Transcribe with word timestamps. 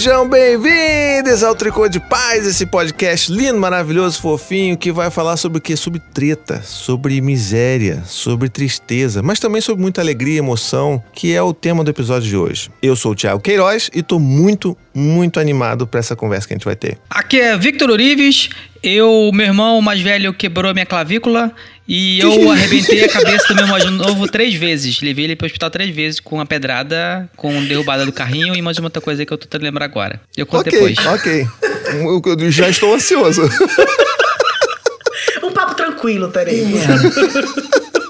Sejam 0.00 0.26
bem-vindos 0.26 1.44
ao 1.44 1.54
Tricô 1.54 1.86
de 1.86 2.00
Paz, 2.00 2.46
esse 2.46 2.64
podcast 2.64 3.30
lindo, 3.30 3.60
maravilhoso, 3.60 4.18
fofinho, 4.18 4.74
que 4.74 4.90
vai 4.90 5.10
falar 5.10 5.36
sobre 5.36 5.58
o 5.58 5.60
quê? 5.60 5.76
Sobre 5.76 6.00
treta, 6.00 6.62
sobre 6.62 7.20
miséria, 7.20 8.02
sobre 8.06 8.48
tristeza, 8.48 9.22
mas 9.22 9.38
também 9.38 9.60
sobre 9.60 9.82
muita 9.82 10.00
alegria 10.00 10.36
e 10.36 10.38
emoção, 10.38 11.04
que 11.12 11.34
é 11.34 11.42
o 11.42 11.52
tema 11.52 11.84
do 11.84 11.90
episódio 11.90 12.26
de 12.26 12.34
hoje. 12.34 12.70
Eu 12.80 12.96
sou 12.96 13.12
o 13.12 13.14
Thiago 13.14 13.42
Queiroz 13.42 13.90
e 13.94 14.02
tô 14.02 14.18
muito, 14.18 14.74
muito 14.94 15.38
animado 15.38 15.86
para 15.86 16.00
essa 16.00 16.16
conversa 16.16 16.48
que 16.48 16.54
a 16.54 16.56
gente 16.56 16.64
vai 16.64 16.76
ter. 16.76 16.96
Aqui 17.10 17.38
é 17.38 17.58
Victor 17.58 17.90
Orives. 17.90 18.48
Eu, 18.82 19.30
meu 19.34 19.44
irmão 19.44 19.82
mais 19.82 20.00
velho 20.00 20.32
quebrou 20.32 20.72
minha 20.72 20.86
clavícula 20.86 21.52
e 21.92 22.20
eu 22.22 22.50
arrebentei 22.50 23.04
a 23.04 23.08
cabeça 23.08 23.48
do 23.48 23.54
meu 23.56 23.66
mais 23.66 23.84
novo 23.90 24.28
três 24.28 24.54
vezes. 24.54 25.00
Levei 25.02 25.24
ele 25.24 25.34
pro 25.36 25.46
hospital 25.46 25.68
três 25.70 25.94
vezes 25.94 26.20
com 26.20 26.36
uma 26.36 26.46
pedrada, 26.46 27.28
com 27.36 27.64
derrubada 27.64 28.06
do 28.06 28.12
carrinho 28.12 28.54
e 28.54 28.62
mais 28.62 28.78
uma 28.78 28.86
outra 28.86 29.00
coisa 29.02 29.26
que 29.26 29.32
eu 29.32 29.36
tô 29.36 29.46
tentando 29.46 29.64
lembrar 29.64 29.84
agora. 29.86 30.20
Eu 30.36 30.46
conto 30.46 30.68
Ok, 30.68 30.72
depois. 30.72 31.06
ok. 31.06 31.46
Eu- 31.92 32.22
eu 32.38 32.50
já 32.52 32.68
estou 32.68 32.94
ansioso. 32.94 33.42
Um 35.42 35.52
papo 35.52 35.74
tranquilo, 35.74 36.28
teremos. 36.28 36.80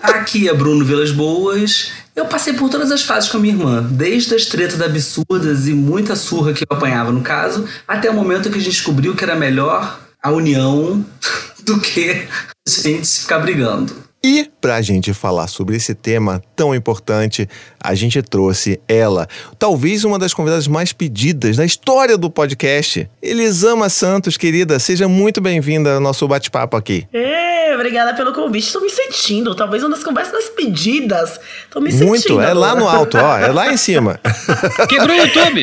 Aqui 0.03 0.49
é 0.49 0.55
Bruno 0.55 0.85
Vilas 0.85 1.11
Boas. 1.11 1.91
Eu 2.15 2.27
passei 2.27 2.53
por 2.53 2.69
todas 2.69 2.91
as 2.91 3.03
fases 3.03 3.31
com 3.31 3.39
a 3.39 3.41
minha 3.41 3.55
irmã, 3.55 3.83
desde 3.91 4.35
as 4.35 4.45
tretas 4.47 4.81
absurdas 4.83 5.67
e 5.67 5.73
muita 5.73 6.15
surra 6.17 6.53
que 6.53 6.65
eu 6.65 6.77
apanhava 6.77 7.11
no 7.13 7.23
caso, 7.23 7.67
até 7.89 8.11
o 8.11 8.15
momento 8.15 8.51
que 8.51 8.59
a 8.59 8.61
gente 8.61 8.71
descobriu 8.73 9.15
que 9.15 9.25
era 9.25 9.35
melhor 9.37 9.99
a 10.23 10.31
união 10.31 11.05
do 11.65 11.81
que 11.81 12.27
a 12.67 12.71
gente 12.71 13.21
ficar 13.21 13.39
brigando. 13.41 14.10
E 14.23 14.51
pra 14.61 14.83
gente 14.83 15.15
falar 15.15 15.47
sobre 15.47 15.77
esse 15.77 15.95
tema 15.95 16.43
tão 16.55 16.75
importante, 16.75 17.49
a 17.83 17.95
gente 17.95 18.21
trouxe 18.21 18.79
ela, 18.87 19.27
talvez 19.59 20.05
uma 20.05 20.19
das 20.19 20.35
convidadas 20.35 20.69
mais 20.69 20.93
pedidas 20.93 21.57
da 21.57 21.65
história 21.65 22.19
do 22.19 22.29
podcast, 22.29 23.09
Elisama 23.23 23.89
Santos, 23.89 24.37
querida, 24.37 24.79
seja 24.79 25.09
muito 25.09 25.41
bem-vinda 25.41 25.95
ao 25.95 26.01
nosso 26.01 26.29
bate-papo 26.29 26.77
aqui. 26.77 27.09
Ê, 27.15 27.75
obrigada 27.75 28.13
pelo 28.13 28.35
convite. 28.35 28.67
Estou 28.67 28.83
me 28.83 28.91
sentindo. 28.91 29.55
Talvez 29.55 29.83
uma 29.83 29.89
das 29.89 30.05
conversas 30.05 30.35
mais 30.35 30.51
pedidas. 30.51 31.41
Estou 31.65 31.81
me 31.81 31.91
sentindo. 31.91 32.09
Muito, 32.09 32.41
é 32.43 32.53
lá 32.53 32.75
no 32.75 32.87
alto, 32.87 33.17
ó, 33.17 33.39
é 33.39 33.49
lá 33.49 33.73
em 33.73 33.79
cima. 33.79 34.21
Quebrou 34.87 35.17
o 35.17 35.19
YouTube! 35.19 35.63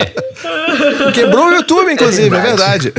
Quebrou 1.14 1.46
o 1.46 1.52
YouTube, 1.52 1.94
inclusive, 1.94 2.36
é 2.36 2.42
verdade. 2.42 2.92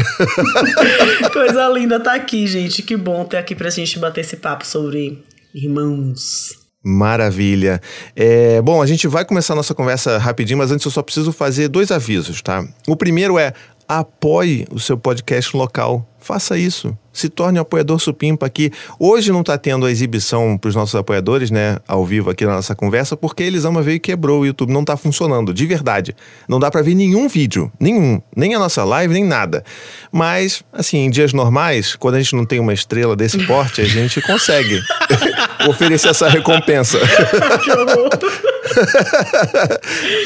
Coisa 1.33 1.67
linda 1.69 1.99
tá 1.99 2.15
aqui, 2.15 2.47
gente. 2.47 2.81
Que 2.81 2.97
bom 2.97 3.25
ter 3.25 3.39
aqui 3.39 3.57
pra 3.57 3.71
gente 3.71 3.99
bater 3.99 4.21
esse 4.21 4.37
papo 4.37 4.65
sobre 4.65 5.21
irmãos. 5.55 6.51
Maravilha. 6.83 7.81
É, 8.15 8.63
bom, 8.63 8.81
a 8.81 8.87
gente 8.87 9.07
vai 9.09 9.25
começar 9.25 9.53
a 9.53 9.57
nossa 9.57 9.75
conversa 9.75 10.17
rapidinho, 10.17 10.59
mas 10.59 10.71
antes 10.71 10.87
eu 10.87 10.93
só 10.93 11.03
preciso 11.03 11.33
fazer 11.33 11.69
dois 11.69 11.91
avisos, 11.91 12.41
tá? 12.41 12.67
O 12.87 12.97
primeiro 12.97 13.39
é 13.39 13.53
apoie 13.89 14.67
o 14.71 14.79
seu 14.79 14.99
podcast 14.99 15.57
local. 15.57 16.07
Faça 16.21 16.59
isso. 16.59 16.97
Se 17.13 17.29
torne 17.29 17.59
um 17.59 17.63
apoiador 17.63 17.99
supimpa 17.99 18.45
aqui. 18.45 18.71
Hoje 18.99 19.33
não 19.33 19.41
está 19.41 19.57
tendo 19.57 19.87
a 19.87 19.91
exibição 19.91 20.59
para 20.59 20.69
os 20.69 20.75
nossos 20.75 20.95
apoiadores, 20.95 21.51
né? 21.51 21.79
Ao 21.89 22.05
vivo 22.05 22.29
aqui 22.29 22.45
na 22.45 22.57
nossa 22.57 22.75
conversa, 22.75 23.17
porque 23.17 23.43
eles 23.43 23.65
ama 23.65 23.81
veio 23.81 23.97
e 23.97 24.01
quebrou 24.01 24.43
o 24.43 24.47
YouTube. 24.47 24.73
Não 24.73 24.83
está 24.83 24.97
funcionando, 24.97 25.55
de 25.55 25.65
verdade. 25.65 26.15
Não 26.47 26.59
dá 26.59 26.71
para 26.71 26.83
ver 26.83 26.95
nenhum 26.95 27.29
vídeo. 27.29 27.73
Nenhum. 27.81 28.21
Nem 28.37 28.55
a 28.55 28.59
nossa 28.59 28.85
live, 28.85 29.15
nem 29.15 29.25
nada. 29.25 29.65
Mas, 30.13 30.63
assim, 30.73 30.99
em 30.99 31.11
dias 31.11 31.33
normais, 31.33 31.97
quando 31.97 32.17
a 32.17 32.21
gente 32.21 32.37
não 32.37 32.45
tem 32.45 32.61
uma 32.61 32.75
estrela 32.75 33.17
desse 33.17 33.47
porte, 33.47 33.81
a 33.81 33.87
gente 33.87 34.21
consegue 34.21 34.83
oferecer 35.67 36.09
essa 36.09 36.29
recompensa. 36.29 36.99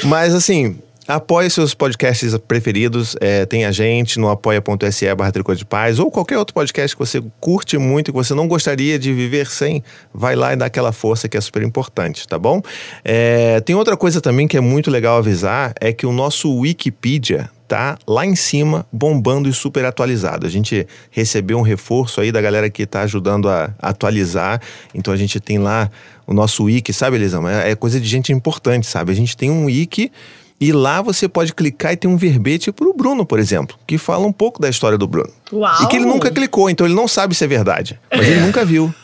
Mas 0.05 0.35
assim, 0.35 0.79
apoie 1.07 1.51
seus 1.51 1.75
podcasts 1.75 2.37
preferidos. 2.47 3.17
É, 3.21 3.45
tem 3.47 3.65
a 3.65 3.73
gente 3.73 4.19
no 4.19 4.29
apoia.se 4.29 5.15
barra 5.15 5.33
Tricô 5.33 5.55
de 5.55 5.65
Paz 5.65 5.99
ou 5.99 6.11
qualquer 6.11 6.39
outro 6.39 6.55
podcast 6.55 6.97
que 6.97 7.01
você 7.01 7.23
curte 7.41 7.77
muito 7.79 8.09
e 8.09 8.13
que 8.13 8.17
você 8.17 8.35
não 8.35 8.47
gostaria 8.47 8.99
de 8.99 9.13
viver 9.13 9.51
sem. 9.51 9.83
Vai 10.13 10.37
lá 10.37 10.53
e 10.53 10.57
dá 10.57 10.67
aquela 10.67 10.93
força 10.93 11.29
que 11.29 11.37
é 11.37 11.41
super 11.41 11.63
importante, 11.63 12.27
tá 12.27 12.39
bom? 12.39 12.63
É, 13.05 13.61
tem 13.61 13.75
outra 13.75 13.97
coisa 13.97 14.21
também 14.21 14.47
que 14.47 14.57
é 14.57 14.61
muito 14.61 14.91
legal 14.91 15.19
avisar, 15.19 15.75
é 15.81 15.93
que 15.93 16.07
o 16.07 16.13
nosso 16.13 16.53
Wikipedia 16.59 17.51
tá 17.73 17.97
lá 18.07 18.27
em 18.27 18.37
cima, 18.37 18.87
bombando 18.93 19.49
e 19.49 19.53
super 19.53 19.83
atualizado. 19.87 20.47
A 20.47 20.51
gente 20.51 20.87
recebeu 21.11 21.57
um 21.57 21.63
reforço 21.63 22.21
aí 22.21 22.31
da 22.31 22.39
galera 22.39 22.69
que 22.69 22.85
tá 22.85 23.01
ajudando 23.01 23.49
a 23.49 23.71
atualizar. 23.79 24.61
Então 24.95 25.13
a 25.13 25.17
gente 25.17 25.41
tem 25.41 25.59
lá 25.59 25.91
o 26.27 26.35
nosso 26.35 26.65
wiki, 26.65 26.93
sabe, 26.93 27.17
Elisama? 27.17 27.51
É 27.51 27.71
é 27.71 27.75
coisa 27.75 27.99
de 27.99 28.07
gente 28.07 28.31
importante, 28.31 28.87
sabe? 28.87 29.11
A 29.11 29.15
gente 29.15 29.35
tem 29.35 29.51
um 29.51 29.65
wiki 29.65 30.13
e 30.63 30.71
lá 30.71 31.03
você 31.03 31.29
pode 31.29 31.53
clicar 31.53 31.93
e 31.93 31.97
tem 31.97 32.09
um 32.09 32.17
verbete 32.17 32.71
pro 32.71 32.95
Bruno, 32.95 33.27
por 33.27 33.41
exemplo, 33.41 33.77
que 33.85 33.99
fala 33.99 34.25
um 34.25 34.33
pouco 34.33 34.63
da 34.63 34.69
história 34.69 34.97
do 34.97 35.09
Bruno. 35.09 35.29
Uau. 35.53 35.83
E 35.83 35.89
que 35.89 35.97
ele 35.97 36.05
nunca 36.05 36.31
clicou, 36.31 36.71
então 36.71 36.87
ele 36.87 36.95
não 36.95 37.09
sabe 37.09 37.35
se 37.35 37.43
é 37.43 37.49
verdade. 37.49 37.99
Mas 38.09 38.29
ele 38.29 38.43
nunca 38.43 38.65
viu. 38.65 38.95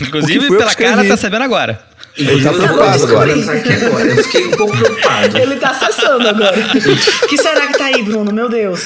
Inclusive, 0.00 0.48
pela 0.48 0.74
cara, 0.74 1.06
tá 1.06 1.16
sabendo 1.16 1.44
agora. 1.44 1.80
Ele 2.18 2.42
tá 2.42 2.50
Eu 2.50 2.54
preocupado 2.54 2.98
tô 2.98 3.04
agora. 3.06 3.32
agora. 3.32 4.06
Eu 4.06 4.24
fiquei 4.24 4.46
um 4.46 4.50
pouco 4.52 4.76
preocupado. 4.76 5.38
Ele 5.38 5.56
tá 5.56 5.70
acessando 5.70 6.28
agora. 6.28 6.56
que 7.28 7.36
será 7.36 7.66
que 7.66 7.78
tá 7.78 7.86
aí, 7.86 8.02
Bruno? 8.02 8.32
Meu 8.32 8.48
Deus. 8.48 8.84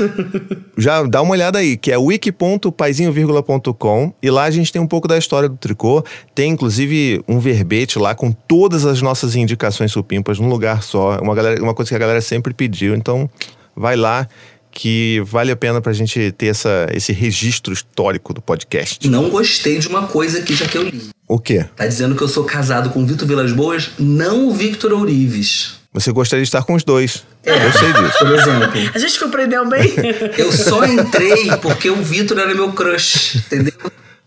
Já 0.76 1.02
dá 1.04 1.22
uma 1.22 1.32
olhada 1.32 1.58
aí, 1.58 1.76
que 1.76 1.92
é 1.92 1.98
wiki.paizinho.com 1.98 4.12
e 4.22 4.30
lá 4.30 4.44
a 4.44 4.50
gente 4.50 4.72
tem 4.72 4.82
um 4.82 4.86
pouco 4.86 5.06
da 5.06 5.16
história 5.16 5.48
do 5.48 5.56
tricô. 5.56 6.04
Tem 6.34 6.50
inclusive 6.50 7.22
um 7.28 7.38
verbete 7.38 7.98
lá 7.98 8.14
com 8.14 8.32
todas 8.32 8.84
as 8.84 9.00
nossas 9.00 9.36
indicações 9.36 9.92
supimpas 9.92 10.38
num 10.38 10.48
lugar 10.48 10.82
só. 10.82 11.18
Uma, 11.20 11.34
galera, 11.34 11.62
uma 11.62 11.74
coisa 11.74 11.90
que 11.90 11.94
a 11.94 11.98
galera 11.98 12.20
sempre 12.20 12.52
pediu. 12.52 12.94
Então, 12.94 13.30
vai 13.76 13.96
lá 13.96 14.26
que 14.70 15.22
vale 15.26 15.50
a 15.50 15.56
pena 15.56 15.80
pra 15.80 15.92
gente 15.92 16.32
ter 16.32 16.46
essa, 16.46 16.86
esse 16.92 17.12
registro 17.12 17.72
histórico 17.72 18.32
do 18.32 18.40
podcast. 18.40 19.08
Não 19.08 19.28
gostei 19.28 19.78
de 19.78 19.88
uma 19.88 20.06
coisa 20.06 20.38
aqui 20.38 20.54
já 20.54 20.66
que 20.66 20.78
eu 20.78 20.82
li. 20.82 21.08
O 21.26 21.38
quê? 21.38 21.64
Tá 21.76 21.86
dizendo 21.86 22.14
que 22.14 22.22
eu 22.22 22.28
sou 22.28 22.44
casado 22.44 22.90
com 22.90 23.02
o 23.02 23.06
Vitor 23.06 23.26
Vilas 23.26 23.52
Boas, 23.52 23.90
não 23.98 24.48
o 24.48 24.54
Victor 24.54 24.92
Ourives. 24.92 25.80
Você 25.92 26.12
gostaria 26.12 26.44
de 26.44 26.48
estar 26.48 26.62
com 26.62 26.74
os 26.74 26.84
dois. 26.84 27.24
Eu 27.44 27.72
sei 27.72 27.92
disso. 27.92 28.18
Por 28.18 28.30
exemplo. 28.30 28.90
A 28.94 28.98
gente 28.98 29.18
compreendeu 29.18 29.68
bem? 29.68 29.92
Eu 30.38 30.52
só 30.52 30.84
entrei 30.84 31.56
porque 31.60 31.90
o 31.90 31.96
Vitor 31.96 32.38
era 32.38 32.54
meu 32.54 32.72
crush, 32.72 33.36
entendeu? 33.36 33.74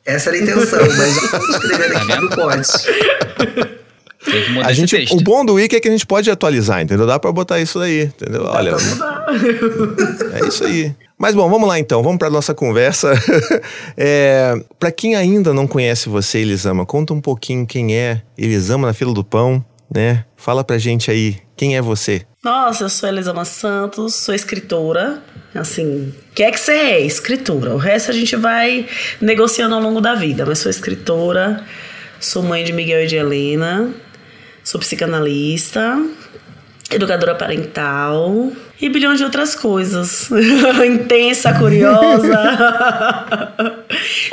Essa 0.06 0.30
era 0.30 0.40
a 0.40 0.42
intenção, 0.42 0.80
mas 0.80 1.16
já 1.16 1.40
tô 1.40 1.52
escrevendo 1.52 1.96
aqui 1.96 2.08
que 2.08 2.18
não 2.18 3.83
A 4.64 4.74
gente, 4.74 4.96
o 5.12 5.18
bom 5.18 5.44
do 5.46 5.54
Wiki 5.54 5.76
é 5.76 5.80
que 5.80 5.88
a 5.88 5.92
gente 5.92 6.06
pode 6.06 6.30
atualizar, 6.30 6.82
entendeu? 6.82 7.06
Dá 7.06 7.20
pra 7.20 7.32
botar 7.32 7.60
isso 7.60 7.80
daí, 7.80 8.04
entendeu? 8.04 8.46
Olha, 8.46 8.76
é 10.34 10.48
isso 10.48 10.64
aí. 10.64 10.96
Mas 11.18 11.36
bom, 11.36 11.50
vamos 11.50 11.68
lá 11.68 11.80
então, 11.80 12.02
vamos 12.02 12.18
pra 12.18 12.30
nossa 12.30 12.54
conversa. 12.54 13.14
é, 13.96 14.56
para 14.80 14.92
quem 14.92 15.16
ainda 15.16 15.54
não 15.54 15.68
conhece 15.68 16.10
você, 16.10 16.40
Elisama, 16.40 16.86
conta 16.86 17.14
um 17.14 17.22
pouquinho 17.22 17.66
quem 17.66 17.96
é 17.96 18.22
Elisama 18.38 18.88
na 18.88 18.94
fila 18.94 19.14
do 19.14 19.24
pão, 19.24 19.64
né? 19.94 20.26
Fala 20.36 20.64
pra 20.64 20.78
gente 20.78 21.10
aí, 21.10 21.38
quem 21.56 21.78
é 21.78 21.82
você? 21.82 22.26
Nossa, 22.44 22.86
eu 22.86 22.90
sou 22.90 23.08
Elisama 23.08 23.46
Santos, 23.46 24.16
sou 24.16 24.36
escritora. 24.36 25.22
Assim, 25.56 26.14
o 26.30 26.34
que 26.34 26.44
é 26.44 26.52
que 26.52 26.60
você 26.60 26.74
é? 26.74 27.00
Escritora. 27.02 27.74
O 27.74 27.78
resto 27.78 28.12
a 28.12 28.14
gente 28.14 28.36
vai 28.36 28.88
negociando 29.22 29.76
ao 29.76 29.82
longo 29.82 30.02
da 30.02 30.16
vida. 30.16 30.46
Mas 30.46 30.60
sou 30.60 30.70
escritora, 30.70 31.64
sou 32.20 32.42
mãe 32.44 32.64
de 32.64 32.74
Miguel 32.74 33.04
e 33.04 33.08
de 33.08 33.16
Helena, 33.16 33.94
sou 34.64 34.80
psicanalista, 34.80 36.00
educadora 36.92 37.36
parental 37.36 38.52
e 38.82 38.90
bilhões 38.90 39.18
de 39.18 39.24
outras 39.24 39.56
coisas. 39.56 40.30
Intensa, 40.86 41.54
curiosa. 41.54 42.38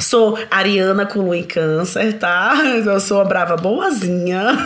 sou 0.01 0.39
ariana 0.51 1.07
com 1.07 1.21
lua 1.21 1.37
em 1.37 1.45
câncer, 1.45 2.15
tá? 2.15 2.55
Eu 2.85 3.01
sou 3.01 3.19
uma 3.19 3.25
brava 3.25 3.57
boazinha. 3.57 4.59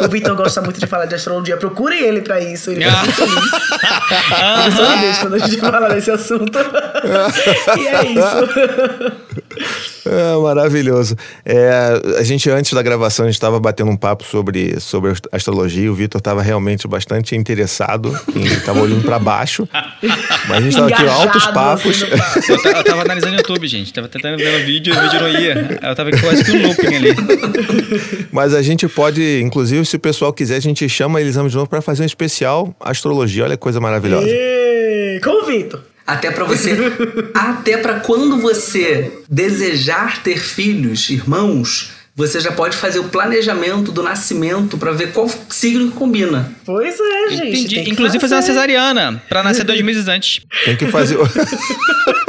o 0.00 0.08
Vitor 0.08 0.34
gosta 0.34 0.62
muito 0.62 0.80
de 0.80 0.86
falar 0.86 1.06
de 1.06 1.14
astrologia. 1.14 1.56
Procure 1.56 1.96
ele 1.96 2.22
pra 2.22 2.40
isso. 2.40 2.70
Ele 2.70 2.84
vai 2.84 3.00
muito 3.02 3.12
feliz. 3.14 3.50
Ele 4.64 4.76
sorridente 4.76 5.20
quando 5.20 5.34
a 5.34 5.38
gente 5.38 5.60
fala 5.60 5.88
desse 5.90 6.10
assunto. 6.10 6.58
e 7.78 7.86
é 7.86 8.06
isso. 8.06 9.23
É, 10.06 10.36
maravilhoso. 10.42 11.16
É, 11.44 11.70
a 12.18 12.22
gente, 12.22 12.50
antes 12.50 12.72
da 12.72 12.82
gravação, 12.82 13.24
a 13.24 13.28
gente 13.28 13.36
estava 13.36 13.58
batendo 13.58 13.90
um 13.90 13.96
papo 13.96 14.22
sobre, 14.24 14.78
sobre 14.80 15.12
astrologia. 15.32 15.90
O 15.90 15.94
Vitor 15.94 16.18
estava 16.18 16.42
realmente 16.42 16.86
bastante 16.86 17.34
interessado, 17.34 18.12
estava 18.36 18.80
olhando 18.82 19.02
para 19.04 19.18
baixo. 19.18 19.66
Mas 20.48 20.50
a 20.58 20.60
gente 20.60 20.68
estava 20.70 20.88
aqui, 20.88 21.06
altos 21.08 21.46
papos. 21.46 22.02
assim, 22.02 22.10
no 22.10 22.18
papo. 22.18 22.40
Eu, 22.52 22.62
ta- 22.62 22.70
eu 22.78 22.84
tava 22.84 23.02
analisando 23.02 23.32
o 23.34 23.36
YouTube, 23.38 23.66
gente. 23.66 23.92
Tava 23.92 24.08
tentando 24.08 24.36
ver 24.36 24.62
o 24.62 24.66
vídeo 24.66 24.94
e 24.94 24.96
o 24.98 25.00
vídeo 25.00 25.20
não 25.20 25.28
ia. 25.40 25.78
Eu 25.82 25.94
tava 25.94 26.10
quase 26.10 26.44
que 26.44 26.50
um 26.52 26.66
looping 26.66 26.94
ali. 26.94 27.10
Mas 28.30 28.52
a 28.54 28.60
gente 28.62 28.86
pode, 28.88 29.40
inclusive, 29.42 29.84
se 29.86 29.96
o 29.96 30.00
pessoal 30.00 30.32
quiser, 30.32 30.56
a 30.56 30.60
gente 30.60 30.86
chama 30.88 31.20
eles 31.20 31.34
de 31.34 31.40
novo 31.56 31.66
para 31.66 31.80
fazer 31.80 32.02
um 32.02 32.06
especial 32.06 32.74
astrologia. 32.80 33.44
Olha 33.44 33.56
que 33.56 33.62
coisa 33.62 33.80
maravilhosa. 33.80 34.26
Ê, 34.28 35.18
Com 35.24 35.42
o 35.42 35.46
Vitor. 35.46 35.80
Até 36.06 36.30
pra 36.30 36.44
você. 36.44 36.76
até 37.34 37.76
pra 37.76 38.00
quando 38.00 38.38
você 38.38 39.12
desejar 39.28 40.22
ter 40.22 40.38
filhos, 40.38 41.08
irmãos, 41.08 41.92
você 42.16 42.38
já 42.38 42.52
pode 42.52 42.76
fazer 42.76 43.00
o 43.00 43.04
planejamento 43.04 43.90
do 43.90 44.02
nascimento 44.02 44.78
para 44.78 44.92
ver 44.92 45.12
qual 45.12 45.28
signo 45.48 45.90
que 45.90 45.96
combina. 45.96 46.52
Pois 46.64 46.94
é, 47.00 47.30
gente. 47.30 47.48
Entendi. 47.48 47.80
Inclusive 47.90 48.20
fazer. 48.20 48.20
fazer 48.20 48.34
uma 48.36 48.42
cesariana 48.42 49.22
para 49.28 49.42
nascer 49.42 49.64
dois 49.64 49.80
meses 49.82 50.06
antes. 50.06 50.40
Tem 50.64 50.76
que 50.76 50.86
fazer. 50.86 51.16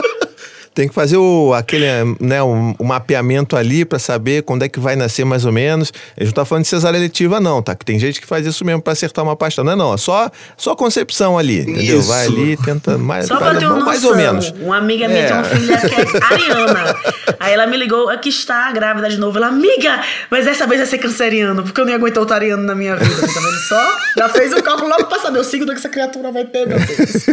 Tem 0.75 0.89
que 0.89 0.93
fazer 0.93 1.15
o, 1.15 1.53
aquele, 1.53 1.85
né, 2.19 2.43
o, 2.43 2.75
o 2.77 2.83
mapeamento 2.83 3.55
ali 3.55 3.85
para 3.85 3.97
saber 3.97 4.43
quando 4.43 4.63
é 4.63 4.67
que 4.67 4.77
vai 4.77 4.97
nascer 4.97 5.23
mais 5.23 5.45
ou 5.45 5.51
menos. 5.53 5.93
A 6.17 6.19
gente 6.19 6.27
não 6.27 6.33
tá 6.33 6.43
falando 6.43 6.63
de 6.63 6.69
cesárea 6.69 6.99
letiva, 6.99 7.39
não, 7.39 7.61
tá? 7.61 7.73
Que 7.73 7.85
tem 7.85 7.97
gente 7.97 8.19
que 8.19 8.27
faz 8.27 8.45
isso 8.45 8.65
mesmo 8.65 8.81
para 8.81 8.91
acertar 8.91 9.23
uma 9.23 9.37
pasta. 9.37 9.63
Não 9.63 9.71
é 9.71 9.75
não, 9.77 9.93
é 9.93 9.97
só, 9.97 10.29
só 10.57 10.75
concepção 10.75 11.37
ali, 11.37 11.61
entendeu? 11.61 11.99
Isso. 11.99 12.09
Vai 12.09 12.25
ali, 12.25 12.57
tenta 12.57 12.97
mais, 12.97 13.27
só 13.27 13.37
pra 13.37 13.55
ter 13.55 13.65
uma 13.65 13.85
mais 13.85 14.03
noção, 14.03 14.09
ou 14.09 14.17
menos. 14.17 14.53
Uma 14.59 14.77
amiga 14.77 15.07
minha 15.07 15.21
é. 15.21 15.27
tem 15.27 15.37
uma 15.37 15.43
filha 15.45 15.77
que 15.77 15.95
é 15.95 16.23
ariana. 16.33 16.95
Aí 17.39 17.53
ela 17.53 17.67
me 17.67 17.77
ligou, 17.77 18.09
aqui 18.09 18.27
está, 18.27 18.69
grávida 18.73 19.09
de 19.09 19.17
novo. 19.17 19.37
Ela, 19.37 19.47
amiga, 19.47 20.01
mas 20.29 20.43
dessa 20.43 20.67
vez 20.67 20.81
vai 20.81 20.89
ser 20.89 20.97
canceriano, 20.97 21.63
porque 21.63 21.79
eu 21.79 21.85
não 21.85 21.91
ia 21.91 21.97
aguentar 21.97 22.21
o 22.21 22.33
ariano 22.33 22.63
na 22.63 22.75
minha 22.75 22.97
vida. 22.97 23.15
Tá 23.21 23.39
vendo 23.39 23.59
só? 23.69 23.97
Já 24.17 24.27
fez 24.27 24.51
o 24.51 24.61
cálculo 24.61 24.89
logo 24.89 25.05
pra 25.05 25.19
saber 25.19 25.39
o 25.39 25.43
signo 25.45 25.67
que 25.67 25.79
essa 25.79 25.87
criatura 25.87 26.33
vai 26.33 26.43
ter, 26.43 26.67
meu 26.67 26.77
Deus. 26.77 27.25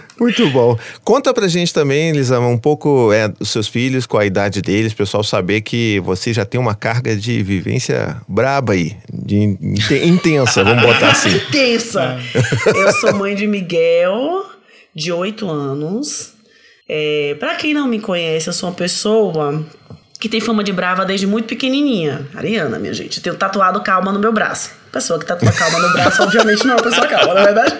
Muito 0.18 0.48
bom. 0.50 0.78
Conta 1.04 1.32
pra 1.34 1.46
gente 1.46 1.72
também, 1.72 2.12
Lisama, 2.12 2.48
um 2.48 2.56
pouco 2.56 3.12
é, 3.12 3.28
dos 3.28 3.50
seus 3.50 3.68
filhos, 3.68 4.06
com 4.06 4.16
a 4.16 4.24
idade 4.24 4.62
deles, 4.62 4.94
pessoal 4.94 5.22
saber 5.22 5.60
que 5.60 6.00
você 6.00 6.32
já 6.32 6.44
tem 6.44 6.58
uma 6.58 6.74
carga 6.74 7.14
de 7.14 7.42
vivência 7.42 8.16
braba 8.26 8.72
aí, 8.72 8.96
de 9.12 9.56
intensa, 10.04 10.64
vamos 10.64 10.82
botar 10.82 11.10
assim. 11.10 11.36
intensa! 11.48 12.18
Eu 12.74 12.92
sou 12.94 13.14
mãe 13.14 13.34
de 13.34 13.46
Miguel, 13.46 14.44
de 14.94 15.12
8 15.12 15.48
anos. 15.48 16.32
É, 16.88 17.36
para 17.38 17.56
quem 17.56 17.74
não 17.74 17.86
me 17.86 18.00
conhece, 18.00 18.48
eu 18.48 18.52
sou 18.52 18.68
uma 18.68 18.74
pessoa 18.74 19.64
que 20.18 20.28
tem 20.28 20.40
fama 20.40 20.64
de 20.64 20.72
brava 20.72 21.04
desde 21.04 21.26
muito 21.26 21.46
pequenininha. 21.46 22.26
Ariana, 22.34 22.78
minha 22.78 22.94
gente. 22.94 23.18
Eu 23.18 23.22
tenho 23.22 23.36
tatuado 23.36 23.80
calma 23.82 24.12
no 24.12 24.18
meu 24.18 24.32
braço. 24.32 24.70
Pessoa 24.90 25.18
que 25.18 25.26
tatua 25.26 25.52
calma 25.52 25.78
no 25.78 25.92
braço, 25.92 26.22
obviamente, 26.22 26.64
não 26.64 26.72
é 26.72 26.76
uma 26.76 26.82
pessoa 26.82 27.06
calma, 27.06 27.34
na 27.34 27.44
verdade. 27.44 27.74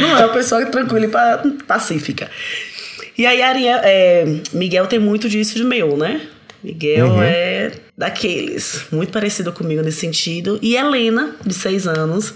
Não 0.00 0.16
é 0.16 0.26
uma 0.26 0.32
pessoa 0.32 0.64
tranquila 0.66 1.06
e 1.06 1.50
pacífica. 1.64 2.30
E 3.18 3.26
aí, 3.26 3.42
Ariana, 3.42 3.82
é, 3.84 4.24
Miguel 4.52 4.86
tem 4.86 4.98
muito 4.98 5.28
disso 5.28 5.56
de 5.56 5.64
meu, 5.64 5.96
né? 5.96 6.20
Miguel 6.62 7.08
uhum. 7.08 7.22
é 7.22 7.72
daqueles, 7.98 8.84
muito 8.92 9.12
parecido 9.12 9.52
comigo 9.52 9.82
nesse 9.82 10.00
sentido. 10.00 10.58
E 10.62 10.76
Helena, 10.76 11.34
de 11.44 11.52
seis 11.52 11.88
anos, 11.88 12.34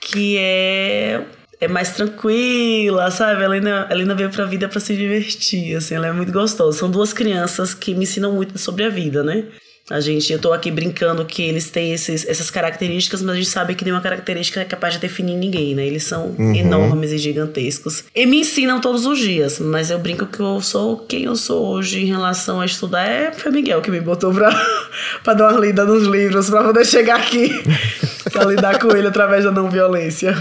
que 0.00 0.36
é 0.38 1.20
é 1.60 1.66
mais 1.66 1.92
tranquila, 1.92 3.10
sabe? 3.10 3.42
A 3.42 3.44
Helena, 3.44 3.86
a 3.88 3.92
Helena 3.92 4.14
veio 4.14 4.30
pra 4.30 4.44
vida 4.44 4.68
para 4.68 4.80
se 4.80 4.96
divertir, 4.96 5.76
assim, 5.76 5.94
ela 5.94 6.06
é 6.06 6.12
muito 6.12 6.32
gostosa. 6.32 6.78
São 6.78 6.90
duas 6.90 7.12
crianças 7.12 7.74
que 7.74 7.94
me 7.94 8.04
ensinam 8.04 8.32
muito 8.32 8.58
sobre 8.58 8.84
a 8.84 8.88
vida, 8.88 9.22
né? 9.22 9.44
A 9.90 10.00
gente, 10.00 10.30
eu 10.30 10.38
tô 10.38 10.52
aqui 10.52 10.70
brincando 10.70 11.24
que 11.24 11.42
eles 11.42 11.70
têm 11.70 11.94
esses, 11.94 12.28
essas 12.28 12.50
características, 12.50 13.22
mas 13.22 13.32
a 13.32 13.36
gente 13.36 13.48
sabe 13.48 13.74
que 13.74 13.84
nenhuma 13.84 14.02
característica 14.02 14.60
é 14.60 14.64
capaz 14.64 14.94
de 14.94 15.00
definir 15.00 15.34
ninguém, 15.34 15.74
né? 15.74 15.86
Eles 15.86 16.04
são 16.04 16.34
uhum. 16.38 16.54
enormes 16.54 17.10
e 17.10 17.16
gigantescos. 17.16 18.04
E 18.14 18.26
me 18.26 18.40
ensinam 18.40 18.82
todos 18.82 19.06
os 19.06 19.18
dias, 19.18 19.58
mas 19.58 19.90
eu 19.90 19.98
brinco 19.98 20.26
que 20.26 20.40
eu 20.40 20.60
sou 20.60 20.98
quem 20.98 21.24
eu 21.24 21.34
sou 21.34 21.68
hoje 21.68 22.02
em 22.02 22.04
relação 22.04 22.60
a 22.60 22.66
estudar. 22.66 23.08
É, 23.08 23.32
foi 23.32 23.50
Miguel 23.50 23.80
que 23.80 23.90
me 23.90 24.00
botou 24.00 24.30
pra, 24.30 24.50
pra 25.24 25.32
dar 25.32 25.52
uma 25.52 25.60
lida 25.60 25.86
nos 25.86 26.06
livros, 26.06 26.50
pra 26.50 26.64
poder 26.64 26.84
chegar 26.84 27.16
aqui, 27.16 27.50
pra 28.30 28.44
lidar 28.44 28.78
com 28.78 28.94
ele 28.94 29.08
através 29.08 29.44
da 29.44 29.50
não 29.50 29.70
violência. 29.70 30.36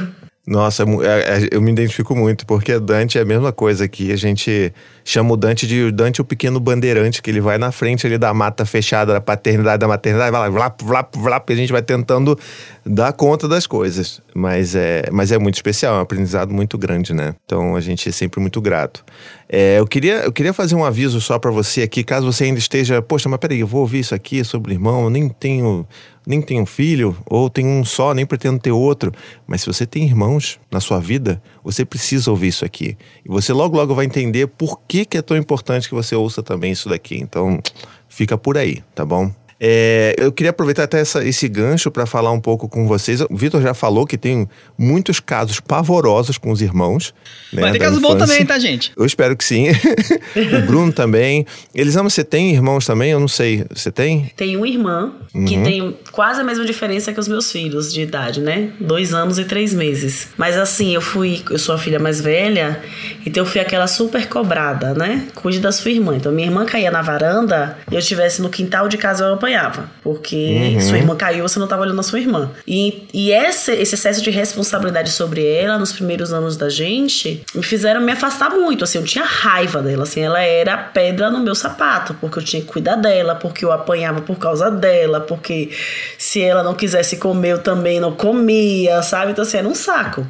Nossa, 0.47 0.83
é, 0.83 1.43
é, 1.43 1.49
eu 1.51 1.61
me 1.61 1.69
identifico 1.69 2.15
muito, 2.15 2.45
porque 2.45 2.79
Dante 2.79 3.17
é 3.17 3.21
a 3.21 3.25
mesma 3.25 3.51
coisa 3.51 3.85
que 3.85 4.13
a 4.13 4.15
gente 4.15 4.73
chama 5.03 5.33
o 5.33 5.37
Dante 5.37 5.67
de 5.67 5.91
Dante 5.91 6.21
o 6.21 6.23
pequeno 6.23 6.57
bandeirante, 6.57 7.21
que 7.21 7.29
ele 7.29 7.41
vai 7.41 7.57
na 7.57 7.69
frente 7.69 8.07
ali 8.07 8.17
da 8.17 8.33
mata 8.33 8.65
fechada 8.65 9.11
da 9.11 9.19
paternidade, 9.19 9.81
da 9.81 9.89
maternidade, 9.89 10.31
vai 10.31 10.39
lá, 10.39 10.49
vlap, 10.49 10.81
vlap, 10.81 11.15
vlap, 11.17 11.49
e 11.49 11.53
a 11.53 11.55
gente 11.57 11.73
vai 11.73 11.81
tentando 11.81 12.39
dar 12.85 13.11
conta 13.11 13.45
das 13.45 13.67
coisas. 13.67 14.21
Mas 14.33 14.73
é, 14.73 15.09
mas 15.11 15.33
é 15.33 15.37
muito 15.37 15.55
especial, 15.55 15.95
é 15.95 15.97
um 15.97 16.01
aprendizado 16.01 16.53
muito 16.53 16.77
grande, 16.77 17.13
né? 17.13 17.35
Então 17.43 17.75
a 17.75 17.81
gente 17.81 18.07
é 18.07 18.11
sempre 18.13 18.39
muito 18.39 18.61
grato. 18.61 19.03
É, 19.49 19.79
eu, 19.79 19.87
queria, 19.87 20.25
eu 20.25 20.31
queria 20.31 20.53
fazer 20.53 20.75
um 20.75 20.83
aviso 20.83 21.21
só 21.21 21.39
para 21.39 21.49
você 21.51 21.81
aqui, 21.81 22.03
caso 22.03 22.25
você 22.25 22.43
ainda 22.43 22.59
esteja, 22.59 23.01
poxa, 23.01 23.29
mas 23.29 23.39
peraí, 23.39 23.61
eu 23.61 23.67
vou 23.67 23.81
ouvir 23.81 23.99
isso 23.99 24.13
aqui 24.13 24.43
sobre 24.43 24.73
irmão, 24.73 25.05
eu 25.05 25.09
nem 25.09 25.29
tenho 25.29 25.87
nem 26.27 26.41
tenho 26.41 26.65
filho, 26.65 27.15
ou 27.25 27.49
tenho 27.49 27.69
um 27.69 27.85
só, 27.85 28.13
nem 28.13 28.25
pretendo 28.25 28.59
ter 28.59 28.71
outro. 28.71 29.13
Mas 29.47 29.61
se 29.61 29.67
você 29.67 29.85
tem 29.85 30.03
irmãos 30.03 30.59
na 30.69 30.81
sua 30.81 30.99
vida, 30.99 31.41
você 31.63 31.85
precisa 31.85 32.29
ouvir 32.29 32.49
isso 32.49 32.65
aqui. 32.65 32.97
E 33.23 33.29
você 33.29 33.53
logo, 33.53 33.77
logo 33.77 33.95
vai 33.95 34.05
entender 34.05 34.45
por 34.45 34.81
que, 34.85 35.05
que 35.05 35.17
é 35.17 35.21
tão 35.21 35.37
importante 35.37 35.87
que 35.87 35.95
você 35.95 36.15
ouça 36.15 36.43
também 36.43 36.73
isso 36.73 36.89
daqui. 36.89 37.15
Então, 37.15 37.61
fica 38.09 38.37
por 38.37 38.57
aí, 38.57 38.83
tá 38.93 39.05
bom? 39.05 39.31
É, 39.59 40.15
eu 40.17 40.31
queria 40.31 40.51
aproveitar 40.51 40.83
até 40.83 40.99
essa, 40.99 41.25
esse 41.25 41.47
gancho 41.47 41.89
para 41.89 42.05
falar 42.05 42.31
um 42.31 42.39
pouco 42.39 42.69
com 42.69 42.87
vocês. 42.87 43.21
O 43.21 43.35
Vitor 43.35 43.61
já 43.61 43.73
falou 43.73 44.05
que 44.05 44.17
tem 44.17 44.47
muitos 44.77 45.19
casos 45.19 45.59
pavorosos 45.59 46.37
com 46.37 46.51
os 46.51 46.61
irmãos. 46.61 47.13
Né, 47.51 47.61
Mas 47.61 47.71
tem 47.71 47.81
casos 47.81 47.99
bons 47.99 48.15
também, 48.15 48.45
tá, 48.45 48.59
gente? 48.59 48.91
Eu 48.95 49.05
espero 49.05 49.35
que 49.35 49.43
sim. 49.43 49.67
o 50.57 50.65
Bruno 50.65 50.91
também. 50.91 51.45
Elisama, 51.73 52.09
você 52.09 52.23
tem 52.23 52.51
irmãos 52.51 52.85
também? 52.85 53.11
Eu 53.11 53.19
não 53.19 53.27
sei. 53.27 53.65
Você 53.73 53.91
tem? 53.91 54.31
Tenho 54.35 54.59
uma 54.59 54.67
irmã 54.67 55.13
uhum. 55.33 55.45
que 55.45 55.57
tem 55.57 55.97
quase 56.11 56.41
a 56.41 56.43
mesma 56.43 56.65
diferença 56.65 57.11
que 57.11 57.19
os 57.19 57.27
meus 57.27 57.51
filhos 57.51 57.91
de 57.91 58.01
idade, 58.01 58.41
né? 58.41 58.69
Dois 58.79 59.13
anos 59.13 59.39
e 59.39 59.45
três 59.45 59.73
meses. 59.73 60.27
Mas 60.37 60.57
assim, 60.57 60.93
eu 60.93 61.01
fui, 61.01 61.41
eu 61.49 61.57
sou 61.57 61.73
a 61.73 61.77
filha 61.77 61.99
mais 61.99 62.21
velha, 62.21 62.81
então 63.25 63.43
eu 63.43 63.49
fui 63.49 63.59
aquela 63.59 63.87
super 63.87 64.27
cobrada, 64.27 64.93
né? 64.93 65.27
Cuide 65.33 65.59
da 65.59 65.71
sua 65.71 65.91
irmã. 65.91 66.15
Então 66.15 66.31
minha 66.31 66.47
irmã 66.47 66.65
caía 66.65 66.91
na 66.91 67.01
varanda 67.01 67.77
e 67.89 67.95
eu 67.95 67.99
estivesse 67.99 68.41
no 68.41 68.49
quintal 68.49 68.87
de 68.87 68.97
casa, 68.97 69.25
eu 69.25 69.37
apanhava. 69.47 69.89
Porque 70.03 70.73
uhum. 70.75 70.81
sua 70.81 70.97
irmã 70.97 71.15
caiu, 71.15 71.47
você 71.47 71.57
não 71.57 71.65
estava 71.65 71.81
olhando 71.81 71.99
a 71.99 72.03
sua 72.03 72.19
irmã. 72.19 72.51
E, 72.67 73.07
e 73.13 73.31
esse, 73.31 73.71
esse 73.71 73.95
excesso 73.95 74.21
de 74.21 74.29
responsabilidade 74.29 75.09
sobre 75.11 75.45
ela 75.45 75.77
nos 75.77 75.93
primeiros 75.93 76.33
anos 76.33 76.57
da 76.57 76.69
gente 76.69 77.43
me 77.55 77.63
fizeram 77.63 78.01
me 78.01 78.11
afastar 78.11 78.49
muito. 78.49 78.83
Assim, 78.83 78.97
eu 78.97 79.03
tinha 79.03 79.23
raiva 79.23 79.81
dela. 79.81 80.03
Assim, 80.03 80.21
ela 80.21 80.41
era 80.41 80.73
a 80.73 80.77
pedra 80.77 81.29
no 81.29 81.39
meu 81.39 81.55
sapato, 81.55 82.13
porque 82.15 82.39
eu 82.39 82.43
tinha 82.43 82.61
que 82.61 82.67
cuidar 82.67 82.95
dela, 82.95 83.35
porque 83.35 83.63
eu 83.63 83.71
apanhava 83.71 84.21
por 84.21 84.37
causa 84.37 84.69
dela, 84.69 85.21
porque 85.21 85.71
se 86.17 86.41
ela 86.41 86.61
não 86.61 86.73
quisesse 86.73 87.17
comer, 87.17 87.53
eu 87.53 87.59
também 87.59 87.99
não 87.99 88.11
comia, 88.11 89.01
sabe? 89.01 89.31
Então, 89.31 89.43
assim, 89.43 89.57
era 89.57 89.67
um 89.67 89.75
saco. 89.75 90.27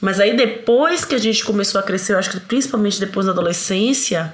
Mas 0.00 0.20
aí 0.20 0.36
depois 0.36 1.04
que 1.04 1.14
a 1.14 1.18
gente 1.18 1.44
começou 1.44 1.80
a 1.80 1.82
crescer, 1.82 2.12
eu 2.12 2.18
acho 2.18 2.30
que 2.30 2.38
principalmente 2.40 3.00
depois 3.00 3.26
da 3.26 3.32
adolescência, 3.32 4.32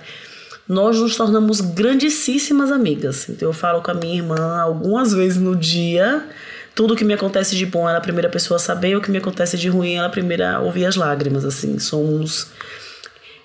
nós 0.73 0.99
nos 0.99 1.17
tornamos 1.17 1.61
grandíssimas 1.61 2.73
amigas. 2.73 3.29
Então 3.29 3.47
eu 3.47 3.53
falo 3.53 3.83
com 3.83 3.91
a 3.91 3.95
minha 3.95 4.17
irmã 4.17 4.59
algumas 4.59 5.13
vezes 5.13 5.37
no 5.37 5.55
dia. 5.55 6.27
Tudo 6.75 6.97
que 6.97 7.05
me 7.05 7.13
acontece 7.13 7.55
de 7.55 7.67
bom, 7.67 7.87
ela 7.87 7.97
é 7.97 7.99
a 7.99 8.01
primeira 8.01 8.31
pessoa 8.31 8.57
a 8.57 8.59
saber, 8.59 8.97
o 8.97 9.01
que 9.03 9.11
me 9.11 9.19
acontece 9.19 9.59
de 9.59 9.69
ruim, 9.69 9.97
ela 9.97 10.07
é 10.07 10.09
a 10.09 10.11
primeira 10.11 10.57
a 10.57 10.61
ouvir 10.61 10.87
as 10.87 10.97
lágrimas, 10.97 11.45
assim. 11.45 11.79
Somos 11.79 12.47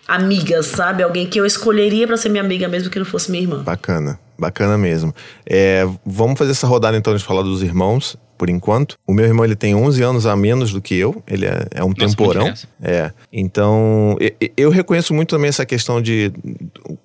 amigas, 0.07 0.67
sabe? 0.67 1.03
Alguém 1.03 1.27
que 1.27 1.37
eu 1.37 1.45
escolheria 1.45 2.07
para 2.07 2.15
ser 2.15 2.29
minha 2.29 2.41
amiga 2.41 2.65
mesmo 2.69 2.89
que 2.89 2.97
não 2.97 3.05
fosse 3.05 3.29
minha 3.29 3.43
irmã. 3.43 3.61
Bacana, 3.61 4.17
bacana 4.39 4.77
mesmo. 4.77 5.13
É, 5.45 5.85
vamos 6.05 6.39
fazer 6.39 6.51
essa 6.51 6.65
rodada 6.65 6.95
então 6.95 7.13
de 7.13 7.21
falar 7.21 7.41
dos 7.41 7.61
irmãos 7.61 8.15
por 8.37 8.49
enquanto. 8.49 8.97
O 9.05 9.13
meu 9.13 9.25
irmão 9.25 9.43
ele 9.43 9.55
tem 9.55 9.73
11 9.73 10.03
anos 10.03 10.25
a 10.25 10.35
menos 10.35 10.71
do 10.71 10.81
que 10.81 10.95
eu, 10.95 11.21
ele 11.27 11.45
é, 11.45 11.65
é 11.71 11.83
um 11.83 11.89
Nossa, 11.89 12.15
temporão. 12.15 12.53
É. 12.81 13.11
Então, 13.33 14.17
eu, 14.19 14.49
eu, 14.55 14.69
reconheço 14.69 15.13
muito 15.13 15.29
também 15.29 15.49
essa 15.49 15.65
questão 15.65 16.01
de 16.01 16.31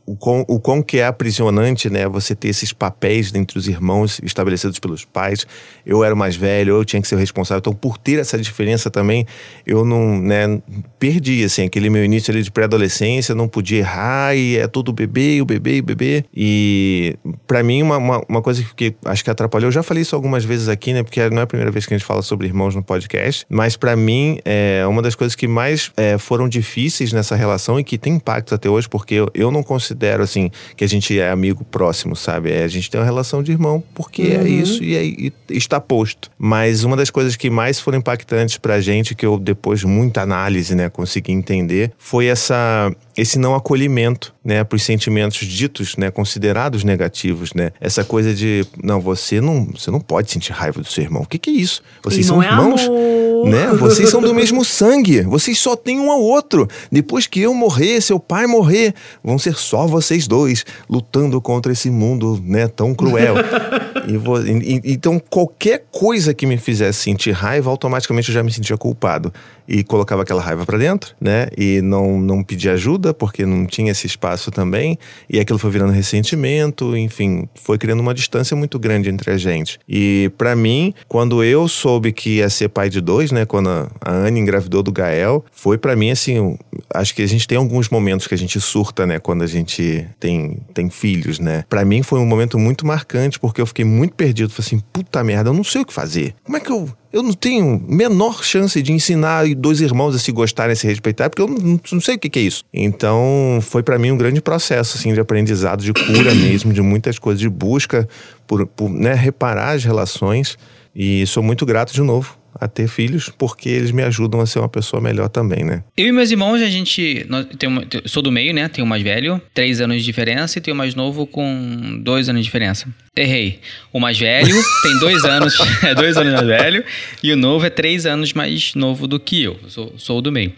o 0.04 0.14
quão, 0.14 0.44
o 0.46 0.60
quão 0.60 0.82
que 0.82 0.98
é 0.98 1.06
aprisionante, 1.06 1.88
né, 1.88 2.06
você 2.06 2.34
ter 2.34 2.48
esses 2.48 2.72
papéis 2.72 3.34
entre 3.34 3.58
os 3.58 3.66
irmãos 3.66 4.20
estabelecidos 4.22 4.78
pelos 4.78 5.04
pais. 5.04 5.46
Eu 5.86 6.04
era 6.04 6.14
o 6.14 6.18
mais 6.18 6.36
velho, 6.36 6.76
eu 6.76 6.84
tinha 6.84 7.00
que 7.00 7.08
ser 7.08 7.14
o 7.14 7.18
responsável. 7.18 7.60
Então, 7.60 7.72
por 7.72 7.96
ter 7.96 8.18
essa 8.18 8.38
diferença 8.38 8.90
também, 8.90 9.26
eu 9.66 9.84
não, 9.84 10.20
né, 10.20 10.60
perdi 10.98 11.44
assim 11.44 11.64
aquele 11.64 11.88
meu 11.88 12.04
início 12.04 12.30
ali 12.30 12.42
de 12.42 12.50
pré-adolescência, 12.50 13.34
não 13.34 13.48
podia 13.48 13.78
errar 13.78 14.36
e 14.36 14.58
é 14.58 14.66
todo 14.66 14.92
bebê, 14.92 15.40
o 15.40 15.44
bebê, 15.46 15.80
o 15.80 15.82
bebê. 15.82 16.24
E 16.34 17.16
para 17.46 17.62
mim 17.62 17.82
uma, 17.82 17.96
uma, 17.96 18.22
uma 18.28 18.42
coisa 18.42 18.62
que 18.76 18.94
acho 19.04 19.24
que 19.24 19.30
atrapalhou, 19.30 19.68
eu 19.68 19.72
já 19.72 19.82
falei 19.82 20.02
isso 20.02 20.14
algumas 20.14 20.44
vezes 20.44 20.68
aqui, 20.68 20.92
né, 20.92 21.02
porque 21.02 21.21
não 21.30 21.40
é 21.40 21.42
a 21.42 21.46
primeira 21.46 21.70
vez 21.70 21.86
que 21.86 21.94
a 21.94 21.98
gente 21.98 22.06
fala 22.06 22.22
sobre 22.22 22.46
irmãos 22.46 22.74
no 22.74 22.82
podcast, 22.82 23.46
mas 23.48 23.76
para 23.76 23.96
mim 23.96 24.38
é 24.44 24.84
uma 24.86 25.02
das 25.02 25.14
coisas 25.14 25.34
que 25.34 25.48
mais 25.48 25.90
é, 25.96 26.18
foram 26.18 26.48
difíceis 26.48 27.12
nessa 27.12 27.36
relação 27.36 27.78
e 27.78 27.84
que 27.84 27.98
tem 27.98 28.14
impacto 28.14 28.54
até 28.54 28.68
hoje, 28.68 28.88
porque 28.88 29.14
eu, 29.14 29.30
eu 29.34 29.50
não 29.50 29.62
considero 29.62 30.22
assim 30.22 30.50
que 30.76 30.84
a 30.84 30.88
gente 30.88 31.18
é 31.18 31.30
amigo 31.30 31.64
próximo, 31.64 32.14
sabe? 32.16 32.52
É, 32.52 32.64
a 32.64 32.68
gente 32.68 32.90
tem 32.90 33.00
uma 33.00 33.04
relação 33.04 33.42
de 33.42 33.52
irmão 33.52 33.82
porque 33.94 34.22
é 34.22 34.38
uhum. 34.38 34.46
é 34.46 34.48
isso 34.48 34.82
e, 34.82 34.96
é, 34.96 35.04
e, 35.04 35.32
está 35.50 35.80
posto. 35.80 36.30
Mas 36.38 36.84
uma 36.84 36.96
das 36.96 37.10
coisas 37.10 37.36
que 37.36 37.50
mais 37.50 37.80
foram 37.80 37.98
impactantes 37.98 38.58
pra 38.58 38.80
gente, 38.80 39.14
que 39.14 39.26
eu 39.26 39.38
depois 39.38 39.80
de 39.80 39.86
muita 39.86 40.22
análise, 40.22 40.74
né, 40.74 40.88
consegui 40.88 41.32
entender, 41.32 41.92
foi 41.98 42.26
essa 42.26 42.90
esse 43.16 43.38
não 43.38 43.54
acolhimento, 43.54 44.34
né, 44.44 44.64
para 44.64 44.76
os 44.76 44.82
sentimentos 44.82 45.46
ditos, 45.46 45.96
né, 45.96 46.10
considerados 46.10 46.82
negativos, 46.82 47.54
né? 47.54 47.70
Essa 47.80 48.02
coisa 48.02 48.34
de 48.34 48.66
não, 48.82 49.00
você 49.00 49.40
não, 49.40 49.66
você 49.66 49.90
não 49.90 50.00
pode 50.00 50.30
sentir 50.30 50.52
raiva 50.52 50.80
do 50.80 50.86
seu 50.88 51.04
irmão. 51.04 51.22
O 51.22 51.26
que, 51.26 51.38
que 51.38 51.50
é 51.50 51.52
isso? 51.52 51.82
Vocês 52.02 52.26
são 52.26 52.42
irmãos? 52.42 52.80
É 52.80 52.86
amor. 52.86 52.98
Oh. 53.44 53.48
Né? 53.48 53.66
Vocês 53.74 54.10
são 54.10 54.20
do 54.20 54.34
mesmo 54.34 54.64
sangue. 54.64 55.22
Vocês 55.22 55.58
só 55.58 55.76
têm 55.76 56.00
um 56.00 56.10
ao 56.10 56.20
outro. 56.20 56.68
Depois 56.90 57.26
que 57.26 57.40
eu 57.40 57.54
morrer, 57.54 58.00
seu 58.00 58.18
pai 58.18 58.46
morrer, 58.46 58.94
vão 59.22 59.38
ser 59.38 59.54
só 59.54 59.86
vocês 59.86 60.26
dois 60.26 60.64
lutando 60.88 61.40
contra 61.40 61.72
esse 61.72 61.90
mundo, 61.90 62.40
né, 62.44 62.66
tão 62.66 62.94
cruel. 62.94 63.36
e 64.08 64.16
vou, 64.16 64.44
e, 64.44 64.80
então 64.84 65.20
qualquer 65.30 65.84
coisa 65.90 66.34
que 66.34 66.46
me 66.46 66.56
fizesse 66.56 67.00
sentir 67.00 67.32
raiva, 67.32 67.70
automaticamente 67.70 68.28
eu 68.28 68.34
já 68.34 68.42
me 68.42 68.52
sentia 68.52 68.76
culpado 68.76 69.32
e 69.66 69.82
colocava 69.84 70.22
aquela 70.22 70.42
raiva 70.42 70.64
para 70.66 70.78
dentro, 70.78 71.14
né? 71.20 71.48
E 71.56 71.80
não 71.82 72.20
não 72.20 72.42
pedia 72.42 72.72
ajuda 72.72 73.14
porque 73.14 73.44
não 73.46 73.66
tinha 73.66 73.92
esse 73.92 74.06
espaço 74.06 74.50
também, 74.50 74.98
e 75.28 75.38
aquilo 75.38 75.58
foi 75.58 75.70
virando 75.70 75.92
ressentimento, 75.92 76.96
enfim, 76.96 77.48
foi 77.54 77.78
criando 77.78 78.00
uma 78.00 78.14
distância 78.14 78.56
muito 78.56 78.78
grande 78.78 79.08
entre 79.08 79.30
a 79.30 79.36
gente. 79.36 79.78
E 79.88 80.30
para 80.36 80.54
mim, 80.54 80.94
quando 81.08 81.42
eu 81.42 81.68
soube 81.68 82.12
que 82.12 82.36
ia 82.36 82.50
ser 82.50 82.68
pai 82.68 82.88
de 82.88 83.00
dois, 83.00 83.30
né, 83.30 83.44
quando 83.44 83.68
a, 83.68 83.88
a 84.00 84.12
Anne 84.12 84.40
engravidou 84.40 84.82
do 84.82 84.92
Gael, 84.92 85.44
foi 85.52 85.78
para 85.78 85.96
mim 85.96 86.10
assim, 86.10 86.56
acho 86.94 87.14
que 87.14 87.22
a 87.22 87.28
gente 87.28 87.46
tem 87.46 87.58
alguns 87.58 87.88
momentos 87.88 88.26
que 88.26 88.34
a 88.34 88.38
gente 88.38 88.60
surta, 88.60 89.06
né, 89.06 89.18
quando 89.18 89.42
a 89.42 89.46
gente 89.46 90.06
tem 90.18 90.58
tem 90.74 90.90
filhos, 90.90 91.38
né? 91.38 91.64
Para 91.68 91.84
mim 91.84 92.02
foi 92.02 92.18
um 92.18 92.26
momento 92.26 92.58
muito 92.58 92.86
marcante 92.86 93.38
porque 93.38 93.60
eu 93.60 93.66
fiquei 93.66 93.84
muito 93.84 94.14
perdido, 94.14 94.50
falei 94.50 94.66
assim, 94.66 94.80
puta 94.92 95.22
merda, 95.24 95.50
eu 95.50 95.54
não 95.54 95.64
sei 95.64 95.82
o 95.82 95.86
que 95.86 95.92
fazer. 95.92 96.34
Como 96.44 96.56
é 96.56 96.60
que 96.60 96.70
eu 96.70 96.88
eu 97.12 97.22
não 97.22 97.32
tenho 97.32 97.82
menor 97.86 98.42
chance 98.42 98.80
de 98.80 98.92
ensinar 98.92 99.44
dois 99.54 99.80
irmãos 99.80 100.14
a 100.14 100.18
se 100.18 100.32
gostarem, 100.32 100.72
a 100.72 100.76
se 100.76 100.86
respeitar, 100.86 101.28
porque 101.28 101.42
eu 101.42 101.48
não, 101.48 101.80
não 101.92 102.00
sei 102.00 102.16
o 102.16 102.18
que, 102.18 102.30
que, 102.30 102.38
é 102.38 102.42
isso. 102.42 102.64
Então, 102.72 103.58
foi 103.60 103.82
para 103.82 103.98
mim 103.98 104.10
um 104.10 104.16
grande 104.16 104.40
processo, 104.40 104.96
assim, 104.96 105.12
de 105.12 105.20
aprendizado, 105.20 105.82
de 105.82 105.92
cura 105.92 106.32
mesmo, 106.34 106.72
de 106.72 106.80
muitas 106.80 107.18
coisas, 107.18 107.40
de 107.40 107.48
busca 107.48 108.08
por, 108.46 108.66
por 108.66 108.90
né, 108.90 109.14
reparar 109.14 109.72
as 109.72 109.84
relações. 109.84 110.56
E 110.94 111.26
sou 111.26 111.42
muito 111.42 111.64
grato 111.64 111.92
de 111.92 112.02
novo 112.02 112.41
a 112.62 112.68
ter 112.68 112.88
filhos, 112.88 113.28
porque 113.28 113.68
eles 113.68 113.90
me 113.90 114.02
ajudam 114.02 114.40
a 114.40 114.46
ser 114.46 114.60
uma 114.60 114.68
pessoa 114.68 115.02
melhor 115.02 115.28
também, 115.28 115.64
né? 115.64 115.82
Eu 115.96 116.06
e 116.06 116.12
meus 116.12 116.30
irmãos, 116.30 116.62
a 116.62 116.68
gente. 116.68 117.26
Tem 117.58 117.68
uma, 117.68 117.82
sou 118.06 118.22
do 118.22 118.30
meio, 118.30 118.54
né? 118.54 118.68
Tenho 118.68 118.86
o 118.86 118.88
mais 118.88 119.02
velho, 119.02 119.42
três 119.52 119.80
anos 119.80 119.98
de 119.98 120.04
diferença, 120.04 120.58
e 120.58 120.60
tenho 120.60 120.74
o 120.74 120.78
mais 120.78 120.94
novo 120.94 121.26
com 121.26 122.00
dois 122.02 122.28
anos 122.28 122.40
de 122.40 122.44
diferença. 122.44 122.86
Errei. 123.16 123.60
O 123.92 123.98
mais 123.98 124.18
velho 124.18 124.54
tem 124.82 124.98
dois 125.00 125.24
anos, 125.24 125.54
é 125.82 125.94
dois 125.94 126.16
anos 126.16 126.32
mais 126.34 126.46
velho, 126.46 126.84
e 127.22 127.32
o 127.32 127.36
novo 127.36 127.66
é 127.66 127.70
três 127.70 128.06
anos 128.06 128.32
mais 128.32 128.74
novo 128.74 129.06
do 129.08 129.18
que 129.18 129.42
eu. 129.42 129.58
Sou, 129.68 129.94
sou 129.98 130.22
do 130.22 130.30
meio. 130.30 130.52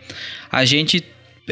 A 0.53 0.65
gente. 0.65 1.03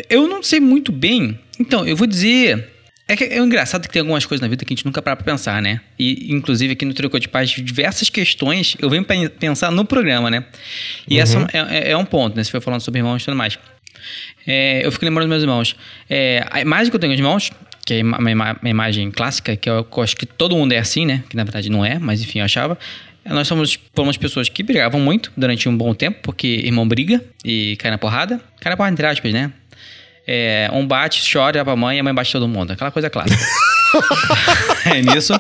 Eu 0.08 0.28
não 0.28 0.42
sei 0.42 0.60
muito 0.60 0.92
bem. 0.92 1.38
Então, 1.58 1.86
eu 1.86 1.96
vou 1.96 2.06
dizer 2.06 2.68
é 3.08 3.16
que 3.16 3.24
é 3.24 3.38
engraçado 3.38 3.82
que 3.82 3.92
tem 3.92 4.00
algumas 4.00 4.24
coisas 4.24 4.40
na 4.40 4.48
vida 4.48 4.64
que 4.64 4.72
a 4.72 4.76
gente 4.76 4.86
nunca 4.86 5.02
para 5.02 5.16
pra 5.16 5.24
pensar, 5.24 5.60
né? 5.60 5.80
E, 5.98 6.32
inclusive, 6.32 6.72
aqui 6.72 6.84
no 6.84 6.94
Tricô 6.94 7.18
de 7.18 7.28
Paz, 7.28 7.50
diversas 7.50 8.08
questões 8.08 8.76
eu 8.78 8.88
venho 8.88 9.04
pensar 9.38 9.70
no 9.70 9.84
programa, 9.84 10.30
né? 10.30 10.44
E 11.08 11.16
uhum. 11.16 11.22
essa 11.22 11.46
é, 11.52 11.88
é, 11.88 11.90
é, 11.90 11.96
um 11.96 12.04
ponto, 12.04 12.36
né? 12.36 12.44
Você 12.44 12.50
foi 12.50 12.60
falando 12.60 12.80
sobre 12.80 13.00
irmãos 13.00 13.22
e 13.22 13.24
tudo 13.24 13.36
mais. 13.36 13.58
É, 14.46 14.84
eu 14.84 14.92
fico 14.92 15.04
lembrando 15.04 15.28
dos 15.28 15.30
meus 15.30 15.42
irmãos. 15.42 15.76
É, 16.08 16.46
a 16.50 16.60
imagem 16.60 16.90
que 16.90 16.96
eu 16.96 17.00
tenho 17.00 17.14
de 17.14 17.20
irmãos, 17.20 17.50
que 17.84 17.94
é 17.94 18.02
uma, 18.02 18.18
uma, 18.18 18.70
imagem 18.70 19.10
clássica, 19.10 19.56
que 19.56 19.68
eu, 19.68 19.86
eu 19.96 20.02
acho 20.02 20.16
que 20.16 20.24
todo 20.24 20.56
mundo 20.56 20.72
é 20.72 20.78
assim, 20.78 21.04
né? 21.04 21.24
Que 21.28 21.36
na 21.36 21.44
verdade 21.44 21.70
não 21.70 21.84
é, 21.84 21.98
mas 21.98 22.22
enfim, 22.22 22.38
eu 22.38 22.44
achava. 22.44 22.78
Nós 23.24 23.46
somos 23.46 23.78
fomos 23.94 24.16
pessoas 24.16 24.48
que 24.48 24.62
brigavam 24.62 25.00
muito 25.00 25.32
durante 25.36 25.68
um 25.68 25.76
bom 25.76 25.94
tempo, 25.94 26.18
porque 26.22 26.46
irmão 26.46 26.86
briga 26.86 27.22
e 27.44 27.76
cai 27.78 27.90
na 27.90 27.98
porrada. 27.98 28.40
Cai 28.60 28.70
na 28.70 28.76
porrada 28.76 28.94
entre 28.94 29.06
aspas, 29.06 29.32
né? 29.32 29.52
É, 30.26 30.70
um 30.72 30.86
bate, 30.86 31.22
chora 31.30 31.64
pra 31.64 31.74
mãe 31.74 31.96
e 31.96 32.00
a 32.00 32.02
mãe 32.02 32.14
bate 32.14 32.32
todo 32.32 32.46
mundo. 32.46 32.72
Aquela 32.72 32.90
coisa 32.90 33.10
clássica. 33.10 33.42
é 34.86 35.02
nisso. 35.02 35.32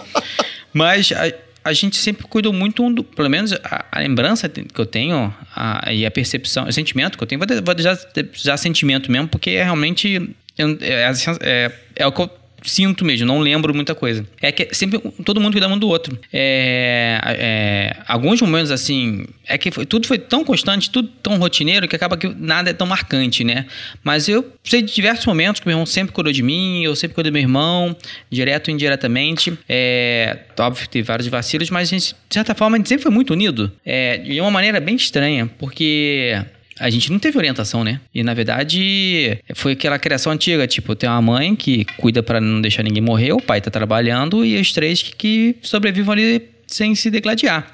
Mas 0.72 1.12
a, 1.12 1.70
a, 1.70 1.72
gente 1.72 1.96
sempre 1.96 2.26
cuidou 2.26 2.52
muito, 2.52 2.88
do, 2.90 3.04
pelo 3.04 3.30
menos 3.30 3.52
a, 3.52 3.84
a, 3.92 3.98
lembrança 4.00 4.48
que 4.48 4.80
eu 4.80 4.86
tenho 4.86 5.32
a, 5.54 5.92
e 5.92 6.04
a 6.04 6.10
percepção, 6.10 6.66
o 6.66 6.72
sentimento 6.72 7.16
que 7.16 7.22
eu 7.22 7.28
tenho, 7.28 7.38
vou, 7.38 7.48
vou 7.62 7.78
já, 7.78 7.96
já 8.32 8.56
sentimento 8.56 9.10
mesmo, 9.10 9.28
porque 9.28 9.50
é 9.50 9.64
realmente. 9.64 10.34
É, 10.58 10.64
é, 10.64 11.12
é, 11.40 11.72
é 11.96 12.06
o 12.06 12.12
que 12.12 12.20
eu 12.20 12.41
sinto 12.62 13.04
mesmo, 13.04 13.26
não 13.26 13.38
lembro 13.38 13.74
muita 13.74 13.94
coisa. 13.94 14.26
É 14.40 14.52
que 14.52 14.74
sempre 14.74 15.00
todo 15.24 15.40
mundo 15.40 15.52
cuida 15.52 15.68
um 15.68 15.78
do 15.78 15.88
outro. 15.88 16.18
É, 16.32 17.20
é, 17.24 17.96
alguns 18.06 18.40
momentos 18.40 18.70
assim, 18.70 19.26
é 19.46 19.58
que 19.58 19.70
foi, 19.70 19.86
tudo 19.86 20.06
foi 20.06 20.18
tão 20.18 20.44
constante, 20.44 20.90
tudo 20.90 21.08
tão 21.22 21.38
rotineiro 21.38 21.88
que 21.88 21.96
acaba 21.96 22.16
que 22.16 22.28
nada 22.28 22.70
é 22.70 22.72
tão 22.72 22.86
marcante, 22.86 23.44
né? 23.44 23.66
Mas 24.02 24.28
eu 24.28 24.52
sei 24.64 24.82
de 24.82 24.92
diversos 24.94 25.26
momentos 25.26 25.60
que 25.60 25.66
meu 25.66 25.74
irmão 25.74 25.86
sempre 25.86 26.12
cuidou 26.12 26.32
de 26.32 26.42
mim, 26.42 26.82
eu 26.82 26.94
sempre 26.94 27.14
cuidei 27.14 27.30
do 27.30 27.34
meu 27.34 27.42
irmão, 27.42 27.96
direto 28.30 28.68
ou 28.68 28.74
indiretamente. 28.74 29.56
É, 29.68 30.38
óbvio, 30.58 30.88
teve 30.88 31.06
vários 31.06 31.28
vacilos, 31.28 31.70
mas 31.70 31.88
a 31.88 31.90
gente, 31.90 32.14
de 32.28 32.34
certa 32.34 32.54
forma 32.54 32.76
a 32.76 32.78
gente 32.78 32.88
sempre 32.88 33.02
foi 33.02 33.12
muito 33.12 33.32
unido. 33.32 33.72
É, 33.84 34.18
de 34.18 34.40
uma 34.40 34.50
maneira 34.50 34.80
bem 34.80 34.96
estranha, 34.96 35.50
porque 35.58 36.36
a 36.78 36.90
gente 36.90 37.10
não 37.12 37.18
teve 37.18 37.36
orientação, 37.36 37.84
né? 37.84 38.00
E 38.14 38.22
na 38.22 38.34
verdade 38.34 39.38
foi 39.54 39.72
aquela 39.72 39.98
criação 39.98 40.32
antiga, 40.32 40.66
tipo, 40.66 40.94
tem 40.94 41.08
uma 41.08 41.22
mãe 41.22 41.54
que 41.54 41.84
cuida 41.96 42.22
para 42.22 42.40
não 42.40 42.60
deixar 42.60 42.82
ninguém 42.82 43.02
morrer, 43.02 43.32
o 43.32 43.40
pai 43.40 43.60
tá 43.60 43.70
trabalhando 43.70 44.44
e 44.44 44.60
os 44.60 44.72
três 44.72 45.02
que, 45.02 45.14
que 45.14 45.56
sobrevivam 45.62 46.12
ali 46.12 46.48
sem 46.66 46.94
se 46.94 47.10
degladiar. 47.10 47.66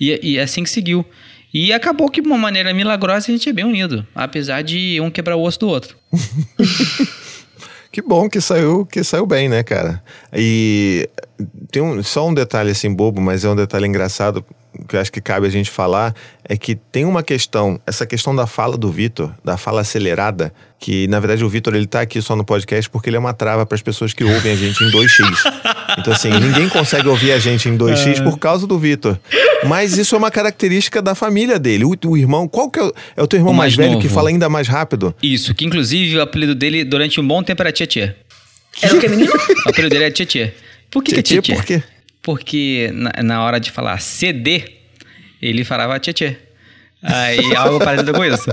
E, 0.00 0.18
e 0.22 0.38
é 0.38 0.42
assim 0.42 0.62
que 0.62 0.70
seguiu. 0.70 1.04
E 1.54 1.72
acabou 1.72 2.10
que 2.10 2.20
de 2.20 2.28
uma 2.28 2.36
maneira 2.36 2.74
milagrosa 2.74 3.30
a 3.30 3.32
gente 3.32 3.48
é 3.48 3.52
bem 3.52 3.64
unido, 3.64 4.06
apesar 4.14 4.62
de 4.62 5.00
um 5.00 5.10
quebrar 5.10 5.36
o 5.36 5.42
osso 5.42 5.60
do 5.60 5.68
outro. 5.68 5.96
que 7.90 8.02
bom 8.02 8.28
que 8.28 8.40
saiu, 8.40 8.84
que 8.84 9.02
saiu 9.02 9.24
bem, 9.24 9.48
né, 9.48 9.62
cara? 9.62 10.02
E 10.34 11.08
tem 11.70 11.82
um, 11.82 12.02
só 12.02 12.28
um 12.28 12.34
detalhe 12.34 12.72
assim 12.72 12.92
bobo, 12.92 13.20
mas 13.20 13.44
é 13.44 13.48
um 13.48 13.56
detalhe 13.56 13.86
engraçado 13.86 14.44
que 14.88 14.96
eu 14.96 15.00
acho 15.00 15.12
que 15.12 15.20
cabe 15.20 15.46
a 15.46 15.50
gente 15.50 15.70
falar 15.70 16.14
é 16.48 16.56
que 16.56 16.74
tem 16.74 17.04
uma 17.04 17.22
questão, 17.22 17.80
essa 17.86 18.06
questão 18.06 18.34
da 18.34 18.46
fala 18.46 18.76
do 18.76 18.90
Vitor, 18.90 19.32
da 19.44 19.56
fala 19.56 19.80
acelerada, 19.80 20.52
que 20.78 21.06
na 21.08 21.18
verdade 21.18 21.44
o 21.44 21.48
Vitor 21.48 21.74
ele 21.74 21.86
tá 21.86 22.00
aqui 22.00 22.20
só 22.20 22.36
no 22.36 22.44
podcast 22.44 22.88
porque 22.90 23.08
ele 23.08 23.16
é 23.16 23.18
uma 23.18 23.32
trava 23.32 23.64
para 23.64 23.74
as 23.74 23.82
pessoas 23.82 24.12
que 24.12 24.24
ouvem 24.24 24.52
a 24.52 24.56
gente 24.56 24.82
em 24.82 24.90
2x. 24.90 25.52
Então 25.98 26.12
assim, 26.12 26.30
ninguém 26.30 26.68
consegue 26.68 27.08
ouvir 27.08 27.32
a 27.32 27.38
gente 27.38 27.68
em 27.68 27.76
2x 27.76 28.20
é. 28.20 28.22
por 28.22 28.38
causa 28.38 28.66
do 28.66 28.78
Vitor. 28.78 29.18
Mas 29.66 29.96
isso 29.96 30.14
é 30.14 30.18
uma 30.18 30.30
característica 30.30 31.00
da 31.00 31.14
família 31.14 31.58
dele. 31.58 31.84
O, 31.84 31.96
o 32.06 32.16
irmão, 32.16 32.46
qual 32.46 32.70
que 32.70 32.78
é 32.78 32.84
o, 32.84 32.94
é 33.16 33.22
o 33.22 33.26
teu 33.26 33.38
irmão 33.38 33.52
o 33.52 33.56
mais, 33.56 33.76
mais 33.76 33.88
velho 33.88 34.00
que 34.00 34.08
fala 34.08 34.28
ainda 34.28 34.48
mais 34.48 34.68
rápido? 34.68 35.14
Isso, 35.22 35.54
que 35.54 35.64
inclusive 35.64 36.18
o 36.18 36.22
apelido 36.22 36.54
dele 36.54 36.84
durante 36.84 37.20
um 37.20 37.26
bom 37.26 37.42
tempo 37.42 37.62
era 37.62 37.72
Tietê. 37.72 38.14
Era 38.82 38.94
o 38.94 39.00
que 39.00 39.08
menino? 39.08 39.32
O 39.66 39.70
apelido 39.70 39.90
dele 39.90 40.04
é 40.04 40.10
Tietê. 40.10 40.52
Por 40.90 41.02
que, 41.02 41.12
Tietê, 41.12 41.22
que 41.22 41.38
é 41.38 41.42
Tietê? 41.42 41.54
Por 41.54 41.64
quê? 41.64 41.95
Porque 42.26 42.90
na, 42.92 43.22
na, 43.22 43.44
hora 43.44 43.60
de 43.60 43.70
falar 43.70 44.00
CD, 44.00 44.64
ele 45.40 45.62
falava 45.62 45.96
tchê 46.00 46.36
Aí 47.00 47.38
algo 47.54 47.78
parecido 47.78 48.12
com 48.12 48.24
isso. 48.24 48.50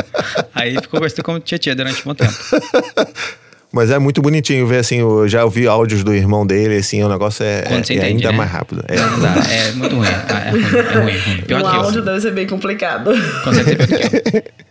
Aí 0.53 0.75
ficou 0.80 1.00
conhecido 1.00 1.24
como 1.24 1.39
tchê 1.39 1.74
durante 1.74 2.01
um 2.01 2.03
bom 2.03 2.13
tempo. 2.13 2.34
Mas 3.74 3.89
é 3.89 3.98
muito 3.98 4.22
bonitinho 4.22 4.68
ver 4.68 4.77
assim, 4.77 5.00
eu 5.00 5.27
já 5.27 5.44
ouvi 5.44 5.65
áudios 5.65 6.03
do 6.03 6.13
irmão 6.13 6.46
dele, 6.46 6.77
assim, 6.77 7.01
o 7.01 7.10
negócio 7.10 7.44
é, 7.44 7.63
é, 7.68 7.75
entende, 7.80 8.00
é 8.00 8.06
ainda 8.06 8.32
né? 8.32 8.38
mais 8.38 8.51
rápido. 8.51 8.86
É. 8.88 8.96
Não 8.96 9.20
dá, 9.20 9.34
é 9.50 9.72
muito 9.72 9.96
ruim. 9.96 10.08
É 10.08 10.50
ruim, 10.51 10.63
é 10.63 11.00
ruim. 11.00 11.18
ruim. 11.18 11.42
Pior 11.42 11.62
o 11.63 11.65
áudio 11.68 12.01
eu. 12.01 12.06
deve 12.06 12.22
ser 12.22 12.32
bem 12.32 12.46
complicado. 12.46 13.10
Com 13.44 13.53
certeza. 13.53 14.44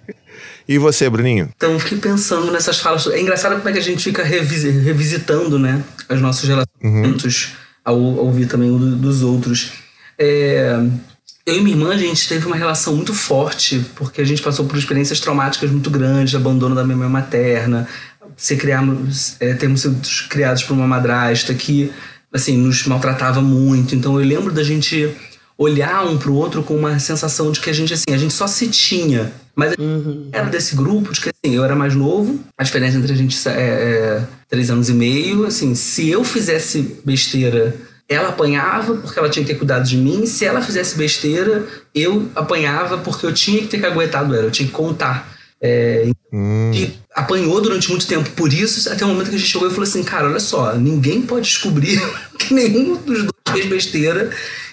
E 0.69 0.79
você, 0.79 1.11
Bruninho? 1.11 1.51
Então, 1.57 1.77
fiquei 1.81 1.99
pensando 1.99 2.53
nessas 2.53 2.79
falas. 2.79 3.09
É 3.09 3.21
engraçado 3.21 3.57
como 3.57 3.69
é 3.69 3.73
que 3.73 3.81
a 3.81 3.83
gente 3.83 4.05
fica 4.05 4.23
revisitando, 4.23 5.59
né, 5.59 5.83
os 6.09 6.21
nossos 6.21 6.49
relacionamentos. 6.49 7.47
Uhum 7.47 7.63
ao 7.85 7.99
ouvir 7.99 8.47
também 8.47 8.71
o 8.71 8.79
dos 8.79 9.23
outros. 9.23 9.73
É, 10.19 10.79
eu 11.45 11.57
e 11.57 11.61
minha 11.61 11.77
irmã, 11.77 11.93
a 11.93 11.97
gente 11.97 12.29
teve 12.29 12.47
uma 12.47 12.55
relação 12.55 12.95
muito 12.95 13.13
forte, 13.13 13.85
porque 13.97 14.21
a 14.21 14.25
gente 14.25 14.41
passou 14.41 14.67
por 14.67 14.79
experiências 14.79 15.19
traumáticas 15.19 15.71
muito 15.71 15.91
grandes, 15.91 16.35
abandono 16.35 16.75
da 16.75 16.85
minha 16.85 16.97
mãe 16.97 17.09
materna, 17.09 17.89
ser 18.37 18.57
criamos, 18.57 19.37
é, 19.41 19.53
termos 19.55 19.81
sido 19.81 20.01
criados 20.29 20.63
por 20.63 20.75
uma 20.75 20.87
madrasta 20.87 21.53
que, 21.53 21.91
assim, 22.33 22.57
nos 22.57 22.87
maltratava 22.87 23.41
muito. 23.41 23.95
Então 23.95 24.21
eu 24.21 24.27
lembro 24.27 24.53
da 24.53 24.63
gente 24.63 25.15
olhar 25.57 26.05
um 26.07 26.19
pro 26.19 26.35
outro 26.35 26.63
com 26.63 26.77
uma 26.77 26.99
sensação 26.99 27.53
de 27.53 27.61
que 27.61 27.71
a 27.71 27.73
gente, 27.73 27.93
assim, 27.93 28.13
a 28.13 28.17
gente 28.17 28.33
só 28.33 28.47
se 28.47 28.69
tinha. 28.69 29.33
Mas 29.55 29.75
uhum. 29.79 30.29
era 30.33 30.47
desse 30.47 30.75
grupo, 30.75 31.13
de 31.13 31.21
que 31.21 31.29
assim, 31.29 31.55
eu 31.55 31.65
era 31.65 31.77
mais 31.77 31.95
novo, 31.95 32.41
a 32.57 32.65
diferença 32.65 32.97
entre 32.97 33.13
a 33.13 33.17
gente 33.17 33.37
é, 33.49 33.53
é 33.53 34.23
três 34.49 34.71
anos 34.71 34.89
e 34.89 34.95
meio, 34.95 35.45
assim, 35.45 35.75
se 35.75 36.09
eu 36.09 36.25
fizesse 36.25 37.01
besteira, 37.05 37.77
ela 38.09 38.31
apanhava 38.31 38.95
porque 38.95 39.19
ela 39.19 39.29
tinha 39.29 39.45
que 39.45 39.53
ter 39.53 39.59
cuidado 39.59 39.87
de 39.87 39.97
mim, 39.97 40.25
se 40.27 40.45
ela 40.45 40.63
fizesse 40.63 40.97
besteira, 40.97 41.67
eu 41.95 42.31
apanhava 42.35 42.99
porque 42.99 43.27
eu 43.27 43.33
tinha 43.33 43.61
que 43.61 43.69
ter 43.69 43.81
caguetado 43.81 44.35
ela, 44.35 44.45
eu 44.45 44.51
tinha 44.51 44.67
que 44.67 44.75
contar. 44.75 45.31
É, 45.61 46.11
hum. 46.33 46.73
E 46.75 46.93
apanhou 47.15 47.61
durante 47.61 47.89
muito 47.89 48.07
tempo 48.07 48.29
por 48.31 48.53
isso, 48.53 48.91
até 48.91 49.05
o 49.05 49.09
momento 49.09 49.29
que 49.29 49.37
a 49.37 49.39
gente 49.39 49.51
chegou 49.51 49.69
e 49.69 49.71
falou 49.71 49.85
assim: 49.85 50.03
cara, 50.03 50.29
olha 50.29 50.41
só, 50.41 50.75
ninguém 50.75 51.23
pode 51.23 51.47
descobrir 51.47 52.01
que 52.39 52.53
nenhum 52.53 52.97
dos 52.97 53.19
dois 53.19 53.33
fez 53.53 53.67
besteira 53.67 54.31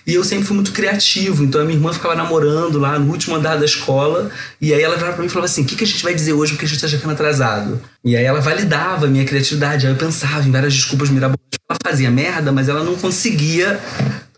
e 0.10 0.16
eu 0.16 0.24
sempre 0.24 0.46
fui 0.46 0.56
muito 0.56 0.72
criativo, 0.72 1.44
então 1.44 1.62
a 1.62 1.64
minha 1.64 1.78
irmã 1.78 1.94
ficava 1.94 2.16
namorando 2.16 2.80
lá 2.80 2.98
no 2.98 3.12
último 3.12 3.36
andar 3.36 3.58
da 3.58 3.66
escola, 3.66 4.32
e 4.60 4.74
aí 4.74 4.82
ela 4.82 4.96
virava 4.96 5.14
pra 5.14 5.22
mim 5.22 5.28
e 5.28 5.30
falava 5.30 5.46
assim: 5.46 5.62
o 5.62 5.66
que, 5.66 5.76
que 5.76 5.84
a 5.84 5.88
gente 5.88 6.04
vai 6.04 6.16
dizer 6.16 6.34
hoje 6.34 6.54
porque 6.54 6.66
a 6.66 6.68
gente 6.68 6.82
tá 6.82 6.88
chegando 6.88 7.12
atrasado? 7.12 7.80
E 8.04 8.18
aí 8.18 8.24
ela 8.24 8.42
validava 8.42 9.06
a 9.06 9.10
minha 9.10 9.24
criatividade, 9.24 9.86
aí 9.86 9.94
eu 9.94 9.98
pensava 9.98 10.48
em 10.48 10.52
várias 10.52 10.74
desculpas 10.74 11.12
mirabolantes. 11.12 11.60
Ela 11.70 11.78
fazia 11.84 12.10
merda, 12.10 12.52
mas 12.52 12.68
ela 12.68 12.84
não 12.84 12.96
conseguia, 12.96 13.80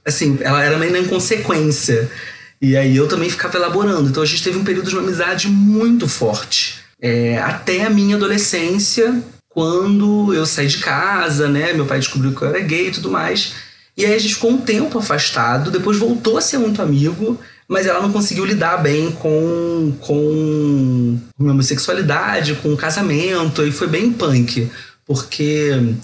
assim, 0.05 0.37
ela 0.41 0.61
era 0.61 0.77
meio 0.77 0.91
na 0.91 0.99
inconsequência. 0.99 2.11
E 2.61 2.75
aí 2.75 2.95
eu 2.95 3.07
também 3.07 3.29
ficava 3.29 3.57
elaborando. 3.57 4.09
Então 4.09 4.21
a 4.21 4.25
gente 4.25 4.43
teve 4.43 4.57
um 4.57 4.65
período 4.65 4.89
de 4.89 4.95
uma 4.95 5.03
amizade 5.03 5.47
muito 5.47 6.05
forte. 6.05 6.79
É, 7.01 7.37
até 7.39 7.85
a 7.85 7.89
minha 7.89 8.17
adolescência, 8.17 9.23
quando 9.47 10.33
eu 10.33 10.45
saí 10.45 10.67
de 10.67 10.79
casa, 10.79 11.47
né? 11.47 11.71
Meu 11.71 11.85
pai 11.85 11.99
descobriu 11.99 12.35
que 12.35 12.41
eu 12.41 12.49
era 12.49 12.59
gay 12.59 12.89
e 12.89 12.91
tudo 12.91 13.09
mais. 13.09 13.53
E 13.97 14.05
aí 14.05 14.13
a 14.13 14.17
gente 14.17 14.35
ficou 14.35 14.51
um 14.51 14.57
tempo 14.57 14.97
afastado, 14.97 15.69
depois 15.69 15.97
voltou 15.97 16.37
a 16.37 16.41
ser 16.41 16.57
muito 16.57 16.81
amigo, 16.81 17.39
mas 17.67 17.85
ela 17.85 18.01
não 18.01 18.11
conseguiu 18.11 18.45
lidar 18.45 18.77
bem 18.77 19.11
com, 19.11 19.93
com 19.99 21.19
a 21.39 21.43
homossexualidade, 21.43 22.55
com 22.55 22.73
o 22.73 22.77
casamento, 22.77 23.65
e 23.65 23.71
foi 23.71 23.87
bem 23.87 24.11
punk. 24.11 24.69
Porque 25.05 25.95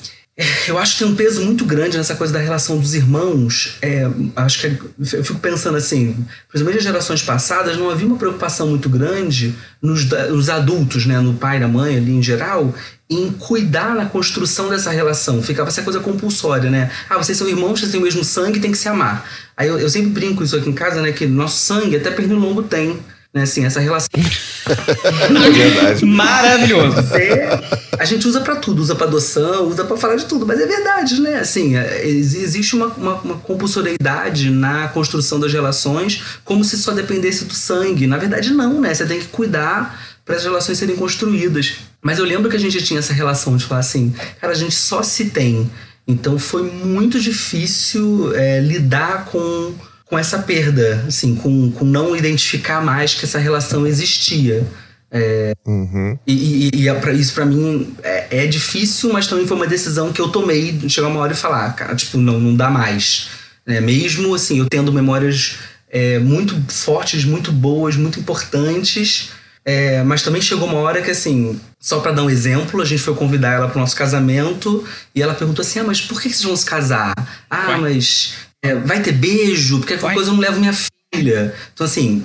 eu 0.67 0.77
acho 0.77 0.94
que 0.94 1.03
tem 1.03 1.08
um 1.12 1.15
peso 1.15 1.44
muito 1.44 1.65
grande 1.65 1.98
nessa 1.98 2.13
coisa 2.15 2.32
da 2.32 2.39
relação 2.39 2.77
dos 2.77 2.94
irmãos. 2.94 3.77
É, 3.82 4.08
acho 4.36 4.60
que 4.60 4.67
eu 5.15 5.24
fico 5.24 5.39
pensando 5.39 5.75
assim, 5.75 6.15
principalmente 6.48 6.77
as 6.77 6.84
gerações 6.84 7.24
passadas, 7.24 7.75
não 7.75 7.89
havia 7.89 8.06
uma 8.06 8.17
preocupação 8.17 8.67
muito 8.67 8.88
grande 8.88 9.56
nos, 9.82 10.06
nos 10.06 10.48
adultos, 10.50 11.08
né, 11.08 11.20
no 11.20 11.34
pai, 11.34 11.58
na 11.58 11.67
mãe, 11.67 11.98
ali 11.98 12.12
em 12.12 12.22
geral, 12.22 12.72
em 13.10 13.32
cuidar 13.32 13.96
na 13.96 14.06
construção 14.06 14.70
dessa 14.70 14.91
relação. 14.91 15.41
Ficava 15.41 15.70
essa 15.70 15.82
coisa 15.82 16.00
compulsória, 16.01 16.70
né? 16.70 16.91
Ah, 17.10 17.17
vocês 17.17 17.36
são 17.36 17.48
irmãos, 17.48 17.79
vocês 17.79 17.91
têm 17.91 18.00
o 18.00 18.03
mesmo 18.03 18.24
sangue, 18.24 18.60
tem 18.60 18.72
que 18.72 18.77
se 18.77 18.88
amar. 18.88 19.27
Aí 19.56 19.67
eu, 19.67 19.79
eu 19.79 19.89
sempre 19.89 20.12
brinco 20.12 20.44
isso 20.44 20.56
aqui 20.56 20.70
em 20.70 20.74
casa, 20.74 21.01
né? 21.01 21.12
Que 21.12 21.25
nosso 21.25 21.58
sangue, 21.58 21.96
até 21.96 22.12
pernil 22.12 22.38
longo 22.38 22.62
tem 22.62 23.00
né? 23.34 23.43
Assim, 23.43 23.65
essa 23.65 23.79
relação. 23.79 24.10
é 24.15 25.50
verdade. 25.50 26.05
Maravilhoso. 26.05 27.00
É, 27.15 27.60
a 28.00 28.05
gente 28.05 28.27
usa 28.27 28.41
para 28.41 28.55
tudo, 28.55 28.81
usa 28.81 28.96
para 28.96 29.07
adoção, 29.07 29.67
usa 29.67 29.84
para 29.84 29.98
falar 29.98 30.15
de 30.15 30.25
tudo, 30.25 30.46
mas 30.46 30.60
é 30.60 30.65
verdade, 30.65 31.19
né? 31.22 31.39
Assim, 31.39 31.75
é, 31.77 32.05
existe 32.07 32.75
uma, 32.75 32.88
uma, 32.88 33.13
uma 33.15 33.36
compulsoriedade 33.38 34.50
na 34.50 34.88
construção 34.89 35.39
das 35.39 35.51
relações, 35.51 36.22
como 36.43 36.63
se 36.63 36.77
só 36.77 36.91
dependesse 36.91 37.46
do 37.46 37.53
sangue. 37.53 38.07
Na 38.07 38.17
verdade, 38.17 38.53
não, 38.53 38.81
né? 38.81 38.93
Você 38.93 39.05
tem 39.05 39.19
que 39.19 39.27
cuidar 39.27 40.00
para 40.25 40.36
as 40.36 40.43
relações 40.43 40.77
serem 40.77 40.96
construídas. 40.96 41.75
Mas 42.01 42.19
eu 42.19 42.25
lembro 42.25 42.50
que 42.50 42.55
a 42.57 42.60
gente 42.60 42.84
tinha 42.84 43.00
essa 43.00 43.13
relação 43.13 43.55
de 43.55 43.65
falar 43.65 43.79
assim, 43.79 44.13
cara, 44.41 44.53
a 44.53 44.55
gente 44.55 44.75
só 44.75 45.01
se 45.01 45.29
tem. 45.29 45.69
Então 46.07 46.38
foi 46.38 46.63
muito 46.63 47.19
difícil 47.19 48.34
é, 48.36 48.60
lidar 48.60 49.25
com 49.25 49.74
com 50.09 50.17
essa 50.17 50.39
perda, 50.39 51.03
assim, 51.07 51.35
com, 51.35 51.71
com 51.71 51.85
não 51.85 52.15
identificar 52.15 52.81
mais 52.81 53.13
que 53.13 53.25
essa 53.25 53.39
relação 53.39 53.85
existia. 53.85 54.65
É, 55.09 55.53
uhum. 55.65 56.17
E, 56.27 56.69
e, 56.73 56.81
e 56.81 56.89
é 56.89 57.13
isso 57.13 57.33
para 57.33 57.45
mim 57.45 57.95
é, 58.03 58.43
é, 58.43 58.47
difícil, 58.47 59.11
mas 59.13 59.27
também 59.27 59.47
foi 59.47 59.55
uma 59.55 59.67
decisão 59.67 60.11
que 60.11 60.21
eu 60.21 60.27
tomei 60.29 60.73
de 60.73 60.89
chegar 60.89 61.07
uma 61.07 61.21
hora 61.21 61.33
e 61.33 61.35
falar, 61.35 61.73
cara, 61.73 61.95
tipo, 61.95 62.17
não, 62.17 62.39
não 62.39 62.55
dá 62.55 62.69
mais. 62.69 63.29
É, 63.65 63.81
mesmo 63.81 64.33
assim, 64.33 64.59
eu 64.59 64.65
tendo 64.65 64.91
memórias 64.91 65.57
é, 65.89 66.19
muito 66.19 66.55
fortes, 66.71 67.23
muito 67.23 67.51
boas, 67.51 67.95
muito 67.95 68.19
importantes, 68.19 69.31
é, 69.63 70.01
mas 70.03 70.21
também 70.21 70.41
chegou 70.41 70.67
uma 70.67 70.79
hora 70.79 71.01
que, 71.01 71.11
assim, 71.11 71.59
só 71.79 71.99
para 71.99 72.13
dar 72.13 72.23
um 72.23 72.29
exemplo, 72.29 72.81
a 72.81 72.85
gente 72.85 73.01
foi 73.01 73.13
convidar 73.13 73.51
ela 73.51 73.67
para 73.67 73.77
o 73.77 73.81
nosso 73.81 73.95
casamento 73.95 74.85
e 75.13 75.21
ela 75.21 75.33
perguntou 75.33 75.61
assim: 75.61 75.79
ah, 75.79 75.83
mas 75.83 75.99
por 75.99 76.21
que 76.21 76.29
vocês 76.29 76.43
vão 76.43 76.55
se 76.55 76.65
casar? 76.65 77.13
Ah, 77.49 77.71
Ué? 77.71 77.77
mas 77.77 78.47
é, 78.63 78.75
vai 78.75 79.01
ter 79.01 79.11
beijo, 79.11 79.79
porque 79.79 79.97
qualquer 79.97 80.15
coisa 80.15 80.29
eu 80.29 80.33
não 80.33 80.41
levo 80.41 80.59
minha 80.59 80.73
filha. 81.13 81.53
Então, 81.73 81.85
assim, 81.85 82.23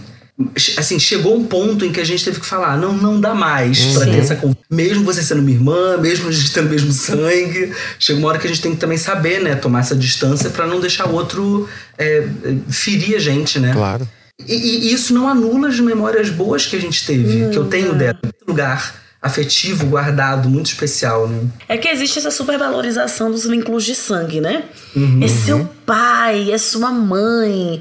assim, 0.77 0.99
chegou 0.99 1.37
um 1.37 1.45
ponto 1.45 1.85
em 1.85 1.93
que 1.93 2.01
a 2.01 2.05
gente 2.05 2.25
teve 2.25 2.41
que 2.41 2.47
falar, 2.47 2.77
não, 2.77 2.93
não 2.93 3.21
dá 3.21 3.35
mais 3.35 3.79
uhum. 3.81 3.95
para 3.95 4.05
ter 4.07 4.19
essa 4.19 4.41
mesmo 4.71 5.05
você 5.05 5.23
sendo 5.23 5.43
minha 5.43 5.57
irmã, 5.57 5.99
mesmo 5.99 6.29
a 6.29 6.33
gente 6.33 6.53
tendo 6.53 6.67
o 6.67 6.71
mesmo 6.71 6.93
sangue, 6.93 7.73
chega 7.99 8.19
uma 8.19 8.29
hora 8.29 8.39
que 8.39 8.47
a 8.47 8.51
gente 8.51 8.63
tem 8.63 8.73
que 8.73 8.79
também 8.79 8.99
saber, 8.99 9.41
né, 9.43 9.55
tomar 9.55 9.81
essa 9.81 9.95
distância 9.95 10.51
para 10.51 10.67
não 10.67 10.81
deixar 10.81 11.09
o 11.09 11.13
outro 11.13 11.69
é, 11.99 12.27
ferir 12.71 13.17
a 13.17 13.21
gente, 13.21 13.59
né? 13.61 13.73
Claro. 13.73 14.09
E, 14.47 14.55
e, 14.55 14.93
isso 14.93 15.15
não 15.15 15.29
anula 15.29 15.69
as 15.69 15.79
memórias 15.79 16.31
boas 16.31 16.67
que 16.67 16.75
a 16.75 16.81
gente 16.81 17.07
teve, 17.07 17.51
que 17.51 17.57
eu 17.57 17.67
tenho 17.67 17.95
dela, 17.95 18.19
lugar 18.49 19.03
afetivo 19.23 19.87
guardado, 19.87 20.49
muito 20.49 20.67
especial, 20.67 21.29
né? 21.29 21.45
É 21.69 21.79
que 21.79 21.89
existe 21.89 22.19
essa 22.19 22.31
supervalorização 22.31 23.31
dos 23.31 23.47
vínculos 23.47 23.85
de 23.85 23.95
sangue, 23.95 24.41
né? 24.41 24.65
Uhum. 24.97 25.21
É 25.23 25.29
seu 25.29 25.71
pai, 25.87 26.51
é 26.51 26.59
sua 26.59 26.91
mãe. 26.91 27.81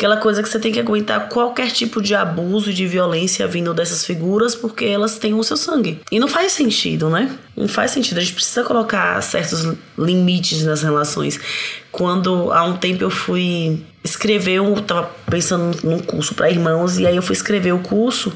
Aquela 0.00 0.16
coisa 0.16 0.42
que 0.42 0.48
você 0.48 0.58
tem 0.58 0.72
que 0.72 0.80
aguentar 0.80 1.28
qualquer 1.28 1.70
tipo 1.70 2.00
de 2.00 2.14
abuso, 2.14 2.72
de 2.72 2.86
violência 2.86 3.46
vindo 3.46 3.74
dessas 3.74 4.02
figuras, 4.02 4.54
porque 4.54 4.86
elas 4.86 5.18
têm 5.18 5.34
o 5.34 5.42
seu 5.42 5.58
sangue. 5.58 6.00
E 6.10 6.18
não 6.18 6.26
faz 6.26 6.52
sentido, 6.52 7.10
né? 7.10 7.30
Não 7.54 7.68
faz 7.68 7.90
sentido. 7.90 8.16
A 8.16 8.22
gente 8.22 8.32
precisa 8.32 8.64
colocar 8.64 9.20
certos 9.20 9.62
limites 9.98 10.64
nas 10.64 10.82
relações. 10.82 11.38
Quando 11.92 12.50
há 12.50 12.64
um 12.64 12.78
tempo 12.78 13.04
eu 13.04 13.10
fui 13.10 13.84
escrever, 14.02 14.54
eu 14.54 14.74
tava 14.80 15.10
pensando 15.30 15.76
num 15.84 15.98
curso 15.98 16.34
para 16.34 16.50
irmãos, 16.50 16.98
e 16.98 17.06
aí 17.06 17.16
eu 17.16 17.22
fui 17.22 17.34
escrever 17.34 17.72
o 17.72 17.80
curso 17.80 18.32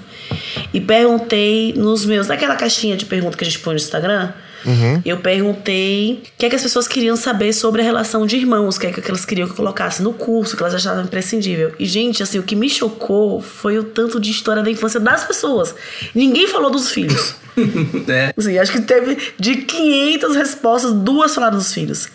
e 0.74 0.82
perguntei 0.82 1.72
nos 1.72 2.04
meus, 2.04 2.26
naquela 2.26 2.56
caixinha 2.56 2.94
de 2.94 3.06
pergunta 3.06 3.38
que 3.38 3.44
a 3.44 3.46
gente 3.46 3.60
põe 3.60 3.72
no 3.72 3.80
Instagram, 3.80 4.34
uhum. 4.66 5.02
eu 5.04 5.18
perguntei 5.18 6.22
o 6.24 6.38
que 6.38 6.46
é 6.46 6.50
que 6.50 6.56
as 6.56 6.62
pessoas 6.62 6.88
queriam 6.88 7.16
saber 7.16 7.52
sobre 7.52 7.82
a 7.82 7.84
relação 7.84 8.26
de 8.26 8.36
irmãos, 8.36 8.76
o 8.76 8.80
que 8.80 8.86
é 8.86 8.92
que 8.92 9.08
elas 9.08 9.24
queriam 9.24 9.46
que 9.46 9.52
eu 9.52 9.56
colocasse 9.56 10.02
no 10.02 10.12
curso, 10.12 10.56
que 10.56 10.62
elas 10.62 10.74
achavam 10.74 11.04
imprescindível. 11.04 11.72
E, 11.78 11.86
gente, 11.86 12.22
assim, 12.22 12.38
o 12.38 12.42
que 12.42 12.56
me 12.56 12.68
chocou 12.68 13.40
foi 13.40 13.78
o 13.78 13.84
tanto 13.84 14.20
de 14.20 14.30
história 14.30 14.62
da 14.62 14.70
infância 14.70 15.00
das 15.00 15.24
pessoas. 15.24 15.74
Ninguém 16.14 16.48
falou 16.48 16.70
dos 16.70 16.90
filhos. 16.90 17.34
é. 18.08 18.32
Assim, 18.36 18.58
acho 18.58 18.72
que 18.72 18.80
teve 18.80 19.16
de 19.38 19.56
500 19.56 20.36
respostas, 20.36 20.92
duas 20.92 21.34
falaram 21.34 21.56
dos 21.56 21.72
filhos. 21.72 22.08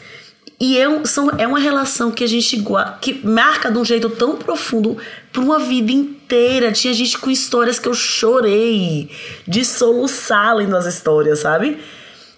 E 0.59 0.77
é, 0.77 1.05
são, 1.05 1.29
é 1.38 1.47
uma 1.47 1.59
relação 1.59 2.12
que 2.12 2.21
a 2.23 2.27
gente 2.27 2.62
que 2.99 3.25
marca 3.25 3.71
de 3.71 3.77
um 3.77 3.85
jeito 3.85 4.09
tão 4.09 4.35
profundo 4.35 4.97
por 5.31 5.41
uma 5.41 5.57
vida 5.57 5.89
inteira. 5.89 6.71
Tinha 6.73 6.93
gente 6.93 7.17
com 7.17 7.31
histórias 7.31 7.79
que 7.79 7.88
eu 7.88 7.93
chorei 7.93 9.09
de 9.47 9.63
soluçar 9.63 10.53
lendo 10.55 10.75
as 10.75 10.85
histórias, 10.85 11.39
sabe? 11.39 11.77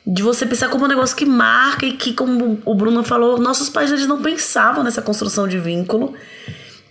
De 0.05 0.23
você 0.23 0.45
pensar 0.45 0.69
como 0.69 0.85
um 0.85 0.87
negócio 0.87 1.15
que 1.15 1.25
marca 1.25 1.85
e 1.85 1.93
que, 1.93 2.13
como 2.13 2.59
o 2.65 2.73
Bruno 2.73 3.03
falou, 3.03 3.37
nossos 3.37 3.69
pais 3.69 3.91
eles 3.91 4.07
não 4.07 4.21
pensavam 4.21 4.83
nessa 4.83 5.01
construção 5.01 5.47
de 5.47 5.59
vínculo. 5.59 6.13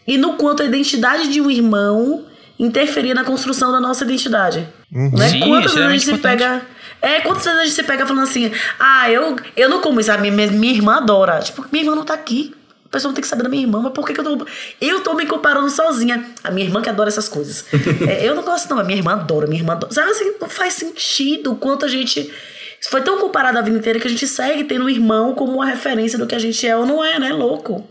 E 0.07 0.17
no 0.17 0.35
quanto 0.35 0.63
a 0.63 0.67
identidade 0.67 1.29
de 1.29 1.41
um 1.41 1.51
irmão 1.51 2.25
interferia 2.59 3.15
na 3.15 3.25
construção 3.25 3.73
da 3.73 3.81
nossa 3.81 4.05
identidade. 4.05 4.69
Uhum. 4.93 5.11
Né? 5.11 5.29
Sim, 5.29 5.41
Quantas 5.41 5.75
vezes 5.75 5.89
a 5.89 5.93
gente 5.93 6.05
se 6.05 6.19
pega 6.19 6.63
é, 7.03 7.21
quantas 7.21 7.45
vezes 7.45 7.59
a 7.59 7.65
gente 7.65 7.75
se 7.75 7.83
pega 7.83 8.07
falando 8.07 8.25
assim, 8.25 8.53
ah, 8.79 9.11
eu, 9.11 9.37
eu 9.57 9.69
não 9.69 9.81
como 9.81 10.01
isso, 10.01 10.13
a 10.13 10.19
minha, 10.19 10.47
minha 10.49 10.73
irmã 10.73 10.97
adora. 10.97 11.39
Tipo, 11.41 11.65
minha 11.73 11.85
irmã 11.85 11.97
não 11.97 12.05
tá 12.05 12.15
aqui. 12.15 12.55
A 12.85 12.89
pessoa 12.91 13.11
não 13.11 13.15
tem 13.15 13.23
que 13.23 13.29
saber 13.29 13.45
da 13.45 13.49
minha 13.49 13.63
irmã, 13.63 13.81
mas 13.81 13.93
por 13.93 14.05
que, 14.05 14.13
que 14.13 14.21
eu 14.21 14.25
tô. 14.25 14.47
Eu 14.81 15.01
tô 15.01 15.15
me 15.15 15.25
comparando 15.25 15.71
sozinha. 15.71 16.25
A 16.43 16.51
minha 16.51 16.67
irmã 16.67 16.83
que 16.83 16.91
adora 16.91 17.09
essas 17.09 17.29
coisas. 17.29 17.65
é, 18.07 18.29
eu 18.29 18.35
não 18.35 18.43
gosto, 18.43 18.69
não. 18.69 18.81
A 18.81 18.85
minha 18.85 18.99
irmã 18.99 19.13
adora, 19.13 19.47
minha 19.47 19.61
irmã 19.61 19.75
adora. 19.75 19.93
Sabe 19.93 20.11
assim, 20.11 20.33
não 20.41 20.49
faz 20.49 20.75
sentido 20.75 21.53
o 21.53 21.57
quanto 21.57 21.87
a 21.87 21.89
gente. 21.89 22.31
Foi 22.89 23.03
tão 23.03 23.19
comparado 23.21 23.59
a 23.59 23.63
vida 23.63 23.79
inteira 23.79 24.01
que 24.01 24.07
a 24.07 24.11
gente 24.11 24.27
segue 24.27 24.65
tendo 24.65 24.85
um 24.85 24.89
irmão 24.89 25.35
como 25.35 25.53
uma 25.53 25.67
referência 25.67 26.19
do 26.19 26.27
que 26.27 26.35
a 26.35 26.39
gente 26.39 26.67
é 26.67 26.77
ou 26.77 26.87
não 26.87 27.05
é, 27.05 27.19
né? 27.19 27.33
Louco. 27.33 27.85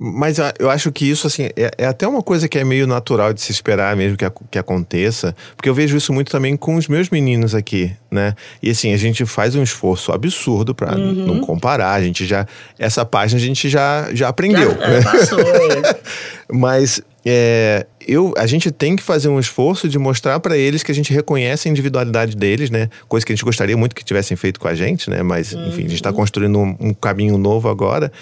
Mas 0.00 0.38
eu 0.60 0.70
acho 0.70 0.92
que 0.92 1.10
isso, 1.10 1.26
assim, 1.26 1.48
é, 1.56 1.72
é, 1.76 1.86
até 1.86 2.06
uma 2.06 2.22
coisa 2.22 2.48
que 2.48 2.56
é 2.56 2.62
meio 2.62 2.86
natural 2.86 3.32
de 3.32 3.40
se 3.40 3.50
esperar 3.50 3.96
mesmo 3.96 4.16
que, 4.16 4.24
que 4.48 4.58
aconteça, 4.58 5.34
porque 5.56 5.68
eu 5.68 5.74
vejo 5.74 5.96
isso 5.96 6.12
muito 6.12 6.30
também 6.30 6.56
com 6.56 6.76
os 6.76 6.86
meus 6.86 7.10
meninos 7.10 7.52
aqui, 7.52 7.92
né? 8.08 8.36
E 8.62 8.70
assim, 8.70 8.94
a 8.94 8.96
gente 8.96 9.26
faz 9.26 9.56
um 9.56 9.62
esforço 9.62 10.12
absurdo 10.12 10.72
para 10.72 10.96
uhum. 10.96 11.26
não 11.26 11.40
comparar, 11.40 11.94
a 11.94 12.00
gente 12.00 12.24
já. 12.26 12.46
Essa 12.78 13.04
página 13.04 13.40
a 13.40 13.44
gente 13.44 13.68
já, 13.68 14.08
já 14.12 14.28
aprendeu. 14.28 14.70
Já, 14.70 14.88
né? 14.88 15.02
passou. 15.02 15.40
É. 15.40 15.96
Mas 16.48 17.02
é, 17.26 17.84
eu, 18.06 18.32
a 18.36 18.46
gente 18.46 18.70
tem 18.70 18.96
que 18.96 19.02
fazer 19.02 19.28
um 19.28 19.38
esforço 19.38 19.88
de 19.88 19.98
mostrar 19.98 20.40
para 20.40 20.56
eles 20.56 20.82
que 20.82 20.90
a 20.90 20.94
gente 20.94 21.12
reconhece 21.12 21.68
a 21.68 21.70
individualidade 21.70 22.36
deles, 22.36 22.70
né? 22.70 22.88
Coisa 23.08 23.24
que 23.24 23.32
a 23.32 23.36
gente 23.36 23.44
gostaria 23.44 23.76
muito 23.76 23.94
que 23.94 24.04
tivessem 24.04 24.36
feito 24.36 24.60
com 24.60 24.68
a 24.68 24.74
gente, 24.74 25.10
né? 25.10 25.22
Mas, 25.22 25.52
enfim, 25.52 25.84
a 25.84 25.88
gente 25.88 25.94
está 25.94 26.12
construindo 26.12 26.58
um, 26.58 26.76
um 26.80 26.94
caminho 26.94 27.36
novo 27.38 27.68
agora. 27.68 28.12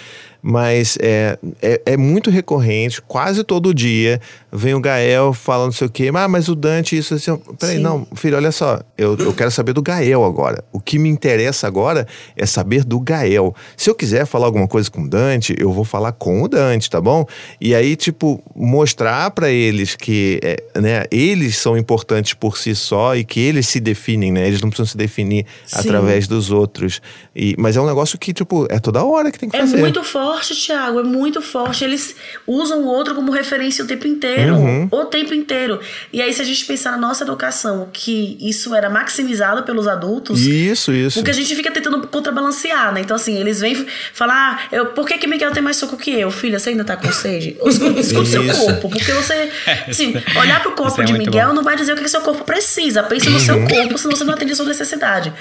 Mas 0.41 0.97
é, 1.01 1.37
é, 1.61 1.81
é, 1.85 1.97
muito 1.97 2.29
recorrente, 2.29 3.01
quase 3.01 3.43
todo 3.43 3.73
dia 3.73 4.21
vem 4.51 4.73
o 4.73 4.79
Gael 4.79 5.33
falando 5.33 5.65
não 5.65 5.71
sei 5.73 5.87
o 5.87 5.89
quê, 5.89 6.09
ah, 6.13 6.27
mas 6.27 6.47
o 6.47 6.55
Dante, 6.55 6.97
isso 6.97 7.15
assim. 7.15 7.35
Peraí, 7.59 7.75
Sim. 7.75 7.81
não, 7.81 8.07
filho, 8.15 8.37
olha 8.37 8.51
só, 8.51 8.79
eu, 8.97 9.17
eu 9.17 9.33
quero 9.33 9.51
saber 9.51 9.73
do 9.73 9.81
Gael 9.81 10.23
agora. 10.23 10.63
O 10.71 10.79
que 10.79 10.97
me 10.97 11.09
interessa 11.09 11.67
agora 11.67 12.07
é 12.35 12.45
saber 12.45 12.83
do 12.83 12.99
Gael. 12.99 13.53
Se 13.75 13.89
eu 13.89 13.95
quiser 13.95 14.25
falar 14.25 14.45
alguma 14.45 14.67
coisa 14.67 14.89
com 14.89 15.01
o 15.01 15.09
Dante, 15.09 15.55
eu 15.59 15.71
vou 15.73 15.83
falar 15.83 16.13
com 16.13 16.41
o 16.41 16.47
Dante, 16.47 16.89
tá 16.89 17.01
bom? 17.01 17.25
E 17.59 17.75
aí, 17.75 17.95
tipo, 17.95 18.41
mostrar 18.55 19.31
para 19.31 19.51
eles 19.67 19.95
que 19.95 20.39
é, 20.43 20.63
né, 20.79 21.03
eles 21.11 21.57
são 21.57 21.77
importantes 21.77 22.33
por 22.33 22.57
si 22.57 22.75
só 22.75 23.15
e 23.15 23.23
que 23.23 23.39
eles 23.39 23.67
se 23.67 23.79
definem, 23.79 24.31
né? 24.31 24.47
Eles 24.47 24.61
não 24.61 24.69
precisam 24.69 24.87
se 24.91 24.97
definir 24.97 25.45
Sim. 25.65 25.79
através 25.79 26.27
dos 26.27 26.51
outros. 26.51 27.01
E, 27.35 27.55
mas 27.57 27.75
é 27.77 27.81
um 27.81 27.85
negócio 27.85 28.17
que, 28.17 28.33
tipo, 28.33 28.67
é 28.69 28.79
toda 28.79 29.03
hora 29.03 29.31
que 29.31 29.39
tem 29.39 29.49
que 29.49 29.55
é 29.55 29.59
fazer. 29.59 29.77
É 29.77 29.79
muito 29.79 30.03
forte 30.03 30.55
Thiago, 30.55 30.99
é 30.99 31.03
muito 31.03 31.41
forte. 31.41 31.83
Eles 31.83 32.15
usam 32.45 32.83
o 32.83 32.87
outro 32.87 33.13
como 33.13 33.31
referência 33.31 33.83
o 33.83 33.87
tempo 33.87 34.07
inteiro. 34.07 34.55
Uhum. 34.55 34.87
O 34.91 35.05
tempo 35.05 35.33
inteiro. 35.33 35.79
E 36.11 36.21
aí, 36.21 36.33
se 36.33 36.41
a 36.41 36.45
gente 36.45 36.65
pensar 36.65 36.91
na 36.91 36.97
nossa 36.97 37.23
educação, 37.23 37.89
que 37.91 38.37
isso 38.41 38.73
era 38.73 38.89
maximizado 38.89 39.63
pelos 39.63 39.87
adultos. 39.87 40.41
Isso, 40.41 40.91
isso. 40.91 41.19
Porque 41.19 41.31
a 41.31 41.33
gente 41.33 41.55
fica 41.55 41.71
tentando 41.71 42.07
contrabalancear, 42.07 42.93
né? 42.93 43.01
Então, 43.01 43.15
assim, 43.15 43.37
eles 43.37 43.59
vêm 43.59 43.85
falar: 44.13 44.37
ah, 44.37 44.75
eu, 44.75 44.87
por 44.87 45.07
que, 45.07 45.17
que 45.17 45.27
Miguel 45.27 45.51
tem 45.51 45.61
mais 45.61 45.77
soco 45.77 45.97
que 45.97 46.11
eu? 46.11 46.31
Filha, 46.31 46.59
você 46.59 46.69
ainda 46.69 46.83
tá 46.83 46.95
com 46.95 47.11
sede? 47.11 47.57
Escuta 47.65 47.99
escuta 47.99 48.21
o 48.21 48.25
seu 48.25 48.45
corpo. 48.45 48.89
Porque 48.89 49.11
você. 49.11 49.51
Assim, 49.87 50.13
olhar 50.39 50.61
pro 50.61 50.71
corpo 50.71 51.01
é 51.01 51.05
de 51.05 51.13
Miguel 51.13 51.49
bom. 51.49 51.55
não 51.55 51.63
vai 51.63 51.75
dizer 51.75 51.93
o 51.93 51.95
que 51.95 52.03
que 52.03 52.09
seu 52.09 52.21
corpo 52.21 52.43
precisa. 52.43 53.03
Pense 53.03 53.29
no 53.29 53.39
seu 53.39 53.65
corpo, 53.67 53.97
senão 53.97 54.15
você 54.15 54.23
não 54.23 54.33
atende 54.33 54.53
a 54.53 54.55
sua 54.55 54.65
necessidade. 54.65 55.33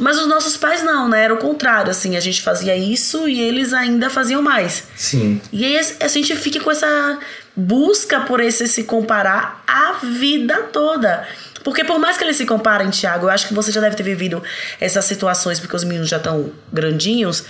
Mas 0.00 0.18
os 0.18 0.26
nossos 0.26 0.56
pais 0.56 0.82
não, 0.82 1.08
né? 1.08 1.24
Era 1.24 1.34
o 1.34 1.38
contrário, 1.38 1.90
assim. 1.90 2.16
A 2.16 2.20
gente 2.20 2.40
fazia 2.40 2.76
isso 2.76 3.28
e 3.28 3.40
eles 3.40 3.72
ainda 3.72 4.08
faziam 4.08 4.40
mais. 4.40 4.84
Sim. 4.96 5.40
E 5.52 5.64
aí 5.64 5.78
a 6.00 6.08
gente 6.08 6.34
fica 6.34 6.60
com 6.60 6.70
essa 6.70 7.18
busca 7.54 8.20
por 8.20 8.40
esse 8.40 8.66
se 8.66 8.84
comparar 8.84 9.62
a 9.66 9.92
vida 10.02 10.62
toda. 10.72 11.26
Porque 11.62 11.84
por 11.84 11.98
mais 11.98 12.16
que 12.16 12.24
eles 12.24 12.36
se 12.36 12.46
comparem, 12.46 12.90
Thiago, 12.90 13.26
eu 13.26 13.30
acho 13.30 13.46
que 13.46 13.54
você 13.54 13.70
já 13.70 13.80
deve 13.80 13.94
ter 13.94 14.02
vivido 14.02 14.42
essas 14.80 15.04
situações, 15.04 15.60
porque 15.60 15.76
os 15.76 15.84
meninos 15.84 16.08
já 16.08 16.16
estão 16.16 16.50
grandinhos, 16.72 17.44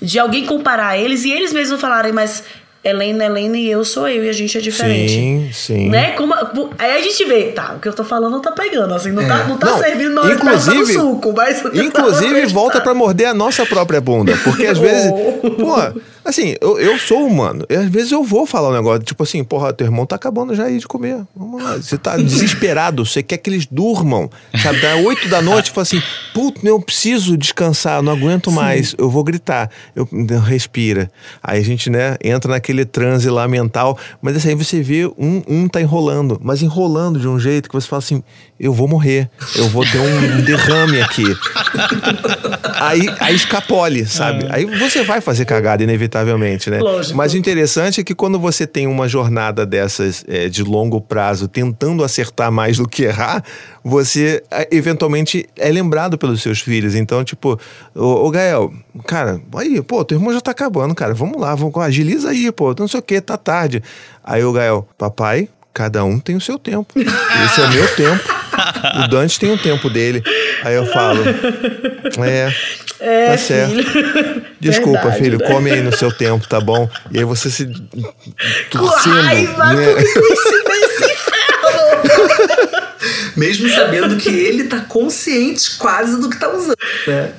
de 0.00 0.18
alguém 0.18 0.44
comparar 0.46 0.98
eles 0.98 1.24
e 1.24 1.30
eles 1.30 1.52
mesmos 1.52 1.80
falarem, 1.80 2.12
mas 2.12 2.42
Helena, 2.84 3.24
Helena 3.26 3.56
e 3.56 3.70
eu 3.70 3.84
sou 3.84 4.08
eu 4.08 4.24
e 4.24 4.28
a 4.28 4.32
gente 4.32 4.58
é 4.58 4.60
diferente. 4.60 5.12
Sim, 5.12 5.50
sim. 5.52 5.88
Né? 5.88 6.12
Como, 6.12 6.34
aí 6.78 6.92
a 6.92 7.00
gente 7.00 7.24
vê, 7.24 7.44
tá, 7.52 7.74
o 7.76 7.80
que 7.80 7.86
eu 7.88 7.92
tô 7.92 8.02
falando 8.02 8.40
tá 8.40 8.50
pegando, 8.50 8.92
assim, 8.92 9.12
não, 9.12 9.22
É. 9.22 9.28
tá, 9.28 9.44
não 9.44 9.56
tá 9.56 9.66
Não, 9.70 9.78
servindo 9.78 10.14
na 10.14 10.22
hora 10.22 10.34
que 10.34 10.44
tá 10.44 10.46
inclusive- 10.54 10.76
dando 10.76 10.92
suco, 10.92 11.32
mas... 11.32 11.62
Inclusive, 11.72 12.46
volta 12.46 12.80
pra 12.80 12.92
morder 12.92 13.28
a 13.28 13.34
nossa 13.34 13.64
própria 13.64 14.00
bunda. 14.00 14.36
Porque 14.42 14.66
às 14.66 14.78
vezes. 14.82 15.12
Pô, 15.12 16.21
assim, 16.24 16.54
eu, 16.60 16.78
eu 16.78 16.98
sou 16.98 17.26
humano. 17.26 17.64
E 17.68 17.74
às 17.74 17.88
vezes 17.88 18.12
eu 18.12 18.22
vou 18.22 18.46
falar 18.46 18.70
um 18.70 18.72
negócio, 18.72 19.02
tipo 19.02 19.22
assim, 19.22 19.42
porra, 19.42 19.72
teu 19.72 19.86
irmão 19.86 20.06
tá 20.06 20.16
acabando 20.16 20.54
já 20.54 20.64
aí 20.64 20.78
de 20.78 20.86
comer. 20.86 21.24
Vamos 21.34 21.62
lá. 21.62 21.76
Você 21.76 21.98
tá 21.98 22.16
desesperado, 22.18 23.04
você 23.04 23.22
quer 23.22 23.38
que 23.38 23.50
eles 23.50 23.66
durmam. 23.66 24.30
Sabe? 24.62 24.80
Da 24.80 24.96
8 24.96 25.28
da 25.28 25.42
noite, 25.42 25.70
fala 25.70 25.82
assim, 25.82 26.02
puto, 26.32 26.66
eu 26.66 26.80
preciso 26.80 27.36
descansar, 27.36 27.98
eu 27.98 28.02
não 28.02 28.12
aguento 28.12 28.50
mais. 28.50 28.94
Eu 28.96 29.10
vou 29.10 29.24
gritar. 29.24 29.70
Eu, 29.94 30.08
respira. 30.40 31.10
Aí 31.42 31.60
a 31.60 31.64
gente, 31.64 31.90
né, 31.90 32.16
entra 32.22 32.50
naquele 32.50 32.84
transe 32.84 33.28
lá 33.28 33.46
mental. 33.48 33.98
Mas 34.20 34.36
assim, 34.36 34.50
aí 34.50 34.54
você 34.54 34.82
vê 34.82 35.06
um, 35.18 35.42
um 35.48 35.68
tá 35.68 35.80
enrolando, 35.80 36.40
mas 36.42 36.62
enrolando 36.62 37.18
de 37.18 37.28
um 37.28 37.38
jeito 37.38 37.68
que 37.68 37.74
você 37.74 37.88
fala 37.88 37.98
assim, 37.98 38.22
eu 38.62 38.72
vou 38.72 38.86
morrer. 38.86 39.28
Eu 39.56 39.68
vou 39.68 39.84
ter 39.84 39.98
um 39.98 40.40
derrame 40.46 41.02
aqui. 41.02 41.24
aí, 42.76 43.12
aí 43.18 43.34
escapole, 43.34 44.06
sabe? 44.06 44.46
Aí 44.50 44.64
você 44.64 45.02
vai 45.02 45.20
fazer 45.20 45.44
cagada, 45.44 45.82
inevitavelmente, 45.82 46.70
né? 46.70 46.78
Lógico. 46.78 47.16
Mas 47.16 47.34
o 47.34 47.36
interessante 47.36 48.00
é 48.00 48.04
que 48.04 48.14
quando 48.14 48.38
você 48.38 48.64
tem 48.64 48.86
uma 48.86 49.08
jornada 49.08 49.66
dessas 49.66 50.24
é, 50.28 50.48
de 50.48 50.62
longo 50.62 51.00
prazo, 51.00 51.48
tentando 51.48 52.04
acertar 52.04 52.52
mais 52.52 52.76
do 52.76 52.86
que 52.86 53.02
errar, 53.02 53.42
você 53.82 54.44
é, 54.48 54.68
eventualmente 54.70 55.44
é 55.56 55.68
lembrado 55.72 56.16
pelos 56.16 56.40
seus 56.40 56.60
filhos. 56.60 56.94
Então, 56.94 57.24
tipo, 57.24 57.58
ô, 57.96 58.26
ô 58.26 58.30
Gael, 58.30 58.72
cara, 59.08 59.40
aí, 59.56 59.82
pô, 59.82 60.04
teu 60.04 60.18
irmão 60.18 60.32
já 60.32 60.40
tá 60.40 60.52
acabando, 60.52 60.94
cara. 60.94 61.14
Vamos 61.14 61.40
lá, 61.40 61.52
vamos, 61.56 61.76
agiliza 61.78 62.30
aí, 62.30 62.52
pô, 62.52 62.72
não 62.78 62.86
sei 62.86 63.00
o 63.00 63.02
que, 63.02 63.20
tá 63.20 63.36
tarde. 63.36 63.82
Aí 64.22 64.44
o 64.44 64.52
Gael, 64.52 64.86
papai, 64.96 65.48
cada 65.72 66.04
um 66.04 66.18
tem 66.18 66.36
o 66.36 66.40
seu 66.40 66.58
tempo. 66.58 66.92
Esse 66.98 67.60
é 67.60 67.64
o 67.64 67.70
meu 67.70 67.88
tempo. 67.94 68.42
O 69.04 69.08
Dante 69.08 69.38
tem 69.40 69.52
o 69.52 69.58
tempo 69.58 69.88
dele. 69.88 70.22
Aí 70.62 70.74
eu 70.74 70.86
falo, 70.86 71.22
é, 72.24 72.52
É, 73.00 73.26
tá 73.32 73.38
certo. 73.38 73.74
filho. 73.74 74.44
Desculpa, 74.60 75.00
Verdade, 75.00 75.22
filho, 75.24 75.38
né? 75.38 75.46
come 75.46 75.70
aí 75.70 75.80
no 75.82 75.96
seu 75.96 76.12
tempo, 76.12 76.46
tá 76.46 76.60
bom? 76.60 76.88
E 77.10 77.18
aí 77.18 77.24
você 77.24 77.50
se 77.50 77.66
torcendo, 78.70 79.14
né? 79.16 80.02
isso 80.02 80.64
nesse 80.68 81.04
inferno? 81.12 82.82
Mesmo 83.36 83.68
sabendo 83.70 84.16
que 84.16 84.28
ele 84.28 84.64
tá 84.64 84.80
consciente 84.80 85.76
quase 85.78 86.20
do 86.20 86.28
que 86.30 86.38
tá 86.38 86.48
usando, 86.54 86.76
né? 87.06 87.32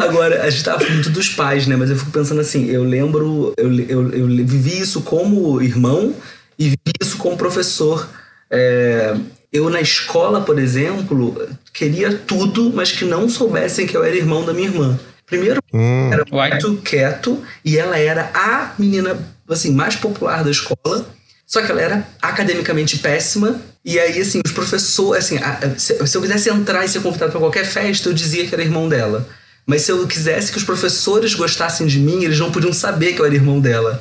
Agora, 0.00 0.42
a 0.42 0.50
gente 0.50 0.64
tava 0.64 0.78
falando 0.80 0.94
muito 0.94 1.10
dos 1.10 1.28
pais, 1.30 1.66
né? 1.66 1.76
Mas 1.76 1.90
eu 1.90 1.96
fico 1.96 2.10
pensando 2.10 2.40
assim, 2.40 2.68
eu 2.68 2.82
lembro, 2.84 3.54
eu, 3.56 3.72
eu, 3.88 4.12
eu 4.12 4.26
vivi 4.26 4.80
isso 4.80 5.00
como 5.02 5.62
irmão 5.62 6.14
e 6.58 6.64
vivi 6.64 6.78
isso 7.00 7.16
como 7.18 7.36
professor. 7.36 8.08
É, 8.50 9.14
eu 9.52 9.68
na 9.70 9.80
escola, 9.80 10.40
por 10.40 10.58
exemplo, 10.58 11.48
queria 11.72 12.14
tudo, 12.14 12.70
mas 12.74 12.92
que 12.92 13.04
não 13.04 13.28
soubessem 13.28 13.86
que 13.86 13.96
eu 13.96 14.04
era 14.04 14.16
irmão 14.16 14.44
da 14.44 14.52
minha 14.52 14.68
irmã. 14.68 14.98
Primeiro, 15.26 15.60
Hum, 15.72 16.10
era 16.12 16.24
Uai. 16.32 16.50
muito 16.52 16.76
quieto 16.82 17.42
e 17.64 17.76
ela 17.78 17.98
era 17.98 18.30
a 18.32 18.72
menina 18.78 19.16
assim 19.48 19.72
mais 19.72 19.94
popular 19.96 20.42
da 20.42 20.50
escola. 20.50 21.06
Só 21.46 21.62
que 21.62 21.70
ela 21.70 21.80
era 21.80 22.08
academicamente 22.20 22.98
péssima. 22.98 23.60
E 23.84 23.98
aí, 23.98 24.20
assim, 24.20 24.40
os 24.44 24.52
professores. 24.52 25.24
Assim, 25.24 25.38
a- 25.38 25.58
a- 25.62 25.78
se, 25.78 26.06
se 26.06 26.16
eu 26.16 26.20
quisesse 26.20 26.50
entrar 26.50 26.84
e 26.84 26.88
ser 26.88 27.00
convidado 27.00 27.30
para 27.32 27.40
qualquer 27.40 27.64
festa, 27.64 28.08
eu 28.08 28.12
dizia 28.12 28.46
que 28.46 28.54
era 28.54 28.62
irmão 28.62 28.86
dela. 28.88 29.26
Mas 29.66 29.82
se 29.82 29.92
eu 29.92 30.06
quisesse 30.06 30.50
que 30.52 30.58
os 30.58 30.64
professores 30.64 31.34
gostassem 31.34 31.86
de 31.86 31.98
mim, 31.98 32.22
eles 32.24 32.38
não 32.38 32.50
podiam 32.50 32.72
saber 32.72 33.12
que 33.14 33.20
eu 33.20 33.24
era 33.26 33.34
irmão 33.34 33.60
dela. 33.60 33.98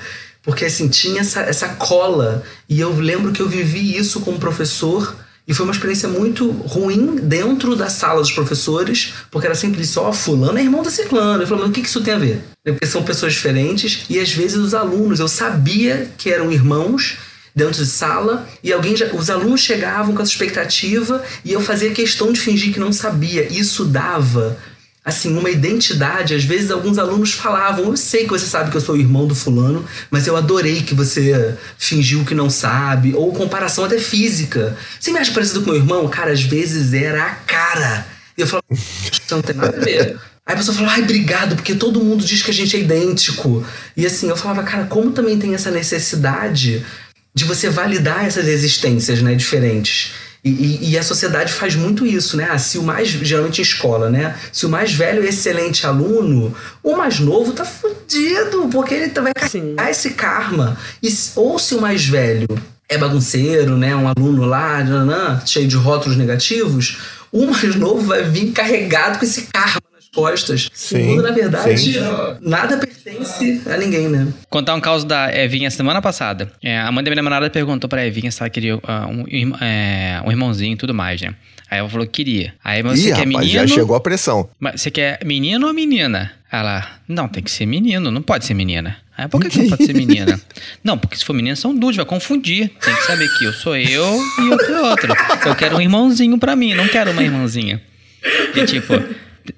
Porque, 0.48 0.64
assim, 0.64 0.88
tinha 0.88 1.20
essa, 1.20 1.42
essa 1.42 1.68
cola. 1.68 2.42
E 2.70 2.80
eu 2.80 2.98
lembro 2.98 3.34
que 3.34 3.42
eu 3.42 3.50
vivi 3.50 3.98
isso 3.98 4.22
como 4.22 4.40
professor. 4.40 5.14
E 5.46 5.54
foi 5.54 5.66
uma 5.66 5.74
experiência 5.74 6.08
muito 6.08 6.50
ruim 6.52 7.18
dentro 7.18 7.76
da 7.76 7.90
sala 7.90 8.22
dos 8.22 8.32
professores, 8.32 9.14
porque 9.30 9.46
era 9.46 9.56
sempre 9.56 9.82
isso, 9.82 10.00
ó, 10.00 10.14
fulano 10.14 10.58
é 10.58 10.62
irmão 10.62 10.82
da 10.82 10.90
ciclano. 10.90 11.44
Eu 11.44 11.48
falei, 11.48 11.64
mas 11.64 11.72
o 11.72 11.74
que 11.74 11.82
que 11.82 11.90
isso 11.90 12.02
tem 12.02 12.14
a 12.14 12.18
ver? 12.18 12.42
Porque 12.64 12.86
são 12.86 13.04
pessoas 13.04 13.34
diferentes 13.34 14.06
e 14.10 14.20
às 14.20 14.32
vezes 14.32 14.56
os 14.58 14.74
alunos, 14.74 15.20
eu 15.20 15.28
sabia 15.28 16.10
que 16.18 16.30
eram 16.30 16.52
irmãos 16.52 17.18
dentro 17.56 17.84
de 17.84 17.90
sala 17.90 18.48
e 18.62 18.72
alguém 18.72 18.96
já, 18.96 19.08
os 19.08 19.30
alunos 19.30 19.62
chegavam 19.62 20.14
com 20.14 20.22
essa 20.22 20.32
expectativa 20.32 21.24
e 21.44 21.54
eu 21.54 21.62
fazia 21.62 21.92
questão 21.92 22.32
de 22.32 22.40
fingir 22.40 22.74
que 22.74 22.80
não 22.80 22.92
sabia. 22.92 23.48
Isso 23.50 23.86
dava 23.86 24.58
assim, 25.08 25.38
uma 25.38 25.50
identidade. 25.50 26.36
Às 26.36 26.44
vezes 26.44 26.70
alguns 26.70 26.98
alunos 26.98 27.32
falavam: 27.32 27.86
Eu 27.86 27.96
sei 27.96 28.26
que 28.26 28.32
você 28.32 28.46
sabe 28.46 28.70
que 28.70 28.76
eu 28.76 28.82
sou 28.82 28.96
o 28.96 29.00
irmão 29.00 29.26
do 29.26 29.34
fulano, 29.34 29.86
mas 30.12 30.28
eu 30.28 30.36
adorei 30.36 30.82
que 30.82 30.94
você 30.94 31.56
fingiu 31.78 32.26
que 32.26 32.36
não 32.36 32.50
sabe. 32.50 33.14
Ou 33.16 33.32
comparação 33.32 33.86
até 33.86 33.98
física. 33.98 34.78
Você 35.00 35.12
me 35.14 35.20
acha 35.20 35.32
parecido 35.32 35.62
com 35.62 35.72
meu 35.72 35.80
irmão? 35.80 36.06
Cara, 36.10 36.34
às 36.34 36.44
vezes 36.44 36.94
era 36.94 37.26
a 37.26 37.36
cara. 37.36 38.06
E 38.38 38.42
eu 38.42 38.48
falava: 38.48 38.68
não 39.32 39.42
tem 39.42 39.56
nada 39.56 39.78
a 39.78 39.80
ver. 39.80 40.20
Aí 40.46 40.54
a 40.54 40.58
pessoa 40.58 40.76
falou, 40.76 40.90
ai, 40.90 41.02
obrigado, 41.02 41.58
porque 41.58 41.76
todo 41.76 42.02
mundo 42.02 42.24
diz 42.24 42.42
que 42.42 42.52
a 42.52 42.54
gente 42.54 42.74
é 42.76 42.80
idêntico. 42.80 43.66
E 43.98 44.06
assim, 44.06 44.30
eu 44.30 44.38
falava, 44.38 44.64
cara, 44.64 44.86
como 44.86 45.12
também 45.12 45.38
tem 45.38 45.54
essa 45.54 45.70
necessidade 45.70 46.86
de 47.36 47.44
você 47.44 47.70
validar 47.70 48.26
essas 48.26 48.48
existências, 48.48 49.22
né, 49.22 49.36
diferentes. 49.36 50.14
E, 50.48 50.92
e- 50.92 50.98
a 50.98 51.04
sociedade 51.04 51.54
faz 51.54 51.76
muito 51.76 52.06
isso, 52.06 52.38
né? 52.38 52.48
Ah, 52.52 52.58
se 52.58 52.78
o 52.78 52.84
mais, 52.84 53.08
geralmente 53.10 53.60
em 53.60 53.62
escola, 53.62 54.10
né? 54.10 54.36
Se 54.52 54.66
o 54.66 54.70
mais 54.70 54.94
velho 54.94 55.24
é 55.24 55.30
excelente 55.30 55.86
aluno, 55.86 56.54
o 56.84 56.96
mais 56.96 57.20
novo 57.20 57.54
tá 57.54 57.66
fudido, 57.66 58.70
porque 58.72 58.94
ele 58.94 59.12
vai 59.12 59.34
Sim. 59.50 59.74
carregar 59.76 59.92
esse 59.92 60.10
karma. 60.12 60.78
E, 61.02 61.10
ou 61.36 61.58
se 61.60 61.76
o 61.76 61.82
mais 61.82 62.06
velho 62.06 62.48
é 62.90 62.98
bagunceiro, 62.98 63.78
né? 63.78 63.96
Um 63.96 64.08
aluno 64.08 64.46
lá, 64.46 64.84
nanã, 64.84 65.42
cheio 65.46 65.68
de 65.68 65.76
rótulos 65.76 66.18
negativos, 66.18 66.98
o 67.32 67.46
mais 67.48 67.76
novo 67.76 68.02
vai 68.02 68.24
vir 68.24 68.52
carregado 68.52 69.20
com 69.20 69.26
esse 69.26 69.44
karma 69.54 69.87
costas. 70.18 70.70
Sim, 70.74 71.06
Quando, 71.06 71.22
na 71.22 71.32
verdade, 71.32 71.78
sim. 71.78 72.00
nada 72.42 72.76
pertence 72.78 73.62
a 73.68 73.78
ninguém, 73.78 74.10
né? 74.10 74.28
Contar 74.50 74.74
um 74.74 74.82
caso 74.82 75.06
da 75.06 75.32
Evinha 75.32 75.70
semana 75.70 76.02
passada. 76.02 76.52
É, 76.64 76.80
a 76.80 76.92
mãe 76.92 77.04
da 77.04 77.12
minha 77.12 77.22
namorada 77.22 77.48
perguntou 77.52 77.88
pra 77.88 78.04
Evinha 78.06 78.32
se 78.32 78.42
ela 78.42 78.50
queria 78.50 78.80
ah, 78.84 79.08
um, 79.08 79.24
é, 79.62 80.20
um 80.26 80.32
irmãozinho 80.32 80.74
e 80.74 80.76
tudo 80.76 80.92
mais, 80.92 81.22
né? 81.22 81.36
Aí 81.70 81.78
ela 81.78 81.88
falou 81.88 82.08
que 82.08 82.24
queria. 82.24 82.56
Aí 82.64 82.82
mas 82.82 83.00
você 83.00 83.10
Ih, 83.10 83.14
quer 83.14 83.28
rapaz, 83.28 83.46
menino? 83.46 83.68
já 83.68 83.68
chegou 83.68 83.96
a 83.96 84.00
pressão. 84.00 84.50
Mas 84.60 84.82
você 84.82 84.90
quer 84.90 85.20
menino 85.24 85.68
ou 85.68 85.74
menina? 85.74 86.32
Ela, 86.52 86.88
não, 87.08 87.28
tem 87.28 87.44
que 87.44 87.52
ser 87.52 87.68
menino, 87.68 88.10
não 88.10 88.22
pode 88.22 88.46
ser 88.46 88.56
menina. 88.56 88.98
Aí, 89.16 89.28
por 89.28 89.40
que, 89.42 89.50
que 89.50 89.60
não 89.60 89.70
pode 89.70 89.86
ser 89.86 89.94
menina? 89.94 90.40
não, 90.84 90.98
porque 90.98 91.18
se 91.18 91.26
for 91.26 91.34
menina 91.34 91.56
são 91.56 91.76
duas, 91.76 91.96
vai 91.96 92.06
confundir. 92.06 92.70
Tem 92.70 92.96
que 92.96 93.04
saber 93.04 93.28
que 93.38 93.46
eu 93.46 93.54
sou 93.54 93.76
eu 93.76 94.20
e 94.40 94.50
outro 94.50 94.86
outro. 94.86 95.14
Eu 95.46 95.56
quero 95.56 95.78
um 95.78 95.82
irmãozinho 95.82 96.40
pra 96.40 96.56
mim, 96.56 96.74
não 96.74 96.88
quero 96.88 97.12
uma 97.12 97.22
irmãzinha. 97.22 97.82
E 98.56 98.66
tipo, 98.66 98.94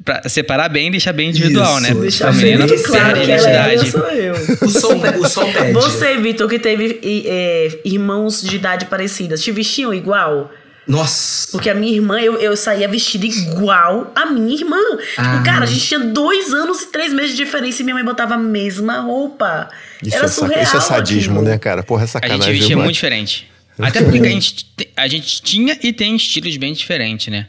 pra 0.04 0.28
separar 0.30 0.70
bem, 0.70 0.90
deixar 0.92 1.14
bem 1.14 1.30
individual, 1.30 1.74
Isso, 1.80 1.82
né? 1.82 1.94
Deixar 2.02 2.26
Pra 2.26 2.34
menina 2.34 2.68
bem 2.68 2.84
claro 2.84 3.20
a 3.20 3.24
que 3.24 3.32
ela 3.32 3.50
é 3.50 3.76
eu 3.76 3.78
identidade. 3.78 3.92
sou 3.92 4.08
eu. 4.10 4.34
O 4.34 5.00
pe- 5.02 5.18
o 5.18 5.30
sol 5.30 5.52
pede. 5.54 5.72
Você, 5.74 6.18
Vitor, 6.18 6.48
que 6.50 6.60
teve 6.60 7.00
e, 7.02 7.24
é, 7.28 7.80
irmãos 7.86 8.42
de 8.42 8.56
idade 8.56 8.86
parecida, 8.86 9.36
te 9.36 9.52
vestiam 9.52 9.94
igual? 9.94 10.52
Nossa. 10.88 11.52
Porque 11.52 11.70
a 11.70 11.76
minha 11.76 11.94
irmã, 11.94 12.20
eu, 12.20 12.38
eu 12.40 12.58
saía 12.58 12.88
vestida 12.88 13.24
igual 13.26 14.12
a 14.16 14.26
minha 14.26 14.56
irmã. 14.56 14.78
Ah. 15.18 15.34
Tipo, 15.34 15.44
cara, 15.46 15.64
a 15.64 15.68
gente 15.68 15.86
tinha 15.86 16.00
dois 16.00 16.52
anos 16.52 16.82
e 16.82 16.88
três 16.92 17.14
meses 17.14 17.32
de 17.38 17.38
diferença 17.46 17.82
e 17.82 17.86
minha 17.86 17.94
mãe 17.94 18.04
botava 18.04 18.34
a 18.34 18.38
mesma 18.40 19.00
roupa. 19.00 19.70
Isso, 20.04 20.16
Era 20.16 20.26
é, 20.26 20.28
surreal 20.28 20.64
isso 20.64 20.78
é 20.78 20.82
sadismo, 20.82 21.36
aquilo. 21.36 21.50
né, 21.52 21.58
cara? 21.60 21.84
Porra, 21.84 22.02
é 22.02 22.06
A 22.06 22.08
sacanagem. 22.08 22.42
gente 22.42 22.58
vestia 22.60 22.76
muito 22.78 22.94
diferente. 22.96 23.48
Até 23.78 24.02
porque 24.02 24.18
a 24.18 24.24
gente, 24.32 24.54
te- 24.76 24.90
a 24.98 25.08
gente 25.08 25.42
tinha 25.44 25.78
e 25.84 25.94
tem 25.94 26.16
estilos 26.16 26.58
bem 26.58 26.74
diferentes, 26.74 27.28
né? 27.32 27.46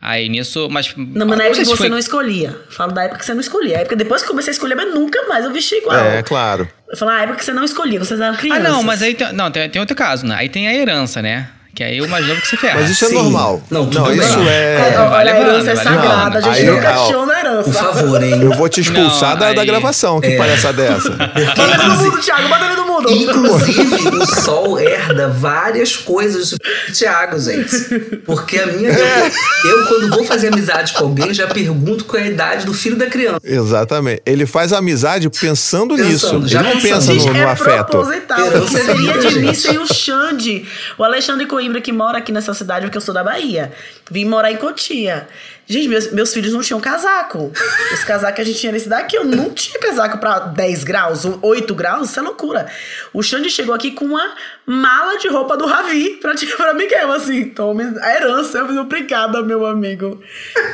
Aí 0.00 0.28
nisso, 0.28 0.68
mas. 0.70 0.92
Não, 0.96 1.26
mas 1.26 1.38
na 1.38 1.44
época 1.44 1.60
que 1.60 1.64
você 1.66 1.76
foi- 1.76 1.88
não 1.88 1.98
escolhia. 1.98 2.56
Falo 2.70 2.92
da 2.92 3.04
época 3.04 3.18
que 3.20 3.24
você 3.26 3.32
não 3.34 3.40
escolhia. 3.40 3.78
A 3.78 3.80
época 3.80 3.96
depois 3.96 4.22
que 4.22 4.26
eu 4.28 4.32
comecei 4.32 4.50
a 4.50 4.54
escolher, 4.54 4.74
mas 4.74 4.92
nunca 4.94 5.22
mais 5.26 5.44
eu 5.44 5.52
vesti 5.52 5.76
igual. 5.76 5.96
É, 5.96 6.22
claro. 6.22 6.68
Eu 6.88 6.96
falo, 6.96 7.10
ah, 7.12 7.14
a 7.16 7.22
época 7.22 7.38
que 7.38 7.44
você 7.44 7.52
não 7.52 7.64
escolhia, 7.64 7.98
vocês 7.98 8.20
eram 8.20 8.34
Ah, 8.34 8.36
crianças. 8.36 8.62
não, 8.62 8.82
mas 8.82 9.02
aí 9.02 9.14
tem, 9.14 9.32
não, 9.32 9.50
tem, 9.50 9.68
tem 9.68 9.80
outro 9.80 9.96
caso, 9.96 10.24
né? 10.26 10.36
Aí 10.38 10.48
tem 10.48 10.68
a 10.68 10.74
herança, 10.74 11.20
né? 11.22 11.48
Que 11.74 11.82
aí 11.84 12.00
o 12.00 12.08
mais 12.08 12.26
novo 12.26 12.40
que 12.40 12.46
se 12.48 12.56
ferra. 12.56 12.80
Mas 12.80 12.88
isso 12.88 13.04
é 13.04 13.08
Sim. 13.08 13.14
normal. 13.16 13.62
Não, 13.70 13.84
tudo 13.84 13.98
não 14.00 14.06
bem. 14.08 14.18
isso 14.18 14.38
É, 14.48 14.92
é. 14.94 14.98
olha, 14.98 15.34
a 15.34 15.40
herança 15.40 15.70
é 15.72 15.76
sagrada, 15.76 16.38
a 16.38 16.40
gente 16.40 16.58
Aí, 16.60 16.64
nunca 16.64 16.98
ó, 16.98 17.04
achou 17.08 17.26
na 17.26 17.38
herança. 17.40 17.70
Por 17.70 17.72
favor, 17.74 18.22
hein? 18.22 18.42
Eu 18.42 18.52
vou 18.52 18.68
te 18.68 18.80
expulsar 18.80 19.32
Não, 19.32 19.38
da, 19.40 19.52
da 19.52 19.60
aí- 19.62 19.66
gravação. 19.66 20.18
Que 20.20 20.36
palhaçada 20.38 20.82
é 20.82 20.86
essa? 20.88 21.10
Bota 21.16 21.62
ele 21.62 21.76
no 21.88 21.96
mundo, 21.96 22.18
Thiago, 22.22 22.48
bota 22.48 22.64
ele 22.64 22.74
no 22.76 22.80
mundo. 22.80 22.85
Inclusive, 23.08 24.08
o 24.16 24.26
Sol 24.26 24.78
herda 24.78 25.28
várias 25.28 25.96
coisas 25.96 26.50
do 26.50 26.58
Thiago, 26.92 27.38
gente. 27.38 27.76
Porque 28.24 28.58
a 28.58 28.66
minha. 28.66 28.90
Eu, 28.90 29.86
quando 29.86 30.10
vou 30.10 30.24
fazer 30.24 30.52
amizade 30.52 30.92
com 30.94 31.04
alguém, 31.04 31.32
já 31.32 31.46
pergunto 31.46 32.04
qual 32.04 32.22
é 32.22 32.26
a 32.26 32.30
idade 32.30 32.66
do 32.66 32.74
filho 32.74 32.96
da 32.96 33.06
criança. 33.06 33.40
Exatamente. 33.44 34.22
Ele 34.26 34.46
faz 34.46 34.72
amizade 34.72 35.28
pensando, 35.30 35.96
Pensando, 35.96 36.08
nisso. 36.08 36.36
Ele 36.36 36.48
já 36.48 36.62
não 36.62 36.72
pensando. 36.80 37.06
pensa 37.06 37.14
no, 37.14 37.32
no 37.32 37.38
é 37.38 37.44
afeto. 37.44 37.84
proposital. 37.90 38.38
É 38.40 38.66
seria 38.66 39.18
de 39.18 39.38
mim 39.38 39.54
sem 39.54 39.78
o 39.78 39.86
Xande? 39.86 40.66
O 40.98 41.04
Alexandre 41.04 41.46
Coimbra, 41.46 41.80
que 41.80 41.92
mora 41.92 42.18
aqui 42.18 42.32
nessa 42.32 42.54
cidade, 42.54 42.86
porque 42.86 42.96
eu 42.98 43.02
sou 43.02 43.14
da 43.14 43.22
Bahia. 43.24 43.72
Vim 44.10 44.24
morar 44.24 44.50
em 44.52 44.56
Cotia. 44.56 45.28
Gente, 45.68 45.88
meus, 45.88 46.12
meus 46.12 46.32
filhos 46.32 46.52
não 46.52 46.60
tinham 46.60 46.80
casaco. 46.80 47.52
Os 47.92 48.04
casacos 48.04 48.36
que 48.36 48.40
a 48.40 48.44
gente 48.44 48.60
tinha 48.60 48.70
nesse 48.70 48.88
daqui, 48.88 49.16
eu 49.16 49.24
não 49.24 49.50
tinha 49.50 49.80
casaco 49.80 50.18
pra 50.18 50.38
10 50.38 50.84
graus, 50.84 51.22
8 51.42 51.74
graus, 51.74 52.10
isso 52.10 52.20
é 52.20 52.22
loucura. 52.22 52.66
O 53.12 53.20
Xande 53.20 53.50
chegou 53.50 53.74
aqui 53.74 53.90
com 53.90 54.04
uma 54.04 54.34
mala 54.64 55.18
de 55.18 55.28
roupa 55.28 55.56
do 55.56 55.66
Ravi 55.66 56.18
pra, 56.22 56.34
pra 56.56 56.74
Miguel, 56.74 57.10
assim. 57.12 57.48
Tome 57.48 57.82
a 58.00 58.14
herança. 58.14 58.58
Eu 58.58 58.80
obrigada, 58.80 59.42
meu 59.42 59.66
amigo. 59.66 60.22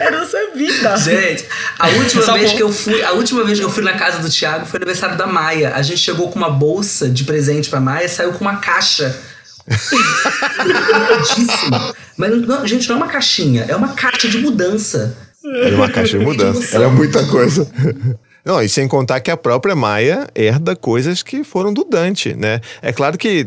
Herança 0.00 0.36
é 0.36 0.50
vida. 0.50 0.96
Gente, 0.98 1.46
a 1.78 1.88
última 1.88 2.22
Só 2.22 2.34
vez 2.34 2.52
que 2.52 2.62
eu 2.62 2.72
fui, 2.72 3.02
a 3.02 3.12
última 3.12 3.44
vez 3.44 3.58
que 3.58 3.64
eu 3.64 3.70
fui 3.70 3.82
na 3.82 3.94
casa 3.94 4.18
do 4.18 4.28
Thiago 4.28 4.66
foi 4.66 4.76
aniversário 4.76 5.16
da 5.16 5.26
Maia. 5.26 5.72
A 5.74 5.82
gente 5.82 6.00
chegou 6.00 6.30
com 6.30 6.38
uma 6.38 6.50
bolsa 6.50 7.08
de 7.08 7.24
presente 7.24 7.70
pra 7.70 7.80
Maia, 7.80 8.08
saiu 8.08 8.32
com 8.32 8.40
uma 8.40 8.56
caixa. 8.56 9.18
Pesadíssima. 10.64 11.94
Mas 12.16 12.46
não, 12.46 12.66
gente, 12.66 12.88
não 12.88 12.96
é 12.96 12.98
uma 12.98 13.08
caixinha, 13.08 13.64
é 13.68 13.76
uma 13.76 13.88
caixa 13.88 14.28
de 14.28 14.38
mudança. 14.38 15.16
Era 15.44 15.76
uma 15.76 15.88
caixa 15.88 16.18
de 16.18 16.24
mudança. 16.24 16.76
Era 16.76 16.88
muita 16.88 17.24
coisa. 17.26 17.68
Não, 18.44 18.60
e 18.60 18.68
sem 18.68 18.88
contar 18.88 19.20
que 19.20 19.30
a 19.30 19.36
própria 19.36 19.76
Maia 19.76 20.26
herda 20.34 20.74
coisas 20.74 21.22
que 21.22 21.44
foram 21.44 21.72
do 21.72 21.84
Dante, 21.84 22.34
né? 22.34 22.60
É 22.82 22.92
claro 22.92 23.16
que 23.16 23.46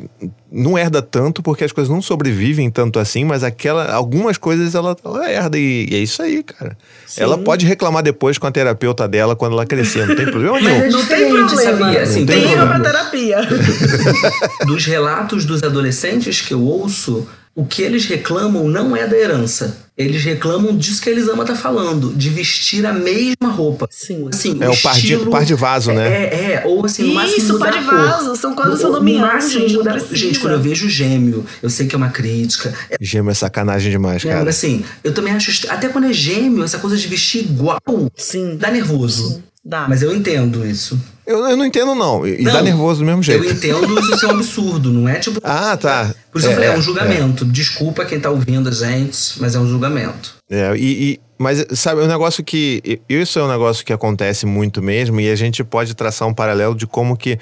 não 0.49 0.77
herda 0.77 1.01
tanto 1.01 1.43
porque 1.43 1.65
as 1.65 1.73
coisas 1.73 1.91
não 1.93 2.01
sobrevivem 2.01 2.69
tanto 2.71 2.97
assim, 2.97 3.25
mas 3.25 3.43
aquela, 3.43 3.91
algumas 3.91 4.37
coisas 4.37 4.73
ela, 4.73 4.95
ela 5.03 5.29
herda 5.29 5.57
e, 5.57 5.85
e 5.91 5.95
é 5.95 5.97
isso 5.99 6.21
aí, 6.21 6.41
cara. 6.41 6.77
Ela 7.17 7.37
pode 7.37 7.65
reclamar 7.65 8.03
depois 8.03 8.37
com 8.37 8.47
a 8.47 8.51
terapeuta 8.51 9.05
dela 9.05 9.35
quando 9.35 9.51
ela 9.51 9.65
crescer, 9.65 10.07
não 10.07 10.15
tem 10.15 10.25
problema 10.31 10.61
nenhum. 10.61 10.75
é 10.83 10.89
Não 10.89 11.05
tem 11.05 11.29
problema. 11.29 11.49
sabia? 11.61 12.01
Assim, 12.01 12.19
Não 12.21 12.25
tem 12.27 12.39
Tem 12.41 12.47
problema. 12.55 12.79
pra 12.79 12.79
terapia. 12.79 13.39
dos 14.65 14.85
relatos 14.85 15.43
dos 15.43 15.61
adolescentes 15.61 16.39
que 16.39 16.53
eu 16.53 16.61
ouço, 16.61 17.27
o 17.55 17.65
que 17.65 17.81
eles 17.81 18.05
reclamam 18.05 18.67
não 18.67 18.95
é 18.95 19.07
da 19.07 19.15
herança. 19.17 19.77
Eles 19.97 20.21
reclamam 20.25 20.75
disso 20.75 21.01
que 21.01 21.07
a 21.07 21.11
Elisama 21.13 21.45
tá 21.45 21.55
falando, 21.55 22.13
de 22.13 22.29
vestir 22.29 22.85
a 22.85 22.91
mesma 22.91 23.47
roupa. 23.49 23.87
Sim. 23.89 24.27
Assim, 24.27 24.57
É 24.61 24.67
o 24.69 24.75
par 24.81 24.99
de- 24.99 25.17
par 25.29 25.45
de 25.45 25.53
vaso, 25.53 25.93
né? 25.93 26.05
É, 26.05 26.53
é, 26.55 26.63
ou 26.65 26.85
assim, 26.85 27.03
no 27.03 27.13
máximo 27.13 27.37
Isso, 27.37 27.53
mudar 27.53 27.71
par 27.71 27.79
de 27.79 27.85
vaso, 27.85 28.35
são 28.35 28.53
coisas 28.53 28.81
No- 28.81 28.87
no 28.89 28.93
sodomiantes, 28.93 29.33
máximo 29.45 29.69
gente, 29.69 29.83
precisa. 29.83 30.15
Gente, 30.17 30.39
quando 30.39 30.53
eu 30.53 30.59
vejo 30.61 30.89
gêmeo, 30.89 31.45
eu 31.63 31.69
sei 31.69 31.87
que 31.87 31.95
é 31.95 31.97
uma 31.97 32.09
crítica. 32.09 32.73
É, 32.89 32.97
Gêmeo 32.99 33.31
é 33.31 33.33
sacanagem 33.33 33.89
demais, 33.89 34.21
cara. 34.21 34.39
mas 34.43 34.49
assim, 34.49 34.83
eu 35.01 35.13
também 35.13 35.31
acho. 35.33 35.65
Até 35.69 35.87
quando 35.87 36.07
é 36.07 36.13
gêmeo, 36.13 36.61
essa 36.61 36.77
coisa 36.77 36.97
de 36.97 37.07
vestir 37.07 37.43
igual 37.45 37.79
Sim. 38.17 38.57
dá 38.57 38.69
nervoso. 38.69 39.41
Dá. 39.63 39.87
Mas 39.87 40.01
eu 40.01 40.13
entendo 40.13 40.65
isso. 40.67 40.99
Eu, 41.25 41.39
eu 41.47 41.57
não 41.57 41.65
entendo, 41.65 41.95
não. 41.95 42.25
E, 42.25 42.41
Não, 42.43 42.53
dá 42.53 42.61
nervoso 42.61 42.99
do 42.99 43.05
mesmo 43.05 43.19
Eu 43.19 43.23
jeito. 43.23 43.45
entendo 43.53 43.99
isso 43.99 44.17
ser 44.19 44.27
um 44.27 44.31
absurdo, 44.31 44.91
não 44.93 45.09
é 45.09 45.15
tipo. 45.19 45.39
Ah, 45.43 45.75
tá. 45.75 46.13
Por 46.31 46.37
isso 46.39 46.47
eu 46.47 46.51
É, 46.51 46.53
falei, 46.55 46.69
é 46.69 46.73
um 46.73 46.77
é, 46.79 46.81
julgamento. 46.81 47.43
Desculpa 47.45 48.05
quem 48.05 48.19
tá 48.19 48.29
ouvindo 48.29 48.69
a 48.69 48.71
gente, 48.71 49.17
mas 49.39 49.55
é 49.55 49.59
um 49.59 49.67
julgamento. 49.67 50.35
É, 50.49 50.75
e, 50.77 51.13
e- 51.13 51.19
mas 51.37 51.65
sabe, 51.73 52.01
um 52.01 52.07
negócio 52.07 52.43
que. 52.43 53.01
Isso 53.09 53.39
é 53.39 53.43
um 53.43 53.47
negócio 53.47 53.83
que 53.83 53.91
acontece 53.91 54.45
muito 54.45 54.81
mesmo, 54.81 55.19
e 55.19 55.29
a 55.29 55.35
gente 55.35 55.63
pode 55.63 55.93
traçar 55.95 56.27
um 56.27 56.33
paralelo 56.33 56.75
de 56.75 56.85
como 56.87 57.17
que 57.17 57.37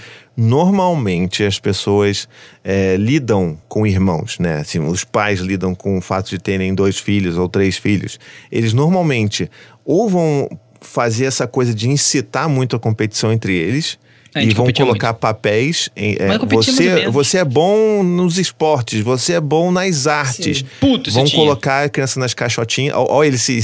normalmente 0.57 1.43
as 1.43 1.59
pessoas 1.59 2.27
é, 2.63 2.95
lidam 2.97 3.57
com 3.67 3.85
irmãos, 3.85 4.37
né? 4.39 4.59
Assim, 4.59 4.79
os 4.79 5.03
pais 5.03 5.39
lidam 5.39 5.75
com 5.75 5.97
o 5.97 6.01
fato 6.01 6.29
de 6.29 6.39
terem 6.39 6.73
dois 6.73 6.97
filhos 6.97 7.37
ou 7.37 7.47
três 7.49 7.77
filhos. 7.77 8.19
Eles 8.51 8.73
normalmente 8.73 9.49
ou 9.85 10.09
vão 10.09 10.49
fazer 10.83 11.25
essa 11.25 11.47
coisa 11.47 11.73
de 11.73 11.89
incitar 11.89 12.47
muito 12.47 12.75
a 12.75 12.79
competição 12.79 13.31
entre 13.31 13.55
eles. 13.55 13.97
A 14.35 14.41
E 14.41 14.51
vão 14.51 14.71
colocar 14.73 15.13
papéis 15.13 15.89
em. 15.95 16.15
é, 16.19 16.27
muito 16.27 16.47
você, 16.47 17.07
você 17.07 17.37
é 17.37 17.45
bom 17.45 18.01
nos 18.01 18.39
esportes, 18.39 19.01
você 19.01 19.33
é 19.33 19.39
bom 19.39 19.71
nas 19.71 20.07
artes. 20.07 20.65
Puto, 20.79 21.11
Vão 21.11 21.23
tinha. 21.25 21.39
colocar 21.39 21.83
a 21.83 21.89
criança 21.89 22.19
nas 22.19 22.33
caixotinhas. 22.33 22.95
Olha 22.97 23.27
ele 23.27 23.37
se. 23.37 23.59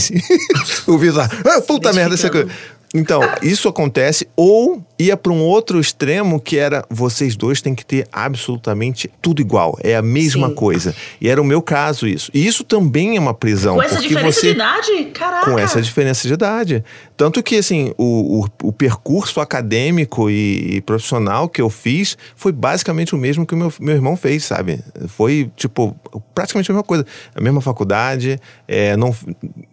o 0.86 0.98
Vitor 0.98 1.18
lá. 1.18 1.30
Ah, 1.44 1.62
puta 1.62 1.92
merda, 1.92 2.14
essa 2.14 2.30
coisa. 2.30 2.50
Então, 2.94 3.22
isso 3.44 3.68
acontece, 3.70 4.28
ou 4.36 4.84
ia 4.98 5.16
para 5.16 5.32
um 5.32 5.42
outro 5.42 5.80
extremo 5.80 6.40
que 6.42 6.58
era 6.58 6.84
vocês 6.90 7.36
dois 7.36 7.62
têm 7.62 7.76
que 7.76 7.86
ter 7.86 8.08
absolutamente 8.12 9.10
tudo 9.22 9.42
igual. 9.42 9.78
É 9.84 9.96
a 9.96 10.02
mesma 10.02 10.50
Sim. 10.50 10.56
coisa. 10.56 10.96
E 11.22 11.30
era 11.30 11.40
o 11.42 11.46
meu 11.46 11.62
caso 11.62 12.08
isso. 12.08 12.32
E 12.34 12.46
isso 12.46 12.64
também 12.64 13.16
é 13.16 13.20
uma 13.20 13.34
prisão. 13.34 13.76
Com 13.76 13.84
essa 13.84 14.02
diferença 14.02 14.40
você, 14.40 14.48
de 14.48 14.54
idade? 14.56 15.06
Caraca. 15.14 15.52
com 15.52 15.60
essa 15.60 15.82
diferença 15.82 16.28
de 16.28 16.34
idade. 16.34 16.84
Tanto 17.16 17.44
que, 17.44 17.58
assim, 17.58 17.94
o, 17.98 18.44
o, 18.64 18.68
o 18.70 18.74
percurso 18.74 19.40
acadêmico 19.40 20.30
e, 20.30 20.78
e 20.78 20.82
profissional 20.82 21.48
que 21.48 21.62
eu 21.62 21.70
fiz 21.70 22.18
foi 22.36 22.52
basicamente 22.52 23.14
o 23.14 23.18
mesmo 23.18 23.46
que 23.46 23.54
o 23.54 23.58
meu, 23.58 23.72
meu 23.80 23.96
irmão 23.96 24.18
fez, 24.18 24.46
sabe? 24.46 24.80
Foi, 25.10 25.50
tipo, 25.56 25.96
praticamente 26.34 26.72
a 26.72 26.74
mesma 26.74 26.84
coisa. 26.84 27.06
A 27.36 27.42
mesma 27.42 27.62
faculdade, 27.62 28.40
é, 28.68 28.98
não, 28.98 29.16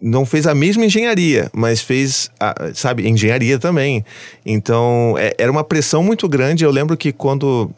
não 0.01 0.25
fez 0.25 0.45
a 0.45 0.53
mesma 0.53 0.85
engenharia, 0.85 1.49
mas 1.53 1.81
fez, 1.81 2.29
a- 2.39 2.69
sabe, 2.73 3.06
engenharia 3.07 3.57
também. 3.57 4.03
Então, 4.45 5.15
é- 5.17 5.33
era 5.37 5.51
uma 5.51 5.63
pressão 5.63 6.03
muito 6.03 6.27
grande. 6.27 6.63
Eu 6.63 6.71
lembro 6.71 6.95
que 6.97 7.11
quando 7.11 7.71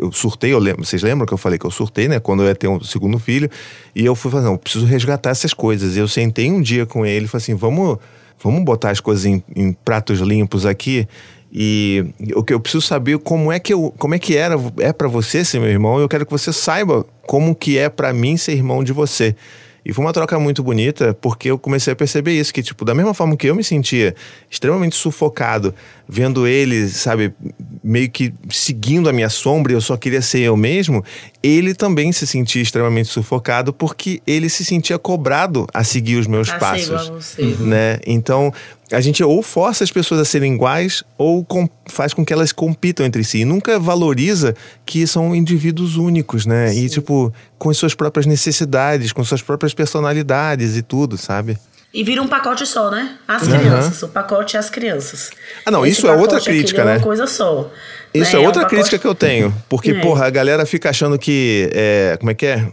eu 0.00 0.12
surtei, 0.12 0.52
eu 0.52 0.58
lembro, 0.58 0.84
vocês 0.84 1.02
lembram 1.02 1.26
que 1.26 1.32
eu 1.32 1.38
falei 1.38 1.58
que 1.58 1.66
eu 1.66 1.70
surtei, 1.70 2.08
né? 2.08 2.20
Quando 2.20 2.42
eu 2.42 2.48
ia 2.48 2.54
ter 2.54 2.68
um 2.68 2.80
segundo 2.82 3.18
filho. 3.18 3.50
E 3.94 4.04
eu 4.04 4.14
fui 4.14 4.30
falar, 4.30 4.44
não, 4.44 4.56
preciso 4.56 4.86
resgatar 4.86 5.30
essas 5.30 5.54
coisas. 5.54 5.96
E 5.96 5.98
eu 5.98 6.08
sentei 6.08 6.50
um 6.50 6.60
dia 6.60 6.86
com 6.86 7.04
ele 7.04 7.24
e 7.26 7.28
falei 7.28 7.42
assim, 7.42 7.54
vamos, 7.54 7.98
vamos 8.42 8.64
botar 8.64 8.90
as 8.90 9.00
coisas 9.00 9.24
em, 9.24 9.42
em 9.54 9.72
pratos 9.72 10.20
limpos 10.20 10.66
aqui. 10.66 11.06
E 11.54 12.06
o 12.34 12.42
que 12.42 12.54
eu 12.54 12.58
preciso 12.60 12.80
saber 12.80 13.18
como 13.18 13.52
é 13.52 13.60
que 13.60 13.74
eu, 13.74 13.92
como 13.98 14.14
é 14.14 14.18
que 14.18 14.36
era 14.36 14.56
é 14.78 14.90
para 14.90 15.06
você 15.06 15.44
ser 15.44 15.60
meu 15.60 15.68
irmão. 15.68 16.00
Eu 16.00 16.08
quero 16.08 16.24
que 16.24 16.32
você 16.32 16.50
saiba 16.50 17.04
como 17.26 17.54
que 17.54 17.76
é 17.76 17.90
para 17.90 18.12
mim 18.12 18.38
ser 18.38 18.52
irmão 18.52 18.82
de 18.82 18.92
você. 18.92 19.36
E 19.84 19.92
foi 19.92 20.04
uma 20.04 20.12
troca 20.12 20.38
muito 20.38 20.62
bonita, 20.62 21.12
porque 21.20 21.50
eu 21.50 21.58
comecei 21.58 21.92
a 21.92 21.96
perceber 21.96 22.32
isso, 22.32 22.54
que, 22.54 22.62
tipo, 22.62 22.84
da 22.84 22.94
mesma 22.94 23.12
forma 23.12 23.36
que 23.36 23.48
eu 23.48 23.54
me 23.54 23.64
sentia 23.64 24.14
extremamente 24.50 24.94
sufocado, 24.94 25.74
vendo 26.08 26.46
ele, 26.46 26.88
sabe, 26.88 27.34
meio 27.82 28.10
que 28.10 28.32
seguindo 28.50 29.08
a 29.08 29.12
minha 29.12 29.28
sombra 29.28 29.72
eu 29.72 29.80
só 29.80 29.96
queria 29.96 30.22
ser 30.22 30.40
eu 30.40 30.56
mesmo, 30.56 31.04
ele 31.42 31.74
também 31.74 32.12
se 32.12 32.26
sentia 32.26 32.62
extremamente 32.62 33.08
sufocado, 33.08 33.72
porque 33.72 34.22
ele 34.26 34.48
se 34.48 34.64
sentia 34.64 34.98
cobrado 34.98 35.66
a 35.74 35.82
seguir 35.82 36.16
os 36.16 36.26
meus 36.26 36.48
A 36.48 36.52
ser 36.52 36.58
passos 36.60 36.86
igual 36.86 37.00
a 37.00 37.10
você. 37.10 37.42
né? 37.60 37.98
Então, 38.06 38.52
a 38.92 39.00
gente 39.00 39.22
ou 39.24 39.42
força 39.42 39.82
as 39.84 39.90
pessoas 39.90 40.20
a 40.20 40.24
serem 40.24 40.54
iguais 40.54 41.02
ou 41.18 41.44
com- 41.44 41.68
faz 41.88 42.12
com 42.14 42.24
que 42.24 42.32
elas 42.32 42.52
compitam 42.52 43.04
entre 43.06 43.24
si. 43.24 43.38
E 43.38 43.44
nunca 43.44 43.78
valoriza 43.78 44.54
que 44.86 45.06
são 45.06 45.34
indivíduos 45.34 45.96
únicos, 45.96 46.44
né? 46.46 46.74
E, 46.74 46.88
tipo, 46.88 47.32
com 47.58 47.70
as 47.70 47.76
suas 47.76 47.94
próprias 47.94 48.26
necessidades, 48.26 49.12
com 49.12 49.24
suas 49.24 49.42
próprias 49.42 49.72
personalidades 49.74 50.76
e 50.76 50.82
tudo, 50.82 51.16
sabe? 51.16 51.58
E 51.94 52.02
vira 52.02 52.22
um 52.22 52.26
pacote 52.28 52.64
só, 52.66 52.90
né? 52.90 53.18
As 53.28 53.42
Aham. 53.46 53.58
crianças. 53.58 54.02
O 54.02 54.08
pacote 54.08 54.56
é 54.56 54.60
as 54.60 54.70
crianças. 54.70 55.30
Ah, 55.64 55.70
não, 55.70 55.84
Esse 55.84 55.98
isso 55.98 56.06
é 56.08 56.12
outra 56.16 56.38
aqui 56.38 56.46
crítica, 56.46 56.80
é 56.80 56.84
uma 56.84 56.94
né? 56.94 57.00
coisa 57.00 57.26
só. 57.26 57.70
Isso 58.14 58.36
né? 58.36 58.42
é 58.42 58.46
outra 58.46 58.60
um 58.62 58.64
pacote- 58.64 58.74
crítica 58.82 58.98
que 58.98 59.06
eu 59.06 59.14
tenho. 59.14 59.54
Porque, 59.68 59.92
É. 59.92 60.00
porra, 60.00 60.26
a 60.26 60.30
galera 60.30 60.66
fica 60.66 60.90
achando 60.90 61.18
que. 61.18 61.70
é, 61.72 62.16
como 62.18 62.30
é 62.30 62.34
que 62.34 62.46
é? 62.46 62.66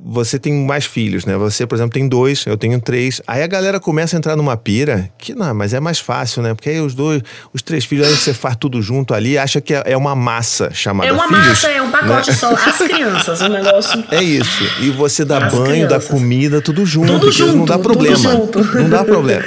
Você 0.00 0.38
tem 0.38 0.52
mais 0.52 0.84
filhos, 0.84 1.24
né? 1.24 1.36
Você, 1.36 1.66
por 1.66 1.74
exemplo, 1.76 1.92
tem 1.94 2.06
dois, 2.08 2.44
eu 2.46 2.56
tenho 2.56 2.78
três. 2.80 3.20
Aí 3.26 3.42
a 3.42 3.46
galera 3.46 3.80
começa 3.80 4.14
a 4.14 4.18
entrar 4.18 4.36
numa 4.36 4.56
pira 4.56 5.08
que, 5.16 5.34
não, 5.34 5.54
mas 5.54 5.72
é 5.72 5.80
mais 5.80 5.98
fácil, 5.98 6.42
né? 6.42 6.52
Porque 6.54 6.68
aí 6.70 6.80
os 6.80 6.94
dois, 6.94 7.22
os 7.52 7.62
três 7.62 7.84
filhos, 7.84 8.06
aí 8.06 8.14
você 8.14 8.34
faz 8.34 8.56
tudo 8.56 8.82
junto 8.82 9.14
ali, 9.14 9.38
acha 9.38 9.60
que 9.60 9.72
é 9.74 9.82
é 9.86 9.96
uma 9.96 10.14
massa 10.14 10.70
chamada 10.72 11.08
É 11.08 11.12
uma 11.12 11.28
filhos. 11.28 11.46
massa, 11.46 11.68
é 11.68 11.80
um 11.82 11.90
pacote 11.90 12.30
né? 12.30 12.36
só. 12.36 12.52
As 12.54 12.76
crianças, 12.78 13.40
o 13.40 13.48
negócio. 13.48 14.04
É 14.10 14.22
isso. 14.22 14.64
E 14.82 14.90
você 14.90 15.24
dá 15.24 15.46
As 15.46 15.52
banho, 15.54 15.82
dá 15.88 15.96
crianças. 15.96 16.08
comida, 16.08 16.60
tudo 16.60 16.84
junto. 16.86 17.06
Tudo 17.12 17.26
porque 17.26 17.42
Não 17.42 17.64
dá 17.64 17.74
junto, 17.74 17.82
problema. 17.82 18.16
junto. 18.16 18.64
Não 18.76 18.88
dá 18.90 19.04
problema. 19.04 19.44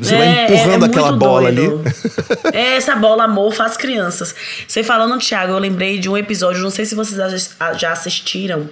Você 0.00 0.16
vai 0.16 0.26
É, 0.26 0.44
empurrando 0.44 0.84
é 0.84 0.88
aquela 0.88 1.12
bola 1.12 1.52
doido. 1.52 1.82
ali. 1.84 2.56
É, 2.56 2.76
essa 2.76 2.94
bola 2.96 3.24
amor 3.24 3.52
faz 3.54 3.76
crianças. 3.76 4.34
Você 4.66 4.82
falando, 4.82 5.18
Thiago, 5.18 5.52
eu 5.52 5.58
lembrei 5.58 5.98
de 5.98 6.08
um 6.08 6.16
episódio, 6.16 6.62
não 6.62 6.70
sei 6.70 6.84
se 6.84 6.94
vocês 6.94 7.50
já- 7.78 7.92
assistiram, 7.92 8.68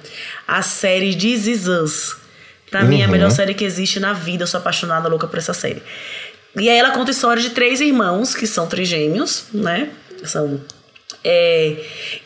a 0.46 0.62
série 0.62 1.14
This 1.14 1.46
Is 1.46 1.66
Us. 1.68 2.16
Pra 2.70 2.83
mim 2.85 3.02
é 3.02 3.05
a 3.05 3.09
melhor 3.09 3.31
série 3.31 3.52
que 3.55 3.64
existe 3.64 4.00
na 4.00 4.12
vida. 4.14 4.44
Eu 4.44 4.46
sou 4.46 4.59
apaixonada, 4.59 5.09
louca 5.09 5.26
por 5.26 5.38
essa 5.38 5.52
série. 5.52 5.83
E 6.57 6.68
aí 6.70 6.76
ela 6.78 6.90
conta 6.90 7.11
a 7.11 7.12
história 7.12 7.42
de 7.42 7.50
três 7.50 7.81
irmãos 7.81 8.35
que 8.35 8.46
são 8.46 8.66
trigêmeos, 8.66 9.44
né? 9.52 9.90
São. 10.24 10.61
É, 11.24 11.76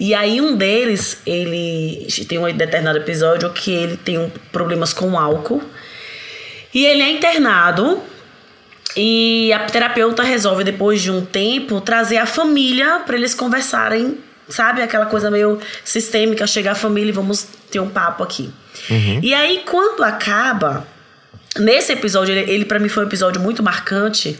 e 0.00 0.14
aí 0.14 0.40
um 0.40 0.56
deles, 0.56 1.18
ele 1.26 2.06
tem 2.28 2.38
um 2.38 2.50
determinado 2.56 2.98
episódio 2.98 3.50
que 3.52 3.70
ele 3.72 3.96
tem 3.96 4.18
um, 4.18 4.30
problemas 4.52 4.92
com 4.92 5.18
álcool. 5.18 5.62
E 6.72 6.84
ele 6.86 7.02
é 7.02 7.10
internado. 7.10 8.02
E 8.96 9.52
a 9.52 9.60
terapeuta 9.60 10.22
resolve, 10.22 10.64
depois 10.64 11.02
de 11.02 11.10
um 11.10 11.24
tempo, 11.24 11.80
trazer 11.80 12.16
a 12.16 12.24
família 12.24 13.00
para 13.04 13.16
eles 13.16 13.34
conversarem, 13.34 14.18
sabe? 14.48 14.80
Aquela 14.80 15.06
coisa 15.06 15.30
meio 15.30 15.60
sistêmica, 15.84 16.46
chegar 16.46 16.72
a 16.72 16.74
família 16.74 17.10
e 17.10 17.12
vamos 17.12 17.46
ter 17.70 17.78
um 17.78 17.90
papo 17.90 18.22
aqui. 18.22 18.50
E 19.22 19.34
aí, 19.34 19.62
quando 19.66 20.02
acaba, 20.02 20.86
nesse 21.58 21.92
episódio, 21.92 22.34
ele, 22.34 22.50
ele 22.50 22.64
para 22.64 22.78
mim 22.78 22.88
foi 22.88 23.04
um 23.04 23.06
episódio 23.06 23.40
muito 23.40 23.62
marcante, 23.62 24.38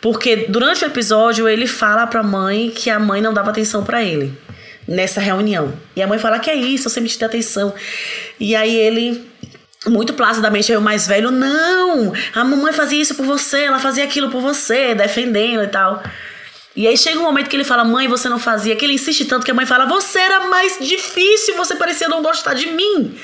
porque 0.00 0.46
durante 0.48 0.82
o 0.82 0.86
episódio 0.86 1.46
ele 1.46 1.66
fala 1.66 2.06
pra 2.06 2.22
mãe 2.22 2.70
que 2.70 2.88
a 2.88 2.98
mãe 2.98 3.20
não 3.20 3.34
dava 3.34 3.50
atenção 3.50 3.84
para 3.84 4.02
ele 4.02 4.32
nessa 4.88 5.20
reunião. 5.20 5.72
E 5.94 6.02
a 6.02 6.06
mãe 6.06 6.18
fala: 6.18 6.38
Que 6.38 6.50
é 6.50 6.54
isso? 6.54 6.88
Eu 6.88 6.90
sempre 6.90 7.10
te 7.10 7.18
dei 7.18 7.28
atenção. 7.28 7.74
E 8.38 8.56
aí 8.56 8.74
ele 8.74 9.24
muito 9.86 10.12
placidamente 10.12 10.70
aí 10.70 10.76
o 10.76 10.80
mais 10.80 11.06
velho, 11.06 11.30
não, 11.30 12.12
a 12.34 12.44
mamãe 12.44 12.72
fazia 12.72 13.00
isso 13.00 13.14
por 13.14 13.24
você, 13.24 13.62
ela 13.62 13.78
fazia 13.78 14.04
aquilo 14.04 14.30
por 14.30 14.40
você, 14.42 14.94
defendendo 14.94 15.62
e 15.64 15.68
tal. 15.68 16.02
E 16.76 16.86
aí 16.86 16.96
chega 16.96 17.18
um 17.18 17.22
momento 17.22 17.48
que 17.48 17.56
ele 17.56 17.64
fala, 17.64 17.82
mãe, 17.82 18.06
você 18.06 18.28
não 18.28 18.38
fazia, 18.38 18.76
que 18.76 18.84
ele 18.84 18.94
insiste 18.94 19.24
tanto 19.24 19.44
que 19.44 19.50
a 19.50 19.54
mãe 19.54 19.66
fala, 19.66 19.86
você 19.86 20.18
era 20.18 20.46
mais 20.48 20.78
difícil, 20.80 21.56
você 21.56 21.74
parecia 21.74 22.08
não 22.08 22.22
gostar 22.22 22.54
de 22.54 22.66
mim. 22.66 23.16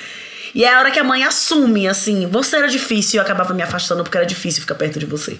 E 0.54 0.64
é 0.64 0.74
a 0.74 0.78
hora 0.78 0.90
que 0.90 0.98
a 0.98 1.04
mãe 1.04 1.22
assume, 1.22 1.86
assim, 1.86 2.26
você 2.26 2.56
era 2.56 2.66
difícil 2.66 3.18
eu 3.18 3.22
acabava 3.22 3.52
me 3.52 3.62
afastando 3.62 4.02
porque 4.02 4.16
era 4.16 4.26
difícil 4.26 4.62
ficar 4.62 4.74
perto 4.74 4.98
de 4.98 5.04
você. 5.04 5.38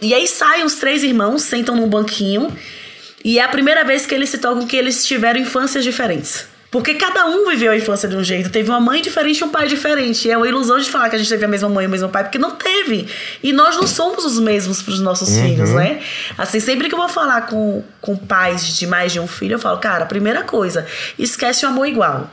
E 0.00 0.14
aí 0.14 0.28
saem 0.28 0.64
os 0.64 0.76
três 0.76 1.02
irmãos, 1.02 1.42
sentam 1.42 1.74
num 1.74 1.88
banquinho, 1.88 2.56
e 3.24 3.38
é 3.38 3.42
a 3.42 3.48
primeira 3.48 3.82
vez 3.84 4.06
que 4.06 4.14
eles 4.14 4.30
se 4.30 4.38
tocam 4.38 4.66
que 4.66 4.76
eles 4.76 5.04
tiveram 5.04 5.40
infâncias 5.40 5.82
diferentes. 5.82 6.46
Porque 6.74 6.94
cada 6.94 7.26
um 7.26 7.46
viveu 7.46 7.70
a 7.70 7.76
infância 7.76 8.08
de 8.08 8.16
um 8.16 8.24
jeito. 8.24 8.50
Teve 8.50 8.68
uma 8.68 8.80
mãe 8.80 9.00
diferente 9.00 9.38
e 9.38 9.44
um 9.44 9.48
pai 9.48 9.68
diferente. 9.68 10.26
E 10.26 10.32
é 10.32 10.36
uma 10.36 10.48
ilusão 10.48 10.76
de 10.76 10.90
falar 10.90 11.08
que 11.08 11.14
a 11.14 11.18
gente 11.20 11.28
teve 11.28 11.44
a 11.44 11.46
mesma 11.46 11.68
mãe 11.68 11.84
e 11.84 11.86
o 11.86 11.90
mesmo 11.90 12.08
pai, 12.08 12.24
porque 12.24 12.36
não 12.36 12.50
teve. 12.50 13.08
E 13.44 13.52
nós 13.52 13.76
não 13.76 13.86
somos 13.86 14.24
os 14.24 14.40
mesmos 14.40 14.82
para 14.82 14.92
os 14.92 14.98
nossos 14.98 15.38
filhos, 15.38 15.70
né? 15.70 16.00
Assim, 16.36 16.58
sempre 16.58 16.88
que 16.88 16.94
eu 16.96 16.98
vou 16.98 17.08
falar 17.08 17.42
com, 17.42 17.84
com 18.00 18.16
pais 18.16 18.76
de 18.76 18.88
mais 18.88 19.12
de 19.12 19.20
um 19.20 19.28
filho, 19.28 19.54
eu 19.54 19.58
falo, 19.60 19.78
cara, 19.78 20.04
primeira 20.04 20.42
coisa, 20.42 20.84
esquece 21.16 21.64
o 21.64 21.68
amor 21.68 21.86
igual. 21.86 22.28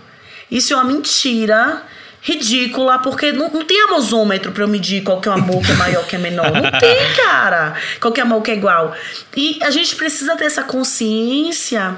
Isso 0.50 0.74
é 0.74 0.76
uma 0.76 0.86
mentira 0.86 1.84
ridícula, 2.20 2.98
porque 2.98 3.32
não, 3.32 3.48
não 3.52 3.64
tem 3.64 3.80
amosômetro 3.84 4.52
pra 4.52 4.64
eu 4.64 4.68
medir 4.68 5.04
qual 5.04 5.22
que 5.22 5.28
é 5.28 5.32
o 5.32 5.36
amor 5.36 5.64
que 5.64 5.72
é 5.72 5.76
maior, 5.76 6.04
que 6.08 6.16
é 6.16 6.20
menor. 6.20 6.52
Não 6.52 6.72
tem, 6.82 7.14
cara. 7.16 7.76
Qual 8.00 8.12
que 8.12 8.20
é 8.20 8.24
amor 8.24 8.42
que 8.42 8.50
é 8.50 8.56
igual. 8.56 8.92
E 9.38 9.60
a 9.62 9.70
gente 9.70 9.96
precisa 9.96 10.36
ter 10.36 10.46
essa 10.46 10.64
consciência 10.64 11.96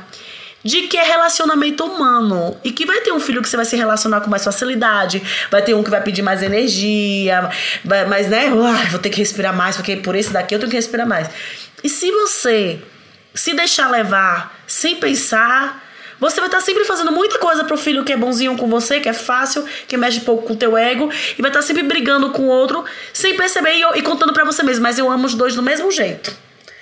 de 0.63 0.83
que 0.83 0.97
é 0.97 1.03
relacionamento 1.03 1.83
humano 1.83 2.57
e 2.63 2.71
que 2.71 2.85
vai 2.85 3.01
ter 3.01 3.11
um 3.11 3.19
filho 3.19 3.41
que 3.41 3.49
você 3.49 3.57
vai 3.57 3.65
se 3.65 3.75
relacionar 3.75 4.21
com 4.21 4.29
mais 4.29 4.43
facilidade, 4.43 5.21
vai 5.51 5.61
ter 5.61 5.73
um 5.73 5.83
que 5.83 5.89
vai 5.89 6.01
pedir 6.01 6.21
mais 6.21 6.41
energia, 6.41 7.49
vai, 7.83 8.05
mas 8.05 8.29
né, 8.29 8.51
uai, 8.53 8.87
vou 8.87 8.99
ter 8.99 9.09
que 9.09 9.17
respirar 9.17 9.55
mais 9.55 9.75
porque 9.75 9.97
por 9.97 10.15
esse 10.15 10.31
daqui 10.31 10.55
eu 10.55 10.59
tenho 10.59 10.69
que 10.69 10.77
respirar 10.77 11.07
mais. 11.07 11.29
E 11.83 11.89
se 11.89 12.09
você 12.11 12.79
se 13.35 13.53
deixar 13.53 13.89
levar 13.89 14.57
sem 14.67 14.95
pensar, 14.95 15.83
você 16.19 16.39
vai 16.39 16.47
estar 16.47 16.61
sempre 16.61 16.85
fazendo 16.85 17.11
muita 17.11 17.37
coisa 17.37 17.65
pro 17.65 17.77
filho 17.77 18.03
que 18.05 18.13
é 18.13 18.17
bonzinho 18.17 18.55
com 18.55 18.67
você, 18.67 18.99
que 18.99 19.09
é 19.09 19.13
fácil, 19.13 19.65
que 19.87 19.97
mexe 19.97 20.21
pouco 20.21 20.47
com 20.47 20.53
o 20.53 20.55
teu 20.55 20.77
ego, 20.77 21.11
e 21.37 21.41
vai 21.41 21.49
estar 21.49 21.61
sempre 21.61 21.83
brigando 21.83 22.29
com 22.29 22.43
o 22.43 22.47
outro, 22.47 22.85
sem 23.11 23.35
perceber 23.35 23.73
e, 23.73 23.99
e 23.99 24.01
contando 24.01 24.31
para 24.31 24.45
você 24.45 24.63
mesmo, 24.63 24.83
mas 24.83 24.97
eu 24.97 25.11
amo 25.11 25.25
os 25.25 25.33
dois 25.33 25.55
do 25.55 25.61
mesmo 25.61 25.91
jeito. 25.91 26.33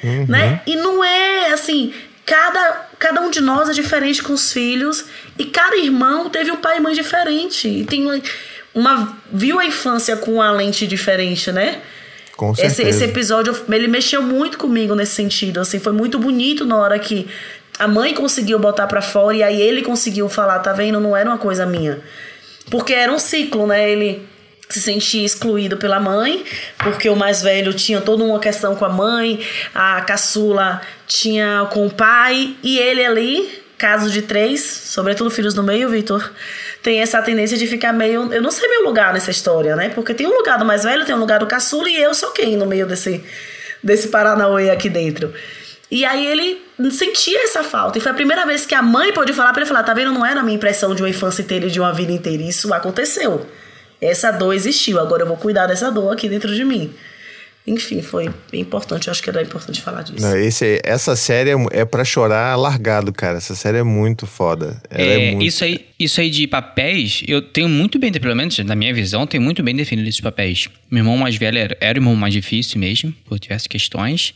Uhum. 0.04 0.28
Né? 0.28 0.62
E 0.68 0.76
não 0.76 1.04
é 1.04 1.52
assim, 1.52 1.94
cada, 2.26 2.88
cada 3.02 3.20
um 3.20 3.32
de 3.32 3.42
nós 3.42 3.68
é 3.68 3.74
diferente 3.74 4.22
com 4.22 4.32
os 4.34 4.54
filhos, 4.54 5.06
e 5.38 5.46
cada 5.46 5.76
irmão 5.76 6.30
teve 6.30 6.52
um 6.52 6.58
pai 6.58 6.78
e 6.78 6.80
mãe 6.80 6.94
diferente. 6.94 7.68
E 7.68 7.84
tem 7.84 8.06
uma, 8.06 8.22
uma 8.76 9.18
viu 9.34 9.60
a 9.60 9.66
infância 9.66 10.16
com 10.16 10.40
a 10.40 10.52
lente 10.52 10.86
diferente, 10.86 11.52
né? 11.52 11.82
Com 12.38 12.52
Esse, 12.52 12.62
certeza. 12.62 12.90
esse 12.90 13.04
episódio, 13.04 13.60
ele 13.70 13.88
mexeu 13.88 14.22
muito 14.22 14.58
comigo 14.58 14.94
nesse 14.94 15.14
sentido, 15.14 15.60
assim, 15.60 15.80
foi 15.80 15.94
muito 15.94 16.20
bonito 16.20 16.64
na 16.64 16.78
hora 16.78 16.98
que 17.00 17.28
a 17.80 17.88
mãe 17.88 18.14
conseguiu 18.14 18.60
botar 18.60 18.86
pra 18.86 19.02
fora 19.02 19.36
e 19.36 19.44
aí 19.44 19.60
ele 19.60 19.82
conseguiu 19.82 20.30
falar, 20.30 20.60
tá 20.60 20.72
vendo? 20.72 21.00
Não 21.00 21.18
era 21.18 21.28
uma 21.28 21.40
coisa 21.40 21.66
minha. 21.66 22.00
Porque 22.70 22.94
era 22.94 23.12
um 23.12 23.20
ciclo, 23.20 23.66
né? 23.66 23.90
Ele 23.90 24.28
se 24.74 24.82
sentia 24.82 25.26
excluído 25.26 25.78
pela 25.78 26.00
mãe, 26.00 26.44
porque 26.78 27.10
o 27.10 27.16
mais 27.16 27.42
velho 27.42 27.74
tinha 27.74 28.02
toda 28.02 28.24
uma 28.24 28.40
questão 28.40 28.76
com 28.76 28.86
a 28.86 28.90
mãe, 28.90 29.40
a 29.74 30.02
caçula 30.02 30.82
tinha 31.08 31.68
com 31.72 31.86
o 31.86 31.90
pai, 31.90 32.56
e 32.64 32.80
ele 32.80 33.06
ali, 33.06 33.64
caso 33.78 34.10
de 34.10 34.22
três, 34.22 34.62
sobretudo 34.62 35.30
filhos 35.30 35.54
no 35.54 35.64
meio, 35.64 35.90
Vitor, 35.90 36.32
tem 36.84 37.02
essa 37.02 37.22
tendência 37.22 37.58
de 37.58 37.68
ficar 37.68 37.94
meio. 37.94 38.34
Eu 38.34 38.42
não 38.42 38.52
sei 38.52 38.68
meu 38.68 38.84
lugar 38.84 39.14
nessa 39.14 39.32
história, 39.32 39.76
né? 39.76 39.90
Porque 39.90 40.14
tem 40.14 40.28
um 40.28 40.36
lugar 40.36 40.58
do 40.58 40.66
mais 40.66 40.84
velho, 40.84 41.06
tem 41.06 41.16
um 41.16 41.20
lugar 41.20 41.40
do 41.40 41.48
caçula, 41.48 41.90
e 41.90 42.02
eu 42.02 42.14
sou 42.14 42.32
quem 42.32 42.56
no 42.56 42.66
meio 42.66 42.88
desse, 42.88 43.24
desse 43.84 44.08
Paranauê 44.08 44.70
aqui 44.70 44.90
dentro. 44.90 45.34
E 45.92 46.06
aí 46.06 46.26
ele 46.26 46.62
sentia 46.90 47.44
essa 47.44 47.64
falta. 47.64 47.98
E 47.98 48.02
foi 48.02 48.12
a 48.12 48.16
primeira 48.16 48.46
vez 48.46 48.66
que 48.66 48.74
a 48.74 48.82
mãe 48.82 49.12
pôde 49.12 49.34
falar 49.34 49.52
para 49.52 49.64
ele 49.64 49.68
falar, 49.68 49.84
tá 49.84 49.94
vendo? 49.94 50.14
Não 50.14 50.26
era 50.26 50.40
a 50.40 50.44
minha 50.44 50.56
impressão 50.56 50.96
de 50.96 51.02
uma 51.02 51.10
infância 51.10 51.42
inteira 51.42 51.66
e 51.66 51.70
de 51.70 51.82
uma 51.82 51.92
vida 51.92 52.14
inteira. 52.14 52.42
Isso 52.42 52.74
aconteceu. 52.74 53.46
Essa 54.02 54.32
dor 54.32 54.54
existiu. 54.54 55.00
Agora 55.00 55.24
eu 55.24 55.28
vou 55.28 55.38
cuidar 55.38 55.68
dessa 55.68 55.92
dor 55.92 56.12
aqui 56.12 56.28
dentro 56.28 56.54
de 56.54 56.66
mim. 56.66 56.92
Enfim, 57.66 58.02
foi 58.02 58.28
bem 58.52 58.62
importante. 58.62 59.08
Eu 59.08 59.12
acho 59.12 59.22
que 59.22 59.30
era 59.30 59.42
importante 59.42 59.80
falar 59.82 60.02
disso. 60.02 60.26
Não, 60.26 60.36
esse, 60.36 60.82
essa 60.84 61.16
série 61.16 61.52
é, 61.52 61.56
é 61.72 61.86
para 61.86 62.04
chorar 62.04 62.56
largado, 62.56 63.14
cara. 63.14 63.38
Essa 63.38 63.54
série 63.54 63.78
é 63.78 63.84
muito 63.84 64.26
foda. 64.26 64.82
Ela 64.90 65.02
é, 65.12 65.28
É, 65.28 65.32
muito... 65.32 65.46
isso, 65.46 65.64
aí, 65.64 65.86
isso 66.00 66.20
aí 66.20 66.32
de 66.32 66.48
papéis, 66.48 67.24
eu 67.28 67.40
tenho 67.40 67.70
muito 67.70 68.00
bem, 68.00 68.12
pelo 68.12 68.36
menos 68.36 68.58
na 68.60 68.76
minha 68.76 68.92
visão, 68.92 69.28
tenho 69.28 69.44
muito 69.44 69.62
bem 69.62 69.76
definido 69.76 70.10
esses 70.10 70.22
papéis. 70.22 70.68
Meu 70.90 71.02
irmão 71.02 71.18
mais 71.18 71.36
velho 71.36 71.60
era, 71.60 71.78
era 71.80 72.00
o 72.00 72.02
irmão 72.02 72.16
mais 72.16 72.34
difícil 72.34 72.80
mesmo, 72.80 73.14
por 73.26 73.40
diversas 73.40 73.68
questões. 73.68 74.34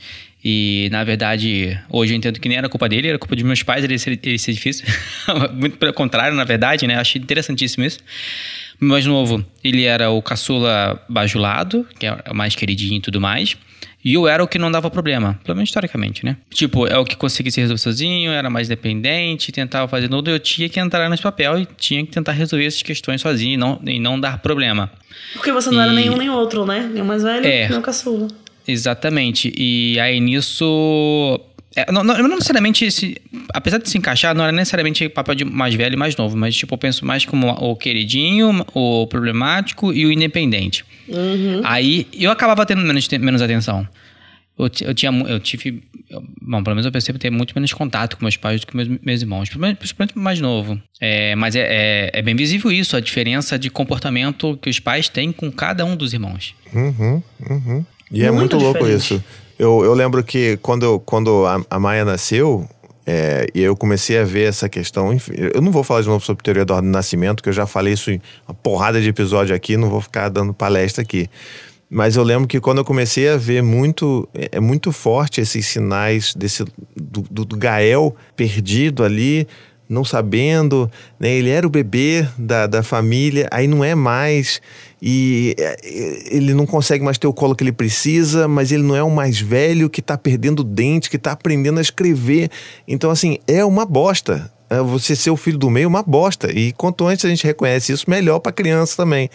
E, 0.47 0.87
na 0.91 1.03
verdade, 1.03 1.75
hoje 1.89 2.13
eu 2.13 2.17
entendo 2.17 2.39
que 2.39 2.47
nem 2.47 2.59
era 2.59 2.69
culpa 2.69 2.87
dele, 2.87 3.07
era 3.07 3.17
culpa 3.17 3.35
dos 3.35 3.43
meus 3.43 3.63
pais 3.63 3.83
ele 3.83 3.97
ser, 3.97 4.19
ele 4.21 4.37
ser 4.37 4.53
difícil. 4.53 4.85
muito 5.51 5.77
pelo 5.77 5.91
contrário, 5.91 6.37
na 6.37 6.43
verdade, 6.43 6.85
né? 6.85 6.95
Achei 6.95 7.19
interessantíssimo 7.19 7.83
isso. 7.83 7.97
O 8.81 8.85
mais 8.85 9.05
novo, 9.05 9.43
ele 9.63 9.83
era 9.83 10.09
o 10.09 10.21
caçula 10.21 11.01
bajulado, 11.07 11.87
que 11.99 12.05
é 12.05 12.17
o 12.29 12.35
mais 12.35 12.55
queridinho 12.55 12.97
e 12.97 13.01
tudo 13.01 13.19
mais. 13.21 13.55
E 14.03 14.13
eu 14.13 14.27
era 14.27 14.43
o 14.43 14.47
que 14.47 14.59
não 14.59 14.71
dava 14.71 14.91
problema, 14.91 15.39
pelo 15.43 15.55
menos 15.55 15.69
historicamente, 15.69 16.23
né? 16.23 16.37
Tipo, 16.51 16.85
é 16.85 16.95
o 16.97 17.03
que 17.03 17.15
conseguia 17.15 17.51
se 17.51 17.59
resolver 17.59 17.79
sozinho, 17.81 18.31
era 18.31 18.49
mais 18.51 18.67
dependente, 18.67 19.51
tentava 19.51 19.87
fazer 19.87 20.07
tudo, 20.07 20.29
eu 20.29 20.37
tinha 20.39 20.69
que 20.69 20.79
entrar 20.79 21.09
nesse 21.09 21.23
papel 21.23 21.57
e 21.59 21.65
tinha 21.77 22.05
que 22.05 22.11
tentar 22.11 22.33
resolver 22.33 22.65
essas 22.65 22.83
questões 22.83 23.21
sozinho 23.21 23.53
e 23.53 23.57
não, 23.57 23.81
e 23.83 23.99
não 23.99 24.19
dar 24.19 24.37
problema. 24.39 24.91
Porque 25.33 25.51
você 25.51 25.71
não 25.71 25.81
era 25.81 25.91
E- 25.91 25.95
nenhum 25.95 26.17
nem 26.17 26.29
outro, 26.29 26.65
né? 26.67 26.87
Nem 26.93 27.01
o 27.01 27.05
mais 27.05 27.23
velho, 27.23 27.47
É. 27.47 27.67
nem 27.67 27.79
o 27.79 27.81
caçula. 27.81 28.27
Exatamente. 28.67 29.51
E 29.57 29.99
aí 29.99 30.19
nisso. 30.19 31.39
É, 31.75 31.91
não, 31.91 32.03
não, 32.03 32.17
não 32.19 32.29
necessariamente. 32.29 32.85
esse- 32.85 33.17
apesar 33.53 33.77
de 33.79 33.89
se 33.89 33.97
encaixar, 33.97 34.33
não 34.35 34.43
era 34.43 34.51
necessariamente 34.51 35.07
papel 35.09 35.35
de 35.35 35.45
mais 35.45 35.73
velho 35.75 35.93
e 35.93 35.97
mais 35.97 36.15
novo, 36.15 36.35
mas 36.37 36.55
tipo, 36.55 36.73
eu 36.73 36.77
penso 36.77 37.05
mais 37.05 37.25
como 37.25 37.47
o 37.49 37.75
queridinho, 37.75 38.65
o 38.73 39.07
problemático 39.07 39.91
e 39.93 40.05
o 40.05 40.11
independente. 40.11 40.83
Aí 41.63 42.07
eu 42.13 42.31
acabava 42.31 42.65
tendo 42.65 42.81
menos, 42.81 43.07
menos 43.09 43.41
atenção. 43.41 43.87
Eu, 44.57 44.69
eu 44.83 44.93
tinha, 44.93 45.11
eu 45.27 45.37
tive, 45.39 45.83
eu- 46.09 46.23
bom, 46.41 46.63
pelo 46.63 46.75
menos 46.77 46.85
eu 46.85 46.91
percebo 46.91 47.19
ter 47.19 47.29
muito 47.29 47.53
menos 47.53 47.73
contato 47.73 48.15
com 48.15 48.23
meus 48.23 48.37
pais 48.37 48.61
do 48.61 48.67
que 48.67 48.75
meus, 48.75 48.87
meus 49.03 49.21
irmãos, 49.21 49.49
principalmente 49.77 50.17
mais 50.17 50.39
novo. 50.39 50.81
É, 51.01 51.35
mas 51.35 51.57
é, 51.57 51.67
é, 51.69 52.11
é 52.13 52.21
bem 52.21 52.33
visível 52.35 52.71
isso, 52.71 52.95
a 52.95 53.01
diferença 53.01 53.59
de 53.59 53.69
comportamento 53.69 54.57
que 54.61 54.69
os 54.69 54.79
pais 54.79 55.09
têm 55.09 55.33
com 55.33 55.51
cada 55.51 55.83
um 55.83 55.93
dos 55.97 56.13
irmãos. 56.13 56.55
Uhum, 56.73 57.21
uhum. 57.49 57.85
E 58.09 58.21
é 58.23 58.31
Muito 58.31 58.55
muito 58.55 58.57
louco 58.57 58.79
diferente. 58.79 59.01
isso. 59.15 59.23
Eu, 59.57 59.83
eu 59.83 59.93
lembro 59.93 60.23
que 60.23 60.57
quando, 60.57 60.99
quando 60.99 61.45
a, 61.45 61.61
a 61.69 61.79
Maia 61.79 62.03
nasceu, 62.03 62.67
é, 63.05 63.47
e 63.53 63.61
eu 63.61 63.75
comecei 63.75 64.17
a 64.17 64.23
ver 64.23 64.49
essa 64.49 64.67
questão. 64.67 65.13
enfim, 65.13 65.33
eu 65.53 65.61
não 65.61 65.71
vou 65.71 65.83
falar 65.83 66.01
de 66.01 66.07
novo 66.07 66.25
sobre 66.25 66.43
teoria 66.43 66.65
do 66.65 66.81
nascimento, 66.81 67.43
que 67.43 67.49
eu 67.49 67.53
já 67.53 67.67
falei 67.67 67.93
isso 67.93 68.09
em 68.09 68.19
uma 68.47 68.53
porrada 68.55 68.99
de 68.99 69.07
episódio 69.07 69.55
aqui, 69.55 69.77
não 69.77 69.89
vou 69.89 70.01
ficar 70.01 70.29
dando 70.29 70.53
palestra 70.53 71.03
aqui. 71.03 71.29
Mas 71.87 72.15
eu 72.15 72.23
lembro 72.23 72.47
que 72.47 72.59
quando 72.59 72.79
eu 72.79 72.85
comecei 72.85 73.29
a 73.29 73.37
ver 73.37 73.61
muito, 73.61 74.27
é 74.33 74.49
é 74.53 74.59
muito 74.59 74.91
forte 74.91 75.39
esses 75.39 75.67
sinais 75.67 76.33
desse 76.33 76.63
do, 76.95 77.21
do, 77.29 77.45
do 77.45 77.55
Gael 77.55 78.15
perdido 78.35 79.03
ali, 79.03 79.47
não 79.87 80.03
sabendo, 80.03 80.89
né? 81.19 81.29
Ele 81.29 81.49
era 81.49 81.65
o 81.65 81.69
bebê 81.69 82.27
da, 82.37 82.67
da 82.67 82.83
família, 82.83 83.47
aí 83.51 83.67
não 83.67 83.83
é 83.83 83.93
mais, 83.95 84.61
e 85.01 85.55
é, 85.59 85.77
ele 86.35 86.53
não 86.53 86.65
consegue 86.65 87.03
mais 87.03 87.17
ter 87.17 87.27
o 87.27 87.33
colo 87.33 87.55
que 87.55 87.63
ele 87.63 87.71
precisa, 87.71 88.47
mas 88.47 88.71
ele 88.71 88.83
não 88.83 88.95
é 88.95 89.03
o 89.03 89.11
mais 89.11 89.39
velho 89.39 89.89
que 89.89 90.01
tá 90.01 90.17
perdendo 90.17 90.63
dente, 90.63 91.09
que 91.09 91.17
tá 91.17 91.31
aprendendo 91.31 91.77
a 91.77 91.81
escrever. 91.81 92.49
Então, 92.87 93.11
assim, 93.11 93.37
é 93.47 93.63
uma 93.63 93.85
bosta. 93.85 94.51
é, 94.69 94.79
você 94.81 95.15
ser 95.15 95.29
o 95.29 95.37
filho 95.37 95.57
do 95.57 95.69
meio 95.69 95.85
é 95.85 95.87
uma 95.87 96.03
bosta. 96.03 96.51
E 96.51 96.71
quanto 96.71 97.05
antes 97.05 97.23
a 97.25 97.29
gente 97.29 97.45
reconhece 97.45 97.91
isso, 97.91 98.09
melhor 98.09 98.39
para 98.39 98.51
criança 98.51 98.97
também. 98.97 99.29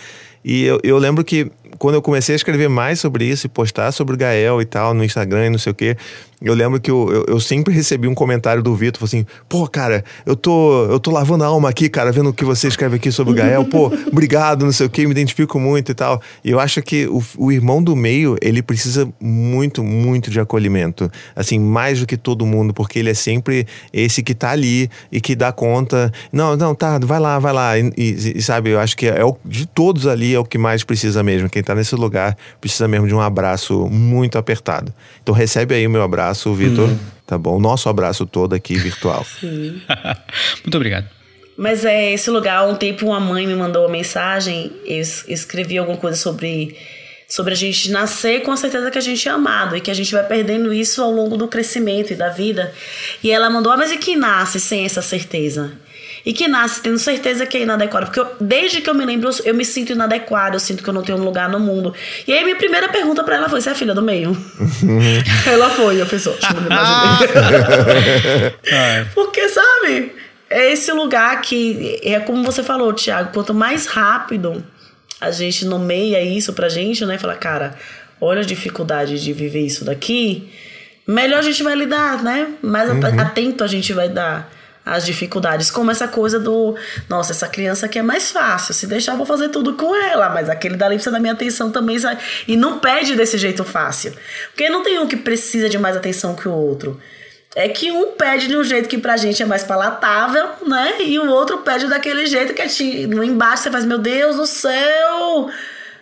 E 0.45 0.65
eu, 0.65 0.81
eu 0.83 0.99
lembro 0.99 1.25
que 1.25 1.51
quando 1.79 1.95
eu 1.95 2.03
comecei 2.03 2.35
a 2.35 2.37
escrever 2.37 2.69
mais 2.69 3.01
sobre 3.01 3.25
isso 3.25 3.47
e 3.47 3.49
postar 3.49 3.93
sobre 3.93 4.15
o 4.15 4.19
Gael 4.19 4.61
e 4.61 4.65
tal 4.65 4.93
no 4.93 5.05
Instagram 5.05 5.47
e 5.47 5.51
não 5.51 5.59
sei 5.59 5.73
o 5.73 5.75
quê, 5.75 5.97
eu 6.43 6.55
lembro 6.55 6.81
que 6.81 6.91
eu, 6.91 7.11
eu, 7.13 7.25
eu 7.29 7.41
sempre 7.41 7.73
recebi 7.73 8.09
um 8.09 8.15
comentário 8.15 8.63
do 8.63 8.75
Vitor, 8.75 9.05
assim, 9.05 9.27
pô, 9.49 9.69
cara, 9.69 10.03
eu 10.25 10.35
tô, 10.35 10.87
eu 10.87 10.99
tô 10.99 11.11
lavando 11.11 11.45
a 11.45 11.47
alma 11.47 11.69
aqui, 11.69 11.89
cara, 11.89 12.11
vendo 12.11 12.31
o 12.31 12.33
que 12.33 12.45
você 12.45 12.67
escreve 12.67 12.97
aqui 12.97 13.13
sobre 13.13 13.33
o 13.33 13.37
Gael, 13.37 13.65
pô, 13.67 13.87
obrigado, 14.11 14.65
não 14.65 14.73
sei 14.73 14.87
o 14.87 14.91
quê, 14.91 15.05
me 15.05 15.11
identifico 15.11 15.61
muito 15.61 15.93
e 15.93 15.95
tal. 15.95 16.21
E 16.43 16.51
eu 16.51 16.59
acho 16.59 16.81
que 16.81 17.07
o, 17.07 17.23
o 17.37 17.53
irmão 17.53 17.83
do 17.83 17.95
meio, 17.95 18.37
ele 18.41 18.63
precisa 18.63 19.07
muito, 19.21 19.85
muito 19.85 20.31
de 20.31 20.41
acolhimento. 20.41 21.11
Assim, 21.37 21.59
mais 21.59 22.01
do 22.01 22.07
que 22.07 22.17
todo 22.17 22.47
mundo, 22.47 22.73
porque 22.73 22.99
ele 22.99 23.11
é 23.11 23.15
sempre 23.15 23.67
esse 23.93 24.23
que 24.23 24.35
tá 24.35 24.51
ali 24.51 24.89
e 25.13 25.21
que 25.21 25.37
dá 25.37 25.53
conta. 25.53 26.11
Não, 26.33 26.57
não, 26.57 26.75
tá, 26.75 26.99
vai 26.99 27.21
lá, 27.21 27.39
vai 27.39 27.53
lá. 27.53 27.79
E, 27.79 27.93
e, 27.99 28.39
e 28.39 28.43
sabe, 28.43 28.71
eu 28.71 28.81
acho 28.81 28.97
que 28.97 29.07
é 29.07 29.25
o, 29.25 29.37
de 29.45 29.67
todos 29.67 30.07
ali 30.07 30.30
é 30.35 30.39
o 30.39 30.45
que 30.45 30.59
mais 30.59 30.85
precisa 30.85 31.23
mesmo. 31.23 31.49
Quem 31.49 31.63
tá 31.63 31.75
nesse 31.75 31.95
lugar 31.95 32.37
precisa 32.61 32.87
mesmo 32.87 33.07
de 33.07 33.15
um 33.15 33.21
abraço 33.21 33.89
muito 33.89 34.39
apertado. 34.39 34.93
Então 35.23 35.35
recebe 35.35 35.75
aí 35.75 35.87
o 35.87 35.91
meu 35.91 36.03
abraço 36.03 36.53
Vitor. 36.55 36.89
Hum. 36.89 36.99
Tá 37.27 37.39
bom? 37.39 37.61
Nosso 37.61 37.89
abraço 37.89 38.27
todo 38.27 38.55
aqui 38.55 38.77
virtual. 38.77 39.25
Sim. 39.41 39.81
Muito 40.65 40.75
obrigado. 40.75 41.09
Mas 41.57 41.85
é 41.85 42.13
esse 42.13 42.29
lugar, 42.31 42.67
um 42.67 42.75
tempo 42.75 43.07
uma 43.07 43.21
mãe 43.21 43.47
me 43.47 43.55
mandou 43.55 43.83
uma 43.83 43.93
mensagem, 43.93 44.73
eu 44.85 45.01
escrevi 45.29 45.79
alguma 45.79 45.99
coisa 45.99 46.17
sobre 46.17 46.77
sobre 47.29 47.53
a 47.53 47.57
gente 47.57 47.93
nascer 47.93 48.43
com 48.43 48.51
a 48.51 48.57
certeza 48.57 48.91
que 48.91 48.99
a 48.99 49.01
gente 49.01 49.29
é 49.29 49.31
amado 49.31 49.77
e 49.77 49.81
que 49.81 49.91
a 49.91 49.95
gente 49.95 50.11
vai 50.11 50.25
perdendo 50.25 50.75
isso 50.75 51.01
ao 51.01 51.13
longo 51.13 51.37
do 51.37 51.47
crescimento 51.47 52.13
e 52.13 52.17
da 52.17 52.29
vida. 52.29 52.75
E 53.23 53.31
ela 53.31 53.49
mandou: 53.49 53.73
ah, 53.73 53.77
mas 53.77 53.93
e 53.93 53.99
que 53.99 54.17
nasce 54.17 54.59
sem 54.59 54.85
essa 54.85 55.01
certeza? 55.01 55.73
E 56.25 56.33
que 56.33 56.49
nasce 56.49 56.83
tendo 56.83 56.99
certeza 56.99 57.47
que 57.47 57.57
é 57.57 57.63
inadequado. 57.63 58.07
Porque 58.07 58.21
eu, 58.21 58.29
desde 58.41 58.81
que 58.81 58.91
eu 58.91 58.95
me 58.95 59.05
lembro, 59.05 59.31
eu 59.45 59.55
me 59.55 59.65
sinto 59.65 59.93
inadequado, 59.93 60.57
eu 60.57 60.61
sinto 60.61 60.83
que 60.83 60.89
eu 60.89 60.95
não 60.95 61.03
tenho 61.03 61.19
um 61.19 61.25
lugar 61.25 61.49
no 61.49 61.59
mundo. 61.59 61.95
E 62.27 62.33
aí 62.33 62.45
minha 62.45 62.57
primeira 62.57 62.89
pergunta 62.89 63.25
para 63.25 63.37
ela 63.37 63.49
foi: 63.49 63.61
você 63.61 63.71
é 63.71 63.75
filha 63.75 63.95
do 63.95 64.03
meio? 64.03 64.37
ela 65.47 65.71
foi, 65.71 66.01
a 66.01 66.07
pessoa. 66.07 66.37
Porque, 69.15 69.49
sabe, 69.49 70.13
é 70.49 70.73
esse 70.73 70.93
lugar 70.93 71.41
que 71.41 71.99
é 72.03 72.21
como 72.21 72.45
você 72.45 72.63
falou, 72.63 72.93
Tiago, 72.93 73.33
quanto 73.33 73.55
mais 73.55 73.87
rápido 73.87 74.65
a 75.21 75.31
gente 75.31 75.65
nomeia 75.65 76.23
isso 76.23 76.53
pra 76.53 76.69
gente, 76.69 77.05
né? 77.05 77.19
Fala, 77.19 77.35
cara, 77.35 77.75
olha 78.21 78.41
a 78.41 78.45
dificuldade 78.45 79.23
de 79.23 79.33
viver 79.33 79.61
isso 79.61 79.85
daqui, 79.85 80.51
melhor 81.07 81.39
a 81.39 81.43
gente 81.43 81.63
vai 81.63 81.75
lidar, 81.75 82.23
né? 82.23 82.49
Mais 82.63 82.91
uhum. 82.91 83.21
atento 83.21 83.63
a 83.63 83.67
gente 83.67 83.93
vai 83.93 84.09
dar 84.09 84.51
as 84.85 85.05
dificuldades, 85.05 85.71
como 85.71 85.91
essa 85.91 86.09
coisa 86.09 86.41
do, 86.41 86.75
nossa, 87.09 87.33
essa 87.33 87.47
criança 87.47 87.87
aqui 87.87 87.99
é 87.99 88.03
mais 88.03 88.31
fácil, 88.31 88.73
se 88.75 88.87
deixar 88.87 89.13
eu 89.13 89.17
vou 89.17 89.27
fazer 89.27 89.51
tudo 89.51 89.75
com 89.75 89.95
ela, 89.95 90.31
mas 90.31 90.49
aquele 90.49 90.77
dali 90.77 90.95
precisa 90.95 91.13
da 91.13 91.21
minha 91.21 91.33
atenção 91.33 91.71
também, 91.71 91.97
e 92.49 92.57
não 92.57 92.79
pede 92.79 93.15
desse 93.15 93.37
jeito 93.37 93.63
fácil. 93.65 94.13
Porque 94.49 94.69
não 94.69 94.83
tem 94.83 94.99
um 94.99 95.07
que 95.07 95.17
precisa 95.17 95.69
de 95.69 95.79
mais 95.79 95.97
atenção 95.97 96.35
que 96.35 96.49
o 96.49 96.53
outro. 96.53 97.01
É 97.55 97.69
que 97.69 97.91
um 97.91 98.13
pede 98.13 98.47
de 98.47 98.57
um 98.57 98.63
jeito 98.63 98.89
que 98.89 98.97
pra 98.97 99.17
gente 99.17 99.43
é 99.43 99.47
mais 99.47 99.65
palatável, 99.65 100.51
né? 100.67 101.03
E 101.03 101.19
o 101.19 101.29
outro 101.29 101.59
pede 101.59 101.89
daquele 101.89 102.25
jeito 102.27 102.55
que 102.55 102.63
é 102.63 102.69
te, 102.69 103.09
no 103.09 103.25
embaixo 103.25 103.65
você 103.65 103.71
faz, 103.71 103.85
meu 103.85 103.99
Deus 103.99 104.37
do 104.37 104.47
céu! 104.47 105.51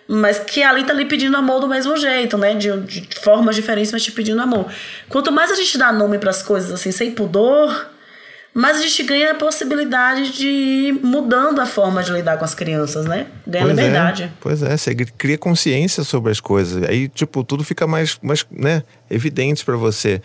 Mas 0.07 0.39
que 0.39 0.63
ali 0.63 0.85
tá 0.85 0.93
ali 0.93 1.07
pedindo 1.07 1.37
amor 1.37 1.61
do 1.61 1.69
mesmo 1.69 1.97
jeito, 1.97 2.37
né? 2.37 2.55
De, 2.55 2.79
de 2.81 3.21
formas 3.21 3.57
diferentes, 3.57 3.93
mas 3.93 4.03
te 4.03 4.13
pedindo 4.13 4.41
amor. 4.43 4.71
Quanto 5.09 5.33
mais 5.33 5.51
a 5.51 5.55
gente 5.55 5.77
dá 5.79 5.91
nome 5.91 6.19
para 6.19 6.31
as 6.31 6.43
coisas 6.43 6.71
assim, 6.71 6.93
sem 6.93 7.13
pudor, 7.13 7.89
mas 8.59 8.79
a 8.79 8.83
gente 8.83 9.05
ganha 9.05 9.31
a 9.31 9.35
possibilidade 9.37 10.33
de 10.33 10.49
ir 10.49 10.93
mudando 10.93 11.61
a 11.61 11.67
forma 11.67 12.03
de 12.03 12.11
lidar 12.11 12.37
com 12.39 12.45
as 12.45 12.57
crianças, 12.57 13.07
né? 13.07 13.29
Ganha 13.47 13.65
pois 13.65 13.79
é, 13.79 13.83
liberdade. 13.83 14.23
É, 14.25 14.31
pois 14.41 14.63
é, 14.65 14.77
você 14.77 14.97
cria 14.97 15.39
consciência 15.39 16.03
sobre 16.03 16.33
as 16.33 16.41
coisas. 16.41 16.83
Aí, 16.83 17.07
tipo, 17.07 17.45
tudo 17.45 17.63
fica 17.63 17.87
mais, 17.87 18.19
mais 18.21 18.45
né, 18.51 18.83
evidente 19.09 19.65
para 19.65 19.77
você. 19.77 20.21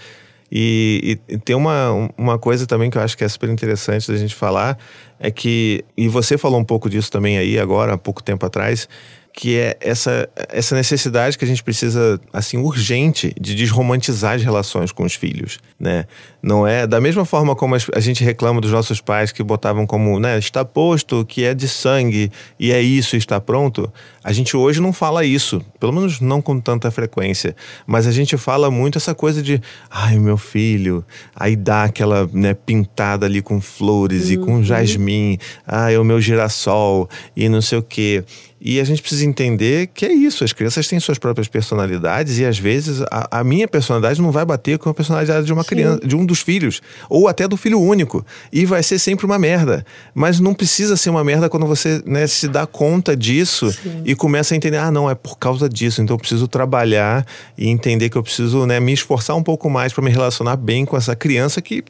E, 0.51 1.19
e, 1.29 1.37
tem 1.37 1.55
uma, 1.55 2.09
uma 2.17 2.39
coisa 2.39 2.65
também 2.65 2.89
que 2.89 2.97
eu 2.97 3.03
acho 3.03 3.15
que 3.15 3.23
é 3.23 3.29
super 3.29 3.49
interessante 3.49 4.11
da 4.11 4.17
gente 4.17 4.33
falar, 4.33 4.79
é 5.19 5.29
que, 5.29 5.85
e 5.95 6.07
você 6.07 6.35
falou 6.35 6.59
um 6.59 6.65
pouco 6.65 6.89
disso 6.89 7.11
também 7.11 7.37
aí 7.37 7.59
agora, 7.59 7.93
há 7.93 7.97
pouco 7.99 8.23
tempo 8.23 8.43
atrás, 8.47 8.89
que 9.31 9.57
é 9.57 9.75
essa, 9.79 10.29
essa 10.49 10.75
necessidade 10.75 11.37
que 11.37 11.43
a 11.45 11.47
gente 11.47 11.63
precisa, 11.63 12.19
assim, 12.31 12.57
urgente 12.57 13.33
de 13.39 13.55
desromantizar 13.55 14.35
as 14.35 14.43
relações 14.43 14.91
com 14.91 15.03
os 15.03 15.15
filhos, 15.15 15.59
né? 15.79 16.05
Não 16.43 16.67
é 16.67 16.85
da 16.85 16.99
mesma 16.99 17.23
forma 17.23 17.55
como 17.55 17.73
a 17.73 17.99
gente 18.01 18.21
reclama 18.21 18.59
dos 18.59 18.69
nossos 18.69 18.99
pais 18.99 19.31
que 19.31 19.41
botavam 19.41 19.87
como, 19.87 20.19
né, 20.19 20.37
está 20.37 20.65
posto, 20.65 21.23
que 21.23 21.45
é 21.45 21.53
de 21.53 21.69
sangue 21.69 22.29
e 22.59 22.73
é 22.73 22.81
isso, 22.81 23.15
está 23.15 23.39
pronto. 23.39 23.89
A 24.21 24.33
gente 24.33 24.57
hoje 24.57 24.81
não 24.81 24.91
fala 24.91 25.23
isso, 25.23 25.61
pelo 25.79 25.93
menos 25.93 26.19
não 26.19 26.41
com 26.41 26.59
tanta 26.59 26.91
frequência, 26.91 27.55
mas 27.87 28.07
a 28.07 28.11
gente 28.11 28.35
fala 28.35 28.69
muito 28.69 28.97
essa 28.97 29.15
coisa 29.15 29.41
de, 29.41 29.61
ai, 29.89 30.19
meu 30.19 30.35
filho, 30.35 31.05
aí 31.33 31.55
dá 31.55 31.85
aquela, 31.85 32.29
né, 32.33 32.53
pintada 32.53 33.25
ali 33.25 33.41
com 33.41 33.61
flores 33.61 34.25
uhum. 34.25 34.31
e 34.31 34.37
com 34.37 34.53
uhum. 34.55 34.63
jasmim, 34.63 35.37
ai, 35.65 35.97
o 35.97 36.03
meu 36.03 36.19
girassol 36.19 37.09
e 37.37 37.47
não 37.47 37.61
sei 37.61 37.77
o 37.77 37.83
quê. 37.83 38.21
E 38.65 38.79
a 38.79 38.83
gente 38.85 39.01
precisa 39.01 39.25
entender 39.25 39.87
que 39.93 40.05
é 40.05 40.13
isso, 40.13 40.41
as 40.41 40.53
crianças 40.53 40.87
têm 40.87 40.97
suas 40.97 41.19
próprias 41.19 41.49
personalidades 41.49 42.39
e 42.39 42.45
às 42.45 42.57
vezes 42.57 43.01
a, 43.11 43.39
a 43.39 43.43
minha 43.43 43.67
personalidade 43.67 44.21
não 44.21 44.31
vai 44.31 44.45
bater 44.45 44.77
com 44.77 44.89
a 44.89 44.93
personalidade 44.93 45.45
de 45.45 45.51
uma 45.51 45.63
Sim. 45.63 45.69
criança, 45.69 46.07
de 46.07 46.15
um 46.15 46.25
dos 46.33 46.41
filhos, 46.41 46.81
ou 47.09 47.27
até 47.27 47.47
do 47.47 47.55
filho 47.55 47.79
único. 47.79 48.25
E 48.51 48.65
vai 48.65 48.81
ser 48.81 48.97
sempre 48.97 49.25
uma 49.25 49.37
merda. 49.37 49.85
Mas 50.15 50.39
não 50.39 50.53
precisa 50.53 50.97
ser 50.97 51.11
uma 51.11 51.23
merda 51.23 51.47
quando 51.47 51.67
você 51.67 52.01
né, 52.05 52.25
se 52.25 52.47
dá 52.47 52.65
conta 52.65 53.15
disso 53.15 53.71
Sim. 53.71 54.01
e 54.03 54.15
começa 54.15 54.55
a 54.55 54.57
entender, 54.57 54.77
ah, 54.77 54.91
não, 54.91 55.09
é 55.09 55.13
por 55.13 55.37
causa 55.37 55.69
disso, 55.69 56.01
então 56.01 56.15
eu 56.15 56.19
preciso 56.19 56.47
trabalhar 56.47 57.25
e 57.55 57.69
entender 57.69 58.09
que 58.09 58.17
eu 58.17 58.23
preciso 58.23 58.65
né, 58.65 58.79
me 58.79 58.93
esforçar 58.93 59.35
um 59.35 59.43
pouco 59.43 59.69
mais 59.69 59.93
para 59.93 60.03
me 60.03 60.09
relacionar 60.09 60.55
bem 60.55 60.85
com 60.85 60.97
essa 60.97 61.15
criança 61.15 61.61
que 61.61 61.83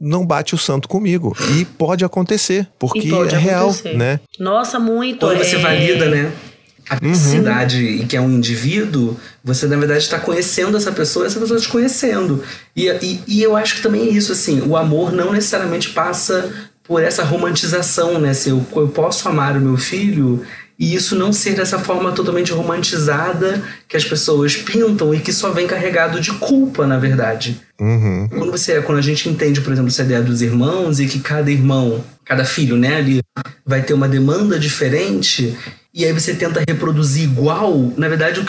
não 0.00 0.24
bate 0.24 0.54
o 0.54 0.58
santo 0.58 0.86
comigo. 0.88 1.36
E 1.58 1.64
pode 1.64 2.04
acontecer, 2.04 2.68
porque 2.78 3.08
pode 3.08 3.34
é 3.34 3.38
real, 3.38 3.74
né? 3.94 4.20
Nossa, 4.38 4.78
muito. 4.78 5.26
Quando 5.26 5.40
é... 5.40 5.44
você 5.44 5.56
valida, 5.56 6.08
né? 6.08 6.32
A 6.88 6.98
necessidade 7.00 7.76
uhum. 7.76 8.02
e 8.02 8.06
que 8.06 8.16
é 8.16 8.20
um 8.20 8.30
indivíduo, 8.30 9.16
você 9.44 9.66
na 9.66 9.76
verdade 9.76 10.00
está 10.00 10.18
conhecendo 10.18 10.76
essa 10.76 10.90
pessoa 10.90 11.24
e 11.24 11.26
essa 11.26 11.38
pessoa 11.38 11.60
te 11.60 11.68
conhecendo. 11.68 12.42
E, 12.74 12.88
e, 12.88 13.22
e, 13.26 13.42
eu 13.42 13.56
acho 13.56 13.76
que 13.76 13.82
também 13.82 14.08
é 14.08 14.10
isso, 14.10 14.32
assim, 14.32 14.62
o 14.62 14.76
amor 14.76 15.12
não 15.12 15.32
necessariamente 15.32 15.90
passa 15.90 16.50
por 16.82 17.02
essa 17.02 17.22
romantização, 17.22 18.18
né? 18.18 18.32
Se 18.32 18.48
eu, 18.48 18.64
eu 18.74 18.88
posso 18.88 19.28
amar 19.28 19.56
o 19.56 19.60
meu 19.60 19.76
filho 19.76 20.42
e 20.78 20.94
isso 20.94 21.16
não 21.16 21.32
ser 21.32 21.54
dessa 21.54 21.78
forma 21.78 22.12
totalmente 22.12 22.52
romantizada 22.52 23.62
que 23.88 23.96
as 23.96 24.04
pessoas 24.04 24.56
pintam 24.56 25.12
e 25.12 25.18
que 25.18 25.32
só 25.32 25.50
vem 25.50 25.66
carregado 25.66 26.20
de 26.20 26.30
culpa, 26.32 26.86
na 26.86 26.98
verdade. 26.98 27.60
Uhum. 27.80 28.28
Quando, 28.28 28.50
você, 28.52 28.80
quando 28.82 28.98
a 28.98 29.02
gente 29.02 29.28
entende, 29.28 29.60
por 29.60 29.72
exemplo, 29.72 29.88
essa 29.88 30.02
ideia 30.02 30.22
dos 30.22 30.40
irmãos 30.40 31.00
e 31.00 31.06
que 31.06 31.18
cada 31.18 31.50
irmão, 31.50 32.04
cada 32.24 32.44
filho, 32.44 32.76
né, 32.76 32.96
ali 32.96 33.20
vai 33.66 33.82
ter 33.82 33.92
uma 33.92 34.08
demanda 34.08 34.58
diferente 34.58 35.56
e 35.92 36.04
aí 36.04 36.12
você 36.12 36.34
tenta 36.34 36.62
reproduzir 36.68 37.24
igual, 37.24 37.92
na 37.96 38.08
verdade, 38.08 38.40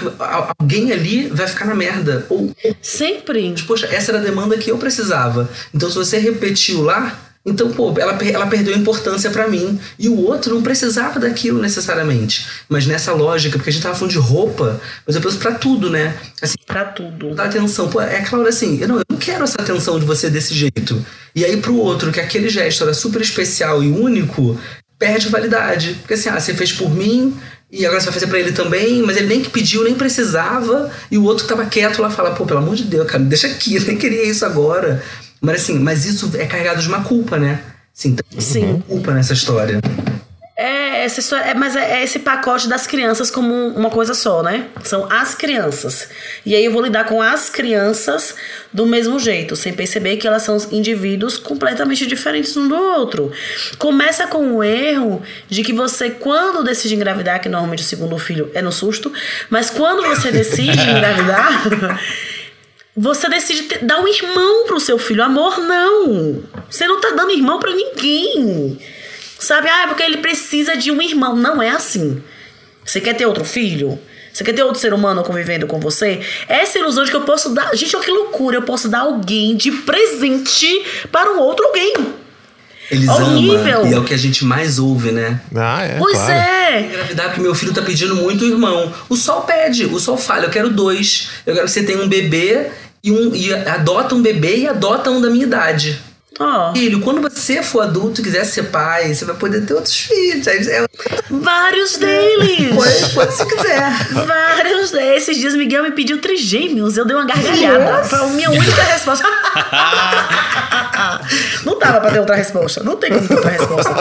alguém 0.59 0.91
ali 0.91 1.27
vai 1.29 1.47
ficar 1.47 1.65
na 1.65 1.73
merda. 1.73 2.25
Ou, 2.29 2.55
Sempre. 2.79 3.55
Poxa, 3.65 3.87
essa 3.87 4.11
era 4.11 4.19
a 4.19 4.23
demanda 4.23 4.55
que 4.55 4.69
eu 4.69 4.77
precisava. 4.77 5.49
Então, 5.73 5.89
se 5.89 5.95
você 5.95 6.19
repetiu 6.19 6.83
lá, 6.83 7.17
então, 7.49 7.71
pô, 7.71 7.93
ela, 7.97 8.17
ela 8.23 8.47
perdeu 8.47 8.75
importância 8.75 9.29
para 9.31 9.47
mim. 9.47 9.79
E 9.97 10.07
o 10.07 10.17
outro 10.25 10.55
não 10.55 10.61
precisava 10.61 11.19
daquilo 11.19 11.59
necessariamente. 11.59 12.47
Mas 12.67 12.85
nessa 12.85 13.11
lógica, 13.13 13.57
porque 13.57 13.69
a 13.69 13.73
gente 13.73 13.81
tava 13.81 13.95
falando 13.95 14.11
de 14.11 14.19
roupa, 14.19 14.79
mas 15.05 15.15
eu 15.15 15.21
penso 15.21 15.37
pra 15.37 15.53
tudo, 15.53 15.89
né? 15.89 16.15
Assim, 16.41 16.55
pra 16.65 16.85
tudo. 16.85 17.33
Dá 17.33 17.45
atenção. 17.45 17.89
Pô, 17.89 18.01
é 18.01 18.21
claro 18.21 18.47
assim, 18.47 18.79
eu 18.79 18.87
não, 18.87 18.97
eu 18.97 19.05
não 19.09 19.17
quero 19.17 19.43
essa 19.43 19.61
atenção 19.61 19.99
de 19.99 20.05
você 20.05 20.29
desse 20.29 20.53
jeito. 20.53 21.05
E 21.35 21.43
aí 21.43 21.57
pro 21.57 21.75
outro, 21.75 22.11
que 22.11 22.19
aquele 22.19 22.49
gesto 22.49 22.83
era 22.83 22.93
super 22.93 23.21
especial 23.21 23.83
e 23.83 23.87
único, 23.87 24.59
perde 24.97 25.29
validade. 25.29 25.95
Porque 26.01 26.13
assim, 26.13 26.29
ah, 26.29 26.39
você 26.39 26.53
fez 26.53 26.71
por 26.71 26.89
mim, 26.89 27.35
e 27.71 27.85
agora 27.85 27.99
você 27.99 28.05
vai 28.07 28.13
fazer 28.13 28.27
para 28.27 28.39
ele 28.39 28.51
também, 28.51 29.01
mas 29.03 29.15
ele 29.17 29.27
nem 29.27 29.41
que 29.41 29.49
pediu, 29.49 29.83
nem 29.83 29.93
precisava, 29.93 30.91
e 31.11 31.17
o 31.17 31.23
outro 31.23 31.43
que 31.45 31.49
tava 31.49 31.65
quieto 31.65 32.01
lá 32.01 32.09
fala, 32.09 32.31
pô, 32.31 32.45
pelo 32.45 32.59
amor 32.59 32.75
de 32.75 32.83
Deus, 32.83 33.05
cara, 33.05 33.19
me 33.19 33.29
deixa 33.29 33.47
aqui, 33.47 33.75
eu 33.77 33.83
nem 33.83 33.97
queria 33.97 34.23
isso 34.23 34.45
agora. 34.45 35.03
Mas 35.41 35.61
assim, 35.63 35.79
mas 35.79 36.05
isso 36.05 36.31
é 36.35 36.45
carregado 36.45 36.81
de 36.81 36.87
uma 36.87 37.03
culpa, 37.03 37.37
né? 37.37 37.61
Sim, 37.93 38.15
tem 38.15 38.41
Sim. 38.41 38.83
culpa 38.87 39.13
nessa 39.13 39.33
história. 39.33 39.79
É, 40.61 41.05
essa 41.05 41.21
história, 41.21 41.51
é, 41.51 41.53
mas 41.53 41.73
é, 41.73 41.99
é, 41.99 42.03
esse 42.03 42.19
pacote 42.19 42.67
das 42.67 42.85
crianças 42.85 43.31
como 43.31 43.53
uma 43.69 43.89
coisa 43.89 44.13
só, 44.13 44.43
né? 44.43 44.67
São 44.83 45.09
as 45.09 45.33
crianças. 45.33 46.09
E 46.45 46.53
aí 46.53 46.65
eu 46.65 46.71
vou 46.73 46.81
lidar 46.81 47.05
com 47.05 47.21
as 47.21 47.49
crianças 47.49 48.35
do 48.73 48.85
mesmo 48.85 49.17
jeito, 49.19 49.55
sem 49.55 49.71
perceber 49.71 50.17
que 50.17 50.27
elas 50.27 50.43
são 50.43 50.57
indivíduos 50.69 51.37
completamente 51.37 52.05
diferentes 52.05 52.57
um 52.57 52.67
do 52.67 52.75
outro. 52.75 53.31
Começa 53.77 54.27
com 54.27 54.55
o 54.55 54.61
erro 54.61 55.21
de 55.47 55.63
que 55.63 55.71
você, 55.71 56.09
quando 56.09 56.61
decide 56.61 56.95
engravidar, 56.95 57.39
que 57.39 57.47
normalmente 57.47 57.83
o 57.83 57.85
segundo 57.85 58.17
filho 58.17 58.51
é 58.53 58.61
no 58.61 58.71
susto, 58.71 59.13
mas 59.49 59.69
quando 59.69 60.05
você 60.09 60.29
decide 60.29 60.81
engravidar. 60.91 61.99
Você 62.95 63.29
decide 63.29 63.79
dar 63.81 64.01
um 64.01 64.07
irmão 64.07 64.65
pro 64.65 64.79
seu 64.79 64.97
filho. 64.97 65.23
Amor, 65.23 65.59
não. 65.59 66.43
Você 66.69 66.87
não 66.87 66.99
tá 66.99 67.11
dando 67.11 67.31
irmão 67.31 67.59
para 67.59 67.73
ninguém. 67.73 68.79
Sabe? 69.39 69.69
Ah, 69.69 69.83
é 69.83 69.87
porque 69.87 70.03
ele 70.03 70.17
precisa 70.17 70.75
de 70.75 70.91
um 70.91 71.01
irmão. 71.01 71.35
Não 71.35 71.61
é 71.61 71.69
assim. 71.69 72.21
Você 72.83 72.99
quer 72.99 73.13
ter 73.13 73.25
outro 73.25 73.45
filho? 73.45 73.99
Você 74.33 74.43
quer 74.43 74.53
ter 74.53 74.63
outro 74.63 74.79
ser 74.79 74.93
humano 74.93 75.23
convivendo 75.23 75.67
com 75.67 75.79
você? 75.79 76.21
Essa 76.47 76.79
ilusão 76.79 77.03
de 77.03 77.11
que 77.11 77.17
eu 77.17 77.21
posso 77.21 77.49
dar. 77.53 77.75
Gente, 77.75 77.95
olha 77.95 78.05
que 78.05 78.11
loucura. 78.11 78.57
Eu 78.57 78.63
posso 78.63 78.87
dar 78.89 79.01
alguém 79.01 79.55
de 79.55 79.71
presente 79.71 81.07
para 81.11 81.31
um 81.31 81.39
outro 81.39 81.65
alguém. 81.65 81.93
Eles 82.91 83.09
amam. 83.09 83.87
E 83.87 83.93
é 83.93 83.99
o 83.99 84.03
que 84.03 84.13
a 84.13 84.17
gente 84.17 84.43
mais 84.45 84.79
ouve, 84.79 85.11
né? 85.11 85.39
Ah, 85.55 85.83
é. 85.83 85.97
Pois 85.97 86.17
claro. 86.17 86.31
é. 86.33 86.81
Engravidar 86.81 87.25
porque 87.27 87.41
meu 87.41 87.55
filho 87.55 87.73
tá 87.73 87.81
pedindo 87.81 88.15
muito 88.15 88.45
irmão. 88.45 88.91
O 89.07 89.15
sol 89.15 89.41
pede, 89.41 89.85
o 89.85 89.99
sol 89.99 90.17
fala, 90.17 90.45
eu 90.45 90.49
quero 90.49 90.69
dois. 90.69 91.29
Eu 91.45 91.53
quero 91.53 91.65
que 91.65 91.71
você 91.71 91.83
tenha 91.83 91.99
um 92.01 92.07
bebê 92.07 92.67
e, 93.03 93.11
um, 93.11 93.33
e 93.35 93.53
adota 93.53 94.15
um 94.15 94.21
bebê 94.21 94.57
e 94.57 94.67
adota 94.67 95.09
um 95.11 95.21
da 95.21 95.29
minha 95.29 95.45
idade. 95.45 95.99
Ó. 96.39 96.71
Filho, 96.73 97.01
quando 97.01 97.21
você 97.21 97.61
for 97.61 97.81
adulto 97.81 98.21
e 98.21 98.23
quiser 98.23 98.45
ser 98.45 98.63
pai, 98.63 99.13
você 99.13 99.25
vai 99.25 99.35
poder 99.35 99.65
ter 99.65 99.73
outros 99.73 99.93
filhos. 99.93 100.47
É- 100.47 100.85
Vários 101.29 101.97
deles. 101.97 102.73
Pode, 102.73 103.13
pode 103.13 103.33
se 103.35 103.45
quiser. 103.45 103.91
Vários 104.25 104.91
desses 104.91 105.29
Esses 105.29 105.37
dias 105.37 105.53
Miguel 105.53 105.83
me 105.83 105.91
pediu 105.91 106.21
trigêmeos. 106.21 106.95
Eu 106.95 107.03
dei 107.05 107.15
uma 107.15 107.25
gargalhada. 107.25 108.05
Foi 108.05 108.19
a 108.19 108.23
minha 108.27 108.49
única 108.51 108.81
resposta. 108.83 109.25
não 111.65 111.77
dava 111.77 111.99
pra 112.01 112.11
ter 112.11 112.19
outra 112.19 112.35
resposta. 112.35 112.83
Não 112.83 112.95
tem 112.95 113.11
como 113.11 113.27
ter 113.27 113.35
outra 113.35 113.51
resposta. 113.51 113.91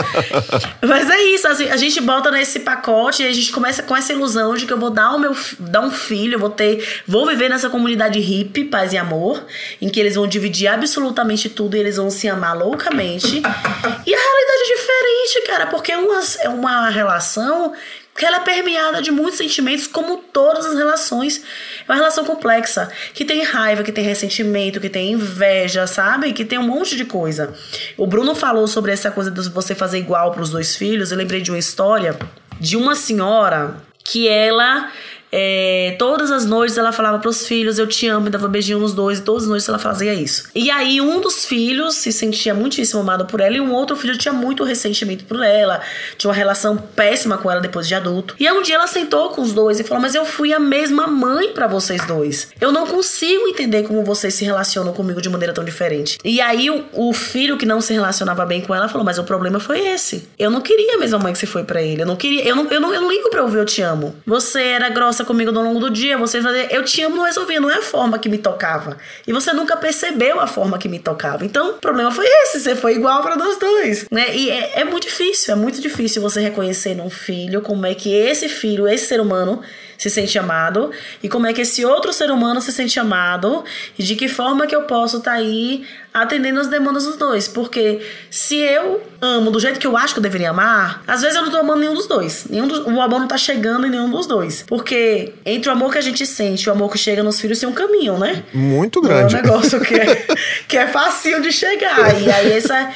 Mas 0.81 1.09
é 1.09 1.21
isso. 1.23 1.47
Assim, 1.47 1.69
a 1.69 1.77
gente 1.77 1.99
bota 2.01 2.31
nesse 2.31 2.59
pacote 2.59 3.23
e 3.23 3.27
a 3.27 3.33
gente 3.33 3.51
começa 3.51 3.83
com 3.83 3.95
essa 3.95 4.13
ilusão 4.13 4.55
de 4.55 4.65
que 4.65 4.73
eu 4.73 4.79
vou 4.79 4.89
dar, 4.89 5.11
o 5.13 5.19
meu, 5.19 5.35
dar 5.59 5.81
um 5.81 5.91
filho, 5.91 6.35
eu 6.35 6.39
vou 6.39 6.49
ter. 6.49 7.01
Vou 7.07 7.25
viver 7.25 7.49
nessa 7.49 7.69
comunidade 7.69 8.19
hippie, 8.19 8.65
paz 8.65 8.93
e 8.93 8.97
amor, 8.97 9.43
em 9.81 9.89
que 9.89 9.99
eles 9.99 10.15
vão 10.15 10.27
dividir 10.27 10.67
absolutamente 10.67 11.49
tudo 11.49 11.75
e 11.75 11.79
eles 11.79 11.97
vão 11.97 12.09
se 12.09 12.27
amar 12.27 12.57
loucamente. 12.57 13.37
e 13.37 14.13
a 14.13 14.17
realidade 14.17 14.61
é 14.61 14.75
diferente, 14.75 15.47
cara, 15.47 15.67
porque 15.67 15.91
é 15.91 15.97
uma, 15.97 16.19
é 16.41 16.49
uma 16.49 16.89
relação 16.89 17.73
que 18.19 18.25
ela 18.25 18.35
é 18.35 18.39
permeada 18.41 19.01
de 19.01 19.11
muitos 19.11 19.37
sentimentos, 19.37 19.87
como 19.87 20.17
todas 20.17 20.65
as 20.65 20.75
relações. 20.77 21.41
É 21.87 21.89
uma 21.89 21.95
relação 21.95 22.25
complexa, 22.25 22.91
que 23.13 23.23
tem 23.23 23.41
raiva, 23.43 23.81
que 23.81 23.93
tem 23.93 24.03
ressentimento, 24.03 24.81
que 24.81 24.89
tem 24.89 25.13
inveja, 25.13 25.87
sabe? 25.87 26.33
Que 26.33 26.43
tem 26.43 26.59
um 26.59 26.67
monte 26.67 26.97
de 26.97 27.05
coisa. 27.05 27.53
O 27.95 28.05
Bruno 28.05 28.35
falou 28.35 28.67
sobre 28.67 28.91
essa 28.91 29.09
coisa 29.09 29.31
de 29.31 29.47
você 29.49 29.73
fazer 29.73 29.99
igual 29.99 30.33
para 30.33 30.41
os 30.41 30.49
dois 30.49 30.75
filhos. 30.75 31.11
Eu 31.11 31.17
lembrei 31.17 31.39
de 31.39 31.49
uma 31.49 31.57
história 31.57 32.19
de 32.59 32.75
uma 32.75 32.93
senhora 32.93 33.77
que 34.03 34.27
ela 34.27 34.91
é, 35.31 35.95
todas 35.99 36.31
as 36.31 36.45
noites 36.45 36.77
ela 36.77 36.91
falava 36.91 37.19
pros 37.19 37.45
filhos, 37.45 37.77
eu 37.77 37.87
te 37.87 38.07
amo, 38.07 38.27
e 38.27 38.29
dava 38.29 38.47
beijinho 38.47 38.79
nos 38.79 38.93
dois, 38.93 39.19
e 39.19 39.21
todas 39.21 39.43
as 39.43 39.49
noites 39.49 39.69
ela 39.69 39.79
fazia 39.79 40.13
isso. 40.13 40.49
E 40.55 40.69
aí 40.71 40.99
um 40.99 41.21
dos 41.21 41.45
filhos 41.45 41.95
se 41.95 42.11
sentia 42.11 42.53
muitíssimo 42.53 43.01
amado 43.01 43.25
por 43.25 43.39
ela, 43.39 43.55
e 43.55 43.61
um 43.61 43.71
outro 43.73 43.95
filho 43.95 44.17
tinha 44.17 44.33
muito 44.33 44.63
ressentimento 44.63 45.25
por 45.25 45.43
ela, 45.43 45.81
tinha 46.17 46.29
uma 46.29 46.35
relação 46.35 46.77
péssima 46.77 47.37
com 47.37 47.49
ela 47.49 47.61
depois 47.61 47.87
de 47.87 47.95
adulto. 47.95 48.35
E 48.39 48.47
aí 48.47 48.53
um 48.53 48.61
dia 48.61 48.75
ela 48.75 48.87
sentou 48.87 49.29
com 49.29 49.41
os 49.41 49.53
dois 49.53 49.79
e 49.79 49.83
falou: 49.83 50.01
Mas 50.01 50.15
eu 50.15 50.25
fui 50.25 50.53
a 50.53 50.59
mesma 50.59 51.07
mãe 51.07 51.49
para 51.53 51.67
vocês 51.67 52.05
dois. 52.05 52.49
Eu 52.59 52.71
não 52.71 52.87
consigo 52.87 53.47
entender 53.47 53.83
como 53.83 54.03
vocês 54.03 54.33
se 54.33 54.43
relacionam 54.43 54.93
comigo 54.93 55.21
de 55.21 55.29
maneira 55.29 55.53
tão 55.53 55.63
diferente. 55.63 56.17
E 56.23 56.41
aí 56.41 56.69
o, 56.69 56.85
o 56.93 57.13
filho 57.13 57.57
que 57.57 57.65
não 57.65 57.81
se 57.81 57.93
relacionava 57.93 58.45
bem 58.45 58.61
com 58.61 58.73
ela 58.73 58.87
falou: 58.87 59.05
Mas 59.05 59.17
o 59.17 59.23
problema 59.23 59.59
foi 59.59 59.79
esse. 59.79 60.27
Eu 60.37 60.49
não 60.49 60.61
queria 60.61 60.95
a 60.95 60.97
mesma 60.97 61.19
mãe 61.19 61.33
que 61.33 61.39
você 61.39 61.45
foi 61.45 61.63
para 61.63 61.81
ele. 61.81 62.01
Eu 62.01 62.07
não 62.07 62.15
queria. 62.15 62.43
Eu 62.47 62.55
não, 62.55 62.65
eu 62.69 62.81
não, 62.81 62.93
eu 62.93 63.01
não 63.01 63.11
ligo 63.11 63.29
pra 63.29 63.43
ouvir 63.43 63.59
eu 63.59 63.65
te 63.65 63.81
amo. 63.81 64.15
Você 64.25 64.61
era 64.61 64.89
grossa 64.89 65.18
comigo 65.23 65.55
ao 65.55 65.63
longo 65.63 65.79
do 65.79 65.89
dia, 65.89 66.17
você 66.17 66.41
fazia. 66.41 66.73
Eu 66.73 66.83
te 66.83 67.01
amo 67.01 67.15
não 67.15 67.23
resolvia, 67.23 67.59
não 67.59 67.69
é 67.69 67.75
a 67.75 67.81
forma 67.81 68.17
que 68.19 68.29
me 68.29 68.37
tocava. 68.37 68.97
E 69.27 69.33
você 69.33 69.53
nunca 69.53 69.75
percebeu 69.77 70.39
a 70.39 70.47
forma 70.47 70.77
que 70.77 70.87
me 70.87 70.99
tocava. 70.99 71.45
Então, 71.45 71.71
o 71.71 71.73
problema 71.73 72.11
foi 72.11 72.25
esse, 72.43 72.59
você 72.59 72.75
foi 72.75 72.95
igual 72.95 73.21
para 73.21 73.35
nós 73.35 73.57
dois. 73.57 74.05
Né? 74.11 74.35
E 74.35 74.49
é, 74.49 74.81
é 74.81 74.83
muito 74.83 75.07
difícil, 75.07 75.53
é 75.53 75.57
muito 75.57 75.81
difícil 75.81 76.21
você 76.21 76.41
reconhecer 76.41 76.95
num 76.95 77.09
filho 77.09 77.61
como 77.61 77.85
é 77.85 77.93
que 77.93 78.13
esse 78.13 78.47
filho, 78.49 78.87
esse 78.87 79.07
ser 79.07 79.19
humano, 79.19 79.61
se 79.99 80.09
sente 80.09 80.39
amado 80.39 80.91
e 81.21 81.27
como 81.27 81.45
é 81.45 81.51
que 81.53 81.61
esse 81.61 81.83
outro 81.83 82.13
ser 82.13 82.31
humano 82.31 82.61
se 82.61 82.71
sente 82.71 82.97
amado 82.99 83.65
e 83.97 84.01
de 84.01 84.15
que 84.15 84.29
forma 84.29 84.65
que 84.65 84.73
eu 84.73 84.83
posso 84.83 85.17
estar 85.17 85.33
aí 85.33 85.85
atendendo 86.13 86.59
as 86.61 86.67
demandas 86.67 87.03
dos 87.03 87.17
dois. 87.17 87.49
Porque 87.49 87.99
se 88.31 88.57
eu 88.57 89.01
amo 89.21 89.51
do 89.51 89.59
jeito 89.59 89.77
que 89.77 89.85
eu 89.85 89.97
acho 89.97 90.13
que 90.13 90.19
eu 90.19 90.23
deveria 90.23 90.51
amar, 90.51 91.03
às 91.05 91.21
vezes 91.21 91.35
eu 91.35 91.43
não 91.43 91.51
tô 91.51 91.57
amando 91.57 91.81
nenhum 91.81 91.93
dos 91.93 92.07
dois. 92.07 92.45
Nenhum 92.49 92.67
dos, 92.67 92.79
o 92.79 93.01
amor 93.01 93.19
não 93.19 93.27
tá 93.27 93.37
chegando 93.37 93.85
em 93.85 93.89
nenhum 93.89 94.09
dos 94.09 94.25
dois. 94.25 94.63
Porque 94.65 95.33
entre 95.45 95.69
o 95.69 95.73
amor 95.73 95.91
que 95.91 95.97
a 95.97 96.01
gente 96.01 96.25
sente 96.25 96.63
e 96.63 96.69
o 96.69 96.71
amor 96.71 96.89
que 96.89 96.97
chega 96.97 97.21
nos 97.21 97.39
filhos 97.39 97.59
tem 97.59 97.67
um 97.67 97.73
caminho, 97.73 98.17
né? 98.17 98.43
Muito 98.53 99.01
Não 99.01 99.11
é 99.11 99.13
grande. 99.19 99.35
um 99.35 99.41
negócio 99.41 99.81
que 99.81 99.95
é, 99.95 100.25
que 100.65 100.77
é 100.77 100.87
facinho 100.87 101.41
de 101.41 101.51
chegar. 101.51 102.19
E 102.21 102.31
aí 102.31 102.53
essa. 102.53 102.89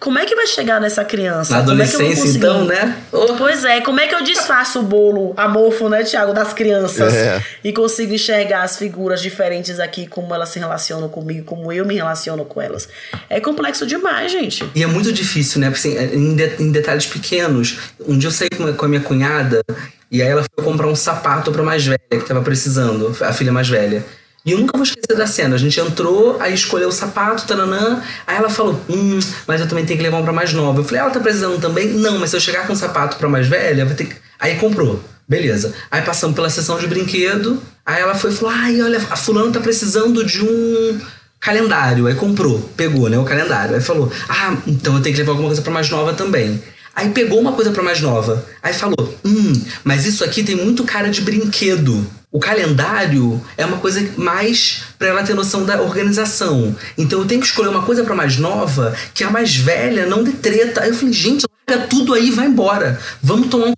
Como 0.00 0.16
é 0.18 0.24
que 0.24 0.34
vai 0.36 0.46
chegar 0.46 0.80
nessa 0.80 1.04
criança? 1.04 1.56
Na 1.58 1.64
Como 1.64 1.82
é 1.82 1.86
que 1.86 1.94
eu 1.94 1.98
vou 1.98 2.06
adolescência, 2.08 2.24
conseguir? 2.24 2.38
então, 2.38 2.64
né? 2.64 2.96
Oh. 3.12 3.34
Pois 3.36 3.64
é, 3.64 3.80
como 3.80 3.98
é 3.98 4.06
que 4.06 4.14
eu 4.14 4.22
disfarço 4.22 4.78
o 4.78 4.82
bolo 4.82 5.34
amorfo, 5.36 5.88
né, 5.88 6.04
Tiago, 6.04 6.32
das 6.32 6.52
crianças 6.52 7.12
É. 7.14 7.42
e 7.64 7.72
consigo 7.72 8.14
enxergar 8.14 8.62
as 8.62 8.76
figuras 8.76 9.20
diferentes 9.20 9.80
aqui, 9.80 10.06
como 10.06 10.32
elas 10.32 10.50
se 10.50 10.58
relacionam 10.60 11.08
comigo, 11.08 11.44
como 11.44 11.72
eu 11.72 11.84
me 11.84 11.96
relaciono 11.96 12.44
com 12.44 12.62
elas? 12.62 12.88
É 13.28 13.40
complexo 13.40 13.84
demais, 13.86 14.30
gente. 14.30 14.64
E 14.74 14.82
é 14.82 14.86
muito 14.86 15.12
difícil, 15.12 15.60
né? 15.60 15.70
Porque 15.70 15.88
assim, 15.88 15.98
em, 16.16 16.36
de- 16.36 16.62
em 16.62 16.70
detalhes 16.70 17.06
pequenos. 17.06 17.78
Um 18.06 18.16
dia 18.16 18.28
eu 18.28 18.32
saí 18.32 18.50
com 18.50 18.66
a, 18.66 18.72
com 18.72 18.84
a 18.84 18.88
minha 18.88 19.00
cunhada 19.00 19.62
e 20.10 20.22
aí 20.22 20.28
ela 20.28 20.44
foi 20.54 20.64
comprar 20.64 20.86
um 20.86 20.94
sapato 20.94 21.50
pra 21.50 21.62
mais 21.64 21.84
velha, 21.84 21.98
que 22.08 22.20
tava 22.20 22.40
precisando, 22.42 23.16
a 23.20 23.32
filha 23.32 23.50
mais 23.52 23.68
velha. 23.68 24.04
E 24.48 24.52
eu 24.52 24.58
nunca 24.58 24.78
vou 24.78 24.82
esquecer 24.82 25.14
da 25.14 25.26
cena. 25.26 25.56
A 25.56 25.58
gente 25.58 25.78
entrou, 25.78 26.40
aí 26.40 26.54
escolheu 26.54 26.88
o 26.88 26.92
sapato, 26.92 27.46
tananã. 27.46 28.02
Aí 28.26 28.34
ela 28.34 28.48
falou: 28.48 28.80
Hum, 28.88 29.18
mas 29.46 29.60
eu 29.60 29.68
também 29.68 29.84
tenho 29.84 29.98
que 29.98 30.02
levar 30.02 30.16
um 30.16 30.24
pra 30.24 30.32
mais 30.32 30.54
nova. 30.54 30.80
Eu 30.80 30.84
falei: 30.84 31.02
Ela 31.02 31.10
tá 31.10 31.20
precisando 31.20 31.60
também? 31.60 31.88
Não, 31.88 32.18
mas 32.18 32.30
se 32.30 32.36
eu 32.36 32.40
chegar 32.40 32.66
com 32.66 32.72
um 32.72 32.76
sapato 32.76 33.18
pra 33.18 33.28
mais 33.28 33.46
velha, 33.46 33.84
vai 33.84 33.94
ter 33.94 34.06
que. 34.06 34.16
Aí 34.40 34.56
comprou. 34.56 35.04
Beleza. 35.28 35.74
Aí 35.90 36.00
passamos 36.00 36.34
pela 36.34 36.48
sessão 36.48 36.78
de 36.78 36.86
brinquedo. 36.86 37.62
Aí 37.84 38.00
ela 38.00 38.14
foi 38.14 38.30
e 38.30 38.34
falou: 38.34 38.54
Ai, 38.54 38.80
olha, 38.80 38.96
a 39.10 39.16
fulano 39.16 39.52
tá 39.52 39.60
precisando 39.60 40.24
de 40.24 40.42
um 40.42 40.98
calendário. 41.38 42.06
Aí 42.06 42.14
comprou, 42.14 42.58
pegou, 42.74 43.10
né, 43.10 43.18
o 43.18 43.24
calendário. 43.24 43.74
Aí 43.74 43.82
falou: 43.82 44.10
Ah, 44.30 44.56
então 44.66 44.96
eu 44.96 45.02
tenho 45.02 45.14
que 45.14 45.20
levar 45.20 45.32
alguma 45.32 45.48
coisa 45.50 45.60
pra 45.60 45.70
mais 45.70 45.90
nova 45.90 46.14
também. 46.14 46.62
Aí 46.96 47.10
pegou 47.10 47.38
uma 47.38 47.52
coisa 47.52 47.70
pra 47.70 47.82
mais 47.82 48.00
nova. 48.00 48.42
Aí 48.62 48.72
falou: 48.72 49.14
Hum, 49.22 49.52
mas 49.84 50.06
isso 50.06 50.24
aqui 50.24 50.42
tem 50.42 50.56
muito 50.56 50.84
cara 50.84 51.10
de 51.10 51.20
brinquedo. 51.20 52.17
O 52.30 52.38
calendário 52.38 53.40
é 53.56 53.64
uma 53.64 53.78
coisa 53.78 54.06
mais 54.18 54.82
pra 54.98 55.08
ela 55.08 55.22
ter 55.22 55.34
noção 55.34 55.64
da 55.64 55.80
organização. 55.80 56.76
Então 56.96 57.20
eu 57.20 57.26
tenho 57.26 57.40
que 57.40 57.46
escolher 57.46 57.68
uma 57.68 57.82
coisa 57.82 58.04
pra 58.04 58.14
mais 58.14 58.36
nova 58.36 58.94
que 59.14 59.24
a 59.24 59.30
mais 59.30 59.56
velha 59.56 60.04
não 60.04 60.22
dê 60.22 60.32
treta. 60.32 60.82
Aí 60.82 60.90
eu 60.90 60.94
falei: 60.94 61.14
Gente, 61.14 61.46
larga 61.66 61.86
tudo 61.86 62.12
aí 62.12 62.28
e 62.28 62.30
vai 62.30 62.46
embora. 62.46 63.00
Vamos 63.22 63.48
tomar 63.48 63.68
um 63.68 63.74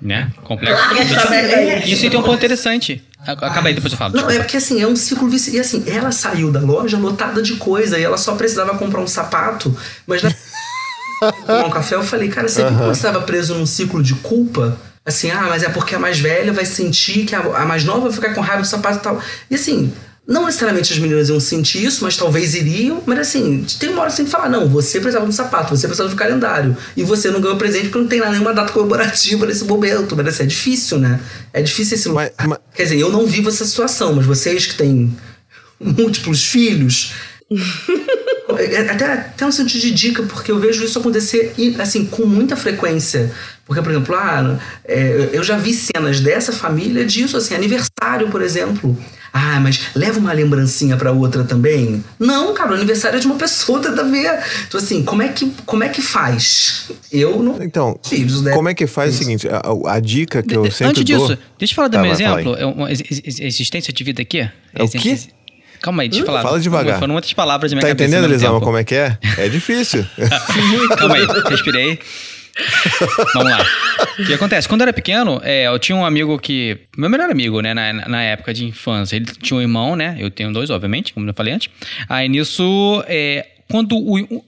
Né? 0.00 0.30
Complexo. 0.44 0.82
Isso 1.86 2.08
tem 2.08 2.18
um 2.20 2.22
ponto 2.22 2.36
interessante. 2.36 3.02
Acaba 3.26 3.68
aí, 3.68 3.74
depois 3.74 3.92
eu 3.92 3.98
falo. 3.98 4.14
Não, 4.14 4.30
é 4.30 4.38
porque 4.38 4.56
assim, 4.56 4.80
é 4.80 4.86
um 4.86 4.96
ciclo 4.96 5.28
vicioso. 5.28 5.56
E 5.56 5.60
assim, 5.60 5.84
ela 5.86 6.12
saiu 6.12 6.52
da 6.52 6.60
loja 6.60 6.96
lotada 6.96 7.42
de 7.42 7.56
coisa 7.56 7.98
e 7.98 8.02
ela 8.02 8.16
só 8.16 8.34
precisava 8.36 8.78
comprar 8.78 9.00
um 9.00 9.06
sapato, 9.06 9.76
mas 10.06 10.22
na... 10.22 10.30
tomar 11.46 11.66
um 11.66 11.70
café, 11.70 11.96
eu 11.96 12.02
falei, 12.02 12.28
cara, 12.28 12.48
você 12.48 12.64
viu 12.64 12.78
como 12.78 12.94
você 12.94 13.06
estava 13.06 13.20
preso 13.22 13.54
num 13.54 13.66
ciclo 13.66 14.02
de 14.02 14.14
culpa? 14.14 14.78
Assim, 15.04 15.30
ah, 15.30 15.46
mas 15.48 15.62
é 15.62 15.68
porque 15.68 15.94
a 15.94 15.98
mais 15.98 16.18
velha 16.18 16.52
vai 16.52 16.64
sentir 16.66 17.24
que 17.24 17.34
a, 17.34 17.40
a 17.40 17.64
mais 17.66 17.84
nova 17.84 18.00
vai 18.00 18.12
ficar 18.12 18.34
com 18.34 18.40
raiva 18.40 18.62
do 18.62 18.68
sapato 18.68 18.98
e 18.98 19.02
tal. 19.02 19.22
E 19.50 19.54
assim, 19.54 19.92
não 20.28 20.44
necessariamente 20.44 20.92
as 20.92 20.98
meninas 20.98 21.28
iam 21.28 21.40
sentir 21.40 21.82
isso, 21.84 22.04
mas 22.04 22.16
talvez 22.16 22.54
iriam. 22.54 23.02
Mas 23.06 23.18
assim, 23.18 23.64
tem 23.78 23.88
uma 23.88 24.02
hora 24.02 24.12
tem 24.12 24.24
que 24.26 24.30
falar: 24.30 24.48
não, 24.48 24.68
você 24.68 25.00
precisava 25.00 25.24
de 25.24 25.30
um 25.30 25.34
sapato, 25.34 25.74
você 25.76 25.86
precisava 25.88 26.08
de 26.08 26.14
um 26.14 26.18
calendário. 26.18 26.76
E 26.96 27.02
você 27.02 27.30
não 27.30 27.40
ganhou 27.40 27.56
presente 27.56 27.84
porque 27.88 27.98
não 27.98 28.06
tem 28.06 28.20
lá 28.20 28.30
nenhuma 28.30 28.52
data 28.52 28.72
comemorativa 28.72 29.46
nesse 29.46 29.64
momento. 29.64 30.14
Mas 30.14 30.28
assim, 30.28 30.42
é 30.44 30.46
difícil, 30.46 30.98
né? 30.98 31.18
É 31.52 31.62
difícil 31.62 31.96
esse 31.96 32.08
Mas- 32.10 32.30
mas- 32.46 32.58
Quer 32.74 32.84
dizer, 32.84 32.98
eu 33.00 33.10
não 33.10 33.26
vivo 33.26 33.48
essa 33.48 33.64
situação, 33.64 34.14
mas 34.14 34.26
vocês 34.26 34.66
que 34.66 34.74
têm 34.74 35.16
múltiplos 35.80 36.44
filhos. 36.44 37.12
é- 38.58 38.90
até, 38.90 39.12
até 39.12 39.46
um 39.46 39.50
sentido 39.52 39.80
de 39.80 39.90
dica, 39.92 40.22
porque 40.22 40.52
eu 40.52 40.58
vejo 40.58 40.84
isso 40.84 40.98
acontecer 40.98 41.54
assim, 41.78 42.04
com 42.04 42.26
muita 42.26 42.54
frequência. 42.56 43.32
Porque, 43.70 43.82
por 43.82 43.92
exemplo, 43.92 44.16
ah, 44.16 44.58
é, 44.84 45.28
eu 45.32 45.44
já 45.44 45.56
vi 45.56 45.72
cenas 45.72 46.18
dessa 46.18 46.52
família 46.52 47.04
disso, 47.04 47.36
assim, 47.36 47.54
aniversário, 47.54 48.26
por 48.28 48.42
exemplo. 48.42 48.98
Ah, 49.32 49.60
mas 49.60 49.80
leva 49.94 50.18
uma 50.18 50.32
lembrancinha 50.32 50.96
pra 50.96 51.12
outra 51.12 51.44
também? 51.44 52.04
Não, 52.18 52.52
cara, 52.52 52.72
o 52.72 52.74
aniversário 52.74 53.18
é 53.18 53.20
de 53.20 53.26
uma 53.28 53.36
pessoa, 53.36 53.78
tenta 53.80 54.02
ver. 54.02 54.40
Então, 54.66 54.80
assim, 54.80 55.04
como 55.04 55.22
é 55.22 55.28
que, 55.28 55.52
como 55.64 55.84
é 55.84 55.88
que 55.88 56.02
faz? 56.02 56.90
Eu 57.12 57.40
não. 57.44 57.62
Então, 57.62 57.96
Filhos, 58.04 58.42
né? 58.42 58.54
como 58.54 58.68
é 58.68 58.74
que 58.74 58.88
faz 58.88 59.14
o 59.14 59.18
seguinte? 59.18 59.46
A, 59.48 59.62
a- 59.94 60.00
dica 60.00 60.42
que 60.42 60.56
eu 60.56 60.62
De- 60.64 60.72
sempre 60.72 61.02
Antes 61.02 61.04
dou... 61.16 61.28
disso, 61.28 61.38
deixa 61.56 61.70
eu 61.72 61.76
falar 61.76 61.86
do 61.86 61.92
Tá, 61.92 62.02
meu 62.02 62.10
exemplo. 62.10 62.56
É 62.56 62.66
uma 62.66 62.90
ex- 62.90 63.02
ex- 63.24 63.38
existência 63.38 63.92
de 63.92 64.02
vida 64.02 64.20
aqui. 64.20 64.40
É 64.74 64.82
o 64.82 64.88
quê? 64.88 65.16
Calma 65.80 66.02
aí, 66.02 66.08
deixa 66.08 66.22
eu 66.22 66.26
falar. 66.26 66.42
Fala 66.42 66.58
devagar. 66.58 66.98
Foram 66.98 67.12
muitas 67.12 67.32
palavras 67.32 67.70
na 67.70 67.76
minha 67.76 67.82
Tá 67.82 67.88
cabeça. 67.90 68.08
entendendo, 68.10 68.28
Elisama, 68.28 68.60
como 68.60 68.76
é 68.78 68.82
que 68.82 68.96
é? 68.96 69.16
É 69.38 69.48
difícil. 69.48 70.04
Calma 70.98 71.14
aí, 71.14 71.26
respirei. 71.48 72.00
Vamos 73.34 73.50
lá. 73.50 73.66
O 74.18 74.26
que 74.26 74.34
acontece? 74.34 74.68
Quando 74.68 74.80
eu 74.80 74.84
era 74.84 74.92
pequeno, 74.92 75.40
é, 75.42 75.66
eu 75.66 75.78
tinha 75.78 75.96
um 75.96 76.04
amigo 76.04 76.38
que. 76.38 76.78
Meu 76.96 77.10
melhor 77.10 77.30
amigo, 77.30 77.60
né? 77.60 77.74
Na, 77.74 77.92
na 77.92 78.22
época 78.22 78.52
de 78.52 78.64
infância. 78.64 79.16
Ele 79.16 79.26
tinha 79.26 79.58
um 79.58 79.60
irmão, 79.60 79.96
né? 79.96 80.16
Eu 80.18 80.30
tenho 80.30 80.52
dois, 80.52 80.70
obviamente, 80.70 81.12
como 81.12 81.28
eu 81.28 81.34
falei 81.34 81.54
antes. 81.54 81.70
Aí 82.08 82.28
nisso. 82.28 83.04
É, 83.06 83.46
quando 83.70 83.96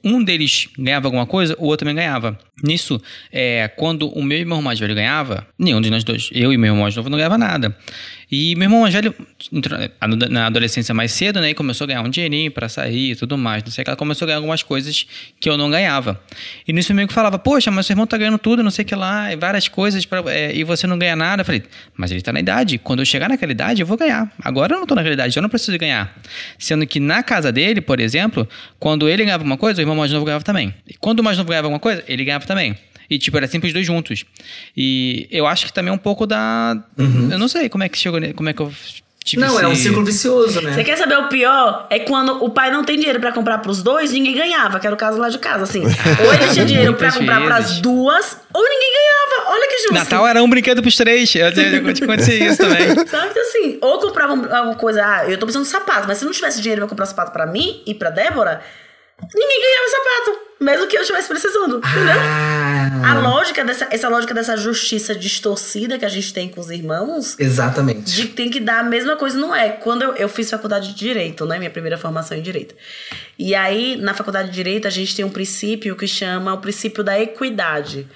um 0.02 0.24
deles 0.24 0.68
ganhava 0.76 1.06
alguma 1.06 1.24
coisa, 1.24 1.54
o 1.58 1.66
outro 1.66 1.86
também 1.86 1.94
ganhava. 1.94 2.36
Nisso, 2.62 3.00
é, 3.30 3.68
quando 3.68 4.08
o 4.08 4.22
meu 4.22 4.36
irmão 4.36 4.60
mais 4.60 4.80
velho 4.80 4.96
ganhava, 4.96 5.46
nenhum 5.56 5.80
de 5.80 5.90
nós 5.90 6.02
dois, 6.02 6.28
eu 6.32 6.52
e 6.52 6.58
meu 6.58 6.70
irmão 6.70 6.82
mais 6.82 6.96
novo, 6.96 7.08
não 7.08 7.16
ganhava 7.16 7.38
nada. 7.38 7.76
E 8.34 8.54
meu 8.56 8.64
irmão 8.64 8.88
entrou 8.88 9.78
na 10.30 10.46
adolescência 10.46 10.94
mais 10.94 11.12
cedo, 11.12 11.38
né? 11.38 11.50
E 11.50 11.54
começou 11.54 11.84
a 11.84 11.88
ganhar 11.88 12.00
um 12.00 12.08
dinheirinho 12.08 12.50
para 12.50 12.66
sair 12.66 13.10
e 13.10 13.14
tudo 13.14 13.36
mais. 13.36 13.62
Não 13.62 13.70
sei 13.70 13.82
o 13.82 13.84
que. 13.84 13.90
Ela 13.90 13.96
começou 13.96 14.24
a 14.24 14.26
ganhar 14.26 14.38
algumas 14.38 14.62
coisas 14.62 15.06
que 15.38 15.50
eu 15.50 15.58
não 15.58 15.70
ganhava. 15.70 16.18
E 16.66 16.72
nisso 16.72 16.94
meu 16.94 17.02
amigo 17.02 17.12
falava, 17.12 17.38
poxa, 17.38 17.70
mas 17.70 17.84
seu 17.84 17.92
irmão 17.92 18.06
tá 18.06 18.16
ganhando 18.16 18.38
tudo, 18.38 18.62
não 18.62 18.70
sei 18.70 18.84
o 18.84 18.88
que 18.88 18.94
lá, 18.94 19.30
e 19.30 19.36
várias 19.36 19.68
coisas, 19.68 20.06
pra, 20.06 20.22
é, 20.28 20.56
e 20.56 20.64
você 20.64 20.86
não 20.86 20.98
ganha 20.98 21.14
nada. 21.14 21.42
Eu 21.42 21.44
falei, 21.44 21.62
mas 21.94 22.10
ele 22.10 22.22
tá 22.22 22.32
na 22.32 22.40
idade. 22.40 22.78
Quando 22.78 23.00
eu 23.00 23.04
chegar 23.04 23.28
naquela 23.28 23.52
idade, 23.52 23.82
eu 23.82 23.86
vou 23.86 23.98
ganhar. 23.98 24.32
Agora 24.42 24.76
eu 24.76 24.80
não 24.80 24.86
tô 24.86 24.94
naquela 24.94 25.12
idade, 25.12 25.36
eu 25.36 25.42
não 25.42 25.50
preciso 25.50 25.76
ganhar. 25.76 26.18
Sendo 26.58 26.86
que 26.86 26.98
na 26.98 27.22
casa 27.22 27.52
dele, 27.52 27.82
por 27.82 28.00
exemplo, 28.00 28.48
quando 28.80 29.10
ele 29.10 29.26
ganhava 29.26 29.44
uma 29.44 29.58
coisa, 29.58 29.78
o 29.78 29.82
irmão 29.82 29.94
mais 29.94 30.10
novo 30.10 30.24
ganhava 30.24 30.42
também. 30.42 30.74
E 30.88 30.94
quando 30.94 31.20
o 31.20 31.22
mais 31.22 31.36
novo 31.36 31.50
ganhava 31.50 31.66
alguma 31.66 31.80
coisa, 31.80 32.02
ele 32.08 32.24
ganhava 32.24 32.46
também. 32.46 32.78
E, 33.08 33.18
tipo, 33.18 33.36
era 33.36 33.46
sempre 33.46 33.68
os 33.68 33.72
dois 33.72 33.86
juntos. 33.86 34.24
E 34.76 35.26
eu 35.30 35.46
acho 35.46 35.66
que 35.66 35.72
também 35.72 35.90
é 35.90 35.94
um 35.94 35.98
pouco 35.98 36.26
da. 36.26 36.82
Uhum. 36.98 37.28
Eu 37.30 37.38
não 37.38 37.48
sei 37.48 37.68
como 37.68 37.84
é 37.84 37.88
que 37.88 37.98
chegou. 37.98 38.20
Como 38.34 38.48
é 38.48 38.52
que 38.52 38.60
eu 38.60 38.72
Tive 39.24 39.40
não, 39.40 39.54
esse... 39.54 39.64
é 39.64 39.68
um 39.68 39.74
ciclo 39.74 40.04
vicioso, 40.04 40.60
né? 40.60 40.72
Você 40.72 40.82
quer 40.82 40.96
saber 40.96 41.16
o 41.16 41.28
pior? 41.28 41.86
É 41.90 42.00
quando 42.00 42.42
o 42.44 42.50
pai 42.50 42.72
não 42.72 42.82
tem 42.82 42.96
dinheiro 42.96 43.20
para 43.20 43.30
comprar 43.30 43.58
pros 43.58 43.80
dois, 43.82 44.10
ninguém 44.10 44.34
ganhava, 44.34 44.80
que 44.80 44.86
era 44.86 44.94
o 44.94 44.98
caso 44.98 45.18
lá 45.18 45.28
de 45.28 45.38
casa, 45.38 45.62
assim. 45.62 45.82
ou 46.24 46.34
ele 46.34 46.48
tinha 46.52 46.64
dinheiro 46.64 46.94
para 46.94 47.12
comprar 47.12 47.40
pras 47.44 47.80
duas, 47.80 48.36
ou 48.52 48.62
ninguém 48.62 48.92
ganhava. 48.92 49.50
Olha 49.52 49.68
que 49.68 49.78
justo. 49.78 49.94
Natal 49.94 50.26
era 50.26 50.42
um 50.42 50.50
brinquedo 50.50 50.82
pros 50.82 50.96
três. 50.96 51.32
Eu, 51.36 51.52
te 51.52 52.02
acontecia 52.02 52.48
isso 52.48 52.58
também. 52.58 52.88
Sabe 53.06 53.32
que 53.32 53.38
assim, 53.38 53.78
ou 53.80 53.98
comprava 54.00 54.32
alguma 54.32 54.74
coisa, 54.74 55.04
ah, 55.04 55.30
eu 55.30 55.38
tô 55.38 55.46
precisando 55.46 55.64
de 55.64 55.70
sapato, 55.70 56.08
mas 56.08 56.18
se 56.18 56.24
não 56.24 56.32
tivesse 56.32 56.60
dinheiro 56.60 56.80
pra 56.80 56.88
comprar 56.88 57.06
sapato 57.06 57.30
para 57.30 57.46
mim 57.46 57.80
e 57.86 57.94
pra 57.94 58.10
Débora, 58.10 58.60
ninguém 59.32 59.60
ganhava 59.60 59.88
sapato. 59.88 60.51
Mesmo 60.62 60.86
que 60.86 60.96
eu 60.96 61.02
estivesse 61.02 61.28
precisando, 61.28 61.78
entendeu? 61.78 62.14
Ah. 62.18 63.10
A 63.10 63.14
lógica 63.20 63.64
dessa, 63.64 63.88
essa 63.90 64.08
lógica 64.08 64.32
dessa 64.32 64.56
justiça 64.56 65.14
distorcida 65.14 65.98
que 65.98 66.04
a 66.04 66.08
gente 66.08 66.32
tem 66.32 66.48
com 66.48 66.60
os 66.60 66.70
irmãos. 66.70 67.36
Exatamente. 67.38 68.14
De 68.14 68.28
que 68.28 68.34
tem 68.34 68.50
que 68.50 68.60
dar 68.60 68.80
a 68.80 68.82
mesma 68.82 69.16
coisa, 69.16 69.36
não 69.38 69.54
é. 69.54 69.70
Quando 69.70 70.02
eu, 70.02 70.14
eu 70.14 70.28
fiz 70.28 70.48
faculdade 70.48 70.88
de 70.88 70.94
Direito, 70.94 71.44
né? 71.44 71.58
Minha 71.58 71.70
primeira 71.70 71.98
formação 71.98 72.36
em 72.36 72.42
Direito. 72.42 72.74
E 73.38 73.54
aí, 73.54 73.96
na 73.96 74.14
faculdade 74.14 74.48
de 74.48 74.54
Direito, 74.54 74.86
a 74.86 74.90
gente 74.90 75.14
tem 75.16 75.24
um 75.24 75.30
princípio 75.30 75.96
que 75.96 76.06
chama 76.06 76.54
o 76.54 76.58
princípio 76.58 77.02
da 77.02 77.18
equidade 77.18 78.08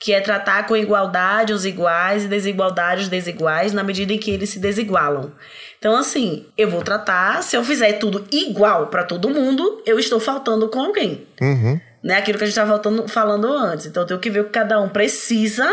que 0.00 0.14
é 0.14 0.20
tratar 0.20 0.66
com 0.66 0.74
igualdade 0.74 1.52
os 1.52 1.66
iguais 1.66 2.24
e 2.24 2.28
desigualdade 2.28 3.02
os 3.02 3.08
desiguais 3.08 3.74
na 3.74 3.82
medida 3.82 4.14
em 4.14 4.18
que 4.18 4.30
eles 4.30 4.48
se 4.48 4.58
desigualam. 4.58 5.30
Então, 5.78 5.94
assim, 5.94 6.46
eu 6.56 6.70
vou 6.70 6.80
tratar, 6.82 7.42
se 7.42 7.54
eu 7.54 7.62
fizer 7.62 7.92
tudo 7.94 8.24
igual 8.32 8.86
para 8.86 9.04
todo 9.04 9.28
mundo, 9.28 9.82
eu 9.84 9.98
estou 9.98 10.18
faltando 10.18 10.68
com 10.70 10.80
alguém. 10.80 11.26
Uhum. 11.38 11.78
Né? 12.02 12.16
Aquilo 12.16 12.38
que 12.38 12.44
a 12.44 12.46
gente 12.46 12.58
estava 12.58 13.08
falando 13.08 13.46
antes. 13.46 13.86
Então, 13.86 14.02
eu 14.02 14.06
tenho 14.06 14.20
que 14.20 14.30
ver 14.30 14.40
o 14.40 14.44
que 14.44 14.50
cada 14.50 14.80
um 14.80 14.88
precisa 14.88 15.70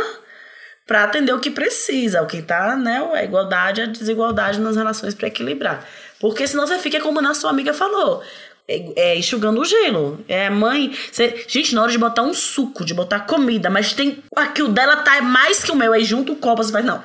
para 0.86 1.04
atender 1.04 1.34
o 1.34 1.40
que 1.40 1.52
precisa. 1.52 2.22
O 2.22 2.28
que 2.28 2.42
tá, 2.42 2.76
né? 2.76 3.08
A 3.14 3.24
igualdade 3.24 3.82
e 3.82 3.84
a 3.84 3.88
desigualdade 3.88 4.60
nas 4.60 4.76
relações 4.76 5.14
para 5.14 5.28
equilibrar. 5.28 5.86
Porque 6.20 6.48
senão 6.48 6.66
você 6.66 6.80
fica 6.80 7.00
como 7.00 7.20
a 7.20 7.34
sua 7.34 7.52
amiga 7.52 7.74
falou 7.74 8.24
é, 8.68 8.86
é, 8.96 9.18
enxugando 9.18 9.62
o 9.62 9.66
gelo. 9.66 10.24
É, 10.28 10.50
mãe. 10.50 10.92
Cê, 11.12 11.46
gente, 11.48 11.74
na 11.74 11.82
hora 11.82 11.92
de 11.92 11.98
botar 11.98 12.24
um 12.24 12.34
suco, 12.34 12.84
de 12.84 12.94
botar 12.94 13.22
comida, 13.22 13.70
mas 13.70 13.94
tem. 13.94 14.24
Aqui 14.36 14.62
o 14.62 14.68
dela 14.68 14.98
tá 14.98 15.22
mais 15.22 15.64
que 15.64 15.72
o 15.72 15.76
meu. 15.76 15.94
Aí 15.94 16.04
junto 16.04 16.34
o 16.34 16.36
copo, 16.36 16.62
você 16.62 16.72
vai, 16.72 16.84
não. 16.84 17.02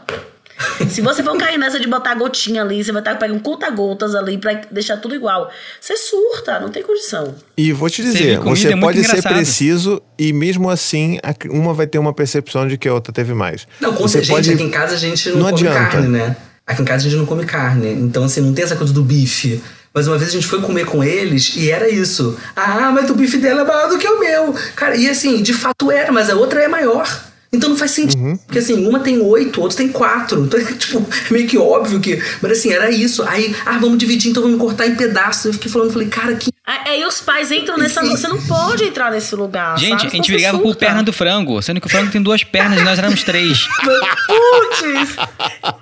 Se 0.88 1.00
você 1.00 1.22
for 1.22 1.36
cair 1.36 1.58
nessa 1.58 1.78
de 1.78 1.86
botar 1.86 2.14
gotinha 2.14 2.62
ali, 2.62 2.82
você 2.82 2.92
vai 2.92 3.00
estar 3.00 3.16
pegando 3.16 3.40
conta-gotas 3.40 4.14
ali 4.14 4.38
pra 4.38 4.60
deixar 4.70 4.96
tudo 4.96 5.14
igual. 5.14 5.50
Você 5.80 5.96
surta, 5.96 6.60
não 6.60 6.68
tem 6.68 6.82
condição. 6.82 7.34
E 7.56 7.72
vou 7.72 7.88
te 7.88 8.02
dizer, 8.02 8.38
você 8.40 8.72
é 8.72 8.76
pode 8.76 9.02
ser 9.04 9.22
preciso 9.22 10.02
e 10.18 10.32
mesmo 10.32 10.70
assim 10.70 11.18
uma 11.50 11.72
vai 11.74 11.86
ter 11.86 11.98
uma 11.98 12.12
percepção 12.12 12.66
de 12.66 12.76
que 12.76 12.88
a 12.88 12.94
outra 12.94 13.12
teve 13.12 13.34
mais. 13.34 13.66
Não, 13.80 13.92
com 13.92 14.02
você 14.02 14.18
gente, 14.18 14.30
pode... 14.30 14.52
aqui 14.52 14.62
em 14.62 14.70
casa 14.70 14.94
a 14.94 14.98
gente 14.98 15.30
não, 15.30 15.36
não 15.36 15.50
come 15.50 15.68
adianta. 15.68 15.90
carne, 15.90 16.08
né? 16.08 16.36
Aqui 16.66 16.82
em 16.82 16.84
casa 16.84 17.06
a 17.06 17.10
gente 17.10 17.18
não 17.18 17.26
come 17.26 17.44
carne. 17.44 17.92
Então, 17.92 18.24
assim, 18.24 18.40
não 18.40 18.54
tem 18.54 18.64
essa 18.64 18.76
coisa 18.76 18.92
do 18.92 19.02
bife. 19.02 19.62
Mas 19.94 20.06
uma 20.06 20.16
vez 20.16 20.30
a 20.30 20.32
gente 20.32 20.46
foi 20.46 20.60
comer 20.60 20.86
com 20.86 21.04
eles 21.04 21.54
e 21.56 21.70
era 21.70 21.88
isso. 21.88 22.38
Ah, 22.56 22.90
mas 22.92 23.10
o 23.10 23.14
bife 23.14 23.36
dela 23.36 23.60
é 23.60 23.64
maior 23.64 23.88
do 23.88 23.98
que 23.98 24.08
o 24.08 24.18
meu. 24.18 24.54
Cara, 24.74 24.96
e 24.96 25.08
assim, 25.08 25.42
de 25.42 25.52
fato 25.52 25.90
era, 25.90 26.10
mas 26.10 26.30
a 26.30 26.34
outra 26.34 26.62
é 26.62 26.68
maior. 26.68 27.06
Então 27.54 27.68
não 27.68 27.76
faz 27.76 27.90
sentido. 27.90 28.18
Uhum. 28.22 28.36
Porque 28.36 28.58
assim, 28.58 28.72
uma 28.86 29.00
tem 29.00 29.20
oito, 29.20 29.60
outra 29.60 29.76
tem 29.76 29.88
quatro. 29.88 30.44
Então, 30.44 30.58
tipo, 30.76 31.06
é 31.28 31.32
meio 31.32 31.46
que 31.46 31.58
óbvio 31.58 32.00
que. 32.00 32.20
Mas 32.40 32.52
assim, 32.52 32.72
era 32.72 32.90
isso. 32.90 33.22
Aí, 33.24 33.54
ah, 33.66 33.78
vamos 33.78 33.98
dividir, 33.98 34.30
então 34.30 34.42
vamos 34.42 34.58
cortar 34.58 34.86
em 34.86 34.94
pedaços. 34.94 35.44
Eu 35.44 35.52
fiquei 35.52 35.70
falando, 35.70 35.92
falei, 35.92 36.08
cara, 36.08 36.34
que. 36.34 36.50
Aí 36.64 37.04
os 37.04 37.20
pais 37.20 37.52
entram 37.52 37.76
nessa. 37.76 38.02
Você 38.02 38.26
não 38.26 38.40
pode 38.40 38.84
entrar 38.84 39.10
nesse 39.10 39.34
lugar. 39.34 39.78
Gente, 39.78 40.00
sabe? 40.00 40.06
a 40.06 40.10
gente 40.10 40.32
brigava 40.32 40.58
por 40.58 40.74
perna 40.76 41.02
do 41.02 41.12
frango, 41.12 41.60
sendo 41.60 41.80
que 41.80 41.86
o 41.86 41.90
frango 41.90 42.10
tem 42.10 42.22
duas 42.22 42.42
pernas 42.42 42.80
e 42.80 42.84
nós 42.84 42.98
éramos 42.98 43.22
três. 43.22 43.66
Putz! 44.26 45.16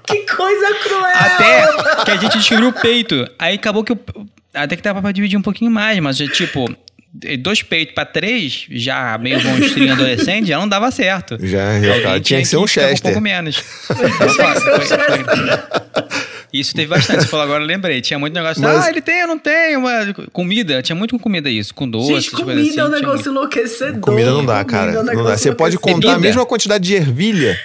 que 0.07 0.27
coisa 0.35 0.75
cruel! 0.83 1.81
Até 1.99 2.05
que 2.05 2.11
a 2.11 2.17
gente 2.17 2.39
descobriu 2.39 2.69
o 2.69 2.73
peito. 2.73 3.27
Aí 3.39 3.55
acabou 3.55 3.85
que 3.85 3.93
o. 3.93 3.99
Até 4.53 4.75
que 4.75 4.83
dava 4.83 5.01
pra 5.01 5.13
dividir 5.13 5.39
um 5.39 5.43
pouquinho 5.43 5.71
mais, 5.71 6.01
mas 6.01 6.17
tipo, 6.17 6.69
dois 7.39 7.63
peitos 7.63 7.95
para 7.95 8.05
três, 8.05 8.67
já 8.71 9.19
meio 9.19 9.43
monstrinho 9.43 9.93
adolescente, 9.95 10.49
já 10.49 10.59
não 10.59 10.69
dava 10.69 10.91
certo. 10.91 11.39
Já, 11.41 11.81
já 11.81 11.95
tinha, 12.01 12.21
tinha 12.21 12.41
que 12.41 12.47
ser 12.47 12.57
um 12.57 12.67
Chester. 12.67 12.99
Um 12.99 13.03
pouco 13.03 13.21
menos. 13.21 13.63
Isso 16.53 16.75
teve 16.75 16.89
bastante. 16.89 17.23
Você 17.23 17.29
falou 17.29 17.45
agora, 17.45 17.63
eu 17.63 17.67
lembrei. 17.67 18.01
Tinha 18.01 18.19
muito 18.19 18.35
negócio. 18.35 18.61
Mas... 18.63 18.85
Ah, 18.85 18.91
ele 18.91 19.01
tem, 19.01 19.21
eu 19.21 19.27
não 19.29 19.39
tenho. 19.39 19.79
Uma... 19.79 20.13
Comida, 20.33 20.83
tinha 20.83 20.97
muito 20.97 21.13
com 21.17 21.19
comida 21.19 21.49
isso. 21.49 21.73
Com 21.75 21.89
doce, 21.89 22.13
Gente, 22.13 22.31
comida 22.33 22.61
assim, 22.61 22.79
é 22.79 22.85
um 22.85 22.89
negócio 22.89 23.31
enlouquecedor. 23.31 24.01
Comida 24.01 24.33
não 24.33 24.45
dá, 24.45 24.65
cara. 24.65 24.93
É 24.93 25.01
um 25.01 25.05
não 25.05 25.25
dá. 25.25 25.37
Você 25.37 25.55
pode 25.55 25.79
contar 25.79 26.15
a 26.15 26.19
mesma 26.19 26.45
quantidade 26.45 26.85
de 26.85 26.95
ervilha 26.95 27.59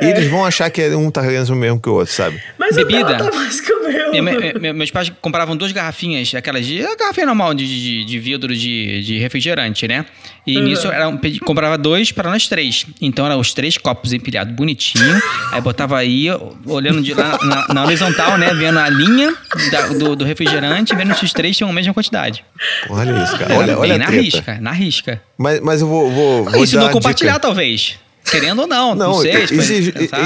é. 0.00 0.10
Eles 0.10 0.28
vão 0.28 0.44
achar 0.44 0.70
que 0.70 0.88
um 0.90 1.10
tá 1.10 1.22
ganhando 1.22 1.50
o 1.50 1.56
mesmo 1.56 1.80
que 1.80 1.88
o 1.88 1.94
outro, 1.94 2.12
sabe? 2.12 2.40
Mas 2.58 2.76
Bebida. 2.76 3.14
o 3.14 3.30
tá 3.30 3.36
mais 3.36 3.60
que 3.60 3.72
o 3.72 3.88
meu. 3.88 4.10
Minha, 4.10 4.72
meus 4.72 4.90
pais 4.90 5.12
compravam 5.20 5.56
duas 5.56 5.72
garrafinhas, 5.72 6.34
aquelas 6.34 6.66
de. 6.66 6.82
Garrafinha 6.98 7.26
normal 7.26 7.54
de, 7.54 7.66
de, 7.66 8.04
de 8.04 8.18
vidro 8.18 8.54
de, 8.54 9.02
de 9.02 9.18
refrigerante, 9.18 9.86
né? 9.86 10.06
E 10.46 10.56
uhum. 10.56 10.64
nisso 10.64 10.88
era, 10.88 11.06
comprava 11.44 11.76
dois 11.76 12.10
para 12.12 12.30
nós 12.30 12.48
três. 12.48 12.86
Então 13.00 13.26
eram 13.26 13.38
os 13.38 13.52
três 13.52 13.76
copos 13.76 14.12
empilhados 14.12 14.54
bonitinho. 14.54 15.20
aí 15.52 15.60
botava 15.60 15.98
aí, 15.98 16.26
olhando 16.66 17.02
de 17.02 17.14
lá 17.14 17.38
na, 17.42 17.74
na 17.74 17.84
horizontal, 17.84 18.38
né? 18.38 18.52
Vendo 18.54 18.78
a 18.78 18.88
linha 18.88 19.34
da, 19.70 19.88
do, 19.88 20.16
do, 20.16 20.24
refrigerante, 20.24 20.94
vendo 20.94 21.14
se 21.14 21.24
os 21.24 21.32
três 21.32 21.56
tinham 21.56 21.70
a 21.70 21.72
mesma 21.72 21.92
quantidade. 21.92 22.44
Olha 22.88 23.22
isso, 23.22 23.38
cara. 23.38 23.54
Olha, 23.54 23.78
olha 23.78 23.98
na 23.98 24.06
risca, 24.06 24.58
na 24.60 24.72
risca. 24.72 25.22
Mas, 25.36 25.60
mas 25.60 25.80
eu 25.80 25.86
vou. 25.86 26.10
vou, 26.10 26.44
vou 26.44 26.62
Ensinou 26.62 26.86
a 26.86 26.90
compartilhar, 26.90 27.34
dica. 27.34 27.40
talvez. 27.40 27.98
Querendo 28.30 28.60
ou 28.60 28.66
não, 28.66 28.94
não, 28.94 29.08
não 29.08 29.20
sei. 29.20 29.44
Isso, 29.44 29.72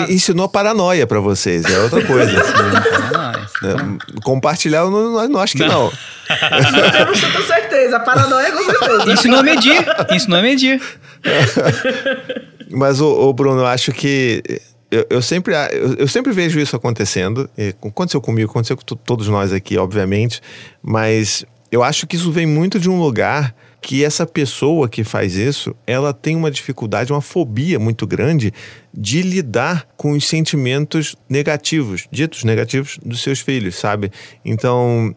ensinou 0.08 0.48
paranoia 0.48 1.06
para 1.06 1.20
vocês, 1.20 1.64
é 1.64 1.78
outra 1.80 2.04
coisa. 2.04 2.38
é, 3.62 4.20
compartilhar, 4.22 4.80
eu 4.80 4.90
não, 4.90 5.28
não 5.28 5.40
acho 5.40 5.56
que 5.56 5.64
não. 5.64 5.90
Não, 5.90 6.90
temos 6.90 7.20
tanta 7.20 7.42
certeza, 7.42 8.00
paranoia 8.00 8.52
com 8.52 8.64
certeza. 8.64 9.12
Ensinou 9.12 9.40
a 9.40 9.42
medir, 9.42 9.86
ensinou 10.10 10.38
a 10.38 10.42
medir. 10.42 10.82
Mas, 12.70 13.00
o, 13.00 13.32
Bruno, 13.32 13.60
eu 13.60 13.66
acho 13.66 13.92
que 13.92 14.42
eu, 14.90 15.06
eu, 15.10 15.22
sempre, 15.22 15.54
eu, 15.72 15.94
eu, 15.94 16.08
sempre 16.08 16.32
vejo 16.32 16.58
isso 16.60 16.76
acontecendo. 16.76 17.48
Aconteceu 17.86 18.20
comigo, 18.20 18.50
aconteceu 18.50 18.76
com 18.76 18.84
todos 18.96 19.28
nós 19.28 19.52
aqui, 19.52 19.76
obviamente. 19.76 20.40
Mas 20.82 21.44
eu 21.70 21.82
acho 21.82 22.06
que 22.06 22.16
isso 22.16 22.30
vem 22.30 22.46
muito 22.46 22.78
de 22.78 22.88
um 22.88 23.00
lugar 23.00 23.54
que 23.84 24.02
essa 24.02 24.24
pessoa 24.24 24.88
que 24.88 25.04
faz 25.04 25.36
isso, 25.36 25.76
ela 25.86 26.14
tem 26.14 26.34
uma 26.34 26.50
dificuldade, 26.50 27.12
uma 27.12 27.20
fobia 27.20 27.78
muito 27.78 28.06
grande 28.06 28.50
de 28.94 29.20
lidar 29.20 29.86
com 29.94 30.12
os 30.12 30.26
sentimentos 30.26 31.14
negativos, 31.28 32.08
ditos 32.10 32.44
negativos 32.44 32.98
dos 33.04 33.22
seus 33.22 33.40
filhos, 33.40 33.74
sabe? 33.74 34.10
Então, 34.42 35.14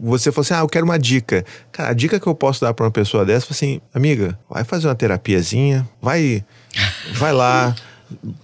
você 0.00 0.32
falou 0.32 0.40
assim: 0.40 0.54
ah, 0.54 0.60
eu 0.60 0.68
quero 0.68 0.86
uma 0.86 0.98
dica. 0.98 1.44
Cara, 1.70 1.90
a 1.90 1.92
dica 1.92 2.18
que 2.18 2.26
eu 2.26 2.34
posso 2.34 2.62
dar 2.62 2.72
para 2.72 2.86
uma 2.86 2.90
pessoa 2.90 3.26
dessa 3.26 3.48
assim: 3.50 3.78
amiga, 3.92 4.38
vai 4.48 4.64
fazer 4.64 4.88
uma 4.88 4.94
terapiazinha, 4.94 5.86
vai, 6.00 6.42
vai 7.12 7.32
lá. 7.32 7.76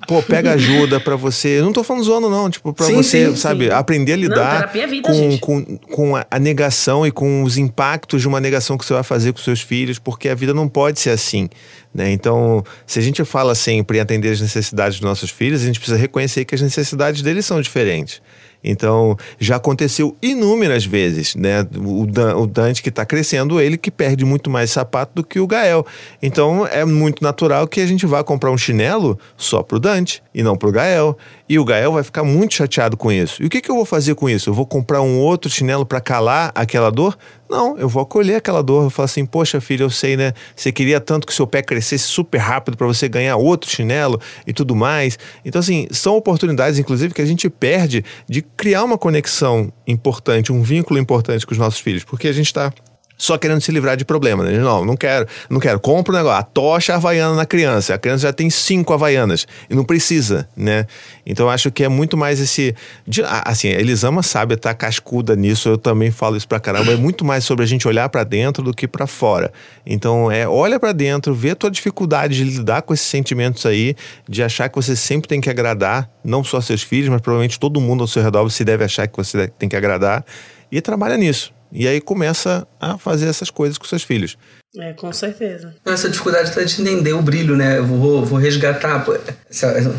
Pô, 0.07 0.23
pega 0.23 0.53
ajuda 0.53 1.01
para 1.01 1.17
você. 1.17 1.59
Eu 1.59 1.65
não 1.65 1.73
tô 1.73 1.83
falando 1.83 2.05
zoando, 2.05 2.31
não. 2.31 2.51
Tipo, 2.51 2.73
pra 2.73 2.87
sim, 2.87 2.95
você, 2.95 3.31
sim, 3.31 3.37
sabe, 3.37 3.67
sim. 3.67 3.73
aprender 3.73 4.13
a 4.13 4.17
lidar 4.17 4.71
não, 4.75 4.83
é 4.83 4.87
vida, 4.87 5.09
com, 5.09 5.39
com, 5.39 5.79
com 5.79 6.17
a 6.17 6.39
negação 6.39 7.07
e 7.07 7.11
com 7.11 7.43
os 7.43 7.57
impactos 7.59 8.21
de 8.21 8.29
uma 8.29 8.41
negação 8.41 8.77
que 8.77 8.85
você 8.85 8.95
vai 8.95 9.03
fazer 9.03 9.33
com 9.33 9.39
seus 9.39 9.61
filhos, 9.61 9.99
porque 9.99 10.29
a 10.29 10.35
vida 10.35 10.53
não 10.55 10.69
pode 10.69 11.01
ser 11.01 11.11
assim. 11.11 11.49
Né? 11.95 12.13
Então, 12.13 12.65
se 12.87 12.99
a 12.99 13.03
gente 13.03 13.25
fala 13.25 13.55
sempre 13.55 13.99
em 13.99 14.01
atender 14.01 14.31
as 14.31 14.41
necessidades 14.41 14.99
dos 14.99 15.09
nossos 15.09 15.31
filhos, 15.31 15.63
a 15.63 15.67
gente 15.67 15.79
precisa 15.79 15.99
reconhecer 15.99 16.45
que 16.45 16.55
as 16.55 16.61
necessidades 16.61 17.23
deles 17.23 17.47
são 17.47 17.61
diferentes. 17.61 18.21
Então, 18.63 19.17
já 19.39 19.57
aconteceu 19.57 20.17
inúmeras 20.21 20.85
vezes, 20.85 21.35
né? 21.35 21.67
O, 21.77 22.07
Dan, 22.07 22.37
o 22.37 22.47
Dante 22.47 22.83
que 22.83 22.89
está 22.89 23.05
crescendo, 23.07 23.61
ele 23.61 23.79
que 23.79 23.91
perde 23.91 24.25
muito 24.25 24.51
mais 24.51 24.71
sapato 24.71 25.13
do 25.15 25.25
que 25.25 25.39
o 25.39 25.47
Gael. 25.47 25.87
Então, 26.23 26.67
é 26.67 26.85
muito 26.85 27.23
natural 27.23 27.67
que 27.67 27.81
a 27.81 27.87
gente 27.87 28.07
vá 28.07 28.23
comprar 28.25 28.51
um 28.51 28.59
chinelo 28.59 29.19
só 29.37 29.63
pro 29.63 29.79
Dante 29.79 30.23
e 30.35 30.43
não 30.43 30.57
pro 30.57 30.73
Gael. 30.73 31.17
E 31.49 31.59
o 31.59 31.65
Gael 31.65 31.93
vai 31.93 32.03
ficar 32.03 32.25
muito 32.25 32.55
chateado 32.55 32.97
com 32.97 33.11
isso. 33.11 33.43
E 33.43 33.47
o 33.47 33.49
que, 33.49 33.61
que 33.61 33.71
eu 33.71 33.75
vou 33.75 33.85
fazer 33.85 34.15
com 34.15 34.29
isso? 34.29 34.51
Eu 34.51 34.55
vou 34.55 34.67
comprar 34.67 35.01
um 35.01 35.19
outro 35.19 35.51
chinelo 35.51 35.87
para 35.87 36.01
calar 36.01 36.53
aquela 36.55 36.91
dor? 36.91 37.17
Não, 37.51 37.79
eu 37.79 37.89
vou 37.89 38.03
acolher 38.03 38.37
aquela 38.37 38.63
dor. 38.63 38.85
Eu 38.85 38.91
falo 38.91 39.05
assim, 39.05 39.25
poxa, 39.25 39.61
filho, 39.61 39.85
eu 39.85 39.91
sei, 39.91 40.17
né? 40.17 40.35
Você 40.55 40.71
queria 40.71 41.01
tanto 41.01 41.27
que 41.27 41.33
seu 41.33 41.47
pé 41.47 41.63
crescesse 41.63 42.05
super 42.05 42.39
rápido 42.39 42.77
para 42.77 42.87
você 42.87 43.09
ganhar 43.09 43.37
outro 43.37 43.71
chinelo 43.71 44.21
e 44.47 44.53
tudo 44.53 44.77
mais. 44.77 45.19
Então, 45.45 45.59
assim, 45.59 45.87
são 45.91 46.17
oportunidades, 46.17 46.79
inclusive, 46.79 47.15
que 47.15 47.23
a 47.23 47.27
gente 47.27 47.49
perde 47.49 48.05
de 48.29 48.43
criar 48.43 48.85
uma 48.85 48.99
conexão 48.99 49.73
importante, 49.87 50.53
um 50.53 50.63
vínculo 50.63 51.01
importante 51.01 51.47
com 51.47 51.53
os 51.53 51.59
nossos 51.59 51.81
filhos, 51.81 52.05
porque 52.05 52.29
a 52.29 52.33
gente 52.33 52.47
está 52.47 52.73
só 53.19 53.37
querendo 53.37 53.61
se 53.61 53.73
livrar 53.73 53.97
de 53.97 54.05
problema, 54.05 54.45
né? 54.45 54.57
Não, 54.59 54.85
não 54.85 54.97
quero, 54.97 55.27
não 55.51 55.59
quero. 55.59 55.81
Compra 55.81 56.13
o 56.13 56.15
um 56.15 56.19
negócio, 56.19 56.39
a 56.39 56.43
tocha 56.45 56.95
havaiana 56.95 57.35
na 57.35 57.45
criança. 57.45 57.95
A 57.95 57.99
criança 57.99 58.29
já 58.29 58.33
tem 58.33 58.49
cinco 58.49 58.95
havaianas 58.95 59.45
e 59.69 59.75
não 59.75 59.85
precisa, 59.85 60.49
né? 60.57 60.87
Então 61.27 61.51
acho 61.51 61.73
que 61.73 61.83
é 61.83 61.89
muito 61.89 62.17
mais 62.17 62.39
esse. 62.39 62.75
De, 63.05 63.23
assim, 63.45 63.69
a 63.69 63.81
Elisama 63.81 64.23
sabe, 64.23 64.57
tá 64.57 64.73
cascuda 64.73 65.35
nisso, 65.35 65.69
eu 65.69 65.77
também 65.77 66.13
falo 66.13 66.37
isso 66.37 66.47
pra 66.47 66.61
caramba. 66.61 66.93
É 66.93 66.97
muito 66.97 67.25
mais 67.25 67.45
sobre 67.45 67.65
a 67.65 67.67
gente 67.67 67.89
olhar 67.89 68.09
para 68.09 68.23
dentro 68.23 68.63
do 68.63 68.73
que 68.73 68.87
para 68.87 69.07
fora. 69.07 69.53
Então 69.85 70.31
é, 70.31 70.47
olha 70.47 70.79
para 70.79 70.93
dentro, 70.93 71.35
vê 71.35 71.51
a 71.51 71.57
tua 71.57 71.71
dificuldade 71.71 72.37
de 72.37 72.45
lidar 72.45 72.83
com 72.83 72.95
esses 72.95 73.07
sentimentos 73.07 73.67
aí, 73.67 73.97
de 74.29 74.45
achar 74.45 74.69
que 74.69 74.77
você 74.77 74.95
sempre 74.95 75.27
tem 75.27 75.41
que 75.41 75.51
agradar, 75.51 76.09
não 76.23 76.45
só 76.45 76.61
seus 76.61 76.85
filhos, 76.85 77.09
mas 77.09 77.21
provavelmente 77.21 77.59
todo 77.59 77.81
mundo 77.81 78.03
ao 78.03 78.07
seu 78.07 78.23
redor 78.23 78.45
você 78.45 78.65
deve 78.65 78.85
achar 78.85 79.09
que 79.09 79.17
você 79.17 79.49
tem 79.49 79.69
que 79.69 79.75
agradar. 79.75 80.25
E 80.71 80.81
trabalha 80.81 81.17
nisso 81.17 81.58
e 81.73 81.87
aí 81.87 82.01
começa 82.01 82.67
a 82.81 82.99
fazer 82.99 83.27
essas 83.27 83.51
coisas 83.51 83.79
com 83.79 83.85
seus 83.85 84.03
filhos. 84.03 84.37
É, 84.77 84.93
com 84.93 85.13
certeza. 85.13 85.75
Essa 85.85 86.09
dificuldade 86.09 86.53
tá 86.53 86.63
de 86.63 86.81
entender 86.81 87.13
o 87.13 87.23
brilho, 87.23 87.57
né? 87.57 87.79
Eu 87.79 87.87
vou, 87.87 88.25
vou 88.25 88.39
resgatar 88.39 89.05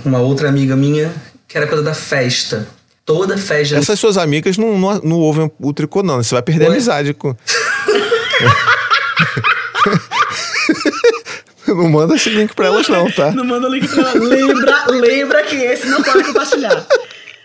uma 0.05 0.19
outra 0.19 0.47
amiga 0.47 0.75
minha, 0.75 1.11
que 1.47 1.57
era 1.57 1.67
coisa 1.67 1.83
da 1.83 1.93
festa. 1.93 2.67
Toda 3.03 3.37
festa. 3.37 3.75
Essas 3.75 3.99
suas 3.99 4.17
amigas 4.17 4.57
não, 4.57 4.77
não, 4.77 4.99
não 4.99 5.17
ouvem 5.17 5.51
o 5.59 5.73
tricô, 5.73 6.03
não. 6.03 6.21
Você 6.21 6.35
vai 6.35 6.43
perder 6.43 6.65
Oi? 6.65 6.69
a 6.69 6.73
amizade 6.73 7.13
com. 7.13 7.35
não 11.67 11.89
manda 11.89 12.15
esse 12.15 12.29
link 12.29 12.53
pra 12.53 12.67
elas, 12.67 12.87
não, 12.87 13.11
tá? 13.11 13.31
Não 13.31 13.43
manda 13.43 13.67
link 13.67 13.87
pra 13.87 14.11
elas. 14.11 14.15
Lembra, 14.15 14.85
lembra 14.89 15.43
que 15.43 15.55
esse 15.55 15.87
não 15.87 16.03
pode 16.03 16.23
compartilhar. 16.23 16.85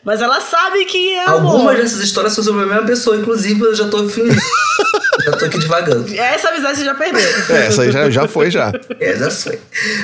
Mas 0.05 0.21
ela 0.21 0.41
sabe 0.41 0.85
que 0.85 1.15
é 1.15 1.25
Algumas 1.25 1.61
amor. 1.61 1.77
dessas 1.77 2.01
histórias 2.01 2.35
são 2.35 2.45
sobre 2.45 2.65
a 2.65 2.67
mesma 2.67 2.85
pessoa, 2.85 3.17
inclusive 3.17 3.61
eu 3.61 3.75
já 3.75 3.89
tô 3.89 4.07
já 5.25 5.33
tô 5.39 5.45
aqui 5.47 5.59
devagando. 5.59 6.15
Essa 6.15 6.51
amizade 6.51 6.79
você 6.79 6.85
já 6.85 6.95
perdeu. 6.95 7.27
É, 7.49 7.67
essa 7.67 7.83
aí 7.83 7.91
já, 7.91 8.11
já 8.11 8.29
foi, 8.29 8.51
já. 8.51 8.71
É, 9.01 9.17
já 9.17 9.31
foi. 9.31 9.59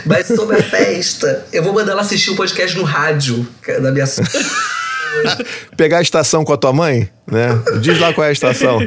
Mas 0.07 0.27
sobre 0.27 0.57
a 0.57 0.63
festa, 0.63 1.45
eu 1.53 1.63
vou 1.63 1.75
mandar 1.75 1.93
ela 1.93 2.01
assistir 2.01 2.31
o 2.31 2.33
um 2.33 2.37
podcast 2.37 2.77
no 2.79 2.85
rádio 2.85 3.47
é 3.67 3.79
da 3.79 3.91
minha 3.93 4.07
Pegar 5.77 5.99
a 5.99 6.03
estação 6.03 6.45
com 6.45 6.53
a 6.53 6.57
tua 6.57 6.73
mãe, 6.73 7.11
né? 7.27 7.61
Diz 7.81 7.99
lá 7.99 8.15
qual 8.15 8.25
é 8.25 8.31
a 8.31 8.33
estação. 8.33 8.81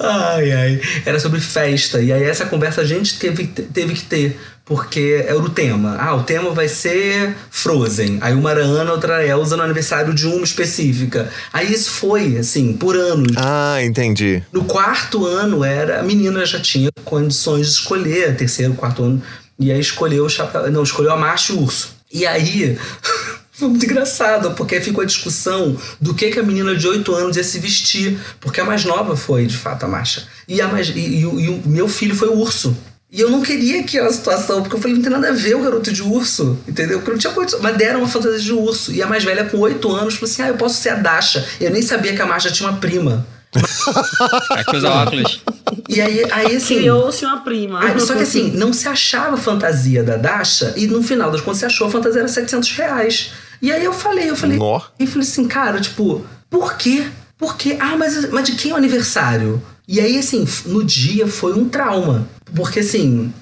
Ai, 0.00 0.52
ai. 0.52 0.80
Era 1.04 1.18
sobre 1.18 1.40
festa. 1.40 2.00
E 2.00 2.12
aí 2.12 2.22
essa 2.22 2.46
conversa 2.46 2.80
a 2.80 2.84
gente 2.84 3.18
teve, 3.18 3.46
teve 3.46 3.94
que 3.94 4.02
ter 4.02 4.38
porque 4.72 5.22
era 5.28 5.38
o 5.38 5.50
tema. 5.50 5.98
Ah, 5.98 6.14
o 6.14 6.22
tema 6.22 6.50
vai 6.52 6.66
ser 6.66 7.36
Frozen. 7.50 8.16
Aí 8.22 8.32
uma 8.32 8.50
era 8.50 8.64
Ana, 8.64 8.92
outra 8.92 9.22
Elsa 9.22 9.54
no 9.54 9.62
aniversário 9.62 10.14
de 10.14 10.26
uma 10.26 10.42
específica. 10.42 11.30
Aí 11.52 11.70
isso 11.70 11.90
foi, 11.90 12.38
assim, 12.38 12.72
por 12.72 12.96
anos. 12.96 13.36
Ah, 13.36 13.82
entendi. 13.82 14.42
No 14.50 14.64
quarto 14.64 15.26
ano 15.26 15.62
era. 15.62 16.00
A 16.00 16.02
menina 16.02 16.46
já 16.46 16.58
tinha 16.58 16.88
condições 17.04 17.66
de 17.66 17.72
escolher, 17.74 18.34
terceiro, 18.34 18.72
quarto 18.72 19.02
ano. 19.02 19.22
E 19.58 19.70
aí 19.70 19.78
escolheu 19.78 20.24
o 20.24 20.30
chapéu. 20.30 20.70
Não, 20.70 20.82
escolheu 20.82 21.12
a 21.12 21.18
marcha 21.18 21.52
e 21.52 21.56
o 21.56 21.60
urso. 21.60 21.94
E 22.10 22.26
aí. 22.26 22.78
Foi 23.52 23.68
muito 23.68 23.84
engraçado, 23.84 24.52
porque 24.54 24.80
ficou 24.80 25.02
a 25.02 25.06
discussão 25.06 25.76
do 26.00 26.14
que, 26.14 26.30
que 26.30 26.38
a 26.38 26.42
menina 26.42 26.74
de 26.74 26.88
8 26.88 27.14
anos 27.14 27.36
ia 27.36 27.44
se 27.44 27.58
vestir. 27.58 28.18
Porque 28.40 28.58
a 28.58 28.64
mais 28.64 28.86
nova 28.86 29.14
foi, 29.14 29.44
de 29.44 29.56
fato, 29.56 29.84
a 29.84 29.88
marcha. 29.88 30.26
E, 30.48 30.62
a 30.62 30.66
mais, 30.66 30.88
e, 30.88 30.98
e, 30.98 31.20
e 31.20 31.26
o 31.26 31.62
meu 31.66 31.86
filho 31.86 32.16
foi 32.16 32.28
o 32.28 32.38
urso. 32.38 32.74
E 33.12 33.20
eu 33.20 33.28
não 33.28 33.42
queria 33.42 33.80
aquela 33.80 34.10
situação, 34.10 34.62
porque 34.62 34.74
eu 34.74 34.80
falei, 34.80 34.96
não 34.96 35.02
tem 35.02 35.12
nada 35.12 35.28
a 35.28 35.32
ver 35.32 35.54
o 35.54 35.62
garoto 35.62 35.92
de 35.92 36.02
urso, 36.02 36.58
entendeu? 36.66 36.98
Porque 36.98 37.10
não 37.10 37.18
tinha 37.18 37.32
condição. 37.34 37.60
Mas 37.60 37.76
deram 37.76 37.98
uma 38.00 38.08
fantasia 38.08 38.38
de 38.38 38.52
urso. 38.54 38.90
E 38.90 39.02
a 39.02 39.06
mais 39.06 39.22
velha, 39.22 39.44
com 39.44 39.58
oito 39.58 39.94
anos, 39.94 40.14
falou 40.14 40.32
assim: 40.32 40.40
ah, 40.40 40.48
eu 40.48 40.56
posso 40.56 40.80
ser 40.80 40.88
a 40.88 40.94
Dasha. 40.94 41.46
Eu 41.60 41.70
nem 41.70 41.82
sabia 41.82 42.14
que 42.14 42.22
a 42.22 42.26
Marcia 42.26 42.50
tinha 42.50 42.70
uma 42.70 42.78
prima. 42.78 43.26
É 44.56 44.64
que 44.64 44.76
usa 44.76 44.88
óculos. 44.88 45.42
E 45.88 46.00
aí, 46.00 46.24
aí 46.30 46.56
assim. 46.56 46.76
Criou-se 46.76 47.22
uma 47.26 47.40
prima. 47.40 47.84
Aí, 47.84 48.00
só 48.00 48.14
que 48.14 48.22
assim, 48.22 48.50
não 48.52 48.72
se 48.72 48.88
achava 48.88 49.34
a 49.34 49.38
fantasia 49.38 50.02
da 50.02 50.16
Dasha, 50.16 50.72
e 50.74 50.86
no 50.86 51.02
final 51.02 51.30
das 51.30 51.42
contas 51.42 51.58
se 51.58 51.66
achou 51.66 51.88
a 51.88 51.90
fantasia 51.90 52.20
era 52.20 52.28
700 52.28 52.70
reais. 52.72 53.32
E 53.60 53.70
aí 53.70 53.84
eu 53.84 53.92
falei, 53.92 54.30
eu 54.30 54.36
falei. 54.36 54.56
Nó. 54.56 54.80
E 54.98 55.06
falei 55.06 55.28
assim, 55.28 55.46
cara, 55.46 55.80
tipo, 55.80 56.24
por 56.48 56.78
quê? 56.78 57.06
Por 57.36 57.56
quê? 57.56 57.76
Ah, 57.78 57.96
mas, 57.96 58.30
mas 58.30 58.48
de 58.48 58.54
quem 58.54 58.70
é 58.70 58.74
o 58.74 58.76
aniversário? 58.78 59.62
E 59.86 60.00
aí, 60.00 60.18
assim, 60.18 60.46
no 60.64 60.82
dia 60.82 61.26
foi 61.26 61.52
um 61.52 61.68
trauma. 61.68 62.26
Porque, 62.54 62.80
assim, 62.80 63.32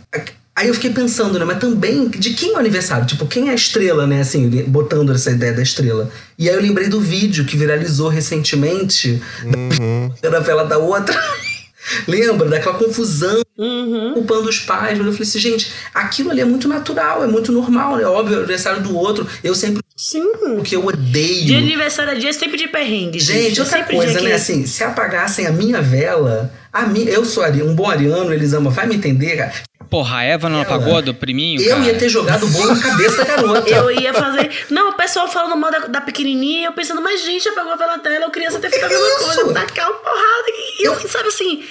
Aí 0.60 0.68
eu 0.68 0.74
fiquei 0.74 0.90
pensando, 0.90 1.38
né? 1.38 1.44
Mas 1.46 1.58
também, 1.58 2.06
de 2.08 2.34
quem 2.34 2.50
é 2.50 2.56
o 2.56 2.58
aniversário? 2.58 3.06
Tipo, 3.06 3.26
quem 3.26 3.48
é 3.48 3.52
a 3.52 3.54
estrela, 3.54 4.06
né? 4.06 4.20
Assim, 4.20 4.46
botando 4.64 5.10
essa 5.10 5.30
ideia 5.30 5.54
da 5.54 5.62
estrela. 5.62 6.10
E 6.38 6.50
aí 6.50 6.54
eu 6.54 6.60
lembrei 6.60 6.86
do 6.86 7.00
vídeo 7.00 7.46
que 7.46 7.56
viralizou 7.56 8.08
recentemente 8.08 9.22
uhum. 9.42 10.12
da 10.20 10.40
vela 10.40 10.64
da 10.64 10.76
outra. 10.76 11.18
Lembra 12.06 12.46
daquela 12.46 12.76
confusão, 12.76 13.40
uhum. 13.56 14.12
culpando 14.12 14.50
os 14.50 14.58
pais. 14.58 14.98
Mas 14.98 15.06
eu 15.06 15.12
falei 15.12 15.28
assim, 15.28 15.38
gente, 15.38 15.72
aquilo 15.94 16.30
ali 16.30 16.42
é 16.42 16.44
muito 16.44 16.68
natural, 16.68 17.24
é 17.24 17.26
muito 17.26 17.52
normal, 17.52 17.96
né? 17.96 18.04
Óbvio, 18.04 18.34
é 18.34 18.36
o 18.36 18.40
aniversário 18.40 18.82
do 18.82 18.94
outro. 18.94 19.26
Eu 19.42 19.54
sempre. 19.54 19.82
Sim. 20.00 20.32
Porque 20.56 20.74
eu 20.74 20.86
odeio. 20.86 21.44
De 21.44 21.54
aniversário 21.54 22.12
é 22.12 22.14
dia 22.14 22.32
sempre 22.32 22.56
de 22.56 22.66
perrengue. 22.66 23.20
Gente, 23.20 23.48
gente 23.50 23.60
outra 23.60 23.84
coisa, 23.84 24.18
né? 24.22 24.32
Assim, 24.32 24.64
se 24.64 24.82
apagassem 24.82 25.46
a 25.46 25.52
minha 25.52 25.82
vela, 25.82 26.50
a 26.72 26.86
mim, 26.86 27.04
eu 27.04 27.22
sou 27.22 27.44
um 27.44 27.74
bom 27.74 27.86
ariano, 27.86 28.32
eles 28.32 28.54
amam, 28.54 28.72
vai 28.72 28.86
me 28.86 28.94
entender, 28.94 29.36
cara. 29.36 29.52
Porra, 29.90 30.20
a 30.20 30.24
Eva 30.24 30.48
não 30.48 30.62
apagou 30.62 31.02
do 31.02 31.12
priminho? 31.12 31.60
Eu 31.60 31.76
cara. 31.76 31.86
ia 31.88 31.98
ter 31.98 32.08
jogado 32.08 32.46
o 32.46 32.48
bolo 32.48 32.74
na 32.74 32.80
cabeça 32.80 33.18
da 33.18 33.24
garota. 33.24 33.68
Eu 33.68 33.90
ia 33.90 34.14
fazer. 34.14 34.50
Não, 34.70 34.88
o 34.88 34.94
pessoal 34.94 35.28
falando 35.28 35.54
mal 35.54 35.70
da, 35.70 35.80
da 35.80 36.00
pequenininha, 36.00 36.68
eu 36.68 36.72
pensando, 36.72 37.02
mas 37.02 37.22
gente, 37.22 37.46
apagou 37.50 37.72
a 37.72 37.76
vela 37.76 37.98
dela, 37.98 38.24
eu 38.24 38.30
queria 38.30 38.50
ter 38.52 38.70
feito 38.70 38.86
a 38.86 38.88
mesma 38.88 39.18
coisa, 39.18 39.52
tacar 39.52 39.90
uma 39.90 39.98
porrada. 39.98 40.46
E 40.78 40.82
eu, 40.82 40.98
sabe 41.08 41.28
assim. 41.28 41.62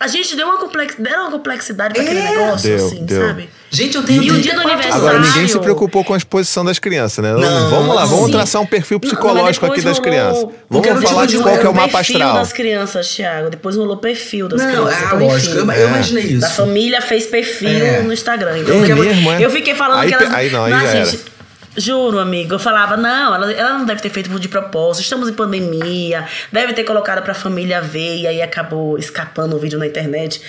A 0.00 0.06
gente 0.06 0.36
deu 0.36 0.46
uma, 0.46 0.58
complex... 0.58 0.94
deu 0.96 1.12
uma 1.20 1.30
complexidade 1.30 1.94
pra 1.94 2.02
é. 2.02 2.06
aquele 2.06 2.22
negócio, 2.22 2.68
deu, 2.68 2.86
assim, 2.86 3.04
deu. 3.04 3.26
sabe? 3.26 3.48
Gente, 3.70 3.96
eu 3.96 4.02
tenho. 4.04 4.22
E 4.22 4.30
o 4.30 4.40
dia 4.40 4.54
do 4.54 4.60
aniversário. 4.60 4.96
Agora, 4.96 5.18
ninguém 5.18 5.48
se 5.48 5.58
preocupou 5.58 6.04
com 6.04 6.14
a 6.14 6.16
exposição 6.16 6.64
das 6.64 6.78
crianças, 6.78 7.22
né? 7.22 7.32
Não, 7.32 7.68
vamos 7.68 7.94
lá, 7.94 8.04
vamos 8.04 8.26
sim. 8.26 8.32
traçar 8.32 8.62
um 8.62 8.66
perfil 8.66 9.00
psicológico 9.00 9.66
não, 9.66 9.72
aqui 9.72 9.82
das 9.82 9.98
crianças. 9.98 10.46
Vamos 10.70 11.02
falar 11.02 11.26
de 11.26 11.38
qual 11.38 11.58
que 11.58 11.66
é 11.66 11.68
o 11.68 11.74
mapa 11.74 11.98
astral. 11.98 12.20
perfil 12.20 12.34
das 12.34 12.52
crianças, 12.52 13.08
Thiago. 13.14 13.50
Depois 13.50 13.76
rolou 13.76 13.96
perfil 13.96 14.48
das 14.48 14.62
não, 14.62 14.70
crianças. 14.70 15.02
Ah, 15.02 15.14
lógico, 15.14 15.56
eu, 15.56 15.70
eu, 15.72 15.88
imaginei 15.88 16.24
isso. 16.24 16.40
Da 16.40 16.50
família 16.50 17.02
fez 17.02 17.26
perfil 17.26 17.68
é. 17.68 18.02
no 18.02 18.12
Instagram. 18.12 18.58
Então, 18.58 18.76
é 18.76 18.94
mesmo, 18.94 19.32
é? 19.32 19.44
Eu 19.44 19.50
fiquei 19.50 19.74
falando 19.74 20.00
aí, 20.00 20.08
que 20.08 20.14
elas. 20.14 20.32
Aí 20.32 20.50
não, 20.50 20.64
aí 20.64 20.70
já 20.70 21.04
gente, 21.04 21.16
era. 21.16 21.37
Juro, 21.78 22.18
amigo. 22.18 22.54
Eu 22.54 22.58
falava, 22.58 22.96
não, 22.96 23.34
ela, 23.34 23.52
ela 23.52 23.78
não 23.78 23.86
deve 23.86 24.02
ter 24.02 24.10
feito 24.10 24.28
de 24.38 24.48
propósito, 24.48 25.02
estamos 25.02 25.28
em 25.28 25.32
pandemia, 25.32 26.26
deve 26.52 26.72
ter 26.72 26.84
colocado 26.84 27.22
pra 27.22 27.32
família 27.34 27.80
ver, 27.80 28.18
e 28.18 28.26
aí 28.26 28.42
acabou 28.42 28.98
escapando 28.98 29.54
o 29.56 29.58
vídeo 29.58 29.78
na 29.78 29.86
internet. 29.86 30.40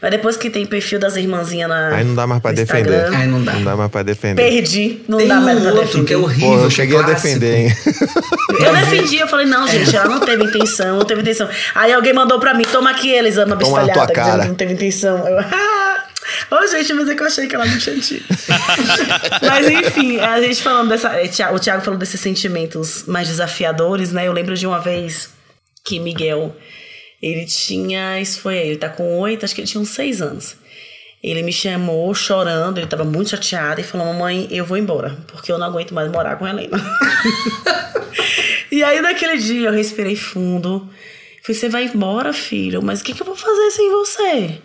Mas 0.00 0.10
depois 0.10 0.36
que 0.36 0.50
tem 0.50 0.66
perfil 0.66 0.98
das 0.98 1.16
irmãzinhas 1.16 1.68
na. 1.68 1.94
Aí 1.94 2.04
não 2.04 2.14
dá 2.14 2.26
mais 2.26 2.42
pra 2.42 2.52
defender. 2.52 3.06
Aí 3.14 3.26
não 3.26 3.42
dá. 3.42 3.52
Não 3.52 3.64
dá 3.64 3.76
mais 3.76 3.90
pra 3.90 4.02
defender. 4.02 4.42
Perdi, 4.42 5.00
não 5.08 5.18
tem 5.18 5.28
dá 5.28 5.40
mais 5.40 5.58
um 5.58 5.60
pra 5.62 5.70
outro 5.70 5.86
defender. 5.86 6.06
que 6.06 6.14
é 6.14 6.16
horrível. 6.16 6.48
Pô, 6.48 6.64
eu 6.64 6.70
cheguei 6.70 6.98
clássico. 6.98 7.12
a 7.12 7.14
defender, 7.14 7.56
hein? 7.56 7.76
Eu 8.58 8.74
defendi, 8.74 9.18
eu 9.18 9.28
falei, 9.28 9.46
não, 9.46 9.66
gente, 9.66 9.94
ela 9.96 10.08
não 10.08 10.20
teve 10.20 10.44
intenção, 10.44 10.98
não 10.98 11.04
teve 11.04 11.20
intenção. 11.22 11.48
Aí 11.74 11.92
alguém 11.92 12.12
mandou 12.12 12.38
pra 12.38 12.54
mim, 12.54 12.64
toma 12.70 12.90
aqui, 12.90 13.10
Elisama, 13.10 13.56
bistalhada, 13.56 14.12
dizendo 14.12 14.40
que 14.42 14.48
não 14.48 14.54
teve 14.54 14.72
intenção. 14.74 15.26
Eu, 15.26 15.38
ah! 15.40 15.91
Ô, 16.50 16.56
oh, 16.56 16.66
gente, 16.66 16.92
mas 16.92 17.08
é 17.08 17.14
que 17.14 17.22
eu 17.22 17.26
achei 17.26 17.46
que 17.46 17.54
ela 17.54 17.64
não 17.64 17.78
tinha 17.78 17.98
tido. 17.98 18.24
mas 19.46 19.68
enfim, 19.68 20.18
a 20.18 20.40
gente 20.40 20.62
falando 20.62 20.88
dessa. 20.88 21.08
Eh, 21.20 21.30
o 21.52 21.58
Thiago 21.58 21.82
falou 21.82 21.98
desses 21.98 22.20
sentimentos 22.20 23.04
mais 23.06 23.28
desafiadores, 23.28 24.12
né? 24.12 24.26
Eu 24.28 24.32
lembro 24.32 24.54
de 24.54 24.66
uma 24.66 24.78
vez 24.78 25.30
que 25.84 25.98
Miguel, 25.98 26.54
ele 27.22 27.46
tinha. 27.46 28.20
Isso 28.20 28.40
foi 28.40 28.56
ele, 28.56 28.76
tá 28.76 28.88
com 28.88 29.18
oito, 29.20 29.44
acho 29.44 29.54
que 29.54 29.60
ele 29.60 29.68
tinha 29.68 29.80
uns 29.80 29.90
seis 29.90 30.20
anos. 30.20 30.56
Ele 31.22 31.42
me 31.42 31.52
chamou 31.52 32.12
chorando, 32.14 32.78
ele 32.78 32.86
tava 32.88 33.04
muito 33.04 33.30
chateado 33.30 33.80
e 33.80 33.84
falou: 33.84 34.08
Mamãe, 34.08 34.48
eu 34.50 34.64
vou 34.64 34.76
embora, 34.76 35.16
porque 35.28 35.52
eu 35.52 35.58
não 35.58 35.66
aguento 35.68 35.94
mais 35.94 36.10
morar 36.10 36.36
com 36.36 36.44
a 36.44 36.50
Helena. 36.50 36.78
e 38.72 38.82
aí, 38.82 39.00
naquele 39.00 39.36
dia, 39.38 39.68
eu 39.68 39.72
respirei 39.72 40.16
fundo. 40.16 40.90
Falei: 41.42 41.60
Você 41.60 41.68
vai 41.68 41.84
embora, 41.84 42.32
filho, 42.32 42.82
mas 42.82 43.00
o 43.00 43.04
que, 43.04 43.14
que 43.14 43.22
eu 43.22 43.26
vou 43.26 43.36
fazer 43.36 43.70
sem 43.70 43.88
você? 43.90 44.60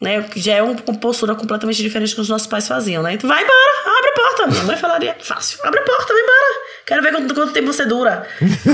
Né? 0.00 0.22
Que 0.22 0.40
já 0.40 0.54
é 0.54 0.62
uma 0.62 0.74
postura 0.74 1.34
completamente 1.34 1.82
diferente 1.82 2.14
que 2.14 2.20
os 2.20 2.28
nossos 2.28 2.46
pais 2.46 2.68
faziam, 2.68 3.02
né? 3.02 3.14
Então, 3.14 3.28
vai 3.28 3.42
embora, 3.42 3.98
abre 3.98 4.10
a 4.10 4.14
porta. 4.14 4.46
Minha 4.46 4.64
mãe 4.64 4.76
falaria, 4.76 5.16
fácil, 5.20 5.58
abre 5.64 5.80
a 5.80 5.82
porta, 5.82 6.12
vai 6.12 6.22
embora. 6.22 6.68
Quero 6.86 7.02
ver 7.02 7.12
quanto, 7.12 7.34
quanto 7.34 7.52
tempo 7.52 7.72
você 7.72 7.84
dura. 7.84 8.26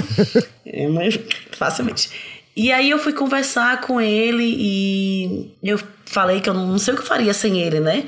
é, 0.67 0.89
mas 0.89 1.19
facilmente. 1.53 2.11
E 2.57 2.71
aí 2.71 2.91
eu 2.91 2.99
fui 2.99 3.13
conversar 3.13 3.81
com 3.81 4.01
ele 4.01 4.45
e 4.45 5.57
eu 5.63 5.81
falei 6.07 6.41
que 6.41 6.49
eu 6.49 6.55
não 6.55 6.79
sei 6.79 6.95
o 6.95 6.97
que 6.97 7.03
eu 7.03 7.07
faria 7.07 7.35
sem 7.35 7.61
ele, 7.61 7.81
né? 7.81 8.05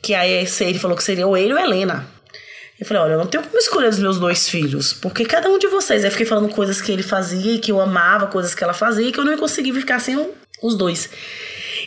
Que 0.00 0.14
aí 0.14 0.46
ele 0.60 0.78
falou 0.78 0.96
que 0.96 1.04
seria 1.04 1.26
ou 1.26 1.36
ele 1.36 1.52
ou 1.52 1.58
Helena. 1.58 2.06
Eu 2.80 2.86
falei, 2.86 3.02
olha, 3.02 3.12
eu 3.12 3.18
não 3.18 3.26
tenho 3.26 3.44
como 3.44 3.56
escolher 3.58 3.88
os 3.88 3.98
meus 3.98 4.18
dois 4.18 4.48
filhos, 4.48 4.92
porque 4.92 5.24
cada 5.24 5.48
um 5.48 5.58
de 5.58 5.66
vocês. 5.68 6.04
Aí 6.04 6.10
fiquei 6.10 6.26
falando 6.26 6.48
coisas 6.48 6.80
que 6.80 6.90
ele 6.90 7.02
fazia, 7.02 7.58
que 7.58 7.70
eu 7.70 7.80
amava, 7.80 8.26
coisas 8.26 8.54
que 8.54 8.64
ela 8.64 8.72
fazia, 8.72 9.12
que 9.12 9.20
eu 9.20 9.24
não 9.24 9.32
ia 9.32 9.38
conseguir 9.38 9.72
ficar 9.74 10.00
sem 10.00 10.28
os 10.62 10.76
dois. 10.76 11.08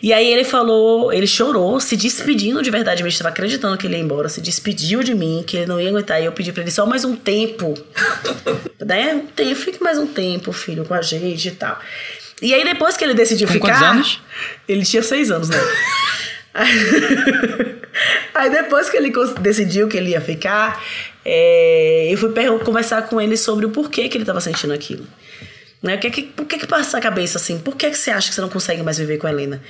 E 0.02 0.14
aí 0.14 0.32
ele 0.32 0.44
falou, 0.44 1.12
ele 1.12 1.28
chorou, 1.28 1.80
se 1.80 1.96
despedindo 1.98 2.62
de 2.62 2.70
verdade, 2.70 3.02
eu 3.02 3.08
estava 3.08 3.30
acreditando 3.30 3.78
que 3.78 3.88
ele 3.88 3.96
ia 3.96 4.02
embora, 4.02 4.30
se 4.30 4.42
despediu 4.42 5.02
de 5.04 5.16
mim, 5.16 5.44
que 5.46 5.58
ele 5.58 5.66
não 5.66 5.80
ia 5.80 5.90
aguentar. 5.90 6.22
E 6.22 6.26
eu 6.26 6.32
pedi 6.32 6.52
para 6.52 6.64
ele 6.64 6.72
só 6.72 6.86
mais 6.86 7.04
um 7.04 7.16
tempo, 7.16 7.74
né? 8.86 9.24
Fique 9.56 9.82
mais 9.82 9.98
um 9.98 10.08
tempo, 10.08 10.52
filho, 10.52 10.86
com 10.86 10.94
a 10.94 11.02
gente 11.02 11.48
e 11.48 11.52
tal. 11.52 11.80
E 12.42 12.54
aí 12.54 12.64
depois 12.64 12.96
que 12.96 13.04
ele 13.04 13.14
decidiu 13.14 13.48
Com 13.48 13.54
ficar, 13.54 13.68
quantos 13.68 13.82
anos? 13.82 14.22
ele 14.68 14.86
tinha 14.86 15.02
seis 15.02 15.32
anos, 15.32 15.50
né? 15.50 15.58
Aí 18.36 18.50
depois 18.52 18.90
que 18.90 18.98
ele 18.98 19.12
decidiu 19.40 19.88
que 19.88 19.98
ele 19.98 20.12
ia 20.12 20.22
ficar, 20.22 20.84
é, 21.26 22.08
eu 22.12 22.18
fui 22.18 22.32
conversar 22.64 23.04
com 23.04 23.20
ele 23.20 23.36
sobre 23.36 23.66
o 23.66 23.70
porquê 23.70 24.08
que 24.08 24.18
ele 24.18 24.24
estava 24.24 24.40
sentindo 24.40 24.74
aquilo. 24.74 25.06
Né? 25.82 25.96
O 25.96 26.00
que 26.00 26.10
que, 26.10 26.24
por 26.24 26.46
que 26.46 26.58
que 26.58 26.66
passa 26.66 26.98
a 26.98 27.02
cabeça 27.02 27.38
assim? 27.38 27.60
Por 27.60 27.76
que 27.76 27.90
que 27.90 27.98
você 27.98 28.10
acha 28.10 28.30
que 28.30 28.36
você 28.36 28.42
não 28.42 28.50
consegue 28.50 28.82
mais 28.82 28.98
viver 28.98 29.18
com 29.18 29.28
a 29.28 29.32
Helena? 29.32 29.62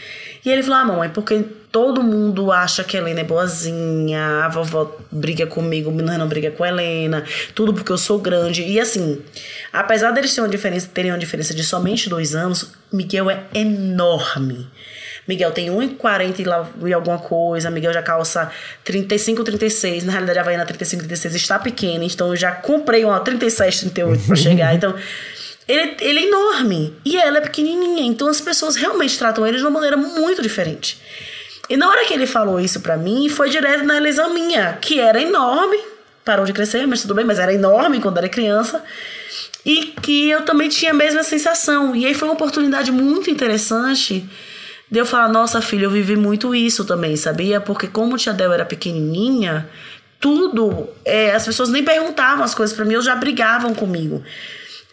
E 0.44 0.50
ele 0.50 0.64
falou, 0.64 0.78
ah, 0.78 0.86
mamãe, 0.86 1.10
porque 1.10 1.44
todo 1.70 2.02
mundo 2.02 2.50
acha 2.50 2.84
que 2.84 2.96
a 2.96 3.02
Helena 3.02 3.20
é 3.20 3.24
boazinha, 3.26 4.46
a 4.46 4.48
vovó 4.48 4.96
briga 5.12 5.46
comigo, 5.46 5.90
o 5.90 5.94
não 5.94 6.28
briga 6.28 6.50
com 6.52 6.64
a 6.64 6.70
Helena, 6.70 7.26
tudo 7.54 7.74
porque 7.74 7.92
eu 7.92 7.98
sou 7.98 8.20
grande. 8.20 8.64
E 8.64 8.80
assim, 8.80 9.22
apesar 9.74 10.12
deles 10.12 10.34
terem 10.34 10.46
uma 10.46 10.50
diferença, 10.50 10.90
terem 10.94 11.12
uma 11.12 11.18
diferença 11.18 11.54
de 11.54 11.64
somente 11.64 12.08
dois 12.08 12.34
anos, 12.34 12.72
Miguel 12.92 13.30
é 13.30 13.44
enorme. 13.54 14.68
Miguel 15.28 15.52
tem 15.52 15.68
1,40 15.68 16.88
e 16.88 16.94
alguma 16.94 17.20
coisa, 17.20 17.70
Miguel 17.70 17.92
já 17.92 18.02
calça 18.02 18.50
35, 18.86 19.44
36. 19.44 20.06
Na 20.06 20.14
realidade, 20.14 20.40
a 20.40 20.42
Havaiana 20.42 20.66
35, 20.66 21.04
36 21.04 21.36
está 21.36 21.60
pequena, 21.60 22.06
então 22.06 22.30
eu 22.30 22.36
já 22.38 22.54
comprei 22.54 23.04
uma 23.04 23.20
37, 23.20 23.90
38 23.92 24.24
para 24.26 24.36
chegar. 24.38 24.74
Então, 24.78 24.96
ele, 25.68 25.98
ele 26.00 26.20
é 26.20 26.28
enorme 26.28 26.94
e 27.04 27.18
ela 27.18 27.40
é 27.40 27.42
pequenininha. 27.42 28.04
Então, 28.04 28.28
as 28.28 28.40
pessoas 28.40 28.76
realmente 28.76 29.18
tratam 29.18 29.46
ele 29.46 29.58
de 29.58 29.64
uma 29.64 29.72
maneira 29.72 29.98
muito 29.98 30.42
diferente. 30.42 31.02
E 31.70 31.76
na 31.76 31.90
hora 31.90 32.06
que 32.06 32.14
ele 32.14 32.26
falou 32.26 32.60
isso 32.60 32.80
para 32.80 32.96
mim, 32.96 33.28
foi 33.28 33.50
direto 33.50 33.84
na 33.84 34.00
lesão 34.00 34.34
minha, 34.34 34.78
que 34.80 35.00
era 35.00 35.22
enorme, 35.22 35.78
parou 36.24 36.46
de 36.46 36.54
crescer, 36.54 36.88
mas 36.88 37.02
tudo 37.02 37.14
bem, 37.14 37.26
mas 37.26 37.40
era 37.40 37.54
enorme 37.54 38.00
quando 38.00 38.18
era 38.18 38.30
criança. 38.30 38.84
E 39.66 39.88
que 40.02 40.30
eu 40.30 40.44
também 40.44 40.70
tinha 40.70 40.92
a 40.92 40.94
mesma 40.94 41.24
sensação. 41.24 41.94
E 41.94 42.06
aí 42.06 42.14
foi 42.14 42.28
uma 42.30 42.36
oportunidade 42.36 42.90
muito 42.90 43.30
interessante 43.30 44.28
de 44.90 45.00
eu 45.00 45.06
falar, 45.06 45.28
nossa 45.28 45.60
filha, 45.62 45.84
eu 45.84 45.92
vivi 45.92 46.16
muito 46.16 46.56
isso 46.56 46.86
também, 46.86 47.18
sabia? 47.18 47.60
Porque 47.60 47.88
como 47.88 48.18
tia 48.18 48.32
Del 48.32 48.54
era 48.54 48.64
pequenininha, 48.64 49.70
tudo, 50.20 50.88
é, 51.04 51.34
as 51.34 51.46
pessoas 51.46 51.68
nem 51.68 51.84
perguntavam 51.84 52.46
as 52.46 52.56
coisas 52.56 52.74
para 52.74 52.86
mim, 52.86 52.94
eles 52.94 53.06
já 53.06 53.16
brigavam 53.16 53.74
comigo. 53.74 54.24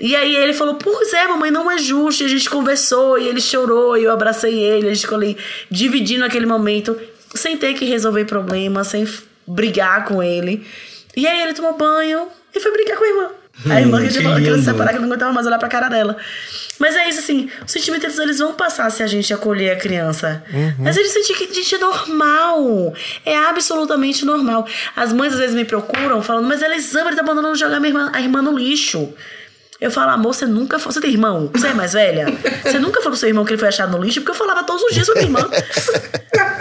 E 0.00 0.16
aí 0.16 0.34
ele 0.34 0.52
falou, 0.52 0.74
pois 0.74 1.12
é, 1.12 1.26
mamãe, 1.26 1.50
não 1.50 1.70
é 1.70 1.78
justo. 1.78 2.22
E 2.22 2.26
a 2.26 2.28
gente 2.28 2.50
conversou, 2.50 3.18
e 3.18 3.28
ele 3.28 3.40
chorou, 3.40 3.96
e 3.96 4.04
eu 4.04 4.12
abracei 4.12 4.54
ele, 4.54 4.88
a 4.88 4.94
gente 4.94 5.02
ficou 5.02 5.16
ali 5.16 5.36
dividindo 5.70 6.24
aquele 6.24 6.46
momento, 6.46 6.98
sem 7.34 7.56
ter 7.56 7.74
que 7.74 7.84
resolver 7.84 8.24
problemas, 8.24 8.88
sem 8.88 9.06
brigar 9.46 10.04
com 10.04 10.22
ele. 10.22 10.66
E 11.16 11.26
aí 11.26 11.42
ele 11.42 11.54
tomou 11.54 11.76
banho 11.76 12.28
e 12.54 12.60
foi 12.60 12.72
brincar 12.72 12.96
com 12.96 13.04
a 13.04 13.08
irmã. 13.08 13.30
A 13.70 13.80
irmã 13.80 14.02
que, 14.02 14.08
que, 14.08 14.18
que 14.18 14.62
separar, 14.62 14.92
que 14.92 14.98
não 14.98 15.06
aguentava 15.06 15.32
mais 15.32 15.46
olhar 15.46 15.58
pra 15.58 15.68
cara 15.68 15.88
dela. 15.88 16.16
Mas 16.78 16.96
é 16.96 17.08
isso, 17.08 17.20
assim, 17.20 17.48
os 17.64 17.70
sentimentos 17.70 18.18
eles 18.18 18.38
vão 18.38 18.52
passar 18.52 18.90
se 18.90 19.00
a 19.00 19.06
gente 19.06 19.32
acolher 19.32 19.70
a 19.70 19.76
criança. 19.76 20.42
Uhum. 20.52 20.74
Mas 20.80 20.96
eles 20.96 21.12
sentem 21.12 21.36
que 21.36 21.44
a 21.44 21.54
gente 21.54 21.74
é 21.76 21.78
normal. 21.78 22.92
É 23.24 23.36
absolutamente 23.36 24.24
normal. 24.24 24.66
As 24.96 25.12
mães 25.12 25.32
às 25.34 25.38
vezes 25.38 25.54
me 25.54 25.64
procuram 25.64 26.20
falando, 26.20 26.48
mas 26.48 26.62
Elisângela 26.62 27.14
tá 27.14 27.22
mandando 27.22 27.54
jogar 27.54 27.80
a 27.80 27.86
irmã, 27.86 28.10
a 28.12 28.20
irmã 28.20 28.42
no 28.42 28.58
lixo. 28.58 29.14
Eu 29.80 29.90
falo, 29.90 30.12
amor, 30.12 30.34
você 30.34 30.46
nunca 30.46 30.78
foi. 30.78 30.92
Você 30.92 31.00
tem 31.00 31.10
irmão? 31.10 31.50
Você 31.52 31.66
é 31.66 31.74
mais 31.74 31.92
velha? 31.92 32.26
Você 32.62 32.78
nunca 32.78 33.00
falou 33.00 33.10
pro 33.10 33.18
seu 33.18 33.28
irmão 33.28 33.44
que 33.44 33.52
ele 33.52 33.58
foi 33.58 33.68
achado 33.68 33.96
no 33.96 34.02
lixo? 34.02 34.20
Porque 34.20 34.30
eu 34.30 34.34
falava 34.34 34.62
todos 34.62 34.82
os 34.82 34.94
dias 34.94 35.06
com 35.08 35.14
minha 35.14 35.26
irmã. 35.26 35.40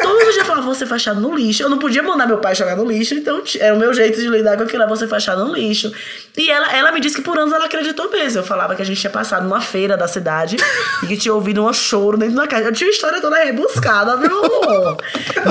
todos 0.02 0.18
os 0.18 0.24
dias 0.24 0.38
eu 0.38 0.46
falava, 0.46 0.66
você 0.66 0.86
foi 0.86 0.96
achado 0.96 1.22
no 1.22 1.36
lixo. 1.36 1.62
Eu 1.62 1.70
não 1.70 1.78
podia 1.78 2.02
mandar 2.02 2.28
meu 2.28 2.40
pai 2.40 2.56
jogar 2.56 2.76
no 2.76 2.86
lixo, 2.86 3.14
então 3.14 3.42
era 3.60 3.74
o 3.76 3.78
meu 3.78 3.94
jeito 3.94 4.20
de 4.20 4.28
lidar 4.28 4.58
com 4.58 4.64
aquilo, 4.64 4.88
você 4.88 5.08
foi 5.08 5.18
achado 5.18 5.46
no 5.46 5.54
lixo. 5.54 5.92
E 6.36 6.50
ela, 6.50 6.76
ela 6.76 6.92
me 6.92 7.00
disse 7.00 7.16
que 7.16 7.22
por 7.22 7.38
anos 7.38 7.54
ela 7.54 7.66
acreditou 7.66 8.10
mesmo. 8.10 8.40
Eu 8.40 8.44
falava 8.44 8.76
que 8.76 8.82
a 8.82 8.86
gente 8.86 9.00
tinha 9.00 9.12
passado 9.12 9.44
numa 9.44 9.62
feira 9.62 9.96
da 9.96 10.08
cidade 10.08 10.58
e 11.04 11.08
que 11.08 11.16
tinha 11.16 11.34
ouvido 11.34 11.64
um 11.64 11.72
choro 11.72 12.18
dentro 12.18 12.36
da 12.36 12.48
casa. 12.48 12.66
Eu 12.66 12.74
tinha 12.74 12.90
uma 12.90 12.94
história 12.94 13.22
toda 13.22 13.38
rebuscada, 13.38 14.18
viu, 14.18 14.44
amor? 14.44 14.98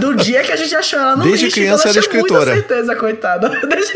Do 0.01 0.15
dia 0.17 0.43
que 0.43 0.51
a 0.51 0.57
gente 0.57 0.75
achou 0.75 0.99
ela 0.99 1.17
no 1.17 1.23
Desde 1.23 1.45
lixo. 1.45 1.61
Desde 1.61 1.61
criança 1.61 1.89
então 1.89 1.91
era 1.93 2.01
escritora. 2.01 2.51
Com 2.51 2.57
certeza, 2.57 2.97
coitada. 2.97 3.49
Desde 3.67 3.93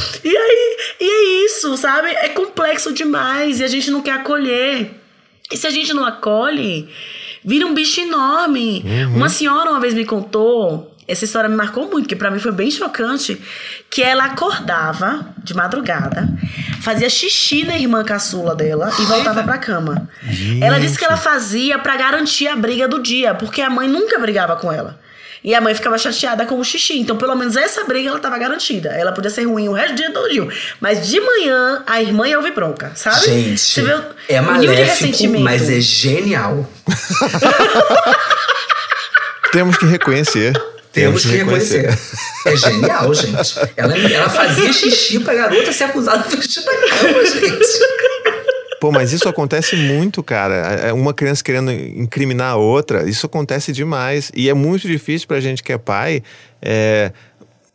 E 0.24 0.36
aí, 0.36 0.76
e 1.00 1.04
é 1.04 1.44
isso, 1.46 1.76
sabe? 1.76 2.08
É 2.08 2.28
complexo 2.28 2.92
demais 2.92 3.60
e 3.60 3.64
a 3.64 3.68
gente 3.68 3.90
não 3.90 4.02
quer 4.02 4.12
acolher. 4.12 4.90
E 5.50 5.56
se 5.56 5.66
a 5.66 5.70
gente 5.70 5.92
não 5.92 6.04
acolhe, 6.04 6.88
vira 7.44 7.66
um 7.66 7.74
bicho 7.74 8.00
enorme. 8.00 8.84
Uhum. 8.84 9.16
Uma 9.16 9.28
senhora 9.28 9.70
uma 9.70 9.80
vez 9.80 9.94
me 9.94 10.04
contou, 10.04 10.94
essa 11.10 11.24
história 11.24 11.48
me 11.48 11.56
marcou 11.56 11.90
muito, 11.90 12.02
porque 12.02 12.14
para 12.14 12.30
mim 12.30 12.38
foi 12.38 12.52
bem 12.52 12.70
chocante, 12.70 13.40
que 13.90 14.00
ela 14.00 14.26
acordava 14.26 15.26
de 15.42 15.54
madrugada, 15.54 16.28
fazia 16.82 17.10
xixi 17.10 17.64
na 17.64 17.76
irmã 17.76 18.04
caçula 18.04 18.54
dela 18.54 18.92
e 18.96 19.02
voltava 19.02 19.42
pra 19.42 19.58
cama. 19.58 20.08
Gente. 20.22 20.62
Ela 20.62 20.78
disse 20.78 20.96
que 20.96 21.04
ela 21.04 21.16
fazia 21.16 21.78
para 21.78 21.96
garantir 21.96 22.46
a 22.46 22.54
briga 22.54 22.86
do 22.86 23.02
dia, 23.02 23.34
porque 23.34 23.60
a 23.60 23.68
mãe 23.68 23.88
nunca 23.88 24.18
brigava 24.20 24.54
com 24.54 24.70
ela. 24.70 25.00
E 25.42 25.54
a 25.54 25.60
mãe 25.60 25.74
ficava 25.74 25.96
chateada 25.96 26.44
com 26.44 26.58
o 26.60 26.64
xixi. 26.64 26.98
Então, 26.98 27.16
pelo 27.16 27.34
menos 27.34 27.56
essa 27.56 27.84
briga 27.84 28.08
ela 28.08 28.18
estava 28.18 28.36
garantida. 28.38 28.90
Ela 28.90 29.12
podia 29.12 29.30
ser 29.30 29.44
ruim 29.44 29.68
o 29.68 29.72
resto 29.72 29.94
do 29.94 29.96
dia 29.96 30.12
todo 30.12 30.28
dia. 30.30 30.46
Mas 30.80 31.08
de 31.08 31.18
manhã, 31.20 31.82
a 31.86 32.02
irmã 32.02 32.28
ia 32.28 32.36
ouvir 32.36 32.52
bronca, 32.52 32.92
sabe? 32.94 33.24
Gente, 33.24 33.58
Você 33.58 33.82
vê 33.82 33.94
o, 33.94 34.04
é 34.28 34.40
maléfico, 34.40 35.38
mas 35.40 35.70
é 35.70 35.80
genial. 35.80 36.68
Temos 39.52 39.76
que 39.76 39.86
reconhecer. 39.86 40.52
Temos, 40.92 40.92
Temos 40.92 41.22
que 41.22 41.28
reconhecer. 41.28 41.76
reconhecer. 41.82 42.16
É 42.46 42.56
genial, 42.56 43.14
gente. 43.14 43.54
Ela, 43.76 43.96
ela 43.96 44.28
fazia 44.28 44.72
xixi 44.72 45.20
pra 45.20 45.34
garota 45.34 45.72
ser 45.72 45.84
acusada 45.84 46.28
de 46.28 46.42
xixi 46.42 46.64
na 46.64 46.72
cama, 46.72 47.24
gente. 47.26 47.80
Pô, 48.80 48.90
mas 48.90 49.12
isso 49.12 49.28
acontece 49.28 49.76
muito, 49.76 50.22
cara. 50.22 50.80
É, 50.84 50.88
é 50.88 50.92
uma 50.92 51.12
criança 51.12 51.44
querendo 51.44 51.70
incriminar 51.70 52.52
a 52.52 52.56
outra, 52.56 53.08
isso 53.08 53.26
acontece 53.26 53.72
demais. 53.72 54.32
E 54.34 54.48
é 54.48 54.54
muito 54.54 54.88
difícil 54.88 55.28
pra 55.28 55.38
gente 55.38 55.62
que 55.62 55.70
é 55.70 55.76
pai. 55.76 56.22
É, 56.62 57.12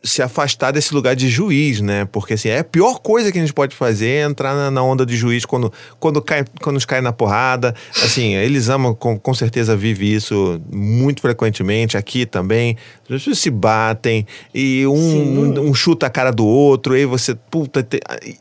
se 0.06 0.22
afastar 0.22 0.70
desse 0.70 0.94
lugar 0.94 1.14
de 1.16 1.28
juiz, 1.28 1.80
né? 1.80 2.06
Porque 2.06 2.34
assim, 2.34 2.48
é 2.48 2.60
a 2.60 2.64
pior 2.64 3.00
coisa 3.00 3.32
que 3.32 3.38
a 3.38 3.40
gente 3.40 3.52
pode 3.52 3.74
fazer 3.74 4.08
é 4.08 4.22
entrar 4.22 4.54
na, 4.54 4.70
na 4.70 4.82
onda 4.82 5.04
de 5.04 5.16
juiz 5.16 5.44
quando, 5.44 5.72
quando, 5.98 6.22
cai, 6.22 6.44
quando 6.62 6.84
cai 6.86 7.00
na 7.00 7.12
porrada. 7.12 7.74
Assim, 8.02 8.34
eles 8.34 8.68
amam, 8.68 8.94
com, 8.94 9.18
com 9.18 9.34
certeza 9.34 9.76
vive 9.76 10.14
isso 10.14 10.60
muito 10.72 11.20
frequentemente, 11.20 11.96
aqui 11.96 12.24
também. 12.24 12.76
As 13.02 13.08
pessoas 13.08 13.38
se 13.38 13.50
batem 13.50 14.26
e 14.54 14.86
um, 14.86 14.92
um, 14.92 15.68
um, 15.68 15.74
chuta 15.74 16.06
a 16.06 16.10
cara 16.10 16.30
do 16.30 16.46
outro, 16.46 16.96
e 16.96 17.04
você, 17.04 17.34
puta, 17.34 17.82
te, 17.82 18.00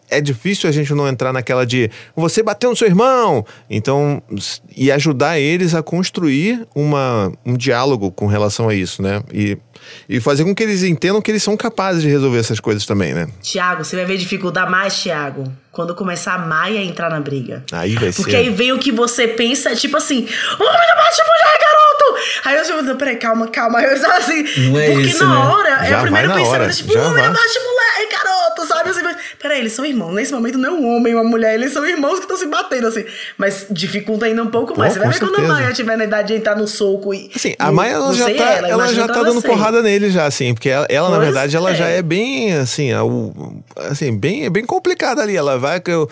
é 0.10 0.22
difícil 0.22 0.70
a 0.70 0.72
gente 0.72 0.94
não 0.94 1.08
entrar 1.08 1.34
naquela 1.34 1.66
de 1.66 1.90
você 2.16 2.42
bateu 2.42 2.70
no 2.70 2.76
seu 2.76 2.88
irmão. 2.88 3.46
Então, 3.70 4.22
e 4.76 4.92
ajudar 4.92 5.40
eles 5.40 5.74
a 5.74 5.84
construir 5.84 6.68
uma, 6.74 7.32
um 7.46 7.56
diálogo 7.56 8.12
com 8.12 8.28
relação 8.28 8.70
a 8.70 8.76
isso, 8.76 9.02
né? 9.02 9.22
E 9.34 9.58
e 10.08 10.20
fazer 10.20 10.44
com 10.44 10.54
que 10.54 10.64
eles 10.64 10.84
entendam 10.84 11.22
que 11.22 11.32
eles 11.32 11.44
são 11.44 11.55
capazes 11.58 12.02
de 12.02 12.10
resolver 12.10 12.40
essas 12.40 12.60
coisas 12.60 12.86
também, 12.86 13.14
né? 13.14 13.28
Tiago, 13.42 13.84
você 13.84 13.96
vai 13.96 14.06
ver 14.06 14.18
dificuldade 14.18 14.70
mais, 14.70 15.00
Tiago, 15.02 15.52
quando 15.72 15.94
começar 15.96 16.34
a 16.36 16.40
Maia 16.40 16.82
entrar 16.84 17.10
na 17.10 17.20
briga. 17.20 17.64
Aí 17.72 17.96
vai 17.96 18.12
Porque 18.12 18.32
ser. 18.32 18.38
aí 18.38 18.50
vem 18.50 18.72
o 18.72 18.80
que 18.80 18.92
você 18.92 19.28
pensa, 19.28 19.76
tipo 19.76 19.98
assim, 19.98 20.18
homem 20.18 20.88
não 20.88 20.96
bate 20.96 21.22
mulher! 21.22 21.65
Aí 22.44 22.58
eu 22.58 22.64
tipo, 22.64 22.96
peraí, 22.96 23.16
calma, 23.18 23.48
calma. 23.48 23.80
Aí 23.80 23.86
eu 23.86 24.12
assim, 24.12 24.44
não 24.70 24.80
é 24.80 24.92
porque 24.92 25.08
isso, 25.08 25.24
na 25.24 25.30
né? 25.30 25.54
hora, 25.54 25.70
é 25.88 25.98
o 25.98 26.02
primeiro 26.02 26.34
pensamento, 26.34 26.76
tipo, 26.76 26.98
homem 26.98 27.24
vai. 27.24 27.30
bate 27.30 27.60
mulher, 27.60 28.10
garoto, 28.12 28.68
sabe? 28.68 28.90
Assim, 28.90 29.04
mas, 29.04 29.18
peraí, 29.40 29.60
eles 29.60 29.74
são 29.74 29.86
irmãos. 29.86 30.14
Nesse 30.14 30.32
momento 30.32 30.58
não 30.58 30.70
é 30.70 30.72
um 30.74 30.96
homem 30.96 31.14
e 31.14 31.16
uma 31.16 31.24
mulher, 31.24 31.56
eles 31.56 31.72
são 31.74 31.86
irmãos 31.86 32.16
que 32.16 32.22
estão 32.22 32.38
se 32.38 32.48
batendo, 32.48 32.88
assim. 32.88 33.06
Mas 33.38 33.66
dificulta 33.70 34.26
ainda 34.26 34.44
um 34.44 34.48
pouco 34.48 34.78
mais. 34.78 34.94
Pô, 34.94 35.00
você 35.00 35.06
vai 35.06 35.14
ver 35.14 35.20
quando 35.20 35.36
a 35.36 35.38
certeza. 35.38 35.54
Maia 35.54 35.74
tiver 35.74 35.98
na 35.98 36.04
idade 36.04 36.28
de 36.30 36.34
entrar 36.36 36.56
no 36.56 36.68
soco 36.68 37.14
e. 37.14 37.32
Assim, 37.36 37.56
a 37.58 37.72
Maia 37.72 37.94
ela 37.94 38.14
já 38.14 38.26
tá, 38.26 38.44
ela, 38.44 38.70
imagina 38.70 39.02
já 39.02 39.08
tá 39.08 39.24
dando 39.24 39.42
você. 39.42 39.48
porrada 39.48 39.82
nele 39.82 40.10
já, 40.10 40.26
assim, 40.26 40.54
porque 40.54 40.70
ela, 40.70 40.86
ela, 40.90 41.10
na 41.10 41.20
verdade, 41.20 41.56
ela 41.56 41.72
é. 41.72 41.76
já 41.76 41.88
é 41.88 42.02
bem, 42.02 42.54
assim, 42.54 42.92
é 42.92 42.98
assim, 43.90 44.18
bem, 44.18 44.50
bem 44.50 44.66
complicada 44.66 45.22
ali. 45.22 45.36
Ela 45.36 45.58
vai 45.58 45.82
eu, 45.88 46.10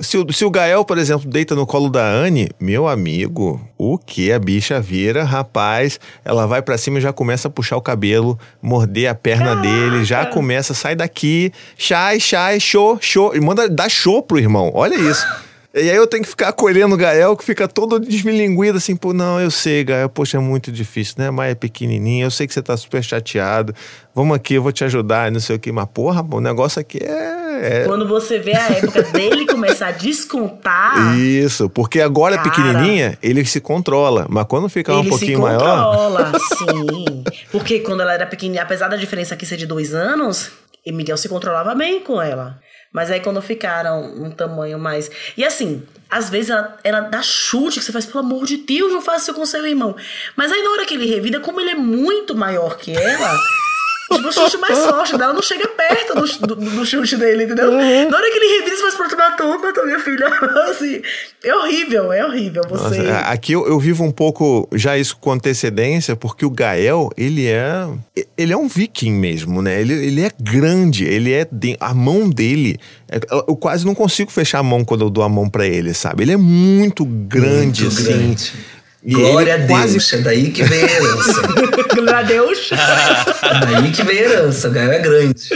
Se 0.00 0.18
o, 0.18 0.32
se 0.32 0.44
o 0.44 0.50
Gael, 0.50 0.84
por 0.84 0.98
exemplo, 0.98 1.30
deita 1.30 1.54
no 1.54 1.64
colo 1.64 1.88
da 1.88 2.04
Anne, 2.04 2.48
meu 2.58 2.88
amigo, 2.88 3.60
o 3.78 3.96
que 3.96 4.32
a 4.32 4.38
bicha 4.38 4.80
vira, 4.80 5.22
rapaz, 5.22 6.00
ela 6.24 6.44
vai 6.44 6.60
pra 6.60 6.76
cima 6.76 6.98
e 6.98 7.00
já 7.00 7.12
começa 7.12 7.46
a 7.46 7.50
puxar 7.50 7.76
o 7.76 7.80
cabelo, 7.80 8.36
morder 8.60 9.08
a 9.08 9.14
perna 9.14 9.54
dele, 9.54 10.04
já 10.04 10.26
começa, 10.26 10.74
sai 10.74 10.96
daqui, 10.96 11.52
chai, 11.78 12.18
chai, 12.18 12.58
show, 12.58 12.98
show, 13.00 13.32
e 13.34 13.40
manda 13.40 13.68
dar 13.68 13.88
show 13.88 14.20
pro 14.20 14.40
irmão, 14.40 14.72
olha 14.74 14.96
isso. 14.96 15.24
E 15.72 15.90
aí 15.90 15.96
eu 15.96 16.06
tenho 16.06 16.22
que 16.22 16.30
ficar 16.30 16.48
acolhendo 16.48 16.94
o 16.94 16.98
Gael, 16.98 17.36
que 17.36 17.44
fica 17.44 17.68
todo 17.68 18.00
desmilinguido, 18.00 18.78
assim, 18.78 18.96
pô, 18.96 19.12
não, 19.12 19.38
eu 19.38 19.50
sei, 19.50 19.84
Gael, 19.84 20.08
poxa, 20.08 20.38
é 20.38 20.40
muito 20.40 20.72
difícil, 20.72 21.16
né? 21.18 21.30
Mas 21.30 21.52
é 21.52 21.54
pequenininho, 21.54 22.24
eu 22.24 22.30
sei 22.30 22.46
que 22.46 22.54
você 22.54 22.62
tá 22.62 22.74
super 22.78 23.04
chateado. 23.04 23.74
Vamos 24.14 24.34
aqui, 24.34 24.54
eu 24.54 24.62
vou 24.62 24.72
te 24.72 24.84
ajudar, 24.84 25.30
não 25.30 25.38
sei 25.38 25.56
o 25.56 25.58
que. 25.58 25.70
Mas, 25.70 25.86
porra, 25.92 26.26
o 26.28 26.40
negócio 26.40 26.80
aqui 26.80 26.98
é... 27.04 27.35
é... 27.56 27.84
Quando 27.84 28.06
você 28.06 28.38
vê 28.38 28.54
a 28.54 28.68
época 28.68 29.02
dele 29.02 29.46
começar 29.46 29.88
a 29.88 29.92
descontar... 29.92 31.18
Isso, 31.18 31.68
porque 31.68 32.00
agora 32.00 32.34
é 32.34 32.38
Cara. 32.38 32.50
pequenininha, 32.50 33.18
ele 33.22 33.44
se 33.44 33.60
controla. 33.60 34.26
Mas 34.28 34.46
quando 34.46 34.68
ficar 34.68 34.94
um 34.96 35.00
ele 35.00 35.08
pouquinho 35.08 35.36
se 35.36 35.42
maior... 35.42 35.58
controla, 35.58 36.32
sim. 36.58 37.24
Porque 37.50 37.80
quando 37.80 38.00
ela 38.00 38.14
era 38.14 38.26
pequenininha, 38.26 38.62
apesar 38.62 38.88
da 38.88 38.96
diferença 38.96 39.34
aqui 39.34 39.46
ser 39.46 39.56
de 39.56 39.66
dois 39.66 39.94
anos, 39.94 40.50
Miguel 40.86 41.16
se 41.16 41.28
controlava 41.28 41.74
bem 41.74 42.00
com 42.00 42.20
ela. 42.20 42.60
Mas 42.92 43.10
aí 43.10 43.20
quando 43.20 43.42
ficaram 43.42 44.02
um 44.22 44.30
tamanho 44.30 44.78
mais. 44.78 45.10
E 45.36 45.44
assim, 45.44 45.82
às 46.08 46.30
vezes 46.30 46.50
ela, 46.50 46.78
ela 46.82 47.00
dá 47.00 47.20
chute, 47.20 47.78
que 47.78 47.84
você 47.84 47.92
faz, 47.92 48.06
pelo 48.06 48.20
amor 48.20 48.46
de 48.46 48.58
Deus, 48.58 48.92
não 48.92 49.02
faça 49.02 49.30
isso 49.30 49.34
com 49.34 49.44
seu 49.44 49.66
irmão. 49.66 49.94
Mas 50.34 50.50
aí 50.50 50.62
na 50.62 50.70
hora 50.70 50.86
que 50.86 50.94
ele 50.94 51.06
revida, 51.06 51.40
como 51.40 51.60
ele 51.60 51.70
é 51.70 51.74
muito 51.74 52.34
maior 52.34 52.76
que 52.76 52.92
ela. 52.92 53.38
Tipo, 54.08 54.28
o 54.28 54.32
chute 54.32 54.56
mais 54.58 54.78
forte 54.78 55.18
dela 55.18 55.32
não 55.32 55.42
chega 55.42 55.66
perto 55.66 56.14
do, 56.14 56.46
do, 56.46 56.54
do 56.56 56.86
chute 56.86 57.16
dele, 57.16 57.44
entendeu? 57.44 57.72
Na 57.72 58.16
hora 58.16 58.30
que 58.30 58.38
ele 58.38 58.58
revida, 58.60 58.76
você 58.76 58.82
faz 58.82 58.94
pra 58.94 59.08
tomar 59.08 59.36
toma, 59.36 59.58
matou 59.58 59.84
minha 59.84 59.98
filha. 59.98 60.26
Assim, 60.70 61.02
é 61.42 61.54
horrível, 61.54 62.12
é 62.12 62.24
horrível. 62.24 62.62
Você. 62.68 62.98
Nossa, 63.02 63.18
aqui 63.26 63.52
eu, 63.52 63.66
eu 63.66 63.78
vivo 63.80 64.04
um 64.04 64.12
pouco 64.12 64.68
já 64.72 64.96
isso 64.96 65.16
com 65.16 65.32
antecedência, 65.32 66.14
porque 66.14 66.44
o 66.46 66.50
Gael, 66.50 67.10
ele 67.16 67.46
é. 67.46 67.88
Ele 68.38 68.52
é 68.52 68.56
um 68.56 68.68
viking 68.68 69.12
mesmo, 69.12 69.60
né? 69.60 69.80
Ele, 69.80 69.92
ele 69.92 70.22
é 70.22 70.30
grande, 70.40 71.04
ele 71.04 71.32
é. 71.32 71.46
de- 71.50 71.76
a 71.80 71.92
mão 71.92 72.30
dele. 72.30 72.78
é- 73.10 73.18
eu 73.48 73.56
quase 73.56 73.84
não 73.84 73.94
consigo 73.94 74.30
fechar 74.30 74.60
a 74.60 74.62
mão 74.62 74.84
quando 74.84 75.04
eu 75.04 75.10
dou 75.10 75.24
a 75.24 75.28
mão 75.28 75.48
pra 75.48 75.66
ele, 75.66 75.92
sabe? 75.94 76.22
Ele 76.22 76.32
é 76.32 76.36
muito 76.36 77.04
grande, 77.04 77.82
Muito 77.84 77.98
assim. 77.98 78.04
grande. 78.04 78.52
E 79.06 79.14
Glória 79.14 79.54
a 79.54 79.66
quase- 79.68 79.92
Deus, 79.92 80.12
é 80.12 80.18
daí 80.18 80.50
que 80.50 80.64
vem 80.64 80.82
a 80.82 80.90
herança. 80.90 81.42
Glória 81.94 82.16
a 82.18 82.22
Deus. 82.22 82.70
é 82.72 83.60
daí 83.64 83.92
que 83.92 84.02
vem 84.02 84.18
a 84.18 84.22
herança, 84.22 84.68
o 84.68 84.72
Gael 84.72 84.92
é 84.92 84.98
grande. 84.98 85.48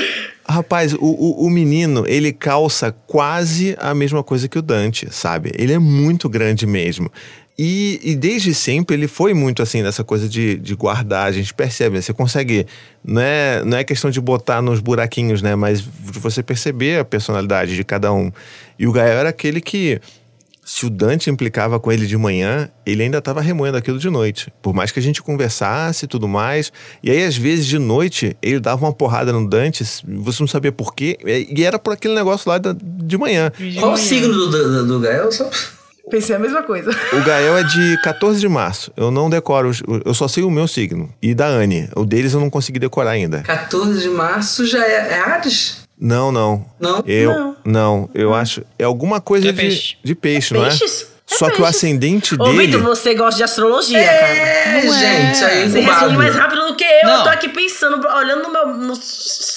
Rapaz, 0.49 0.95
o, 0.95 0.99
o, 1.01 1.47
o 1.47 1.51
menino, 1.51 2.05
ele 2.07 2.33
calça 2.33 2.95
quase 3.07 3.77
a 3.79 3.93
mesma 3.95 4.23
coisa 4.23 4.49
que 4.49 4.59
o 4.59 4.63
Dante, 4.63 5.09
sabe? 5.11 5.53
Ele 5.57 5.73
é 5.73 5.79
muito 5.79 6.29
grande 6.29 6.67
mesmo. 6.67 7.11
E, 7.59 8.01
e 8.03 8.17
desde 8.17 8.55
sempre 8.55 8.97
ele 8.97 9.07
foi 9.07 9.35
muito 9.35 9.63
assim, 9.63 9.83
nessa 9.83 10.03
coisa 10.03 10.27
de, 10.29 10.57
de 10.57 10.75
guardar, 10.75 11.27
a 11.27 11.33
gente 11.33 11.53
percebe, 11.53 11.97
né? 11.97 12.01
você 12.01 12.13
consegue, 12.13 12.67
não 13.05 13.21
é, 13.21 13.63
não 13.65 13.77
é 13.77 13.85
questão 13.85 14.11
de 14.11 14.19
botar 14.21 14.63
nos 14.63 14.81
buraquinhos, 14.81 15.43
né? 15.43 15.55
Mas 15.55 15.81
de 15.83 16.19
você 16.19 16.43
perceber 16.43 17.01
a 17.01 17.05
personalidade 17.05 17.77
de 17.77 17.85
cada 17.85 18.13
um. 18.13 18.33
E 18.79 18.87
o 18.87 18.93
Gael 18.93 19.19
era 19.19 19.29
aquele 19.29 19.61
que, 19.61 20.01
se 20.71 20.87
o 20.87 20.91
Dante 20.91 21.29
implicava 21.29 21.81
com 21.81 21.91
ele 21.91 22.07
de 22.07 22.17
manhã, 22.17 22.71
ele 22.87 23.03
ainda 23.03 23.19
estava 23.19 23.41
remoendo 23.41 23.77
aquilo 23.77 23.99
de 23.99 24.09
noite. 24.09 24.53
Por 24.63 24.73
mais 24.73 24.93
que 24.93 25.01
a 25.01 25.03
gente 25.03 25.21
conversasse 25.21 26.05
e 26.05 26.09
tudo 26.09 26.29
mais. 26.29 26.73
E 27.03 27.11
aí, 27.11 27.25
às 27.25 27.37
vezes, 27.37 27.67
de 27.67 27.77
noite, 27.77 28.37
ele 28.41 28.61
dava 28.61 28.87
uma 28.87 28.93
porrada 28.93 29.33
no 29.33 29.49
Dante, 29.49 29.83
você 29.83 30.41
não 30.41 30.47
sabia 30.47 30.71
por 30.71 30.95
quê, 30.95 31.19
e 31.27 31.65
era 31.65 31.77
por 31.77 31.93
aquele 31.93 32.15
negócio 32.15 32.49
lá 32.49 32.57
da- 32.57 32.73
de 32.81 33.19
manhã. 33.19 33.51
Qual 33.81 33.95
o 33.95 33.97
signo 33.97 34.33
do, 34.33 34.49
do, 34.49 34.87
do 34.87 35.01
Gael? 35.01 35.33
Só... 35.33 35.51
Pensei 36.09 36.35
a 36.35 36.39
mesma 36.39 36.63
coisa. 36.63 36.91
O 37.13 37.25
Gael 37.25 37.59
é 37.59 37.63
de 37.65 38.01
14 38.03 38.39
de 38.41 38.49
março. 38.49 38.93
Eu 38.97 39.11
não 39.11 39.29
decoro, 39.31 39.71
eu 40.05 40.15
só 40.15 40.27
sei 40.29 40.43
o 40.45 40.51
meu 40.51 40.67
signo. 40.69 41.13
E 41.23 41.35
da 41.35 41.47
Anne. 41.47 41.89
O 41.97 42.05
deles 42.05 42.33
eu 42.33 42.41
não 42.41 42.51
consegui 42.51 42.79
decorar 42.81 43.11
ainda. 43.11 43.43
14 43.43 44.01
de 44.01 44.09
março 44.09 44.67
já 44.67 44.85
é, 44.85 45.13
é 45.13 45.21
Ares? 45.21 45.80
Não, 46.01 46.33
não. 46.33 46.65
Não? 46.81 47.03
Eu, 47.07 47.31
Não. 47.35 47.57
não, 47.65 48.11
eu 48.15 48.33
acho. 48.35 48.63
É 48.79 48.85
alguma 48.85 49.21
coisa 49.21 49.49
É 49.49 49.53
de, 49.53 49.57
peixe. 49.61 49.97
de 50.03 50.15
peixe, 50.15 50.55
não 50.55 50.65
é? 50.65 50.69
Peixes? 50.71 51.07
É 51.33 51.37
Só 51.37 51.49
que 51.49 51.63
o 51.63 51.65
ascendente 51.65 52.35
Ô, 52.35 52.39
dele. 52.45 52.67
Vitor, 52.67 52.83
você 52.83 53.15
gosta 53.15 53.37
de 53.37 53.45
astrologia, 53.45 54.03
cara. 54.03 54.17
É, 54.37 54.85
Não 54.85 54.93
é. 54.95 54.99
gente, 55.33 55.45
aí 55.45 55.71
Você 55.71 55.79
responde 55.81 56.17
mais 56.17 56.35
rápido 56.35 56.67
do 56.67 56.75
que 56.75 56.83
eu. 56.83 57.05
Não. 57.07 57.19
Eu 57.19 57.23
tô 57.23 57.29
aqui 57.29 57.49
pensando, 57.51 58.05
olhando 58.09 58.43
no 58.43 58.53
meu. 58.53 58.67
no- 58.67 58.95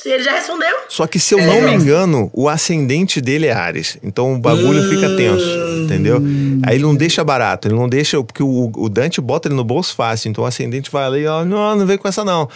Ele 0.05 0.21
já 0.23 0.33
respondeu? 0.33 0.75
Só 0.87 1.07
que 1.07 1.17
se 1.17 1.33
eu 1.33 1.39
É, 1.39 1.47
não 1.47 1.61
me 1.61 1.71
engano, 1.73 2.29
o 2.31 2.47
ascendente 2.47 3.19
dele 3.19 3.47
é 3.47 3.53
Ares. 3.53 3.97
Então 4.03 4.33
o 4.35 4.37
bagulho 4.37 4.87
fica 4.87 5.15
tenso, 5.15 5.43
entendeu? 5.83 6.21
Aí 6.63 6.75
ele 6.75 6.83
não 6.83 6.93
deixa 6.93 7.23
barato, 7.23 7.67
ele 7.69 7.75
não 7.75 7.89
deixa. 7.89 8.21
Porque 8.23 8.43
o, 8.43 8.71
o 8.75 8.87
Dante 8.87 9.19
bota 9.19 9.47
ele 9.47 9.55
no 9.55 9.63
bolso 9.63 9.95
fácil. 9.95 10.29
Então 10.29 10.43
o 10.43 10.47
ascendente 10.47 10.91
vai 10.91 11.05
ali 11.05 11.21
e 11.21 11.27
ó, 11.27 11.43
não, 11.43 11.75
não 11.75 11.85
vem 11.87 11.97
com 11.97 12.07
essa 12.07 12.23
não. 12.23 12.47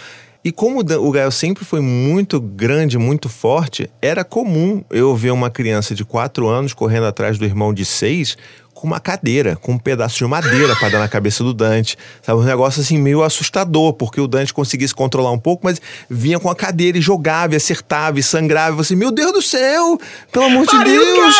E 0.44 0.52
como 0.52 0.80
o 0.80 1.10
Gael 1.10 1.30
sempre 1.30 1.64
foi 1.64 1.80
muito 1.80 2.40
grande, 2.40 2.96
muito 2.96 3.28
forte, 3.28 3.90
era 4.00 4.24
comum 4.24 4.84
eu 4.88 5.14
ver 5.16 5.32
uma 5.32 5.50
criança 5.50 5.94
de 5.94 6.04
4 6.04 6.46
anos 6.46 6.72
correndo 6.72 7.06
atrás 7.06 7.36
do 7.36 7.44
irmão 7.44 7.74
de 7.74 7.84
6 7.84 8.36
com 8.78 8.86
uma 8.86 9.00
cadeira, 9.00 9.56
com 9.56 9.72
um 9.72 9.78
pedaço 9.78 10.16
de 10.18 10.24
madeira 10.24 10.76
pra 10.76 10.88
dar 10.88 11.00
na 11.00 11.08
cabeça 11.08 11.42
do 11.42 11.52
Dante. 11.52 11.96
Sabe, 12.22 12.38
um 12.40 12.44
negócio 12.44 12.80
assim 12.80 12.96
meio 12.96 13.22
assustador, 13.22 13.92
porque 13.92 14.20
o 14.20 14.28
Dante 14.28 14.54
conseguia 14.54 14.86
se 14.86 14.94
controlar 14.94 15.32
um 15.32 15.38
pouco, 15.38 15.64
mas 15.64 15.80
vinha 16.08 16.38
com 16.38 16.48
a 16.48 16.54
cadeira 16.54 16.96
e 16.96 17.00
jogava, 17.00 17.54
e 17.54 17.56
acertava, 17.56 18.18
e 18.20 18.22
sangrava. 18.22 18.74
E 18.74 18.76
você, 18.76 18.94
meu 18.94 19.10
Deus 19.10 19.32
do 19.32 19.42
céu, 19.42 19.98
pelo 20.30 20.44
amor 20.44 20.64
de 20.64 20.76
Pariu, 20.76 21.02
Deus, 21.02 21.36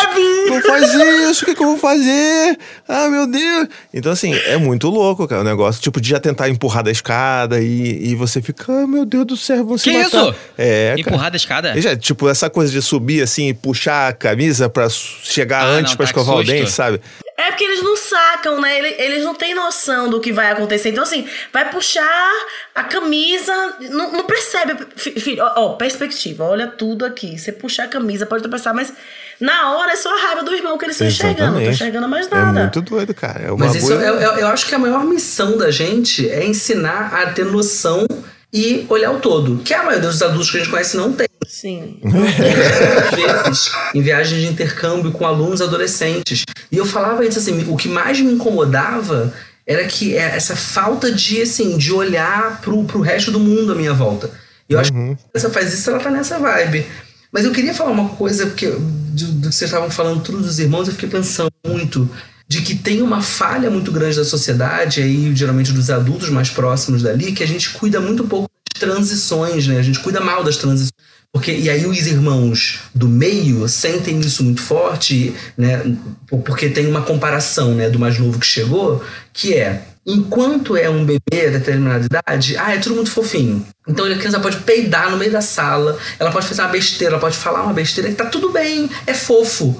não 0.49 0.61
faz 0.61 0.93
isso, 0.93 1.43
o 1.43 1.45
que, 1.45 1.55
que 1.55 1.63
eu 1.63 1.67
vou 1.67 1.77
fazer? 1.77 2.57
Ah, 2.87 3.07
meu 3.07 3.25
Deus. 3.25 3.67
Então, 3.93 4.11
assim, 4.11 4.33
é 4.33 4.57
muito 4.57 4.89
louco, 4.89 5.27
cara, 5.27 5.41
o 5.41 5.45
negócio. 5.45 5.81
Tipo, 5.81 6.01
de 6.01 6.09
já 6.09 6.19
tentar 6.19 6.49
empurrar 6.49 6.83
da 6.83 6.91
escada 6.91 7.61
e, 7.61 8.09
e 8.09 8.15
você 8.15 8.41
fica, 8.41 8.65
ah, 8.71 8.87
meu 8.87 9.05
Deus 9.05 9.25
do 9.25 9.37
céu, 9.37 9.63
você 9.65 9.91
Que 9.91 9.97
vai 9.97 10.05
isso? 10.07 10.35
É, 10.57 10.89
cara. 10.89 10.99
Empurrar 11.01 11.31
da 11.31 11.37
escada? 11.37 11.77
E 11.77 11.81
já, 11.81 11.95
tipo, 11.95 12.27
essa 12.27 12.49
coisa 12.49 12.71
de 12.71 12.81
subir 12.81 13.21
assim 13.21 13.47
e 13.47 13.53
puxar 13.53 14.09
a 14.09 14.13
camisa 14.13 14.67
pra 14.69 14.89
chegar 14.89 15.63
Ah, 15.63 15.69
antes 15.69 15.95
pra 15.95 16.05
tá, 16.05 16.09
escovar 16.11 16.35
o 16.35 16.43
dente, 16.43 16.69
sabe? 16.71 16.99
É 17.37 17.51
porque 17.51 17.63
eles 17.63 17.81
não 17.81 17.95
sacam, 18.09 18.59
né? 18.59 18.77
Eles, 19.01 19.23
não 19.23 19.33
têm 19.35 19.53
noção 19.53 20.09
do 20.09 20.19
que 20.19 20.31
vai 20.33 20.51
acontecer. 20.51 20.89
Então, 20.89 21.03
assim, 21.03 21.27
vai 21.53 21.69
puxar 21.69 22.31
a 22.75 22.83
camisa. 22.83 23.53
Não, 23.91 24.11
não 24.11 24.23
percebe. 24.25 24.75
Fi- 24.95 25.19
Filho, 25.19 25.43
ó, 25.43 25.53
ó, 25.55 25.69
perspectiva, 25.75 26.43
olha 26.45 26.67
tudo 26.67 27.05
aqui. 27.05 27.37
Você 27.37 27.51
puxar 27.51 27.83
a 27.85 27.87
camisa, 27.87 28.25
pode 28.25 28.41
tropeçar, 28.43 28.73
mas 28.73 28.91
na 29.39 29.73
hora 29.75 29.93
é 29.93 29.95
só 29.95 30.13
a 30.13 30.21
raiva 30.21 30.43
do 30.43 30.53
irmão 30.53 30.77
que 30.77 30.85
eles 30.85 30.95
estão 30.99 31.07
enxergando. 31.07 31.53
Não 31.57 31.63
tô 31.63 31.69
enxergando 31.69 32.07
mais 32.09 32.27
É 32.27 32.35
nada. 32.35 32.59
muito 32.61 32.81
doido, 32.81 33.13
cara. 33.13 33.43
É 33.43 33.51
uma 33.51 33.65
Mas 33.65 33.75
isso, 33.75 33.87
boa- 33.87 34.01
eu, 34.01 34.15
eu, 34.15 34.31
eu 34.39 34.47
acho 34.47 34.65
que 34.67 34.75
a 34.75 34.79
maior 34.79 35.03
missão 35.05 35.57
da 35.57 35.71
gente 35.71 36.29
é 36.29 36.45
ensinar 36.45 37.13
a 37.13 37.31
ter 37.31 37.45
noção 37.45 38.05
e 38.51 38.85
olhar 38.89 39.11
o 39.11 39.19
todo. 39.19 39.57
Que 39.63 39.73
a 39.73 39.83
maioria 39.83 40.09
dos 40.09 40.21
adultos 40.21 40.49
que 40.49 40.57
a 40.57 40.59
gente 40.59 40.69
conhece 40.69 40.97
não 40.97 41.13
tem. 41.13 41.27
Sim. 41.47 41.99
Às 42.03 43.43
vezes, 43.43 43.71
em 43.93 44.01
viagens 44.01 44.41
de 44.41 44.47
intercâmbio 44.47 45.11
com 45.11 45.25
alunos 45.25 45.61
adolescentes. 45.61 46.43
E 46.71 46.77
eu 46.77 46.85
falava 46.85 47.25
isso 47.25 47.39
assim, 47.39 47.65
o 47.69 47.75
que 47.75 47.87
mais 47.87 48.19
me 48.19 48.33
incomodava 48.33 49.33
era 49.65 49.85
que 49.85 50.15
é 50.15 50.35
essa 50.35 50.55
falta 50.55 51.11
de, 51.11 51.41
assim, 51.41 51.77
de 51.77 51.93
olhar 51.93 52.59
pro, 52.61 52.83
pro 52.85 53.01
resto 53.01 53.31
do 53.31 53.39
mundo 53.39 53.71
à 53.71 53.75
minha 53.75 53.93
volta. 53.93 54.29
E 54.67 54.73
eu 54.73 54.79
acho 54.79 54.91
que 54.91 55.17
essa 55.33 55.49
faz 55.49 55.73
isso, 55.73 55.89
ela 55.89 55.99
tá 55.99 56.09
nessa 56.09 56.39
vibe. 56.39 56.85
Mas 57.31 57.45
eu 57.45 57.51
queria 57.51 57.73
falar 57.73 57.91
uma 57.91 58.09
coisa, 58.09 58.47
porque 58.47 58.67
do, 58.67 59.25
do 59.33 59.49
que 59.49 59.55
vocês 59.55 59.69
estavam 59.69 59.91
falando 59.91 60.23
tudo 60.23 60.39
dos 60.39 60.59
irmãos, 60.59 60.87
eu 60.87 60.93
fiquei 60.93 61.09
pensando 61.09 61.51
muito 61.65 62.09
de 62.49 62.61
que 62.61 62.75
tem 62.75 63.03
uma 63.03 63.21
falha 63.21 63.69
muito 63.69 63.91
grande 63.91 64.17
da 64.17 64.25
sociedade, 64.25 65.03
aí 65.03 65.33
geralmente 65.35 65.71
dos 65.71 65.91
adultos 65.91 66.29
mais 66.29 66.49
próximos 66.49 67.03
dali, 67.03 67.31
que 67.31 67.43
a 67.43 67.47
gente 67.47 67.69
cuida 67.69 68.01
muito 68.01 68.23
pouco 68.23 68.49
das 68.73 68.79
transições, 68.79 69.67
né? 69.67 69.77
A 69.77 69.83
gente 69.83 69.99
cuida 69.99 70.19
mal 70.19 70.43
das 70.43 70.57
transições. 70.57 70.89
Porque, 71.31 71.51
e 71.51 71.69
aí 71.69 71.85
os 71.85 72.07
irmãos 72.07 72.79
do 72.93 73.07
meio 73.07 73.69
sentem 73.69 74.19
isso 74.19 74.43
muito 74.43 74.63
forte, 74.63 75.31
né? 75.55 75.95
Porque 76.43 76.69
tem 76.69 76.87
uma 76.87 77.03
comparação, 77.03 77.75
né, 77.75 77.87
do 77.87 77.99
mais 77.99 78.17
novo 78.17 78.39
que 78.39 78.47
chegou, 78.47 79.03
que 79.31 79.53
é 79.53 79.83
enquanto 80.03 80.75
é 80.75 80.89
um 80.89 81.05
bebê 81.05 81.19
de 81.29 81.51
determinada 81.51 82.03
idade, 82.03 82.57
ah, 82.57 82.73
é 82.73 82.79
tudo 82.79 82.95
muito 82.95 83.11
fofinho. 83.11 83.63
Então 83.87 84.05
a 84.05 84.15
criança 84.15 84.39
pode 84.39 84.57
peidar 84.57 85.11
no 85.11 85.17
meio 85.17 85.31
da 85.31 85.41
sala, 85.41 85.99
ela 86.17 86.31
pode 86.31 86.47
fazer 86.47 86.63
uma 86.63 86.69
besteira, 86.69 87.13
ela 87.13 87.21
pode 87.21 87.37
falar 87.37 87.61
uma 87.61 87.73
besteira, 87.73 88.09
que 88.09 88.15
tá 88.15 88.25
tudo 88.25 88.51
bem, 88.51 88.89
é 89.05 89.13
fofo. 89.13 89.79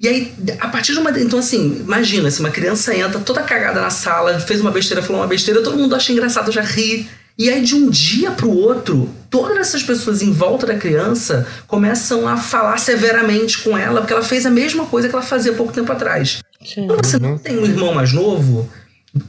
E 0.00 0.08
aí, 0.08 0.32
a 0.58 0.68
partir 0.68 0.92
de 0.92 0.98
uma. 0.98 1.10
Então, 1.20 1.38
assim, 1.38 1.80
imagina, 1.80 2.30
se 2.30 2.40
uma 2.40 2.50
criança 2.50 2.96
entra 2.96 3.20
toda 3.20 3.42
cagada 3.42 3.82
na 3.82 3.90
sala, 3.90 4.40
fez 4.40 4.60
uma 4.60 4.70
besteira, 4.70 5.02
falou 5.02 5.20
uma 5.20 5.28
besteira, 5.28 5.62
todo 5.62 5.76
mundo 5.76 5.94
acha 5.94 6.10
engraçado, 6.10 6.50
já 6.50 6.62
ri. 6.62 7.06
E 7.36 7.50
aí, 7.50 7.62
de 7.62 7.74
um 7.74 7.90
dia 7.90 8.30
pro 8.30 8.50
outro, 8.50 9.10
todas 9.28 9.58
essas 9.58 9.82
pessoas 9.82 10.22
em 10.22 10.32
volta 10.32 10.66
da 10.66 10.74
criança 10.74 11.46
começam 11.66 12.26
a 12.26 12.36
falar 12.38 12.78
severamente 12.78 13.58
com 13.58 13.76
ela, 13.76 14.00
porque 14.00 14.12
ela 14.12 14.22
fez 14.22 14.46
a 14.46 14.50
mesma 14.50 14.86
coisa 14.86 15.08
que 15.08 15.14
ela 15.14 15.24
fazia 15.24 15.52
pouco 15.52 15.72
tempo 15.72 15.92
atrás. 15.92 16.40
Quando 16.74 17.04
você 17.04 17.18
não 17.18 17.38
tem 17.38 17.58
um 17.58 17.64
irmão 17.64 17.94
mais 17.94 18.12
novo, 18.12 18.68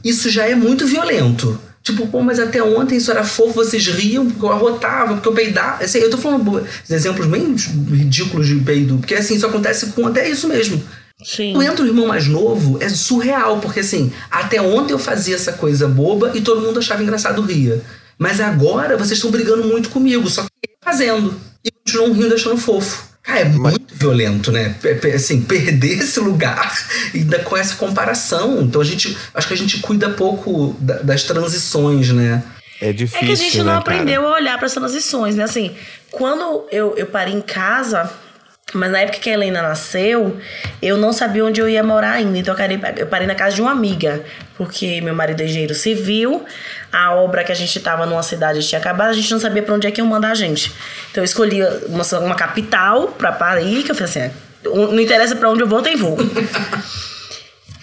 isso 0.02 0.30
já 0.30 0.46
é 0.46 0.54
muito 0.54 0.86
violento. 0.86 1.58
Tipo, 1.82 2.06
pô, 2.06 2.22
mas 2.22 2.38
até 2.38 2.62
ontem 2.62 2.96
isso 2.96 3.10
era 3.10 3.24
fofo, 3.24 3.54
vocês 3.54 3.86
riam 3.88 4.26
porque 4.26 4.44
eu 4.44 4.52
arrotava, 4.52 5.14
porque 5.14 5.28
eu 5.28 5.32
peidava. 5.32 5.82
Assim, 5.82 5.98
eu 5.98 6.10
tô 6.10 6.16
falando 6.16 6.64
exemplos 6.88 7.26
bem 7.26 7.56
ridículos 7.90 8.46
de 8.46 8.56
peido, 8.56 8.98
porque 8.98 9.14
assim, 9.14 9.34
isso 9.34 9.46
acontece 9.46 9.86
com 9.86 10.06
até 10.06 10.28
isso 10.28 10.46
mesmo. 10.46 10.82
Sim. 11.24 11.52
Quando 11.52 11.66
entra 11.66 11.84
o 11.84 11.88
irmão 11.88 12.06
mais 12.06 12.26
novo, 12.26 12.78
é 12.80 12.88
surreal, 12.88 13.58
porque 13.60 13.80
assim, 13.80 14.12
até 14.30 14.60
ontem 14.60 14.92
eu 14.92 14.98
fazia 14.98 15.34
essa 15.34 15.52
coisa 15.52 15.88
boba 15.88 16.32
e 16.34 16.40
todo 16.40 16.60
mundo 16.60 16.78
achava 16.78 17.02
engraçado 17.02 17.42
ria. 17.42 17.80
Mas 18.18 18.40
agora 18.40 18.96
vocês 18.96 19.18
estão 19.18 19.30
brigando 19.30 19.64
muito 19.64 19.88
comigo, 19.88 20.28
só 20.28 20.42
que 20.42 20.70
fazendo. 20.84 21.34
E 21.64 21.70
continuam 21.70 22.12
rindo 22.12 22.34
achando 22.34 22.56
fofo. 22.56 23.11
Cara, 23.22 23.40
é 23.40 23.44
muito 23.44 23.94
violento, 23.94 24.50
né? 24.50 24.74
Assim, 25.14 25.42
perder 25.42 25.98
esse 26.02 26.18
lugar 26.20 26.72
e 27.14 27.18
ainda 27.18 27.38
com 27.40 27.56
essa 27.56 27.76
comparação. 27.76 28.62
Então 28.62 28.80
a 28.80 28.84
gente. 28.84 29.16
Acho 29.34 29.46
que 29.48 29.54
a 29.54 29.56
gente 29.56 29.78
cuida 29.78 30.10
pouco 30.10 30.76
da- 30.80 30.98
das 31.02 31.22
transições, 31.22 32.10
né? 32.10 32.42
É 32.80 32.92
difícil, 32.92 33.22
É 33.22 33.26
que 33.26 33.32
a 33.32 33.36
gente 33.36 33.58
não 33.58 33.66
né, 33.66 33.76
aprendeu 33.76 34.22
cara? 34.22 34.34
a 34.34 34.36
olhar 34.36 34.56
para 34.58 34.66
essas 34.66 34.74
transições, 34.78 35.36
né? 35.36 35.44
Assim, 35.44 35.72
quando 36.10 36.66
eu, 36.72 36.94
eu 36.96 37.06
parei 37.06 37.32
em 37.32 37.40
casa, 37.40 38.10
mas 38.74 38.90
na 38.90 39.00
época 39.00 39.18
que 39.18 39.28
a 39.28 39.34
Helena 39.34 39.60
nasceu, 39.60 40.38
eu 40.80 40.96
não 40.96 41.12
sabia 41.12 41.44
onde 41.44 41.60
eu 41.60 41.68
ia 41.68 41.82
morar 41.82 42.12
ainda. 42.12 42.38
Então 42.38 42.54
eu 42.54 42.58
parei, 42.58 42.80
eu 42.96 43.06
parei 43.06 43.26
na 43.26 43.34
casa 43.34 43.54
de 43.54 43.60
uma 43.60 43.70
amiga, 43.70 44.24
porque 44.56 45.00
meu 45.02 45.14
marido 45.14 45.42
é 45.42 45.44
engenheiro 45.44 45.74
civil, 45.74 46.44
a 46.90 47.14
obra 47.14 47.44
que 47.44 47.52
a 47.52 47.54
gente 47.54 47.78
tava 47.80 48.06
numa 48.06 48.22
cidade 48.22 48.66
tinha 48.66 48.78
acabado, 48.78 49.10
a 49.10 49.12
gente 49.12 49.30
não 49.30 49.40
sabia 49.40 49.62
para 49.62 49.74
onde 49.74 49.86
é 49.86 49.90
que 49.90 50.00
iam 50.00 50.06
mandar 50.06 50.30
a 50.30 50.34
gente. 50.34 50.72
Então 51.10 51.22
eu 51.22 51.24
escolhi 51.24 51.60
uma, 51.86 52.04
uma 52.20 52.34
capital 52.34 53.08
para 53.08 53.32
Paris, 53.32 53.84
que 53.84 53.90
eu 53.90 53.94
falei 53.94 54.10
assim: 54.10 54.20
é, 54.20 54.30
não 54.64 55.00
interessa 55.00 55.36
para 55.36 55.50
onde 55.50 55.62
eu 55.62 55.68
vou, 55.68 55.82
tem 55.82 55.96
voo. 55.96 56.16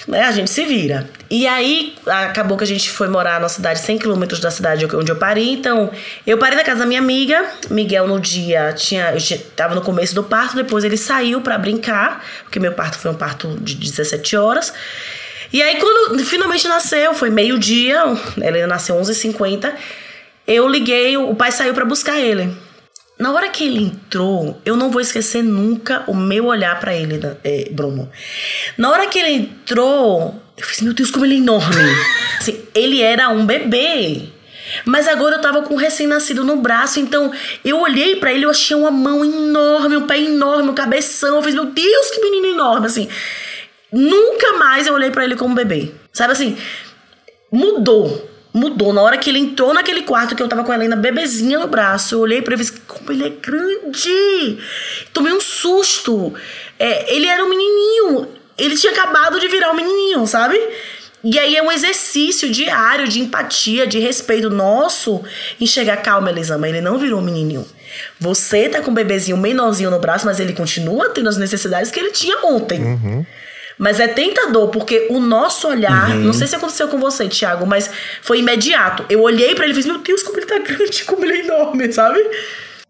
né? 0.09 0.23
A 0.23 0.31
gente 0.31 0.49
se 0.49 0.65
vira. 0.65 1.07
E 1.29 1.47
aí, 1.47 1.95
acabou 2.05 2.57
que 2.57 2.63
a 2.63 2.67
gente 2.67 2.89
foi 2.89 3.07
morar 3.07 3.39
numa 3.39 3.47
cidade 3.47 3.79
100 3.79 3.99
quilômetros 3.99 4.39
da 4.39 4.49
cidade 4.49 4.83
onde 4.95 5.11
eu 5.11 5.15
parei. 5.15 5.51
Então, 5.51 5.91
eu 6.25 6.37
parei 6.39 6.57
na 6.57 6.63
casa 6.63 6.79
da 6.79 6.85
minha 6.87 6.99
amiga. 6.99 7.45
Miguel, 7.69 8.07
no 8.07 8.19
dia, 8.19 8.73
tinha, 8.73 9.13
eu 9.13 9.39
tava 9.55 9.75
no 9.75 9.81
começo 9.81 10.15
do 10.15 10.23
parto. 10.23 10.55
Depois 10.55 10.83
ele 10.83 10.97
saiu 10.97 11.41
pra 11.41 11.57
brincar, 11.59 12.25
porque 12.43 12.59
meu 12.59 12.73
parto 12.73 12.97
foi 12.97 13.11
um 13.11 13.13
parto 13.13 13.55
de 13.61 13.75
17 13.75 14.35
horas. 14.35 14.73
E 15.53 15.61
aí, 15.61 15.77
quando 15.77 16.17
finalmente 16.25 16.67
nasceu, 16.67 17.13
foi 17.13 17.29
meio-dia, 17.29 18.01
ela 18.41 18.67
nasceu 18.67 18.95
11h50. 18.95 19.71
Eu 20.47 20.67
liguei, 20.67 21.15
o 21.17 21.35
pai 21.35 21.51
saiu 21.51 21.75
pra 21.75 21.85
buscar 21.85 22.19
ele. 22.19 22.51
Na 23.19 23.33
hora 23.33 23.49
que 23.49 23.65
ele 23.65 23.83
entrou, 23.83 24.59
eu 24.65 24.77
não 24.77 24.89
vou 24.89 25.01
esquecer 25.01 25.43
nunca 25.43 26.03
o 26.07 26.15
meu 26.15 26.45
olhar 26.45 26.79
pra 26.79 26.95
ele, 26.95 27.17
né, 27.17 27.35
é, 27.43 27.69
Bruno. 27.69 28.09
Na 28.77 28.89
hora 28.89 29.07
que 29.07 29.19
ele 29.19 29.31
entrou, 29.31 30.41
eu 30.57 30.65
fiz, 30.65 30.81
meu 30.81 30.93
Deus, 30.93 31.11
como 31.11 31.25
ele 31.25 31.35
é 31.35 31.37
enorme. 31.39 31.75
Assim, 32.39 32.61
ele 32.73 33.01
era 33.01 33.29
um 33.29 33.45
bebê. 33.45 34.29
Mas 34.85 35.07
agora 35.07 35.35
eu 35.35 35.41
tava 35.41 35.63
com 35.63 35.73
um 35.73 35.77
recém-nascido 35.77 36.43
no 36.43 36.57
braço, 36.57 36.99
então 36.99 37.31
eu 37.65 37.79
olhei 37.81 38.15
pra 38.15 38.31
ele, 38.31 38.45
eu 38.45 38.51
achei 38.51 38.77
uma 38.77 38.91
mão 38.91 39.25
enorme, 39.25 39.97
um 39.97 40.07
pé 40.07 40.17
enorme, 40.17 40.69
um 40.69 40.73
cabeção. 40.73 41.35
Eu 41.35 41.43
fiz, 41.43 41.53
meu 41.53 41.65
Deus, 41.65 42.11
que 42.11 42.21
menino 42.21 42.47
enorme, 42.47 42.85
assim. 42.85 43.09
Nunca 43.91 44.53
mais 44.53 44.87
eu 44.87 44.93
olhei 44.93 45.11
pra 45.11 45.25
ele 45.25 45.35
como 45.35 45.53
bebê. 45.53 45.91
Sabe 46.13 46.33
assim? 46.33 46.55
mudou. 47.51 48.28
Mudou. 48.53 48.91
Na 48.93 49.01
hora 49.01 49.17
que 49.17 49.29
ele 49.29 49.39
entrou 49.39 49.73
naquele 49.73 50.01
quarto 50.01 50.35
que 50.35 50.41
eu 50.41 50.47
tava 50.47 50.63
com 50.63 50.71
a 50.71 50.75
Helena 50.75 50.95
bebezinha 50.95 51.59
no 51.59 51.67
braço, 51.67 52.15
eu 52.15 52.19
olhei 52.19 52.41
pra 52.41 52.53
ele 52.53 52.63
e 52.63 52.65
falei, 52.65 52.81
como 52.87 53.11
ele 53.11 53.25
é 53.25 53.29
grande! 53.29 54.57
Tomei 55.13 55.33
um 55.33 55.39
susto. 55.39 56.33
É, 56.79 57.13
ele 57.13 57.27
era 57.27 57.43
um 57.43 57.49
menininho. 57.49 58.27
Ele 58.57 58.75
tinha 58.75 58.91
acabado 58.91 59.39
de 59.39 59.47
virar 59.47 59.71
um 59.71 59.75
menininho, 59.75 60.25
sabe? 60.25 60.59
E 61.23 61.37
aí 61.37 61.55
é 61.55 61.61
um 61.61 61.71
exercício 61.71 62.49
diário 62.49 63.07
de 63.07 63.19
empatia, 63.19 63.85
de 63.85 63.99
respeito 63.99 64.49
nosso 64.49 65.21
em 65.59 65.65
chegar, 65.65 65.97
calma, 65.97 66.29
Elisama, 66.29 66.67
ele 66.67 66.79
não 66.79 66.97
virou 66.97 67.19
um 67.19 67.23
menininho. 67.23 67.65
Você 68.19 68.69
tá 68.69 68.81
com 68.81 68.91
um 68.91 68.93
bebezinho 68.93 69.35
menorzinho 69.37 69.91
no 69.91 69.99
braço, 69.99 70.25
mas 70.25 70.39
ele 70.39 70.53
continua 70.53 71.09
tendo 71.09 71.27
as 71.27 71.37
necessidades 71.37 71.91
que 71.91 71.99
ele 71.99 72.11
tinha 72.11 72.37
ontem. 72.45 73.25
Mas 73.79 73.97
é 74.01 74.09
tentador, 74.09 74.67
porque 74.67 75.07
o 75.09 75.21
nosso 75.21 75.65
olhar, 75.69 76.09
não 76.17 76.33
sei 76.33 76.47
se 76.47 76.55
aconteceu 76.55 76.89
com 76.89 76.99
você, 76.99 77.29
Thiago, 77.29 77.65
mas 77.65 77.89
foi 78.21 78.39
imediato. 78.39 79.05
Eu 79.09 79.21
olhei 79.21 79.55
pra 79.55 79.63
ele 79.63 79.71
e 79.71 79.75
fiz, 79.75 79.85
meu 79.85 79.99
Deus, 79.99 80.21
como 80.21 80.37
ele 80.37 80.45
tá 80.45 80.57
grande, 80.59 81.05
como 81.05 81.23
ele 81.23 81.35
é 81.35 81.39
enorme, 81.45 81.89
sabe? 81.93 82.19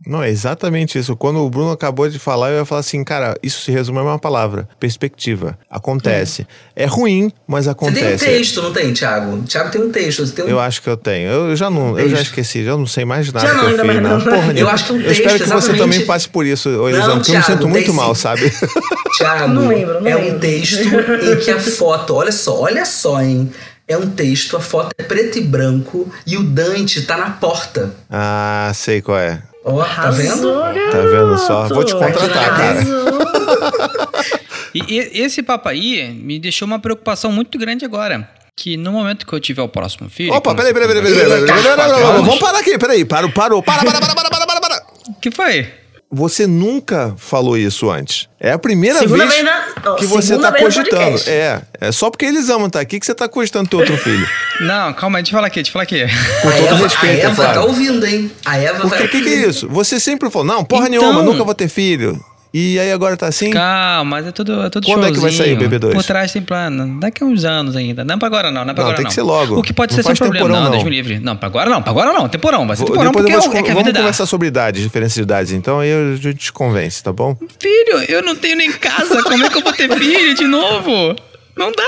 Não, 0.05 0.23
é 0.23 0.29
exatamente 0.29 0.97
isso. 0.97 1.15
Quando 1.15 1.39
o 1.39 1.49
Bruno 1.49 1.71
acabou 1.71 2.07
de 2.09 2.17
falar, 2.17 2.51
eu 2.51 2.59
ia 2.59 2.65
falar 2.65 2.79
assim, 2.79 3.03
cara, 3.03 3.35
isso 3.43 3.61
se 3.61 3.69
resume 3.71 3.99
a 3.99 4.03
uma 4.03 4.17
palavra: 4.19 4.67
perspectiva. 4.79 5.57
Acontece. 5.69 6.47
É 6.75 6.85
ruim, 6.85 7.31
mas 7.45 7.65
Você 7.65 7.71
acontece. 7.71 8.25
tem 8.25 8.35
um 8.35 8.37
texto, 8.37 8.61
não 8.61 8.71
tem, 8.71 8.93
Thiago? 8.93 9.43
Thiago 9.43 9.71
tem 9.71 9.81
um 9.81 9.91
texto. 9.91 10.25
Você 10.25 10.33
tem 10.33 10.45
um... 10.45 10.47
Eu 10.49 10.59
acho 10.59 10.81
que 10.81 10.89
eu 10.89 10.95
tenho. 10.95 11.29
Eu 11.29 11.55
já 11.55 11.69
não, 11.69 11.99
eu 11.99 12.07
já 12.09 12.15
Texto. 12.17 12.29
esqueci, 12.29 12.63
já 12.63 12.77
não 12.77 12.87
sei 12.87 13.03
mais 13.03 13.31
nada 13.31 13.45
Já 13.45 13.51
que 13.53 13.57
não, 13.57 13.63
eu 13.63 13.69
ainda 13.71 13.83
fiz, 13.83 14.01
mais 14.01 14.23
não. 14.25 14.31
Porra 14.33 14.53
Eu 14.53 14.69
acho 14.69 14.85
que 14.85 14.91
é 14.91 14.95
um 14.95 15.01
Eu 15.01 15.11
espero 15.11 15.29
texto, 15.31 15.43
que 15.43 15.49
você 15.49 15.57
exatamente. 15.71 15.79
também 15.79 16.05
passe 16.05 16.29
por 16.29 16.45
isso, 16.45 16.69
Elisão, 16.87 17.17
porque 17.17 17.31
eu 17.31 17.35
me 17.35 17.43
sinto 17.43 17.67
muito 17.67 17.93
mal, 17.93 18.15
sim. 18.15 18.21
sabe? 18.21 18.53
Thiago, 19.17 19.53
Não 19.53 19.67
lembro, 19.67 20.01
não 20.01 20.09
é 20.09 20.15
um 20.15 20.21
lembro. 20.21 20.39
texto 20.39 20.79
em 20.79 21.35
que 21.43 21.51
a 21.51 21.59
foto, 21.59 22.15
olha 22.15 22.31
só, 22.31 22.61
olha 22.61 22.85
só, 22.85 23.21
hein? 23.21 23.51
É 23.85 23.97
um 23.97 24.07
texto, 24.07 24.55
a 24.55 24.61
foto 24.61 24.91
é 24.97 25.03
preto 25.03 25.39
e 25.39 25.41
branco 25.41 26.09
e 26.25 26.37
o 26.37 26.43
Dante 26.43 27.01
tá 27.01 27.17
na 27.17 27.31
porta. 27.31 27.93
ah, 28.09 28.71
sei 28.73 29.01
qual 29.01 29.17
é. 29.17 29.41
Ó, 29.63 29.83
tá 29.83 30.09
vendo? 30.11 30.53
Tá 30.91 30.97
vendo 30.99 31.37
só? 31.37 31.67
Vou 31.67 31.83
te 31.83 31.93
contratar, 31.93 32.57
cara. 32.57 32.79
E, 34.73 34.79
e- 34.87 35.21
esse 35.23 35.41
papo 35.41 35.67
aí 35.67 36.09
me 36.13 36.37
deixou 36.39 36.67
uma 36.67 36.77
preocupação 36.77 37.31
muito 37.31 37.57
grande 37.57 37.83
agora. 37.85 38.29
Que 38.55 38.77
no 38.77 38.91
momento 38.91 39.25
que 39.25 39.33
eu 39.33 39.39
tiver 39.39 39.63
o 39.63 39.67
próximo 39.67 40.09
filho. 40.09 40.31
Opa, 40.33 40.53
peraí, 40.53 40.71
peraí, 40.73 40.87
peraí, 40.87 41.01
tiver 41.03 41.03
peraí, 41.03 41.15
peraí, 41.15 41.29
peraí, 41.29 41.45
peraí, 41.47 41.63
peraí, 41.63 41.75
peraí, 41.87 42.03
anos- 42.03 42.25
Vamos 42.27 42.39
parar 42.39 42.59
aqui, 42.59 42.77
peraí. 42.77 43.03
Parou, 43.05 43.31
parou. 43.31 43.63
Para, 43.63 43.83
para, 43.83 43.99
para, 43.99 44.13
para, 44.15 44.29
para, 44.29 44.45
para, 44.45 44.59
para. 44.61 44.83
O 45.09 45.19
que 45.19 45.31
foi? 45.31 45.67
Você 46.11 46.47
nunca 46.47 47.13
falou 47.17 47.55
isso 47.55 47.87
antes. 47.89 48.27
É 48.39 48.51
a 48.51 48.57
primeira 48.57 48.97
Segunda 48.97 49.27
vez 49.27 49.33
vez 49.41 49.45
na- 49.45 49.65
ó, 49.91 49.93
que 49.95 50.07
você 50.07 50.39
tá 50.39 50.49
no 50.49 50.57
cogitando. 50.57 51.21
É, 51.27 51.61
é 51.79 51.91
só 51.91 52.09
porque 52.09 52.25
eles 52.25 52.49
amam 52.49 52.67
tá 52.67 52.79
aqui 52.79 52.99
que 52.99 53.05
você 53.05 53.13
tá 53.13 53.27
cogitando 53.29 53.69
ter 53.69 53.75
outro 53.75 53.95
filho. 53.95 54.27
Não, 54.59 54.91
calma 54.93 55.19
aí, 55.19 55.23
deixa 55.23 55.35
eu 55.35 55.37
falar 55.37 55.47
aqui, 55.47 55.55
deixa 55.61 55.69
eu 55.69 55.73
falar 55.73 55.83
aqui. 55.83 56.01
Com 56.41 56.49
A 56.49 56.51
todo 56.51 56.65
Eva, 56.67 56.75
respeito, 56.87 57.25
a 57.25 57.29
Eva 57.29 57.35
claro. 57.35 57.53
tá 57.53 57.61
ouvindo, 57.65 58.05
hein? 58.07 58.31
A 58.43 58.57
Eva 58.57 58.79
Porque 58.81 58.97
vai. 58.97 59.05
o 59.05 59.09
que, 59.09 59.21
que 59.21 59.29
é 59.29 59.47
isso? 59.47 59.69
Você 59.69 59.99
sempre 59.99 60.31
falou, 60.31 60.47
não, 60.47 60.65
porra 60.65 60.87
Então- 60.89 60.99
nenhuma, 61.01 61.21
nunca 61.21 61.43
vou 61.43 61.53
ter 61.53 61.67
filho. 61.69 62.19
E 62.51 62.79
aí 62.79 62.91
agora 62.91 63.15
tá 63.15 63.27
assim? 63.27 63.51
Calma, 63.51 64.17
mas 64.17 64.25
é 64.27 64.31
tudo, 64.31 64.63
é 64.63 64.69
tudo 64.71 64.87
Quando 64.87 65.05
é 65.05 65.11
que 65.11 65.19
vai 65.19 65.31
sair 65.31 65.55
o 65.55 65.59
showzinho. 65.59 65.79
BB2? 65.79 65.93
Por 65.93 66.03
trás 66.03 66.31
tem 66.33 66.41
plano. 66.41 66.99
Daqui 66.99 67.23
a 67.23 67.27
uns 67.27 67.45
anos 67.45 67.75
ainda. 67.75 68.03
Não 68.03 68.17
pra 68.17 68.27
agora 68.27 68.49
não, 68.49 68.65
não 68.65 68.71
é 68.71 68.73
pra 68.73 68.83
Não, 68.83 68.89
agora 68.89 68.95
tem 68.95 69.03
não. 69.03 69.09
que 69.09 69.13
ser 69.13 69.21
logo. 69.21 69.59
O 69.59 69.61
que 69.61 69.71
pode 69.71 69.91
Não 69.95 69.97
ser 69.97 70.07
sem 70.07 70.15
problema. 70.15 70.47
temporão, 70.47 70.63
não, 70.63 70.71
não. 70.71 70.71
Deus 70.71 70.83
me 70.83 70.89
livre. 70.89 71.19
Não, 71.19 71.35
pra 71.37 71.45
agora 71.47 71.69
não, 71.69 71.79
pra 71.83 71.91
agora 71.91 72.11
não. 72.11 72.27
Temporão, 72.27 72.65
vai 72.65 72.75
ser 72.75 72.85
temporão 72.85 73.11
Depois 73.11 73.23
porque 73.25 73.35
eu 73.35 73.37
é, 73.37 73.41
vou 73.41 73.51
te, 73.51 73.57
é 73.57 73.61
que 73.61 73.69
a 73.69 73.73
vamos 73.73 73.83
vida 73.87 73.93
dá. 73.93 73.99
conversar 73.99 74.25
sobre 74.25 74.47
idades, 74.47 74.81
diferença 74.81 75.13
de 75.13 75.21
idades. 75.21 75.51
Então 75.51 75.79
aí 75.79 75.91
a 75.93 76.15
gente 76.15 76.33
te 76.35 76.51
convence, 76.51 77.03
tá 77.03 77.13
bom? 77.13 77.37
Filho, 77.61 77.99
eu 78.07 78.23
não 78.23 78.35
tenho 78.35 78.57
nem 78.57 78.71
casa. 78.71 79.21
Como 79.21 79.45
é 79.45 79.49
que 79.49 79.57
eu 79.57 79.61
vou 79.61 79.73
ter 79.73 79.87
filho 79.95 80.33
de 80.33 80.45
novo? 80.45 81.15
Não 81.55 81.71
dá. 81.71 81.83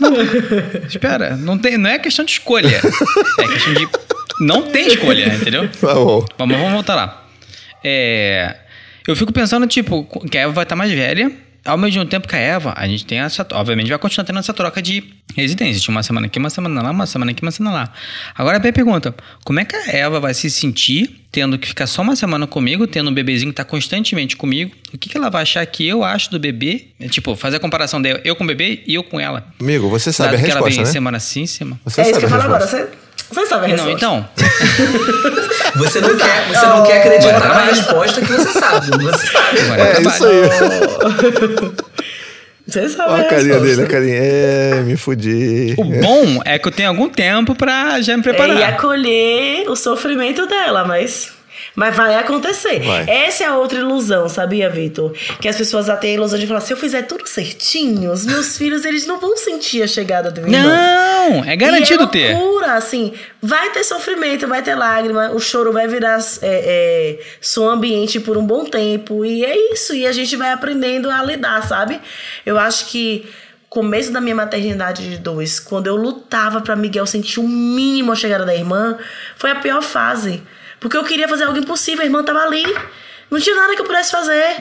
Não 0.00 0.10
dá. 0.14 0.22
Espera, 0.88 1.36
não, 1.36 1.58
tem, 1.58 1.76
não 1.76 1.90
é 1.90 1.98
questão 1.98 2.24
de 2.24 2.30
escolha. 2.32 2.80
É 3.38 3.46
questão 3.46 3.74
de. 3.74 3.88
Não 4.40 4.62
tem 4.62 4.86
escolha, 4.86 5.34
entendeu? 5.34 5.68
Tá 5.68 5.94
bom. 5.94 6.24
Vamos, 6.38 6.56
vamos 6.56 6.72
voltar 6.72 6.94
lá. 6.94 7.24
É, 7.84 8.56
eu 9.08 9.16
fico 9.16 9.32
pensando, 9.32 9.66
tipo, 9.66 10.04
que 10.30 10.36
a 10.36 10.42
Eva 10.42 10.52
vai 10.52 10.64
estar 10.64 10.76
mais 10.76 10.92
velha. 10.92 11.32
Ao 11.64 11.78
mesmo 11.78 12.04
tempo 12.04 12.28
que 12.28 12.36
a 12.36 12.38
Eva, 12.38 12.74
a 12.76 12.86
gente 12.86 13.06
tem 13.06 13.20
essa. 13.20 13.46
Obviamente, 13.52 13.88
vai 13.88 13.98
continuar 13.98 14.24
tendo 14.26 14.38
essa 14.38 14.52
troca 14.52 14.82
de 14.82 15.02
residência. 15.34 15.80
De 15.80 15.88
uma 15.88 16.02
semana 16.02 16.26
aqui, 16.26 16.38
uma 16.38 16.50
semana 16.50 16.82
lá, 16.82 16.90
uma 16.90 17.06
semana 17.06 17.30
aqui, 17.30 17.42
uma 17.42 17.50
semana 17.50 17.76
lá. 17.76 17.92
Agora 18.34 18.58
a 18.58 18.60
minha 18.60 18.72
pergunta: 18.72 19.14
como 19.44 19.60
é 19.60 19.64
que 19.64 19.74
a 19.74 19.90
Eva 19.96 20.20
vai 20.20 20.34
se 20.34 20.50
sentir 20.50 21.24
tendo 21.32 21.58
que 21.58 21.66
ficar 21.66 21.86
só 21.86 22.02
uma 22.02 22.16
semana 22.16 22.46
comigo, 22.46 22.86
tendo 22.86 23.10
um 23.10 23.14
bebezinho 23.14 23.50
que 23.50 23.56
tá 23.56 23.64
constantemente 23.64 24.36
comigo? 24.36 24.72
O 24.92 24.98
que, 24.98 25.08
que 25.08 25.16
ela 25.16 25.30
vai 25.30 25.42
achar 25.42 25.64
que 25.66 25.86
eu 25.86 26.04
acho 26.04 26.30
do 26.30 26.38
bebê? 26.38 26.88
É, 27.00 27.08
tipo, 27.08 27.34
fazer 27.34 27.56
a 27.56 27.60
comparação 27.60 28.00
dela, 28.00 28.20
eu 28.24 28.36
com 28.36 28.44
o 28.44 28.46
bebê 28.46 28.82
e 28.86 28.94
eu 28.94 29.02
com 29.02 29.18
ela. 29.18 29.46
Amigo, 29.58 29.88
você 29.88 30.12
sabe 30.12 30.32
Dado 30.32 30.40
a 30.40 30.44
que 30.44 30.50
ela 30.50 30.60
vem 30.60 30.68
resposta, 30.68 30.88
né? 30.88 30.92
semana 30.92 31.20
sim, 31.20 31.46
semana. 31.46 31.80
Você 31.84 32.00
é 32.00 32.04
isso 32.04 32.10
sabe 32.12 32.20
que 32.20 32.26
eu 32.26 32.30
falo 32.30 32.42
agora. 32.42 32.64
resposta. 32.64 32.86
Você, 32.86 33.07
você 33.30 33.46
sabe 33.46 33.64
a 33.72 33.76
Não, 33.76 33.84
resposta. 33.86 33.92
então. 33.92 34.28
Você 35.76 36.00
não 36.00 36.16
quer, 36.16 36.48
você 36.48 36.66
não 36.66 36.82
quer 36.82 36.98
acreditar 36.98 37.38
Bora 37.40 37.48
na 37.54 37.60
resposta 37.66 38.20
que 38.20 38.32
você 38.32 38.58
sabe. 38.58 38.90
Você 38.90 39.26
sabe. 39.28 39.58
É 39.80 40.00
isso 40.02 40.26
aí. 40.26 40.42
Você 42.66 42.86
sabe 42.90 43.12
Olha 43.12 43.22
a 43.22 43.26
a 43.26 43.28
carinha 43.30 43.54
resposta. 43.54 43.76
dele, 43.76 43.82
a 43.82 43.86
carinha. 43.86 44.16
É, 44.18 44.82
me 44.82 44.96
fudi. 44.96 45.74
O 45.78 45.84
bom 45.84 46.42
é 46.44 46.58
que 46.58 46.68
eu 46.68 46.72
tenho 46.72 46.88
algum 46.90 47.08
tempo 47.08 47.54
pra 47.54 47.98
já 48.02 48.14
me 48.16 48.22
preparar. 48.22 48.56
É, 48.56 48.60
e 48.60 48.64
acolher 48.64 49.70
o 49.70 49.74
sofrimento 49.76 50.46
dela, 50.46 50.84
mas. 50.84 51.30
Mas 51.78 51.94
vai 51.94 52.16
acontecer. 52.16 52.80
Vai. 52.80 53.08
Essa 53.08 53.44
é 53.44 53.46
a 53.46 53.56
outra 53.56 53.78
ilusão, 53.78 54.28
sabia, 54.28 54.68
Vitor? 54.68 55.12
Que 55.40 55.46
as 55.46 55.56
pessoas 55.56 55.86
já 55.86 55.96
têm 55.96 56.10
a 56.10 56.14
ilusão 56.14 56.36
de 56.36 56.44
falar: 56.44 56.60
se 56.60 56.72
eu 56.72 56.76
fizer 56.76 57.02
tudo 57.02 57.24
certinho, 57.28 58.10
os 58.10 58.26
meus 58.26 58.58
filhos 58.58 58.84
eles 58.84 59.06
não 59.06 59.20
vão 59.20 59.36
sentir 59.36 59.84
a 59.84 59.86
chegada 59.86 60.28
do 60.28 60.40
irmão. 60.40 60.60
Não, 60.60 61.44
é 61.44 61.54
garantido 61.54 62.02
e 62.02 62.06
é 62.06 62.08
ter. 62.08 62.36
loucura, 62.36 62.72
assim, 62.72 63.12
vai 63.40 63.70
ter 63.70 63.84
sofrimento, 63.84 64.48
vai 64.48 64.60
ter 64.60 64.74
lágrima, 64.74 65.30
o 65.30 65.38
choro 65.38 65.72
vai 65.72 65.86
virar 65.86 66.18
é, 66.42 67.18
é, 67.22 67.24
som 67.40 67.68
ambiente 67.68 68.18
por 68.18 68.36
um 68.36 68.44
bom 68.44 68.64
tempo. 68.64 69.24
E 69.24 69.44
é 69.44 69.72
isso, 69.72 69.94
e 69.94 70.04
a 70.04 70.10
gente 70.10 70.34
vai 70.34 70.50
aprendendo 70.50 71.08
a 71.08 71.22
lidar, 71.22 71.64
sabe? 71.64 72.00
Eu 72.44 72.58
acho 72.58 72.86
que 72.86 73.24
começo 73.68 74.10
da 74.10 74.20
minha 74.20 74.34
maternidade 74.34 75.08
de 75.08 75.18
dois, 75.18 75.60
quando 75.60 75.86
eu 75.86 75.94
lutava 75.94 76.60
pra 76.60 76.74
Miguel 76.74 77.06
sentir 77.06 77.38
o 77.38 77.46
mínimo 77.46 78.10
a 78.10 78.16
chegada 78.16 78.44
da 78.44 78.54
irmã, 78.54 78.98
foi 79.36 79.52
a 79.52 79.54
pior 79.54 79.80
fase. 79.80 80.42
Porque 80.80 80.96
eu 80.96 81.04
queria 81.04 81.28
fazer 81.28 81.44
algo 81.44 81.58
impossível, 81.58 82.02
a 82.02 82.04
irmã 82.04 82.22
tava 82.22 82.40
ali. 82.40 82.64
Não 83.30 83.40
tinha 83.40 83.54
nada 83.56 83.74
que 83.74 83.80
eu 83.82 83.86
pudesse 83.86 84.10
fazer. 84.10 84.56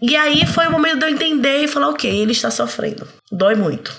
E 0.00 0.14
aí 0.16 0.46
foi 0.46 0.66
o 0.66 0.70
momento 0.70 0.98
de 0.98 1.04
eu 1.06 1.08
entender 1.08 1.64
e 1.64 1.68
falar, 1.68 1.88
ok, 1.88 2.08
ele 2.10 2.32
está 2.32 2.50
sofrendo. 2.50 3.06
Dói 3.32 3.54
muito. 3.54 3.92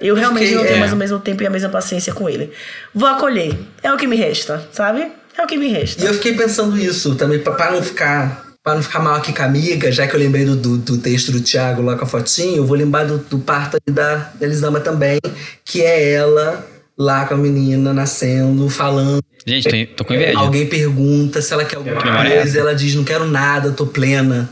Eu 0.00 0.14
realmente 0.16 0.46
Fiquei- 0.46 0.56
não 0.58 0.64
tenho 0.64 0.76
é. 0.76 0.80
mais 0.80 0.92
o 0.92 0.96
mesmo 0.96 1.20
tempo 1.20 1.42
e 1.42 1.46
a 1.46 1.50
mesma 1.50 1.68
paciência 1.68 2.12
com 2.12 2.28
ele. 2.28 2.52
Vou 2.92 3.08
acolher. 3.08 3.56
É 3.82 3.92
o 3.92 3.96
que 3.96 4.06
me 4.06 4.16
resta, 4.16 4.68
sabe? 4.72 5.12
É 5.38 5.42
o 5.42 5.46
que 5.46 5.56
me 5.56 5.68
resta. 5.68 6.02
E 6.02 6.06
eu 6.06 6.14
fiquei 6.14 6.34
pensando 6.34 6.76
isso 6.76 7.14
também, 7.14 7.38
pra 7.38 7.70
não 7.70 7.82
ficar. 7.82 8.42
Pra 8.62 8.74
não 8.74 8.82
ficar 8.82 8.98
mal 9.00 9.16
aqui 9.16 9.30
com 9.34 9.42
a 9.42 9.44
amiga, 9.44 9.92
já 9.92 10.06
que 10.06 10.16
eu 10.16 10.18
lembrei 10.18 10.46
do, 10.46 10.56
do, 10.56 10.78
do 10.78 10.96
texto 10.96 11.30
do 11.30 11.42
Thiago 11.42 11.82
lá 11.82 11.96
com 11.98 12.04
a 12.04 12.08
fotinho, 12.08 12.56
eu 12.56 12.64
vou 12.64 12.74
lembrar 12.74 13.04
do, 13.04 13.18
do 13.18 13.38
parto 13.38 13.76
da 13.90 14.32
Elisama 14.40 14.80
também, 14.80 15.20
que 15.62 15.82
é 15.82 16.12
ela 16.12 16.66
lá 16.98 17.26
com 17.26 17.34
a 17.34 17.36
menina 17.36 17.92
nascendo, 17.92 18.68
falando. 18.68 19.22
Gente, 19.46 19.86
tô, 19.86 19.96
tô 19.96 20.04
com 20.04 20.14
inveja. 20.14 20.38
Alguém 20.38 20.66
pergunta 20.66 21.42
se 21.42 21.52
ela 21.52 21.64
quer 21.64 21.76
alguma 21.76 22.26
é 22.26 22.36
coisa, 22.40 22.60
ela 22.60 22.74
diz, 22.74 22.94
não 22.94 23.04
quero 23.04 23.26
nada, 23.26 23.72
tô 23.72 23.86
plena. 23.86 24.48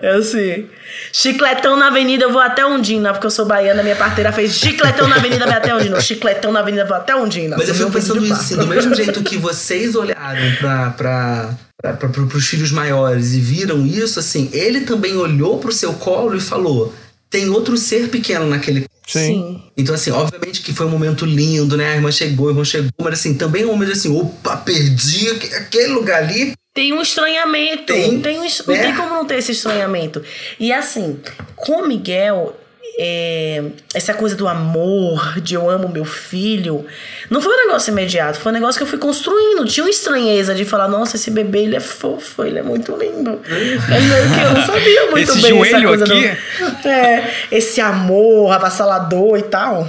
É 0.00 0.10
assim. 0.10 0.66
Chicletão 1.12 1.76
na 1.76 1.88
avenida, 1.88 2.24
eu 2.24 2.32
vou 2.32 2.40
até 2.40 2.66
Ondina, 2.66 3.12
porque 3.12 3.26
eu 3.26 3.30
sou 3.30 3.46
baiana, 3.46 3.82
minha 3.82 3.96
parteira 3.96 4.32
fez 4.32 4.54
chicletão 4.54 5.08
na 5.08 5.16
avenida, 5.16 5.46
vai 5.46 5.56
até 5.56 5.74
Ondina. 5.74 6.00
Chicletão 6.00 6.52
na 6.52 6.60
avenida, 6.60 6.84
vou 6.84 6.96
até 6.96 7.14
Ondina. 7.14 7.56
Mas 7.56 7.68
eu 7.68 7.74
fico 7.74 7.90
pensando 7.90 8.24
isso, 8.24 8.34
assim, 8.34 8.56
do 8.56 8.66
mesmo 8.66 8.94
jeito 8.94 9.22
que 9.22 9.36
vocês 9.36 9.94
olharam 9.94 10.54
pra, 10.58 10.90
pra, 10.90 11.54
pra, 11.76 11.92
pra, 11.94 12.08
pros 12.08 12.46
filhos 12.46 12.72
maiores 12.72 13.34
e 13.34 13.40
viram 13.40 13.86
isso, 13.86 14.18
assim, 14.18 14.50
ele 14.52 14.82
também 14.82 15.16
olhou 15.16 15.58
pro 15.58 15.72
seu 15.72 15.94
colo 15.94 16.36
e 16.36 16.40
falou: 16.40 16.94
tem 17.30 17.48
outro 17.48 17.76
ser 17.76 18.08
pequeno 18.08 18.46
naquele. 18.46 18.86
Sim. 19.08 19.62
Então, 19.76 19.94
assim, 19.94 20.10
obviamente 20.10 20.60
que 20.62 20.72
foi 20.72 20.86
um 20.86 20.90
momento 20.90 21.24
lindo, 21.24 21.76
né? 21.76 21.92
A 21.92 21.94
irmã 21.96 22.10
chegou, 22.12 22.48
a 22.48 22.50
irmã 22.50 22.64
chegou, 22.64 22.90
mas 23.00 23.14
assim, 23.14 23.34
também 23.34 23.62
é 23.62 23.66
um 23.66 23.70
momento 23.70 23.92
assim, 23.92 24.14
opa, 24.14 24.56
perdi 24.58 25.30
aque- 25.30 25.54
aquele 25.54 25.88
lugar 25.88 26.22
ali. 26.22 26.52
Tem 26.74 26.92
um 26.92 27.00
estranhamento. 27.00 27.86
Tem, 27.86 28.20
Tem, 28.20 28.38
um 28.38 28.44
es- 28.44 28.62
Não 28.66 28.74
né? 28.74 28.82
tem 28.82 28.94
como 28.94 29.14
não 29.14 29.24
ter 29.24 29.38
esse 29.38 29.52
estranhamento. 29.52 30.22
E 30.60 30.72
assim, 30.72 31.18
com 31.56 31.82
o 31.82 31.88
Miguel, 31.88 32.54
é, 33.00 33.62
essa 33.94 34.12
coisa 34.12 34.34
do 34.34 34.48
amor, 34.48 35.40
de 35.40 35.54
eu 35.54 35.70
amo 35.70 35.88
meu 35.88 36.04
filho, 36.04 36.84
não 37.30 37.40
foi 37.40 37.54
um 37.54 37.66
negócio 37.66 37.92
imediato, 37.92 38.38
foi 38.38 38.50
um 38.50 38.54
negócio 38.54 38.76
que 38.76 38.82
eu 38.82 38.88
fui 38.88 38.98
construindo. 38.98 39.64
Tinha 39.66 39.84
uma 39.84 39.90
estranheza 39.90 40.52
de 40.52 40.64
falar, 40.64 40.88
nossa, 40.88 41.14
esse 41.14 41.30
bebê 41.30 41.60
ele 41.60 41.76
é 41.76 41.80
fofo, 41.80 42.42
ele 42.42 42.58
é 42.58 42.62
muito 42.62 42.96
lindo. 42.96 43.40
Mas 43.88 44.42
eu 44.42 44.52
não 44.52 44.66
sabia 44.66 45.10
muito 45.12 45.30
Esse 45.30 45.42
bem 45.42 45.62
essa 45.62 45.80
coisa 45.80 46.04
aqui? 46.04 46.88
É, 46.88 47.30
esse 47.52 47.80
amor 47.80 48.50
avassalador 48.52 49.38
e 49.38 49.42
tal. 49.42 49.88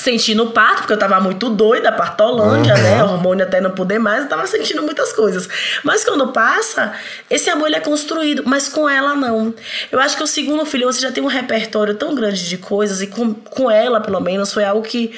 Senti 0.00 0.34
no 0.34 0.50
parto, 0.50 0.78
porque 0.78 0.94
eu 0.94 0.98
tava 0.98 1.20
muito 1.20 1.50
doida, 1.50 1.92
partolândia, 1.92 2.74
né? 2.74 3.04
Hormônio 3.04 3.44
até 3.44 3.60
não 3.60 3.70
poder 3.70 3.98
mais, 3.98 4.22
eu 4.22 4.28
tava 4.30 4.46
sentindo 4.46 4.82
muitas 4.82 5.12
coisas. 5.12 5.46
Mas 5.84 6.02
quando 6.04 6.28
passa, 6.28 6.94
esse 7.28 7.50
amor 7.50 7.66
ele 7.66 7.76
é 7.76 7.80
construído, 7.80 8.42
mas 8.46 8.66
com 8.66 8.88
ela 8.88 9.14
não. 9.14 9.54
Eu 9.92 10.00
acho 10.00 10.16
que 10.16 10.22
o 10.22 10.26
segundo 10.26 10.64
filho, 10.64 10.90
você 10.90 11.02
já 11.02 11.12
tem 11.12 11.22
um 11.22 11.26
repertório 11.26 11.94
tão 11.96 12.14
grande 12.14 12.48
de 12.48 12.56
coisas, 12.56 13.02
e 13.02 13.08
com, 13.08 13.34
com 13.34 13.70
ela, 13.70 14.00
pelo 14.00 14.20
menos, 14.20 14.54
foi 14.54 14.64
algo 14.64 14.82
que 14.82 15.14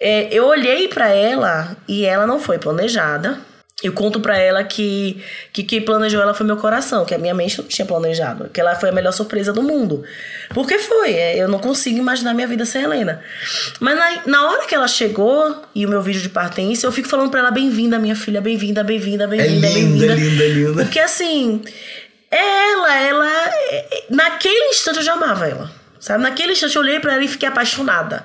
é, 0.00 0.28
eu 0.30 0.46
olhei 0.46 0.86
pra 0.86 1.08
ela 1.08 1.76
e 1.88 2.04
ela 2.04 2.24
não 2.24 2.38
foi 2.38 2.58
planejada. 2.58 3.40
Eu 3.82 3.92
conto 3.92 4.20
pra 4.20 4.38
ela 4.38 4.62
que, 4.62 5.22
que 5.52 5.62
quem 5.62 5.82
planejou 5.82 6.20
ela 6.22 6.32
foi 6.34 6.46
meu 6.46 6.56
coração, 6.56 7.04
que 7.04 7.14
a 7.14 7.18
minha 7.18 7.34
mente 7.34 7.58
não 7.58 7.66
tinha 7.66 7.84
planejado. 7.84 8.48
Que 8.48 8.60
ela 8.60 8.74
foi 8.76 8.90
a 8.90 8.92
melhor 8.92 9.12
surpresa 9.12 9.52
do 9.52 9.62
mundo. 9.62 10.04
Porque 10.54 10.78
foi, 10.78 11.12
é, 11.14 11.36
eu 11.42 11.48
não 11.48 11.58
consigo 11.58 11.98
imaginar 11.98 12.32
minha 12.34 12.46
vida 12.46 12.64
sem 12.64 12.82
Helena. 12.82 13.20
Mas 13.80 13.98
na, 13.98 14.22
na 14.26 14.50
hora 14.50 14.66
que 14.66 14.74
ela 14.74 14.86
chegou, 14.86 15.62
e 15.74 15.84
o 15.84 15.88
meu 15.88 16.00
vídeo 16.00 16.20
de 16.22 16.30
isso, 16.72 16.86
eu 16.86 16.92
fico 16.92 17.08
falando 17.08 17.30
pra 17.30 17.40
ela: 17.40 17.50
bem-vinda, 17.50 17.98
minha 17.98 18.14
filha, 18.16 18.40
bem-vinda, 18.40 18.84
bem-vinda, 18.84 19.24
É 19.24 19.26
bem-vinda, 19.26 19.66
linda, 19.68 19.74
bem-vinda. 20.06 20.14
linda, 20.14 20.44
linda. 20.46 20.82
Porque 20.84 21.00
assim, 21.00 21.62
ela, 22.30 22.98
ela. 23.00 23.28
é- 23.70 24.04
Naquele 24.10 24.68
instante 24.70 24.98
eu 24.98 25.02
já 25.02 25.14
amava 25.14 25.48
ela. 25.48 25.70
Sabe? 26.00 26.22
Naquele 26.22 26.52
instante 26.52 26.74
eu 26.76 26.82
olhei 26.82 26.98
pra 27.00 27.14
ela 27.14 27.24
e 27.24 27.28
fiquei 27.28 27.48
apaixonada. 27.48 28.24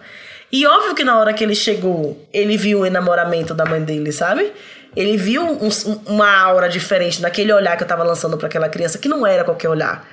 E 0.51 0.65
óbvio 0.65 0.95
que 0.95 1.03
na 1.03 1.19
hora 1.19 1.33
que 1.33 1.43
ele 1.43 1.53
chegou, 1.53 2.25
ele 2.33 2.55
viu 2.57 2.79
o 2.79 2.85
enamoramento 2.85 3.53
da 3.53 3.65
mãe 3.65 3.81
dele, 3.83 4.11
sabe? 4.11 4.51
Ele 4.97 5.15
viu 5.15 5.43
um- 5.43 5.69
uma 6.07 6.29
aura 6.41 6.67
diferente 6.67 7.21
naquele 7.21 7.53
olhar 7.53 7.77
que 7.77 7.83
eu 7.83 7.87
tava 7.87 8.03
lançando 8.03 8.35
pra 8.37 8.47
aquela 8.47 8.67
criança, 8.67 8.97
que 8.97 9.07
não 9.07 9.25
era 9.27 9.43
qualquer 9.43 9.69
olhar. 9.69 10.05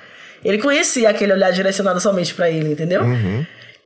Ele 0.43 0.59
conhecia 0.59 1.09
aquele 1.09 1.33
olhar 1.33 1.51
direcionado 1.51 1.99
somente 1.99 2.33
pra 2.35 2.49
ele, 2.51 2.71
entendeu? 2.73 3.01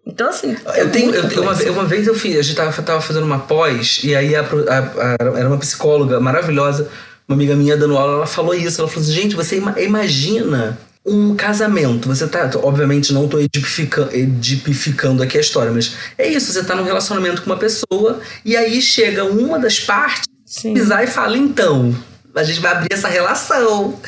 Então, 0.06 0.28
assim. 0.30 0.56
Eu 0.76 0.90
tenho, 0.92 1.14
eu 1.16 1.42
uma, 1.42 1.54
uma 1.54 1.86
vez 1.86 2.06
eu 2.08 2.16
fiz, 2.16 2.38
a 2.38 2.42
gente 2.42 2.56
tava, 2.56 2.82
tava 2.82 3.00
fazendo 3.02 3.24
uma 3.26 3.40
pós, 3.40 4.02
e 4.04 4.16
aí 4.16 4.36
a 4.36 4.42
a- 4.42 4.46
a- 4.46 5.38
era 5.40 5.48
uma 5.48 5.58
psicóloga 5.58 6.20
maravilhosa, 6.20 6.90
uma 7.28 7.36
amiga 7.36 7.56
minha 7.56 7.78
dando 7.78 7.98
aula, 7.98 8.14
ela 8.14 8.26
falou 8.28 8.54
isso. 8.54 8.82
Ela 8.82 8.90
falou 8.90 9.04
assim: 9.04 9.14
gente, 9.14 9.36
você 9.36 9.58
ima- 9.58 9.80
imagina 9.80 10.78
um 11.06 11.36
casamento. 11.36 12.08
Você 12.08 12.28
tá. 12.28 12.50
Obviamente, 12.64 13.14
não 13.14 13.28
tô 13.28 13.40
edifica- 13.40 14.10
edipificando 14.12 15.22
aqui 15.24 15.38
a 15.38 15.42
história, 15.42 15.72
mas 15.72 15.96
é 16.18 16.28
isso, 16.28 16.52
você 16.52 16.64
tá 16.64 16.76
num 16.76 16.84
relacionamento 16.84 17.42
com 17.42 17.50
uma 17.50 17.58
pessoa, 17.58 18.20
e 18.44 18.58
aí 18.58 18.82
chega 18.82 19.24
uma 19.24 19.58
das 19.60 19.80
partes 19.80 20.28
Sim. 20.50 20.74
pisar 20.74 21.04
e 21.04 21.08
fala, 21.08 21.38
então. 21.38 21.96
A 22.36 22.44
gente 22.44 22.60
vai 22.60 22.72
abrir 22.72 22.92
essa 22.94 23.08
relação. 23.08 24.00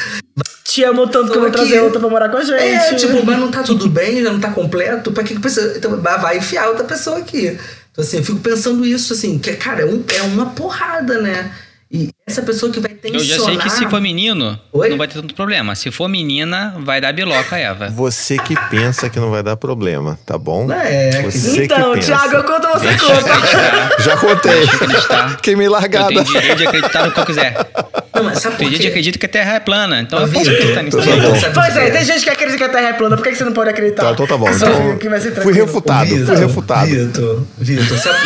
Te 0.63 0.83
amo 0.83 1.07
tanto 1.07 1.31
que 1.31 1.37
eu 1.37 1.41
vou 1.41 1.51
trazer 1.51 1.79
outra 1.81 1.99
pra 1.99 2.09
morar 2.09 2.29
com 2.29 2.37
a 2.37 2.43
gente. 2.43 2.61
É, 2.61 2.95
tipo, 2.95 3.25
mas 3.25 3.37
não 3.39 3.51
tá 3.51 3.61
tudo 3.61 3.89
bem, 3.89 4.23
já 4.23 4.31
não 4.31 4.39
tá 4.39 4.51
completo, 4.51 5.11
pra 5.11 5.23
que 5.23 5.35
que 5.35 5.41
precisa. 5.41 5.77
Então 5.77 5.99
vai 6.01 6.37
enfiar 6.37 6.67
outra 6.69 6.83
pessoa 6.85 7.17
aqui. 7.17 7.57
Então, 7.91 8.03
assim, 8.03 8.17
eu 8.17 8.23
fico 8.23 8.39
pensando 8.39 8.85
isso, 8.85 9.11
assim, 9.13 9.37
que, 9.37 9.53
cara, 9.53 9.81
é, 9.81 9.85
um- 9.85 10.03
é 10.15 10.21
uma 10.21 10.51
porrada, 10.51 11.19
né? 11.21 11.51
Essa 12.31 12.41
pessoa 12.43 12.71
que 12.71 12.79
vai 12.79 12.91
Eu 12.91 13.11
tensionar... 13.11 13.25
já 13.39 13.45
sei 13.45 13.57
que 13.57 13.69
se 13.69 13.89
for 13.89 13.99
menino, 13.99 14.57
Oi? 14.71 14.89
não 14.89 14.97
vai 14.97 15.07
ter 15.07 15.15
tanto 15.15 15.35
problema. 15.35 15.75
Se 15.75 15.91
for 15.91 16.07
menina, 16.07 16.75
vai 16.79 17.01
dar 17.01 17.11
biloca, 17.11 17.57
Eva. 17.57 17.89
Você 17.89 18.37
que 18.37 18.55
pensa 18.69 19.09
que 19.09 19.19
não 19.19 19.29
vai 19.29 19.43
dar 19.43 19.57
problema, 19.57 20.17
tá 20.25 20.37
bom? 20.37 20.71
É, 20.71 21.21
Você 21.23 21.65
Então, 21.65 21.91
que 21.91 21.99
pensa. 21.99 22.07
Thiago, 22.17 22.35
eu 22.37 22.43
conto, 22.43 22.67
você 22.69 22.87
Deixa 22.87 23.05
conta. 23.05 24.01
Já 24.01 24.17
contei. 24.17 24.51
Deixa 24.53 24.75
acreditar. 24.75 25.37
Queimei 25.41 25.67
Eu 25.67 25.71
largada. 25.71 26.07
tenho 26.07 26.23
direito 26.23 26.55
de 26.57 26.67
acreditar 26.67 27.05
no 27.05 27.11
que 27.11 27.19
eu 27.19 27.25
quiser. 27.25 27.55
Não, 28.13 28.23
mas 28.23 28.39
sabe 28.39 28.57
Tem 28.57 28.67
por 28.67 28.71
gente 28.71 28.81
que 28.81 28.87
acredita 28.87 29.17
que 29.19 29.25
a 29.25 29.29
Terra 29.29 29.53
é 29.55 29.59
plana. 29.59 30.01
Então 30.01 30.19
eu 30.19 30.27
posso 30.27 30.45
Vitor, 30.45 30.53
acreditar 30.55 30.83
nisso. 30.83 30.97
Tá 31.41 31.51
Pois 31.53 31.77
é, 31.77 31.89
tem 31.89 32.05
gente 32.05 32.23
que 32.23 32.29
acredita 32.29 32.57
que 32.57 32.63
a 32.63 32.69
Terra 32.69 32.87
é 32.89 32.93
plana, 32.93 33.17
por 33.17 33.23
que 33.23 33.35
você 33.35 33.43
não 33.43 33.53
pode 33.53 33.69
acreditar? 33.69 34.03
Tá, 34.03 34.11
então 34.11 34.27
tá 34.27 34.37
bom. 34.37 34.49
Então, 34.49 34.97
que 34.97 35.09
vai 35.09 35.19
ser 35.19 35.31
fui 35.41 35.53
refutado, 35.53 36.09
Vitor, 36.09 36.25
fui 36.27 36.45
refutado. 36.45 36.87
Vitor, 36.87 37.43
Vitor, 37.57 37.97
sabe, 37.97 38.19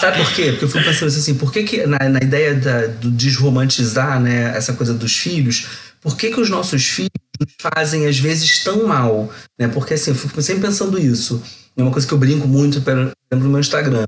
sabe 0.00 0.16
por 0.18 0.32
quê? 0.32 0.44
Porque 0.50 0.64
eu 0.64 0.68
fui 0.68 0.82
pensando 0.82 1.08
assim, 1.08 1.34
por 1.34 1.52
que, 1.52 1.62
que 1.62 1.86
na, 1.86 1.98
na 2.08 2.18
ideia 2.18 2.54
da, 2.54 2.86
do 2.86 3.10
desromantizar 3.46 4.20
né, 4.20 4.52
essa 4.56 4.72
coisa 4.72 4.92
dos 4.92 5.16
filhos, 5.16 5.66
por 6.00 6.16
que, 6.16 6.30
que 6.30 6.40
os 6.40 6.50
nossos 6.50 6.84
filhos 6.86 7.10
nos 7.40 7.54
fazem 7.60 8.06
às 8.06 8.18
vezes 8.18 8.62
tão 8.62 8.86
mal? 8.86 9.32
Né? 9.58 9.68
Porque 9.68 9.94
assim, 9.94 10.10
eu 10.10 10.16
fico 10.16 10.40
sempre 10.42 10.62
pensando 10.62 10.98
isso. 10.98 11.42
É 11.76 11.82
uma 11.82 11.90
coisa 11.90 12.06
que 12.06 12.12
eu 12.12 12.18
brinco 12.18 12.48
muito 12.48 12.80
por 12.80 12.92
exemplo, 12.92 13.14
no 13.30 13.48
meu 13.48 13.60
Instagram. 13.60 14.04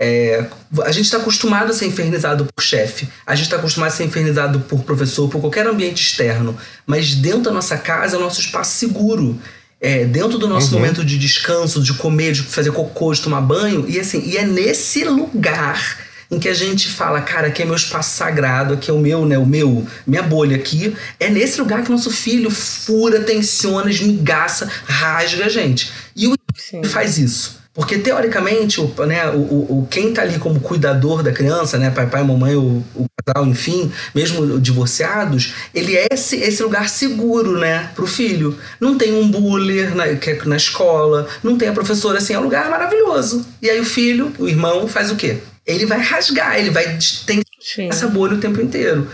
É, 0.00 0.46
a 0.84 0.92
gente 0.92 1.06
está 1.06 1.16
acostumado 1.16 1.70
a 1.70 1.74
ser 1.74 1.86
infernizado 1.86 2.46
por 2.54 2.62
chefe, 2.62 3.08
a 3.26 3.34
gente 3.34 3.46
está 3.46 3.56
acostumado 3.56 3.88
a 3.88 3.96
ser 3.96 4.04
infernizado 4.04 4.60
por 4.60 4.84
professor, 4.84 5.28
por 5.28 5.40
qualquer 5.40 5.66
ambiente 5.66 6.00
externo, 6.00 6.56
mas 6.86 7.16
dentro 7.16 7.40
da 7.40 7.50
nossa 7.50 7.76
casa 7.76 8.14
é 8.14 8.18
o 8.18 8.22
nosso 8.22 8.40
espaço 8.40 8.76
seguro. 8.76 9.36
É, 9.80 10.04
dentro 10.04 10.38
do 10.38 10.48
nosso 10.48 10.72
momento 10.72 11.04
de 11.04 11.16
descanso, 11.16 11.82
de 11.82 11.94
comer, 11.94 12.32
de 12.32 12.42
fazer 12.42 12.72
cocô, 12.72 13.12
de 13.12 13.22
tomar 13.22 13.40
banho, 13.40 13.88
e 13.88 13.98
assim, 13.98 14.20
e 14.24 14.36
é 14.36 14.44
nesse 14.44 15.04
lugar 15.04 16.07
em 16.30 16.38
que 16.38 16.48
a 16.48 16.54
gente 16.54 16.88
fala, 16.88 17.20
cara, 17.20 17.48
aqui 17.48 17.62
é 17.62 17.64
meu 17.64 17.74
espaço 17.74 18.16
sagrado, 18.16 18.74
aqui 18.74 18.90
é 18.90 18.94
o 18.94 18.98
meu, 18.98 19.24
né, 19.24 19.38
o 19.38 19.46
meu, 19.46 19.86
minha 20.06 20.22
bolha 20.22 20.56
aqui. 20.56 20.94
É 21.18 21.28
nesse 21.30 21.60
lugar 21.60 21.82
que 21.82 21.90
nosso 21.90 22.10
filho 22.10 22.50
fura, 22.50 23.20
tensiona, 23.20 23.90
esmigaça, 23.90 24.70
rasga 24.84 25.46
a 25.46 25.48
gente. 25.48 25.90
E 26.14 26.26
o 26.26 26.34
Sim. 26.56 26.84
faz 26.84 27.18
isso. 27.18 27.58
Porque, 27.78 27.96
teoricamente, 27.96 28.80
o, 28.80 28.92
né, 29.06 29.30
o, 29.30 29.36
o, 29.36 29.88
quem 29.88 30.12
tá 30.12 30.22
ali 30.22 30.36
como 30.40 30.58
cuidador 30.58 31.22
da 31.22 31.30
criança, 31.30 31.78
né, 31.78 31.90
pai, 31.90 32.08
pai, 32.08 32.24
mamãe, 32.24 32.56
o, 32.56 32.82
o 32.92 33.06
casal, 33.24 33.46
enfim, 33.46 33.92
mesmo 34.12 34.58
divorciados, 34.58 35.54
ele 35.72 35.96
é 35.96 36.08
esse, 36.10 36.34
esse 36.38 36.60
lugar 36.60 36.88
seguro, 36.88 37.56
né, 37.56 37.88
pro 37.94 38.04
filho. 38.04 38.58
Não 38.80 38.98
tem 38.98 39.14
um 39.14 39.30
bullying 39.30 39.94
na, 39.94 40.08
que 40.16 40.30
é 40.30 40.44
na 40.44 40.56
escola, 40.56 41.28
não 41.40 41.56
tem 41.56 41.68
a 41.68 41.72
professora, 41.72 42.18
assim, 42.18 42.32
é 42.32 42.38
um 42.40 42.42
lugar 42.42 42.68
maravilhoso. 42.68 43.46
E 43.62 43.70
aí 43.70 43.78
o 43.78 43.84
filho, 43.84 44.32
o 44.40 44.48
irmão, 44.48 44.88
faz 44.88 45.12
o 45.12 45.16
quê? 45.16 45.38
Ele 45.68 45.84
vai 45.84 46.00
rasgar, 46.00 46.58
ele 46.58 46.70
vai 46.70 46.98
tem 47.26 47.42
Sim. 47.60 47.90
essa 47.90 48.08
bolha 48.08 48.36
o 48.36 48.40
tempo 48.40 48.58
inteiro. 48.60 49.06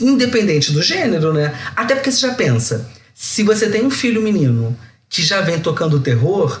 Independente 0.00 0.70
do 0.70 0.80
gênero, 0.80 1.32
né? 1.32 1.52
Até 1.74 1.96
porque 1.96 2.12
você 2.12 2.20
já 2.20 2.34
pensa, 2.34 2.88
se 3.12 3.42
você 3.42 3.68
tem 3.68 3.84
um 3.84 3.90
filho 3.90 4.22
menino 4.22 4.78
que 5.08 5.22
já 5.22 5.40
vem 5.40 5.58
tocando 5.58 5.98
terror, 5.98 6.60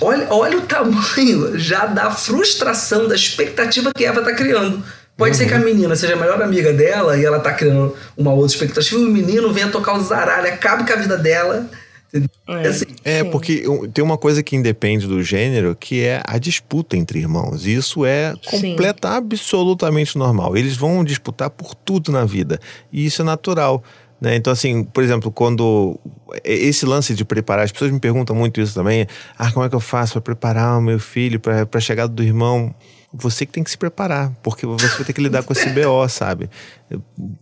olha, 0.00 0.26
olha 0.28 0.58
o 0.58 0.62
tamanho 0.62 1.58
já 1.58 1.86
da 1.86 2.10
frustração, 2.10 3.08
da 3.08 3.14
expectativa 3.14 3.92
que 3.94 4.04
Eva 4.04 4.20
tá 4.20 4.34
criando. 4.34 4.84
Pode 5.16 5.36
ser 5.36 5.46
que 5.46 5.54
a 5.54 5.58
menina 5.58 5.96
seja 5.96 6.14
a 6.14 6.16
melhor 6.16 6.42
amiga 6.42 6.72
dela 6.72 7.16
e 7.16 7.24
ela 7.24 7.38
tá 7.40 7.52
criando 7.52 7.96
uma 8.16 8.32
outra 8.32 8.54
expectativa, 8.54 9.00
e 9.00 9.04
o 9.04 9.08
menino 9.08 9.52
venha 9.52 9.68
tocar 9.68 9.94
o 9.94 10.02
zaralho, 10.02 10.48
acabe 10.48 10.86
com 10.86 10.92
a 10.92 10.96
vida 10.96 11.16
dela. 11.16 11.70
É. 12.48 12.68
Assim, 12.68 12.84
É, 13.04 13.22
Sim. 13.22 13.30
porque 13.30 13.64
tem 13.94 14.04
uma 14.04 14.18
coisa 14.18 14.42
que 14.42 14.54
independe 14.54 15.06
do 15.06 15.22
gênero, 15.22 15.74
que 15.74 16.02
é 16.02 16.22
a 16.26 16.38
disputa 16.38 16.96
entre 16.96 17.18
irmãos. 17.18 17.66
E 17.66 17.74
isso 17.74 18.04
é 18.04 18.34
Sim. 18.42 18.70
completa, 18.72 19.08
absolutamente 19.10 20.16
normal. 20.18 20.56
Eles 20.56 20.76
vão 20.76 21.02
disputar 21.02 21.50
por 21.50 21.74
tudo 21.74 22.12
na 22.12 22.24
vida. 22.24 22.60
E 22.92 23.06
isso 23.06 23.22
é 23.22 23.24
natural. 23.24 23.82
Né? 24.20 24.36
Então, 24.36 24.52
assim, 24.52 24.84
por 24.84 25.02
exemplo, 25.02 25.32
quando 25.32 25.98
esse 26.44 26.86
lance 26.86 27.12
de 27.14 27.24
preparar, 27.24 27.64
as 27.64 27.72
pessoas 27.72 27.90
me 27.90 27.98
perguntam 27.98 28.36
muito 28.36 28.60
isso 28.60 28.72
também. 28.74 29.06
Ah, 29.36 29.50
como 29.50 29.66
é 29.66 29.68
que 29.68 29.74
eu 29.74 29.80
faço 29.80 30.12
para 30.12 30.22
preparar 30.22 30.78
o 30.78 30.82
meu 30.82 31.00
filho 31.00 31.40
para 31.40 31.66
a 31.72 31.80
chegada 31.80 32.12
do 32.12 32.22
irmão? 32.22 32.72
Você 33.14 33.44
que 33.44 33.52
tem 33.52 33.62
que 33.62 33.70
se 33.70 33.76
preparar, 33.76 34.32
porque 34.42 34.64
você 34.64 34.88
vai 34.88 35.04
ter 35.04 35.12
que 35.12 35.20
lidar 35.20 35.42
com 35.42 35.52
esse 35.52 35.68
BO, 35.68 36.08
sabe? 36.08 36.48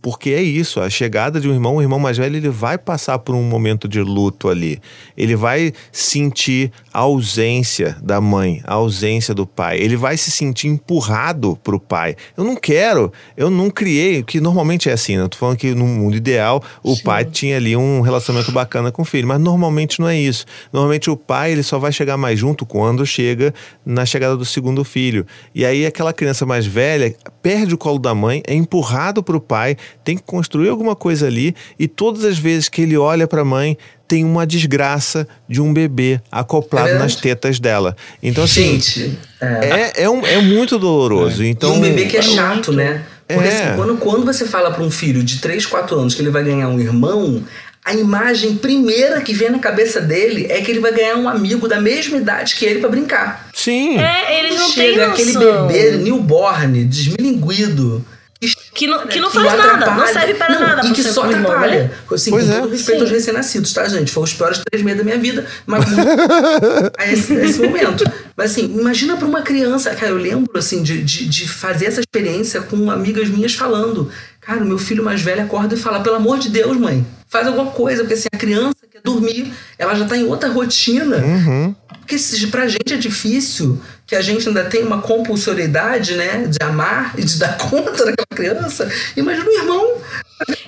Porque 0.01 0.31
é 0.31 0.41
isso, 0.41 0.79
a 0.79 0.89
chegada 0.89 1.39
de 1.39 1.49
um 1.49 1.53
irmão, 1.53 1.77
um 1.77 1.81
irmão 1.81 1.99
mais 1.99 2.17
velho, 2.17 2.35
ele 2.35 2.49
vai 2.49 2.77
passar 2.77 3.19
por 3.19 3.35
um 3.35 3.43
momento 3.43 3.87
de 3.87 4.01
luto 4.01 4.49
ali. 4.49 4.79
Ele 5.17 5.35
vai 5.35 5.73
sentir 5.91 6.71
a 6.93 6.99
ausência 6.99 7.97
da 8.01 8.21
mãe, 8.21 8.61
a 8.65 8.75
ausência 8.75 9.33
do 9.33 9.45
pai. 9.45 9.77
Ele 9.77 9.95
vai 9.95 10.17
se 10.17 10.31
sentir 10.31 10.67
empurrado 10.67 11.57
pro 11.63 11.79
pai. 11.79 12.15
Eu 12.35 12.43
não 12.43 12.55
quero, 12.55 13.11
eu 13.35 13.49
não 13.49 13.69
criei, 13.69 14.23
que 14.23 14.39
normalmente 14.39 14.89
é 14.89 14.93
assim, 14.93 15.17
né? 15.17 15.23
Eu 15.23 15.29
tô 15.29 15.37
falando 15.37 15.57
que 15.57 15.73
no 15.73 15.85
mundo 15.85 16.15
ideal 16.15 16.63
o 16.83 16.95
Sim. 16.95 17.03
pai 17.03 17.25
tinha 17.25 17.57
ali 17.57 17.75
um 17.75 18.01
relacionamento 18.01 18.51
bacana 18.51 18.91
com 18.91 19.01
o 19.01 19.05
filho, 19.05 19.27
mas 19.27 19.39
normalmente 19.39 19.99
não 19.99 20.07
é 20.07 20.17
isso. 20.17 20.45
Normalmente 20.71 21.09
o 21.09 21.17
pai, 21.17 21.51
ele 21.51 21.63
só 21.63 21.79
vai 21.79 21.91
chegar 21.91 22.17
mais 22.17 22.39
junto 22.39 22.65
quando 22.65 23.05
chega 23.05 23.53
na 23.85 24.05
chegada 24.05 24.37
do 24.37 24.45
segundo 24.45 24.83
filho. 24.83 25.25
E 25.53 25.60
aí 25.65 25.85
aquela 25.85 26.13
criança 26.13 26.45
mais 26.45 26.65
velha 26.65 27.13
perde 27.41 27.73
o 27.73 27.77
colo 27.77 27.99
da 27.99 28.13
mãe, 28.13 28.41
é 28.47 28.53
empurrado 28.53 29.21
pro 29.21 29.41
pai, 29.41 29.77
tem 30.03 30.15
que 30.17 30.23
construir 30.23 30.69
alguma 30.69 30.95
coisa 30.95 31.27
ali 31.27 31.55
e 31.77 31.87
todas 31.87 32.23
as 32.23 32.37
vezes 32.37 32.69
que 32.69 32.81
ele 32.81 32.97
olha 32.97 33.27
para 33.27 33.41
a 33.41 33.45
mãe, 33.45 33.77
tem 34.07 34.25
uma 34.25 34.45
desgraça 34.45 35.27
de 35.47 35.61
um 35.61 35.73
bebê 35.73 36.19
acoplado 36.29 36.89
é 36.89 36.97
nas 36.99 37.15
tetas 37.15 37.59
dela. 37.59 37.95
Então, 38.21 38.43
assim. 38.43 38.73
Gente, 38.79 39.17
é, 39.39 39.45
é, 39.45 40.03
é, 40.03 40.09
um, 40.09 40.25
é 40.25 40.41
muito 40.41 40.77
doloroso. 40.77 41.43
É. 41.43 41.47
Então, 41.47 41.75
e 41.75 41.77
um 41.77 41.81
bebê 41.81 42.05
que 42.05 42.17
é 42.17 42.21
chato, 42.21 42.73
né? 42.73 43.05
Porque 43.25 43.47
assim, 43.47 43.63
é. 43.63 43.73
quando, 43.75 43.97
quando 43.97 44.25
você 44.25 44.45
fala 44.45 44.71
para 44.71 44.83
um 44.83 44.91
filho 44.91 45.23
de 45.23 45.39
3, 45.39 45.65
4 45.65 45.97
anos 45.97 46.13
que 46.13 46.21
ele 46.21 46.29
vai 46.29 46.43
ganhar 46.43 46.67
um 46.67 46.79
irmão, 46.79 47.41
a 47.83 47.93
imagem 47.93 48.55
primeira 48.55 49.21
que 49.21 49.33
vem 49.33 49.49
na 49.49 49.59
cabeça 49.59 49.99
dele 49.99 50.45
é 50.49 50.61
que 50.61 50.69
ele 50.69 50.79
vai 50.79 50.91
ganhar 50.91 51.15
um 51.15 51.27
amigo 51.27 51.67
da 51.67 51.81
mesma 51.81 52.17
idade 52.17 52.55
que 52.55 52.65
ele 52.65 52.79
para 52.79 52.89
brincar. 52.89 53.49
Sim. 53.53 53.97
É, 53.97 54.39
eles 54.39 54.55
não 54.55 54.69
Chega 54.69 55.07
aquele 55.07 55.33
bebê 55.33 55.91
newborn, 55.97 56.85
desmilinguido, 56.85 58.05
que 58.73 58.87
não, 58.87 59.05
que 59.05 59.19
não 59.19 59.29
faz 59.29 59.55
nada, 59.55 59.91
não 59.91 60.07
serve 60.07 60.33
para 60.33 60.55
não, 60.55 60.61
nada. 60.61 60.87
E 60.87 60.91
que 60.93 61.03
só 61.03 61.23
atrapalha. 61.25 61.83
Né? 61.83 61.91
Assim, 62.11 62.31
pois 62.31 62.45
com 62.45 62.51
é. 62.51 62.59
todo 62.61 62.71
respeito 62.71 62.97
Sim. 62.97 63.03
aos 63.03 63.11
recém-nascidos, 63.11 63.73
tá, 63.73 63.87
gente? 63.87 64.11
Foi 64.11 64.23
os 64.23 64.33
piores 64.33 64.61
três 64.67 64.83
meses 64.83 64.97
da 64.97 65.03
minha 65.03 65.19
vida, 65.19 65.45
mas 65.67 65.85
a 66.97 67.05
esse, 67.13 67.33
nesse 67.33 67.59
momento. 67.59 68.03
Mas 68.35 68.51
assim, 68.51 68.65
imagina 68.79 69.15
para 69.15 69.27
uma 69.27 69.43
criança, 69.43 69.93
cara, 69.93 70.11
eu 70.11 70.17
lembro 70.17 70.57
assim 70.57 70.81
de, 70.81 71.03
de, 71.03 71.27
de 71.27 71.47
fazer 71.47 71.85
essa 71.85 71.99
experiência 71.99 72.61
com 72.61 72.89
amigas 72.89 73.29
minhas 73.29 73.53
falando. 73.53 74.09
Cara, 74.41 74.63
o 74.63 74.65
meu 74.65 74.79
filho 74.79 75.03
mais 75.03 75.21
velho 75.21 75.43
acorda 75.43 75.75
e 75.75 75.77
fala: 75.77 76.01
pelo 76.01 76.15
amor 76.15 76.39
de 76.39 76.49
Deus, 76.49 76.75
mãe, 76.75 77.05
faz 77.29 77.47
alguma 77.47 77.71
coisa, 77.71 78.01
porque 78.01 78.15
assim, 78.15 78.27
a 78.33 78.37
criança 78.37 78.87
quer 78.91 79.01
dormir, 79.01 79.53
ela 79.77 79.93
já 79.93 80.05
tá 80.05 80.17
em 80.17 80.25
outra 80.25 80.49
rotina. 80.49 81.17
Uhum. 81.17 81.75
Porque 81.99 82.17
pra 82.47 82.67
gente 82.67 82.93
é 82.93 82.97
difícil, 82.97 83.79
que 84.05 84.15
a 84.15 84.21
gente 84.21 84.47
ainda 84.47 84.65
tem 84.65 84.83
uma 84.83 85.01
compulsoriedade, 85.01 86.15
né, 86.15 86.47
de 86.47 86.57
amar 86.61 87.13
e 87.17 87.23
de 87.23 87.37
dar 87.37 87.55
conta 87.69 88.03
daquela 88.03 88.27
criança. 88.35 88.91
Imagina 89.15 89.45
o 89.45 89.53
irmão. 89.53 90.01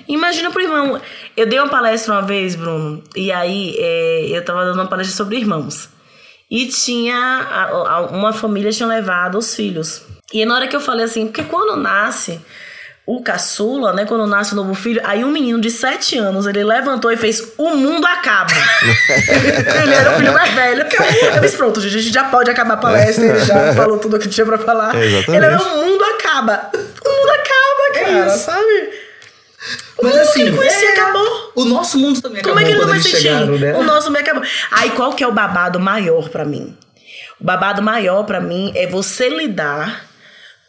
Imagina 0.08 0.52
pro 0.52 0.62
irmão. 0.62 1.02
Eu 1.36 1.48
dei 1.48 1.58
uma 1.58 1.68
palestra 1.68 2.14
uma 2.14 2.22
vez, 2.22 2.56
Bruno, 2.56 3.04
e 3.16 3.32
aí 3.32 3.76
é, 3.80 4.38
eu 4.38 4.46
tava 4.46 4.64
dando 4.66 4.76
uma 4.76 4.88
palestra 4.88 5.18
sobre 5.18 5.38
irmãos. 5.38 5.90
E 6.50 6.68
tinha. 6.68 7.18
A, 7.18 7.64
a, 7.64 8.02
uma 8.12 8.32
família 8.32 8.72
tinha 8.72 8.88
levado 8.88 9.40
os 9.40 9.56
filhos. 9.56 10.04
E 10.32 10.46
na 10.46 10.56
hora 10.56 10.68
que 10.68 10.76
eu 10.76 10.80
falei 10.80 11.06
assim, 11.06 11.26
porque 11.26 11.44
quando 11.44 11.76
nasce 11.76 12.40
o 13.06 13.22
caçula, 13.22 13.92
né, 13.92 14.06
quando 14.06 14.26
nasce 14.26 14.54
o 14.54 14.56
novo 14.56 14.74
filho, 14.74 15.02
aí 15.04 15.26
um 15.26 15.32
menino 15.32 15.60
de 15.60 15.70
7 15.70 16.18
anos, 16.18 16.48
ele 16.48 16.64
levantou 16.64 17.12
e 17.12 17.18
fez 17.18 17.54
O 17.58 17.72
mundo 17.72 18.06
acaba. 18.06 18.54
ele 19.84 19.94
era 19.94 20.12
o 20.14 20.16
filho 20.16 20.32
mais 20.32 20.54
velho. 20.54 20.86
Eu 21.36 21.42
disse, 21.42 21.58
pronto, 21.58 21.82
a 21.82 21.84
gente 21.84 22.14
já 22.14 22.24
pode 22.26 22.50
acabar 22.50 22.76
a 22.76 22.78
palestra, 22.78 23.26
ele 23.26 23.40
já 23.44 23.74
falou 23.76 23.98
tudo 23.98 24.16
o 24.16 24.20
que 24.20 24.30
tinha 24.30 24.46
pra 24.46 24.58
falar. 24.58 24.96
Exatamente. 24.96 25.32
Ele 25.32 25.46
era 25.46 25.62
O 25.62 25.86
mundo 25.86 26.04
acaba. 26.06 26.70
O 26.74 27.10
mundo 27.10 27.30
acaba, 27.30 27.84
é 27.88 28.00
cara, 28.00 28.26
é 28.26 28.30
sabe? 28.30 29.04
O 29.98 30.04
Mas 30.04 30.18
assim, 30.18 30.34
que 30.34 30.42
ele 30.48 30.58
conhecia 30.58 30.90
é... 30.90 30.92
acabou. 30.94 31.52
O 31.56 31.66
nosso 31.66 31.98
mundo 31.98 32.22
também 32.22 32.40
acabou. 32.40 32.58
Como 32.58 32.66
é 32.66 32.66
que 32.66 32.72
ele 32.72 32.80
não 32.80 32.88
vai 32.88 33.00
sentir? 33.02 33.18
Chegaram, 33.18 33.58
né? 33.58 33.76
O 33.76 33.84
nosso 33.84 34.08
também 34.08 34.22
acabou. 34.22 34.44
Aí 34.72 34.92
qual 34.92 35.14
que 35.14 35.24
é 35.24 35.28
o 35.28 35.32
babado 35.32 35.78
maior 35.78 36.30
para 36.30 36.46
mim? 36.46 36.78
O 37.40 37.44
babado 37.44 37.82
maior 37.82 38.24
para 38.24 38.40
mim 38.40 38.72
é 38.76 38.88
você 38.88 39.28
lidar 39.28 40.13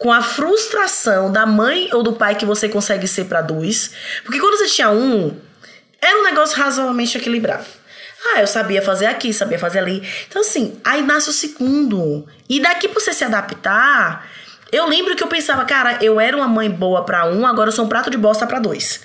com 0.05 0.12
a 0.12 0.20
frustração 0.20 1.32
da 1.32 1.47
mãe 1.47 1.89
ou 1.94 2.02
do 2.02 2.12
pai 2.12 2.35
que 2.35 2.44
você 2.44 2.68
consegue 2.68 3.09
ser 3.09 3.24
para 3.24 3.40
dois. 3.40 3.90
Porque 4.22 4.39
quando 4.39 4.59
você 4.59 4.66
tinha 4.66 4.90
um, 4.90 5.35
era 5.98 6.20
um 6.20 6.24
negócio 6.24 6.59
razoavelmente 6.59 7.16
equilibrado. 7.16 7.64
Ah, 8.26 8.43
eu 8.43 8.47
sabia 8.47 8.82
fazer 8.82 9.06
aqui, 9.06 9.32
sabia 9.32 9.59
fazer 9.59 9.78
ali. 9.78 10.06
Então, 10.28 10.43
assim, 10.43 10.78
aí 10.85 11.02
nasce 11.02 11.31
o 11.31 11.32
segundo. 11.32 12.26
E 12.47 12.60
daqui 12.60 12.86
pra 12.86 13.01
você 13.01 13.14
se 13.14 13.24
adaptar, 13.24 14.28
eu 14.70 14.86
lembro 14.86 15.16
que 15.16 15.22
eu 15.22 15.26
pensava, 15.26 15.64
cara, 15.64 15.97
eu 16.02 16.20
era 16.20 16.36
uma 16.36 16.48
mãe 16.48 16.68
boa 16.68 17.02
para 17.02 17.24
um, 17.24 17.47
agora 17.47 17.68
eu 17.68 17.72
sou 17.72 17.86
um 17.86 17.89
prato 17.89 18.10
de 18.10 18.18
bosta 18.18 18.47
para 18.47 18.59
dois. 18.59 19.01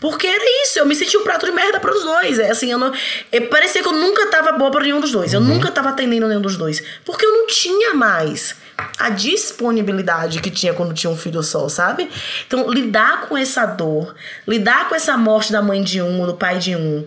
Porque 0.00 0.26
era 0.26 0.62
isso, 0.62 0.78
eu 0.78 0.86
me 0.86 0.94
senti 0.94 1.18
um 1.18 1.22
prato 1.22 1.44
de 1.44 1.52
merda 1.52 1.78
para 1.78 1.94
os 1.94 2.02
dois. 2.02 2.38
É 2.38 2.50
assim, 2.50 2.72
eu 2.72 2.78
não. 2.78 2.90
É, 3.30 3.40
parecia 3.42 3.82
que 3.82 3.88
eu 3.88 3.92
nunca 3.92 4.26
tava 4.28 4.52
boa 4.52 4.70
para 4.70 4.84
nenhum 4.84 5.00
dos 5.00 5.12
dois. 5.12 5.34
Eu 5.34 5.40
uhum. 5.40 5.48
nunca 5.48 5.70
tava 5.70 5.90
atendendo 5.90 6.26
nenhum 6.26 6.40
dos 6.40 6.56
dois. 6.56 6.82
Porque 7.04 7.26
eu 7.26 7.30
não 7.30 7.46
tinha 7.46 7.92
mais 7.92 8.56
a 8.98 9.10
disponibilidade 9.10 10.40
que 10.40 10.50
tinha 10.50 10.72
quando 10.72 10.94
tinha 10.94 11.10
um 11.10 11.16
filho 11.16 11.42
só, 11.42 11.68
sabe? 11.68 12.08
Então, 12.46 12.70
lidar 12.70 13.22
com 13.28 13.36
essa 13.36 13.66
dor, 13.66 14.14
lidar 14.46 14.88
com 14.88 14.94
essa 14.94 15.16
morte 15.16 15.52
da 15.52 15.60
mãe 15.60 15.82
de 15.82 16.00
um 16.00 16.26
do 16.26 16.34
pai 16.34 16.58
de 16.58 16.76
um. 16.76 17.04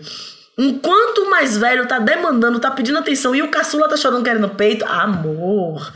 Enquanto 0.56 1.18
o 1.18 1.30
mais 1.30 1.56
velho 1.56 1.86
tá 1.88 1.98
demandando, 1.98 2.60
tá 2.60 2.70
pedindo 2.70 2.98
atenção 2.98 3.34
e 3.34 3.42
o 3.42 3.48
caçula 3.48 3.88
tá 3.88 3.96
chorando 3.96 4.22
querendo 4.22 4.48
peito, 4.50 4.84
amor. 4.84 5.92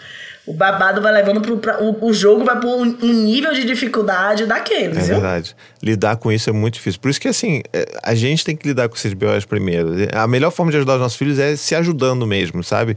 O 0.48 0.55
babado 0.55 1.02
vai 1.02 1.12
levando 1.12 1.42
pro. 1.42 1.59
Pra, 1.59 1.82
o, 1.82 2.06
o 2.06 2.12
jogo 2.14 2.42
vai 2.42 2.59
por 2.59 2.68
um, 2.68 2.96
um 3.02 3.12
nível 3.12 3.52
de 3.52 3.64
dificuldade 3.66 4.46
daqueles. 4.46 4.96
É 4.96 5.00
viu? 5.02 5.14
verdade. 5.20 5.55
Lidar 5.82 6.16
com 6.16 6.32
isso 6.32 6.48
é 6.48 6.52
muito 6.55 6.74
difícil. 6.74 6.98
Por 7.00 7.10
isso 7.10 7.20
que, 7.20 7.28
assim, 7.28 7.62
é, 7.70 7.86
a 8.02 8.14
gente 8.14 8.46
tem 8.46 8.56
que 8.56 8.66
lidar 8.66 8.88
com 8.88 8.96
esses 8.96 9.12
BOs 9.12 9.44
primeiro. 9.44 9.90
A 10.10 10.26
melhor 10.26 10.50
forma 10.50 10.72
de 10.72 10.78
ajudar 10.78 10.94
os 10.94 11.00
nossos 11.00 11.18
filhos 11.18 11.38
é 11.38 11.55
se 11.55 11.74
ajudando 11.74 12.26
mesmo, 12.26 12.64
sabe? 12.64 12.96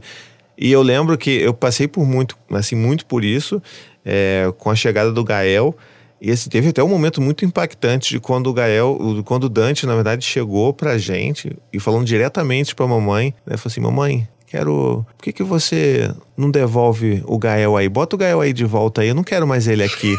E 0.56 0.70
eu 0.70 0.82
lembro 0.82 1.16
que 1.16 1.30
eu 1.30 1.54
passei 1.54 1.88
por 1.88 2.06
muito, 2.06 2.36
assim, 2.50 2.76
muito 2.76 3.06
por 3.06 3.24
isso, 3.24 3.62
é, 4.04 4.52
com 4.58 4.70
a 4.70 4.74
chegada 4.74 5.12
do 5.12 5.24
Gael. 5.24 5.76
E 6.20 6.30
esse, 6.30 6.48
teve 6.48 6.68
até 6.68 6.82
um 6.82 6.88
momento 6.88 7.20
muito 7.20 7.44
impactante 7.44 8.10
de 8.10 8.20
quando 8.20 8.46
o 8.46 8.52
Gael, 8.52 8.96
quando 9.24 9.44
o 9.44 9.48
Dante, 9.48 9.86
na 9.86 9.94
verdade, 9.94 10.24
chegou 10.24 10.72
pra 10.72 10.96
gente 10.96 11.56
e 11.72 11.80
falando 11.80 12.04
diretamente 12.04 12.74
pra 12.74 12.86
mamãe, 12.86 13.34
né? 13.44 13.56
Falou 13.56 13.72
assim: 13.72 13.80
Mamãe, 13.80 14.28
quero. 14.46 15.04
Por 15.16 15.24
que, 15.24 15.32
que 15.32 15.42
você 15.42 16.14
não 16.36 16.48
devolve 16.48 17.22
o 17.26 17.38
Gael 17.38 17.76
aí? 17.76 17.88
Bota 17.88 18.14
o 18.14 18.18
Gael 18.18 18.40
aí 18.40 18.52
de 18.52 18.64
volta 18.64 19.00
aí, 19.00 19.08
eu 19.08 19.14
não 19.14 19.24
quero 19.24 19.48
mais 19.48 19.66
ele 19.66 19.82
aqui. 19.82 20.14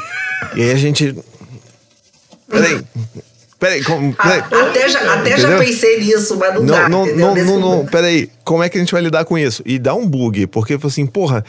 e 0.56 0.62
aí 0.64 0.72
a 0.72 0.76
gente. 0.76 1.16
Peraí. 2.50 2.84
Peraí, 3.64 3.82
como, 3.82 4.14
peraí. 4.14 4.40
até, 4.40 4.90
já, 4.90 5.14
até 5.14 5.38
já 5.38 5.58
pensei 5.58 6.02
nisso, 6.02 6.36
mas 6.38 6.54
não, 6.54 6.62
não 6.62 6.66
dá. 6.66 6.90
Não, 6.90 7.06
não, 7.06 7.36
não, 7.36 7.60
não, 7.60 7.86
peraí. 7.86 8.30
Como 8.44 8.62
é 8.62 8.68
que 8.68 8.78
a 8.78 8.82
gente 8.82 8.92
vai 8.92 9.02
lidar 9.02 9.24
com 9.24 9.38
isso? 9.38 9.64
E 9.66 9.80
dá 9.80 9.96
um 9.96 10.06
bug, 10.06 10.48
porque 10.48 10.78
assim, 10.84 11.06
porra, 11.06 11.46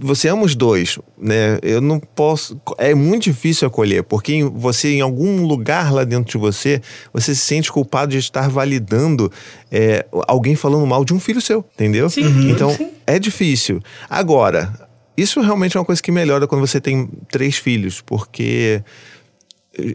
você 0.00 0.28
ama 0.28 0.44
os 0.44 0.54
dois, 0.54 1.00
né? 1.20 1.58
Eu 1.62 1.80
não 1.80 1.98
posso. 1.98 2.60
É 2.78 2.94
muito 2.94 3.24
difícil 3.24 3.66
acolher, 3.66 4.04
porque 4.04 4.44
você, 4.44 4.94
em 4.94 5.00
algum 5.00 5.44
lugar 5.44 5.92
lá 5.92 6.04
dentro 6.04 6.30
de 6.30 6.38
você, 6.38 6.80
você 7.12 7.34
se 7.34 7.40
sente 7.40 7.72
culpado 7.72 8.12
de 8.12 8.18
estar 8.18 8.48
validando 8.48 9.30
é, 9.68 10.06
alguém 10.28 10.54
falando 10.54 10.86
mal 10.86 11.04
de 11.04 11.12
um 11.12 11.18
filho 11.18 11.40
seu, 11.40 11.64
entendeu? 11.74 12.08
Sim, 12.08 12.24
uhum. 12.24 12.50
então, 12.50 12.70
sim. 12.70 12.90
é 13.04 13.18
difícil. 13.18 13.80
Agora, 14.08 14.72
isso 15.16 15.40
realmente 15.40 15.76
é 15.76 15.80
uma 15.80 15.86
coisa 15.86 16.00
que 16.00 16.12
melhora 16.12 16.46
quando 16.46 16.64
você 16.64 16.80
tem 16.80 17.08
três 17.28 17.56
filhos, 17.56 18.00
porque 18.00 18.80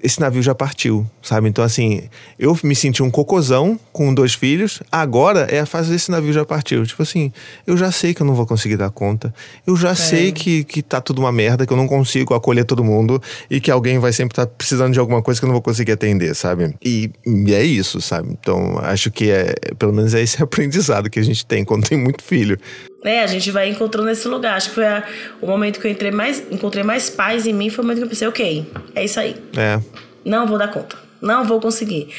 esse 0.01 0.19
navio 0.19 0.41
já 0.41 0.55
partiu, 0.55 1.05
sabe? 1.21 1.49
Então, 1.49 1.63
assim, 1.63 2.03
eu 2.39 2.57
me 2.63 2.75
senti 2.75 3.03
um 3.03 3.11
cocôzão 3.11 3.79
com 3.91 4.13
dois 4.13 4.33
filhos, 4.33 4.81
agora 4.91 5.41
é 5.51 5.59
a 5.59 5.65
fase 5.65 5.91
desse 5.91 6.09
navio 6.09 6.31
já 6.31 6.45
partiu. 6.45 6.85
Tipo 6.85 7.03
assim, 7.03 7.31
eu 7.67 7.75
já 7.75 7.91
sei 7.91 8.13
que 8.13 8.21
eu 8.21 8.25
não 8.25 8.33
vou 8.33 8.45
conseguir 8.45 8.77
dar 8.77 8.89
conta, 8.89 9.33
eu 9.67 9.75
já 9.75 9.91
é. 9.91 9.95
sei 9.95 10.31
que, 10.31 10.63
que 10.63 10.81
tá 10.81 11.01
tudo 11.01 11.19
uma 11.19 11.31
merda, 11.31 11.65
que 11.65 11.73
eu 11.73 11.77
não 11.77 11.87
consigo 11.87 12.33
acolher 12.33 12.65
todo 12.65 12.83
mundo 12.83 13.21
e 13.49 13.59
que 13.59 13.69
alguém 13.69 13.99
vai 13.99 14.13
sempre 14.13 14.33
estar 14.33 14.45
tá 14.45 14.53
precisando 14.57 14.93
de 14.93 14.99
alguma 14.99 15.21
coisa 15.21 15.39
que 15.39 15.45
eu 15.45 15.47
não 15.47 15.55
vou 15.55 15.61
conseguir 15.61 15.91
atender, 15.91 16.33
sabe? 16.35 16.73
E, 16.83 17.11
e 17.25 17.53
é 17.53 17.63
isso, 17.63 17.99
sabe? 17.99 18.29
Então, 18.31 18.79
acho 18.79 19.11
que 19.11 19.29
é, 19.29 19.53
pelo 19.77 19.93
menos 19.93 20.13
é 20.13 20.21
esse 20.21 20.41
aprendizado 20.43 21.09
que 21.09 21.19
a 21.19 21.23
gente 21.23 21.45
tem 21.45 21.65
quando 21.65 21.87
tem 21.87 21.97
muito 21.97 22.23
filho. 22.23 22.57
É, 23.03 23.21
a 23.21 23.27
gente 23.27 23.51
vai 23.51 23.69
encontrando 23.69 24.09
esse 24.09 24.27
lugar. 24.27 24.55
Acho 24.55 24.69
que 24.69 24.75
foi 24.75 24.85
a, 24.85 25.03
o 25.41 25.47
momento 25.47 25.79
que 25.79 25.87
eu 25.87 25.91
entrei 25.91 26.11
mais, 26.11 26.43
encontrei 26.51 26.83
mais 26.83 27.09
paz 27.09 27.45
em 27.45 27.53
mim, 27.53 27.69
foi 27.69 27.83
o 27.83 27.87
momento 27.87 27.99
que 27.99 28.05
eu 28.05 28.09
pensei, 28.09 28.27
ok, 28.27 28.65
é 28.95 29.03
isso 29.03 29.19
aí. 29.19 29.35
É. 29.57 29.79
Não 30.23 30.47
vou 30.47 30.57
dar 30.57 30.69
conta. 30.69 30.95
Não 31.21 31.43
vou 31.43 31.59
conseguir. 31.59 32.09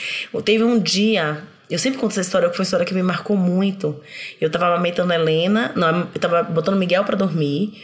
Teve 0.44 0.64
um 0.64 0.78
dia, 0.78 1.42
eu 1.70 1.78
sempre 1.78 1.98
conto 1.98 2.12
essa 2.12 2.20
história, 2.20 2.48
que 2.48 2.56
foi 2.56 2.62
uma 2.62 2.66
história 2.66 2.86
que 2.86 2.94
me 2.94 3.02
marcou 3.02 3.36
muito. 3.36 4.00
Eu 4.40 4.50
tava 4.50 4.66
amamentando 4.66 5.12
a 5.12 5.16
Helena, 5.16 5.72
não, 5.74 6.08
eu 6.14 6.20
tava 6.20 6.42
botando 6.42 6.76
Miguel 6.76 7.04
para 7.04 7.16
dormir, 7.16 7.74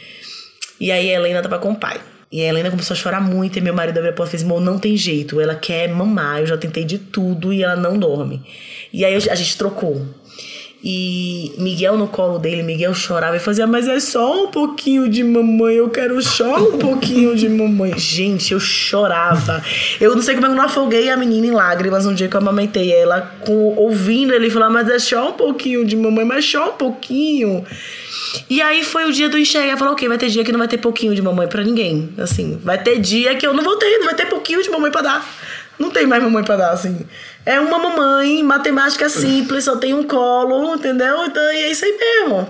e 0.79 0.91
aí 0.91 1.09
a 1.09 1.13
Helena 1.13 1.41
tava 1.41 1.59
com 1.59 1.71
o 1.71 1.75
pai. 1.75 1.99
E 2.31 2.41
a 2.41 2.45
Helena 2.45 2.71
começou 2.71 2.93
a 2.93 2.97
chorar 2.97 3.19
muito 3.19 3.57
e 3.59 3.61
meu 3.61 3.73
marido 3.73 3.97
abriu 3.97 4.13
a 4.13 4.15
porta 4.15 4.35
e 4.35 4.39
fez, 4.39 4.43
não 4.43 4.79
tem 4.79 4.95
jeito, 4.95 5.41
ela 5.41 5.53
quer 5.53 5.89
mamar, 5.89 6.39
eu 6.39 6.45
já 6.45 6.57
tentei 6.57 6.85
de 6.85 6.97
tudo 6.97 7.51
e 7.51 7.61
ela 7.61 7.75
não 7.75 7.99
dorme. 7.99 8.41
E 8.93 9.03
aí 9.03 9.13
a 9.13 9.35
gente 9.35 9.57
trocou. 9.57 10.05
E 10.83 11.53
Miguel 11.59 11.95
no 11.95 12.07
colo 12.07 12.39
dele, 12.39 12.63
Miguel 12.63 12.93
chorava 12.95 13.37
e 13.37 13.39
fazia, 13.39 13.67
mas 13.67 13.87
é 13.87 13.99
só 13.99 14.45
um 14.45 14.47
pouquinho 14.47 15.07
de 15.07 15.23
mamãe, 15.23 15.75
eu 15.75 15.89
quero 15.89 16.19
só 16.23 16.57
um 16.57 16.79
pouquinho 16.79 17.35
de 17.35 17.47
mamãe. 17.47 17.97
Gente, 17.99 18.53
eu 18.53 18.59
chorava. 18.59 19.63
Eu 19.99 20.15
não 20.15 20.23
sei 20.23 20.33
como 20.33 20.47
eu 20.47 20.55
não 20.55 20.63
afoguei 20.63 21.09
a 21.11 21.17
menina 21.17 21.45
em 21.45 21.51
lágrimas 21.51 22.07
um 22.07 22.15
dia 22.15 22.27
que 22.27 22.35
eu 22.35 22.41
amamentei 22.41 22.91
ela, 22.91 23.21
com, 23.45 23.75
ouvindo 23.75 24.33
ele 24.33 24.49
falar, 24.49 24.71
mas 24.71 24.89
é 24.89 24.97
só 24.97 25.29
um 25.29 25.33
pouquinho 25.33 25.85
de 25.85 25.95
mamãe, 25.95 26.25
mas 26.25 26.45
só 26.49 26.69
um 26.69 26.73
pouquinho. 26.73 27.63
E 28.49 28.59
aí 28.59 28.83
foi 28.83 29.05
o 29.05 29.11
dia 29.11 29.29
do 29.29 29.37
enxergar. 29.37 29.77
Falou, 29.77 29.93
ok, 29.93 30.07
vai 30.07 30.17
ter 30.17 30.29
dia 30.29 30.43
que 30.43 30.51
não 30.51 30.59
vai 30.59 30.67
ter 30.67 30.77
pouquinho 30.77 31.13
de 31.13 31.21
mamãe 31.21 31.47
para 31.47 31.63
ninguém. 31.63 32.09
Assim, 32.17 32.59
vai 32.63 32.81
ter 32.81 32.99
dia 32.99 33.35
que 33.35 33.45
eu 33.45 33.53
não 33.53 33.63
vou 33.63 33.77
ter, 33.77 33.99
não 33.99 34.05
vai 34.05 34.15
ter 34.15 34.25
pouquinho 34.25 34.63
de 34.63 34.69
mamãe 34.69 34.89
para 34.91 35.01
dar. 35.01 35.35
Não 35.77 35.89
tem 35.89 36.05
mais 36.05 36.23
mamãe 36.23 36.43
para 36.43 36.57
dar, 36.57 36.71
assim. 36.71 37.05
É 37.45 37.59
uma 37.59 37.79
mamãe, 37.79 38.43
matemática 38.43 39.09
simples, 39.09 39.63
só 39.63 39.75
tem 39.75 39.93
um 39.93 40.03
colo, 40.03 40.75
entendeu? 40.75 41.25
Então 41.25 41.41
é 41.43 41.71
isso 41.71 41.83
aí 41.85 41.97
mesmo. 41.97 42.47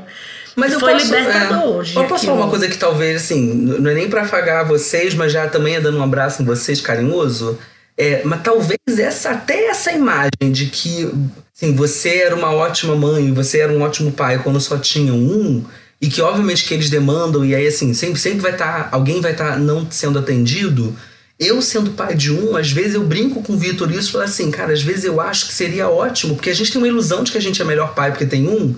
Mas 0.56 0.74
eu 0.74 0.80
foi 0.80 0.94
posso, 0.94 1.06
libertador. 1.06 1.86
É, 1.86 2.00
eu 2.00 2.04
posso 2.06 2.26
falar 2.26 2.38
uma 2.38 2.50
coisa 2.50 2.68
que 2.68 2.78
talvez, 2.78 3.22
assim, 3.22 3.54
não 3.54 3.90
é 3.90 3.94
nem 3.94 4.10
pra 4.10 4.24
afagar 4.24 4.68
vocês, 4.68 5.14
mas 5.14 5.32
já 5.32 5.48
também 5.48 5.76
é 5.76 5.82
dando 5.82 5.98
um 5.98 6.04
abraço 6.04 6.42
em 6.42 6.46
vocês 6.46 6.82
carinhoso. 6.82 7.58
É, 7.98 8.22
mas 8.26 8.42
talvez 8.42 8.80
essa, 8.98 9.32
até 9.32 9.68
essa 9.68 9.92
imagem 9.92 10.52
de 10.52 10.66
que 10.68 11.10
assim, 11.56 11.74
você 11.76 12.18
era 12.18 12.36
uma 12.36 12.52
ótima 12.52 12.96
mãe, 12.96 13.34
você 13.34 13.60
era 13.60 13.72
um 13.72 13.82
ótimo 13.82 14.12
pai 14.12 14.40
quando 14.40 14.60
só 14.60 14.78
tinham 14.78 15.16
um, 15.16 15.64
e 16.02 16.08
que 16.08 16.22
obviamente 16.22 16.66
que 16.66 16.74
eles 16.74 16.90
demandam, 16.90 17.46
e 17.46 17.54
aí 17.54 17.68
assim, 17.68 17.94
sempre, 17.94 18.20
sempre 18.20 18.40
vai 18.40 18.52
estar, 18.54 18.86
tá, 18.86 18.90
alguém 18.92 19.22
vai 19.22 19.34
estar 19.34 19.52
tá 19.52 19.58
não 19.58 19.90
sendo 19.92 20.18
atendido 20.18 20.96
eu, 21.42 21.60
sendo 21.60 21.92
pai 21.92 22.14
de 22.14 22.32
um, 22.32 22.56
às 22.56 22.72
vezes 22.72 22.94
eu 22.94 23.04
brinco 23.04 23.42
com 23.42 23.54
o 23.54 23.58
Vitor 23.58 23.92
isso 23.92 24.10
e 24.10 24.12
falo 24.12 24.24
assim, 24.24 24.52
cara, 24.52 24.72
às 24.72 24.84
vezes 24.84 25.04
eu 25.04 25.20
acho 25.20 25.48
que 25.48 25.54
seria 25.54 25.90
ótimo, 25.90 26.36
porque 26.36 26.52
a 26.52 26.54
gente 26.54 26.72
tem 26.72 26.80
uma 26.80 26.88
ilusão 26.88 27.24
de 27.24 27.32
que 27.32 27.38
a 27.38 27.42
gente 27.42 27.60
é 27.60 27.66
melhor 27.66 27.96
pai 27.96 28.12
porque 28.12 28.28
tem 28.28 28.48
um. 28.48 28.76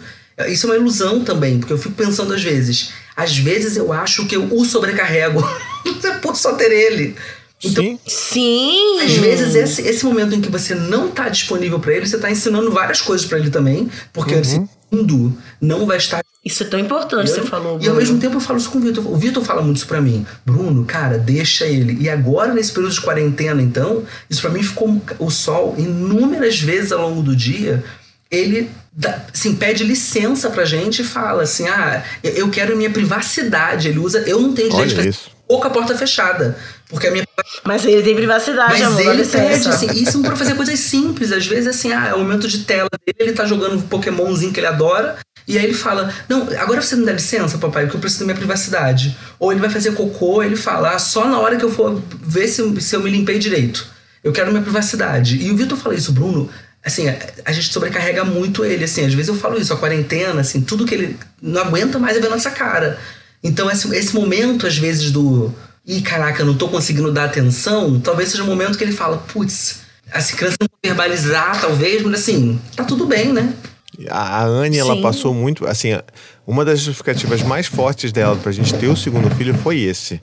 Isso 0.47 0.65
é 0.65 0.69
uma 0.69 0.77
ilusão 0.77 1.23
também, 1.25 1.59
porque 1.59 1.73
eu 1.73 1.77
fico 1.77 1.93
pensando 1.93 2.33
às 2.33 2.41
vezes. 2.41 2.93
Às 3.15 3.37
vezes 3.37 3.75
eu 3.75 3.91
acho 3.91 4.25
que 4.25 4.35
eu 4.35 4.47
o 4.49 4.63
sobrecarrego 4.63 5.43
por 6.23 6.37
só 6.37 6.53
ter 6.53 6.71
ele. 6.71 7.15
Então, 7.61 7.83
Sim. 7.83 7.99
Sim. 8.07 8.99
Às 9.01 9.13
vezes, 9.13 9.55
esse, 9.55 9.81
esse 9.81 10.05
momento 10.05 10.33
em 10.33 10.41
que 10.41 10.49
você 10.49 10.73
não 10.73 11.09
está 11.09 11.29
disponível 11.29 11.79
para 11.79 11.93
ele, 11.93 12.05
você 12.05 12.15
está 12.15 12.31
ensinando 12.31 12.71
várias 12.71 13.01
coisas 13.01 13.25
para 13.25 13.39
ele 13.39 13.49
também, 13.49 13.89
porque 14.11 14.35
uhum. 14.35 14.67
Mundo 14.93 15.35
não 15.59 15.85
vai 15.85 15.97
estar 15.97 16.23
isso 16.45 16.61
é 16.61 16.65
tão 16.65 16.77
importante, 16.77 17.29
eu, 17.29 17.35
você 17.35 17.41
falou. 17.43 17.77
Bruno. 17.77 17.85
E 17.85 17.89
ao 17.89 17.95
mesmo 17.95 18.19
tempo 18.19 18.35
eu 18.35 18.41
falo 18.41 18.59
isso 18.59 18.69
com 18.69 18.77
o 18.77 18.81
Vitor. 18.81 19.09
O 19.09 19.15
Vitor 19.15 19.41
fala 19.45 19.61
muito 19.61 19.77
isso 19.77 19.87
pra 19.87 20.01
mim. 20.01 20.25
Bruno, 20.45 20.83
cara, 20.83 21.17
deixa 21.17 21.65
ele. 21.65 21.97
E 22.01 22.09
agora, 22.09 22.53
nesse 22.53 22.73
período 22.73 22.93
de 22.93 22.99
quarentena, 22.99 23.61
então, 23.61 24.03
isso 24.29 24.41
pra 24.41 24.49
mim 24.49 24.61
ficou 24.61 25.01
o 25.19 25.29
sol 25.29 25.73
inúmeras 25.77 26.59
vezes 26.59 26.91
ao 26.91 27.09
longo 27.09 27.21
do 27.21 27.33
dia. 27.33 27.81
Ele 28.29 28.69
assim, 29.33 29.55
pede 29.55 29.85
licença 29.85 30.49
pra 30.49 30.65
gente 30.65 31.01
e 31.01 31.05
fala 31.05 31.43
assim: 31.43 31.65
ah, 31.69 32.03
eu 32.21 32.49
quero 32.49 32.75
minha 32.75 32.89
privacidade. 32.89 33.87
Ele 33.87 33.99
usa. 33.99 34.19
Eu 34.27 34.41
não 34.41 34.53
tenho 34.53 34.69
direito 34.69 34.89
de 34.89 34.95
fazer 34.95 35.33
pouca 35.47 35.69
porta 35.69 35.95
fechada. 35.95 36.57
Porque 36.93 37.07
a 37.07 37.11
minha. 37.11 37.27
Mas 37.63 37.83
ele 37.85 38.03
tem 38.03 38.15
privacidade, 38.15 38.73
Mas 38.73 38.81
amor, 38.83 39.13
ele 39.13 39.25
pede, 39.25 39.67
assim, 39.67 39.87
isso 39.93 40.21
pra 40.21 40.35
fazer 40.35 40.55
coisas 40.55 40.79
simples. 40.79 41.31
Às 41.31 41.45
vezes, 41.47 41.67
assim, 41.67 41.91
ah, 41.91 42.09
é 42.09 42.13
o 42.13 42.19
momento 42.19 42.47
de 42.47 42.59
tela 42.59 42.89
dele, 43.05 43.17
ele 43.19 43.33
tá 43.33 43.45
jogando 43.45 43.77
um 43.77 43.81
Pokémonzinho 43.81 44.53
que 44.53 44.59
ele 44.59 44.67
adora. 44.67 45.17
E 45.47 45.57
aí 45.57 45.65
ele 45.65 45.73
fala: 45.73 46.13
Não, 46.29 46.47
agora 46.59 46.81
você 46.81 46.95
me 46.95 47.05
dá 47.05 47.13
licença, 47.13 47.57
papai, 47.57 47.83
porque 47.83 47.97
eu 47.97 48.01
preciso 48.01 48.21
da 48.21 48.27
minha 48.27 48.37
privacidade. 48.37 49.17
Ou 49.39 49.51
ele 49.51 49.59
vai 49.59 49.69
fazer 49.69 49.93
cocô, 49.93 50.43
ele 50.43 50.55
fala: 50.55 50.91
ah, 50.91 50.99
Só 50.99 51.27
na 51.27 51.39
hora 51.39 51.57
que 51.57 51.65
eu 51.65 51.71
for 51.71 52.01
ver 52.11 52.47
se, 52.47 52.81
se 52.81 52.95
eu 52.95 53.01
me 53.01 53.09
limpei 53.09 53.39
direito. 53.39 53.87
Eu 54.23 54.31
quero 54.31 54.51
minha 54.51 54.63
privacidade. 54.63 55.37
E 55.37 55.51
o 55.51 55.57
Vitor 55.57 55.77
fala 55.77 55.95
isso, 55.95 56.13
Bruno. 56.13 56.49
Assim, 56.85 57.09
a, 57.09 57.17
a, 57.45 57.51
gente 57.51 57.73
sobrecarrega 57.73 58.23
muito 58.23 58.63
ele, 58.63 58.85
assim. 58.85 59.05
Às 59.05 59.13
vezes 59.13 59.29
eu 59.29 59.35
falo 59.35 59.59
isso, 59.59 59.73
a 59.73 59.77
quarentena, 59.77 60.41
assim, 60.41 60.61
tudo 60.61 60.85
que 60.85 60.93
ele 60.93 61.17
não 61.41 61.61
aguenta 61.61 61.99
mais 61.99 62.15
é 62.15 62.19
ver 62.19 62.29
nossa 62.29 62.51
cara. 62.51 62.97
Então, 63.43 63.69
esse, 63.69 63.93
esse 63.95 64.15
momento, 64.15 64.65
às 64.65 64.77
vezes, 64.77 65.11
do. 65.11 65.53
Ih, 65.85 66.01
caraca, 66.01 66.41
eu 66.41 66.45
não 66.45 66.55
tô 66.55 66.69
conseguindo 66.69 67.11
dar 67.11 67.25
atenção, 67.25 67.99
talvez 67.99 68.29
seja 68.29 68.43
o 68.43 68.47
momento 68.47 68.77
que 68.77 68.83
ele 68.83 68.93
fala: 68.93 69.17
Putz, 69.17 69.81
assim, 70.11 70.35
criança 70.35 70.57
não 70.61 70.69
verbalizar, 70.83 71.59
talvez, 71.59 72.01
mas 72.03 72.21
assim, 72.21 72.59
tá 72.75 72.85
tudo 72.85 73.05
bem, 73.05 73.33
né? 73.33 73.53
A 74.09 74.43
Anne, 74.43 74.77
ela 74.77 74.99
passou 75.01 75.33
muito. 75.33 75.67
Assim, 75.67 75.89
uma 76.47 76.65
das 76.65 76.79
justificativas 76.79 77.43
mais 77.43 77.67
fortes 77.67 78.11
dela 78.11 78.35
pra 78.35 78.51
gente 78.51 78.73
ter 78.73 78.87
o 78.87 78.95
segundo 78.95 79.29
filho 79.35 79.53
foi 79.55 79.81
esse. 79.81 80.21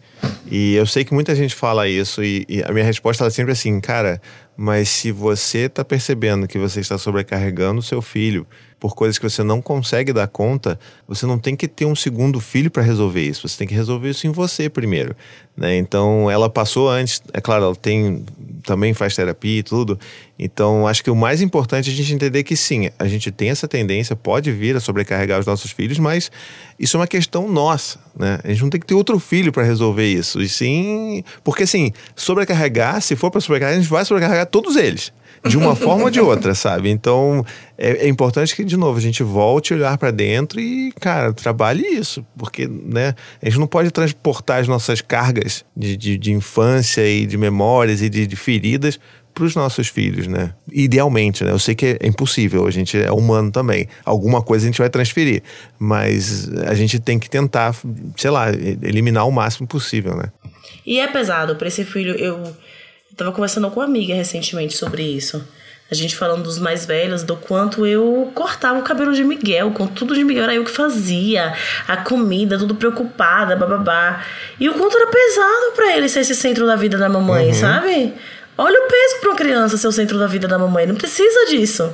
E 0.50 0.74
eu 0.74 0.86
sei 0.86 1.04
que 1.04 1.14
muita 1.14 1.34
gente 1.34 1.54
fala 1.54 1.86
isso, 1.86 2.24
e, 2.24 2.44
e 2.48 2.62
a 2.62 2.72
minha 2.72 2.84
resposta 2.84 3.24
é 3.24 3.30
sempre 3.30 3.52
assim, 3.52 3.78
cara, 3.80 4.20
mas 4.56 4.88
se 4.88 5.12
você 5.12 5.68
tá 5.68 5.84
percebendo 5.84 6.48
que 6.48 6.58
você 6.58 6.80
está 6.80 6.98
sobrecarregando 6.98 7.78
o 7.78 7.82
seu 7.82 8.02
filho 8.02 8.46
por 8.80 8.94
coisas 8.94 9.18
que 9.18 9.28
você 9.28 9.44
não 9.44 9.60
consegue 9.60 10.10
dar 10.10 10.26
conta, 10.26 10.80
você 11.06 11.26
não 11.26 11.38
tem 11.38 11.54
que 11.54 11.68
ter 11.68 11.84
um 11.84 11.94
segundo 11.94 12.40
filho 12.40 12.70
para 12.70 12.82
resolver 12.82 13.20
isso. 13.20 13.46
Você 13.46 13.58
tem 13.58 13.68
que 13.68 13.74
resolver 13.74 14.08
isso 14.08 14.26
em 14.26 14.30
você 14.30 14.70
primeiro. 14.70 15.14
Né? 15.54 15.76
Então, 15.76 16.30
ela 16.30 16.48
passou 16.48 16.88
antes, 16.88 17.22
é 17.34 17.40
claro, 17.40 17.64
ela 17.64 17.76
tem 17.76 18.24
também 18.64 18.94
faz 18.94 19.14
terapia 19.14 19.58
e 19.58 19.62
tudo. 19.62 19.98
Então, 20.38 20.86
acho 20.86 21.04
que 21.04 21.10
o 21.10 21.16
mais 21.16 21.42
importante 21.42 21.90
é 21.90 21.92
a 21.92 21.96
gente 21.96 22.14
entender 22.14 22.42
que 22.42 22.56
sim, 22.56 22.90
a 22.98 23.06
gente 23.06 23.30
tem 23.30 23.50
essa 23.50 23.68
tendência, 23.68 24.16
pode 24.16 24.50
vir 24.50 24.74
a 24.76 24.80
sobrecarregar 24.80 25.38
os 25.38 25.46
nossos 25.46 25.70
filhos, 25.70 25.98
mas 25.98 26.30
isso 26.78 26.96
é 26.96 27.00
uma 27.00 27.06
questão 27.06 27.50
nossa, 27.50 27.98
né? 28.18 28.38
A 28.42 28.48
gente 28.48 28.62
não 28.62 28.70
tem 28.70 28.80
que 28.80 28.86
ter 28.86 28.94
outro 28.94 29.18
filho 29.18 29.52
para 29.52 29.62
resolver 29.62 30.06
isso. 30.06 30.40
E 30.40 30.48
sim, 30.48 31.22
porque 31.44 31.64
assim, 31.64 31.92
sobrecarregar, 32.16 33.02
se 33.02 33.14
for 33.16 33.30
para 33.30 33.40
sobrecarregar, 33.40 33.78
a 33.78 33.82
gente 33.82 33.90
vai 33.90 34.04
sobrecarregar 34.04 34.46
todos 34.46 34.76
eles 34.76 35.12
de 35.46 35.56
uma 35.56 35.74
forma 35.74 36.04
ou 36.04 36.10
de 36.10 36.20
outra, 36.20 36.54
sabe? 36.54 36.90
Então 36.90 37.44
é, 37.78 38.04
é, 38.04 38.08
importante 38.08 38.54
que, 38.54 38.62
de 38.62 38.76
novo, 38.76 38.98
a 38.98 39.00
gente 39.00 39.22
volte 39.22 39.72
a 39.72 39.76
olhar 39.76 39.98
para 39.98 40.10
dentro 40.10 40.60
e, 40.60 40.92
cara, 41.00 41.32
trabalhe 41.32 41.82
isso, 41.82 42.24
porque, 42.36 42.68
né, 42.68 43.14
a 43.40 43.46
gente 43.46 43.58
não 43.58 43.66
pode 43.66 43.90
transportar 43.90 44.60
as 44.60 44.68
nossas 44.68 45.00
cargas 45.00 45.64
de, 45.74 45.96
de, 45.96 46.18
de 46.18 46.32
infância 46.32 47.06
e 47.08 47.24
de 47.24 47.38
memórias 47.38 48.02
e 48.02 48.08
de, 48.10 48.26
de 48.26 48.36
feridas 48.36 49.00
para 49.32 49.44
os 49.44 49.54
nossos 49.54 49.88
filhos, 49.88 50.26
né? 50.26 50.52
Idealmente, 50.70 51.44
né? 51.44 51.52
Eu 51.52 51.58
sei 51.58 51.74
que 51.74 51.96
é 52.00 52.06
impossível, 52.06 52.66
a 52.66 52.70
gente 52.70 53.00
é 53.00 53.10
humano 53.10 53.50
também. 53.50 53.88
Alguma 54.04 54.42
coisa 54.42 54.66
a 54.66 54.68
gente 54.68 54.78
vai 54.78 54.90
transferir, 54.90 55.42
mas 55.78 56.50
a 56.66 56.74
gente 56.74 56.98
tem 56.98 57.18
que 57.18 57.30
tentar, 57.30 57.74
sei 58.16 58.30
lá, 58.30 58.50
eliminar 58.50 59.26
o 59.26 59.32
máximo 59.32 59.66
possível, 59.66 60.16
né? 60.16 60.24
E 60.84 60.98
é 60.98 61.06
pesado 61.06 61.56
para 61.56 61.68
esse 61.68 61.84
filho. 61.84 62.14
Eu 62.16 62.42
Tava 63.16 63.32
conversando 63.32 63.70
com 63.70 63.80
uma 63.80 63.86
amiga 63.86 64.14
recentemente 64.14 64.76
sobre 64.76 65.02
isso. 65.02 65.46
A 65.90 65.94
gente 65.94 66.14
falando 66.14 66.44
dos 66.44 66.58
mais 66.58 66.86
velhos, 66.86 67.24
do 67.24 67.36
quanto 67.36 67.84
eu 67.84 68.30
cortava 68.32 68.78
o 68.78 68.82
cabelo 68.82 69.12
de 69.12 69.24
Miguel, 69.24 69.72
com 69.72 69.88
tudo 69.88 70.14
de 70.14 70.22
Miguel 70.22 70.44
era 70.44 70.54
eu 70.54 70.64
que 70.64 70.70
fazia, 70.70 71.52
a 71.88 71.96
comida, 71.96 72.56
tudo 72.56 72.76
preocupada, 72.76 73.56
bababá. 73.56 74.24
E 74.60 74.68
o 74.68 74.74
quanto 74.74 74.96
era 74.96 75.08
pesado 75.08 75.72
para 75.74 75.96
ele 75.96 76.08
ser 76.08 76.20
esse 76.20 76.36
centro 76.36 76.64
da 76.64 76.76
vida 76.76 76.96
da 76.96 77.08
mamãe, 77.08 77.48
uhum. 77.48 77.54
sabe? 77.54 78.14
Olha 78.56 78.78
o 78.78 78.88
peso 78.88 79.20
para 79.20 79.30
uma 79.30 79.36
criança 79.36 79.76
ser 79.76 79.88
o 79.88 79.92
centro 79.92 80.16
da 80.16 80.28
vida 80.28 80.46
da 80.46 80.58
mamãe. 80.58 80.86
Não 80.86 80.94
precisa 80.94 81.46
disso. 81.46 81.92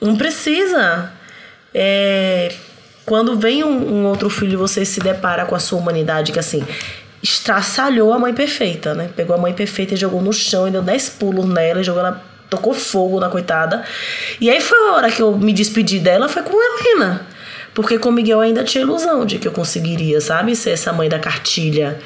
Não 0.00 0.16
precisa. 0.16 1.10
É... 1.72 2.52
Quando 3.06 3.38
vem 3.38 3.64
um, 3.64 3.94
um 3.94 4.06
outro 4.06 4.28
filho, 4.28 4.58
você 4.58 4.84
se 4.84 5.00
depara 5.00 5.46
com 5.46 5.54
a 5.54 5.58
sua 5.58 5.78
humanidade, 5.78 6.30
que 6.30 6.38
assim, 6.38 6.62
estraçalhou 7.22 8.12
a 8.12 8.18
mãe 8.18 8.32
perfeita, 8.32 8.94
né? 8.94 9.10
Pegou 9.14 9.34
a 9.34 9.38
mãe 9.38 9.52
perfeita 9.52 9.94
e 9.94 9.96
jogou 9.96 10.22
no 10.22 10.32
chão 10.32 10.68
e 10.68 10.70
deu 10.70 10.82
10 10.82 11.08
pulos 11.10 11.46
nela 11.46 11.80
e 11.80 11.84
jogou 11.84 12.00
ela, 12.00 12.22
tocou 12.48 12.74
fogo 12.74 13.20
na 13.20 13.28
coitada. 13.28 13.84
E 14.40 14.48
aí 14.48 14.60
foi 14.60 14.78
a 14.78 14.92
hora 14.94 15.10
que 15.10 15.20
eu 15.20 15.36
me 15.36 15.52
despedi 15.52 15.98
dela, 15.98 16.28
foi 16.28 16.42
com 16.42 16.56
a 16.56 16.80
Helena. 16.80 17.26
Porque 17.74 17.98
com 17.98 18.08
o 18.08 18.12
Miguel 18.12 18.40
ainda 18.40 18.64
tinha 18.64 18.82
ilusão 18.82 19.24
de 19.24 19.38
que 19.38 19.46
eu 19.46 19.52
conseguiria, 19.52 20.20
sabe? 20.20 20.56
Ser 20.56 20.70
essa 20.70 20.92
mãe 20.92 21.08
da 21.08 21.18
cartilha. 21.18 21.98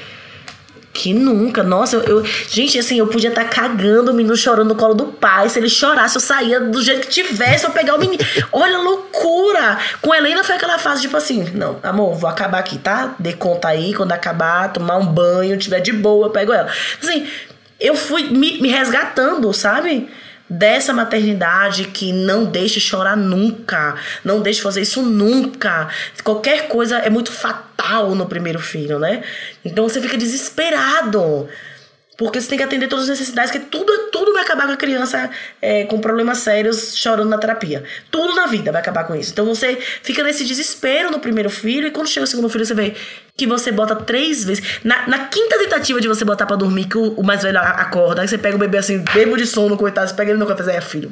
Que 0.92 1.14
nunca. 1.14 1.62
Nossa, 1.62 1.96
eu, 1.96 2.02
eu, 2.02 2.24
Gente, 2.24 2.78
assim, 2.78 2.98
eu 2.98 3.06
podia 3.06 3.30
estar 3.30 3.44
tá 3.44 3.48
cagando 3.48 4.10
o 4.10 4.14
menino 4.14 4.36
chorando 4.36 4.68
no 4.68 4.74
colo 4.74 4.94
do 4.94 5.06
pai. 5.06 5.48
Se 5.48 5.58
ele 5.58 5.68
chorasse, 5.68 6.16
eu 6.16 6.20
saía 6.20 6.60
do 6.60 6.82
jeito 6.82 7.06
que 7.06 7.08
tivesse 7.08 7.64
pra 7.64 7.70
pegar 7.70 7.94
o 7.94 7.98
menino. 7.98 8.22
Olha, 8.52 8.76
loucura! 8.78 9.78
Com 10.02 10.12
a 10.12 10.18
Helena 10.18 10.44
foi 10.44 10.56
aquela 10.56 10.78
fase, 10.78 11.02
tipo 11.02 11.16
assim: 11.16 11.44
não, 11.54 11.78
amor, 11.82 12.14
vou 12.14 12.28
acabar 12.28 12.58
aqui, 12.58 12.78
tá? 12.78 13.14
Dê 13.18 13.32
conta 13.32 13.68
aí, 13.68 13.94
quando 13.94 14.12
acabar, 14.12 14.72
tomar 14.72 14.96
um 14.98 15.06
banho, 15.06 15.56
tiver 15.56 15.80
de 15.80 15.92
boa, 15.92 16.26
eu 16.26 16.30
pego 16.30 16.52
ela. 16.52 16.68
Assim, 17.02 17.26
eu 17.80 17.94
fui 17.94 18.24
me, 18.24 18.60
me 18.60 18.68
resgatando, 18.68 19.52
sabe? 19.52 20.10
Dessa 20.52 20.92
maternidade 20.92 21.84
que 21.86 22.12
não 22.12 22.44
deixe 22.44 22.78
chorar 22.78 23.16
nunca, 23.16 23.96
não 24.24 24.40
deixe 24.40 24.60
fazer 24.60 24.82
isso 24.82 25.02
nunca. 25.02 25.88
Qualquer 26.22 26.68
coisa 26.68 26.98
é 26.98 27.08
muito 27.08 27.32
fatal 27.32 28.14
no 28.14 28.26
primeiro 28.26 28.58
filho, 28.58 28.98
né? 28.98 29.22
Então 29.64 29.88
você 29.88 30.00
fica 30.00 30.16
desesperado. 30.16 31.48
Porque 32.16 32.40
você 32.40 32.48
tem 32.50 32.58
que 32.58 32.64
atender 32.64 32.88
todas 32.88 33.04
as 33.04 33.18
necessidades, 33.18 33.50
que 33.50 33.58
tudo, 33.58 34.10
tudo 34.12 34.34
vai 34.34 34.42
acabar 34.42 34.66
com 34.66 34.72
a 34.72 34.76
criança 34.76 35.30
é, 35.60 35.84
com 35.84 35.98
problemas 35.98 36.38
sérios 36.38 36.96
chorando 36.96 37.30
na 37.30 37.38
terapia. 37.38 37.82
Tudo 38.10 38.34
na 38.34 38.46
vida 38.46 38.70
vai 38.70 38.80
acabar 38.80 39.04
com 39.04 39.16
isso. 39.16 39.32
Então 39.32 39.46
você 39.46 39.76
fica 40.02 40.22
nesse 40.22 40.44
desespero 40.44 41.10
no 41.10 41.18
primeiro 41.18 41.48
filho, 41.48 41.88
e 41.88 41.90
quando 41.90 42.08
chega 42.08 42.24
o 42.24 42.26
segundo 42.26 42.50
filho, 42.50 42.66
você 42.66 42.74
vê 42.74 42.94
que 43.36 43.46
você 43.46 43.72
bota 43.72 43.96
três 43.96 44.44
vezes. 44.44 44.80
Na, 44.84 45.06
na 45.08 45.26
quinta 45.26 45.58
tentativa 45.58 46.00
de 46.00 46.08
você 46.08 46.24
botar 46.24 46.46
pra 46.46 46.56
dormir, 46.56 46.86
que 46.86 46.98
o, 46.98 47.14
o 47.14 47.22
mais 47.22 47.42
velho 47.42 47.58
acorda, 47.58 48.22
aí 48.22 48.28
você 48.28 48.38
pega 48.38 48.56
o 48.56 48.58
bebê 48.58 48.78
assim, 48.78 48.98
bebo 49.14 49.36
de 49.36 49.46
sono, 49.46 49.76
coitado, 49.76 50.08
você 50.08 50.14
pega 50.14 50.30
ele 50.30 50.38
no 50.38 50.46
café 50.46 50.62
e 50.62 50.64
fala, 50.64 50.76
é 50.78 50.80
filho, 50.80 51.10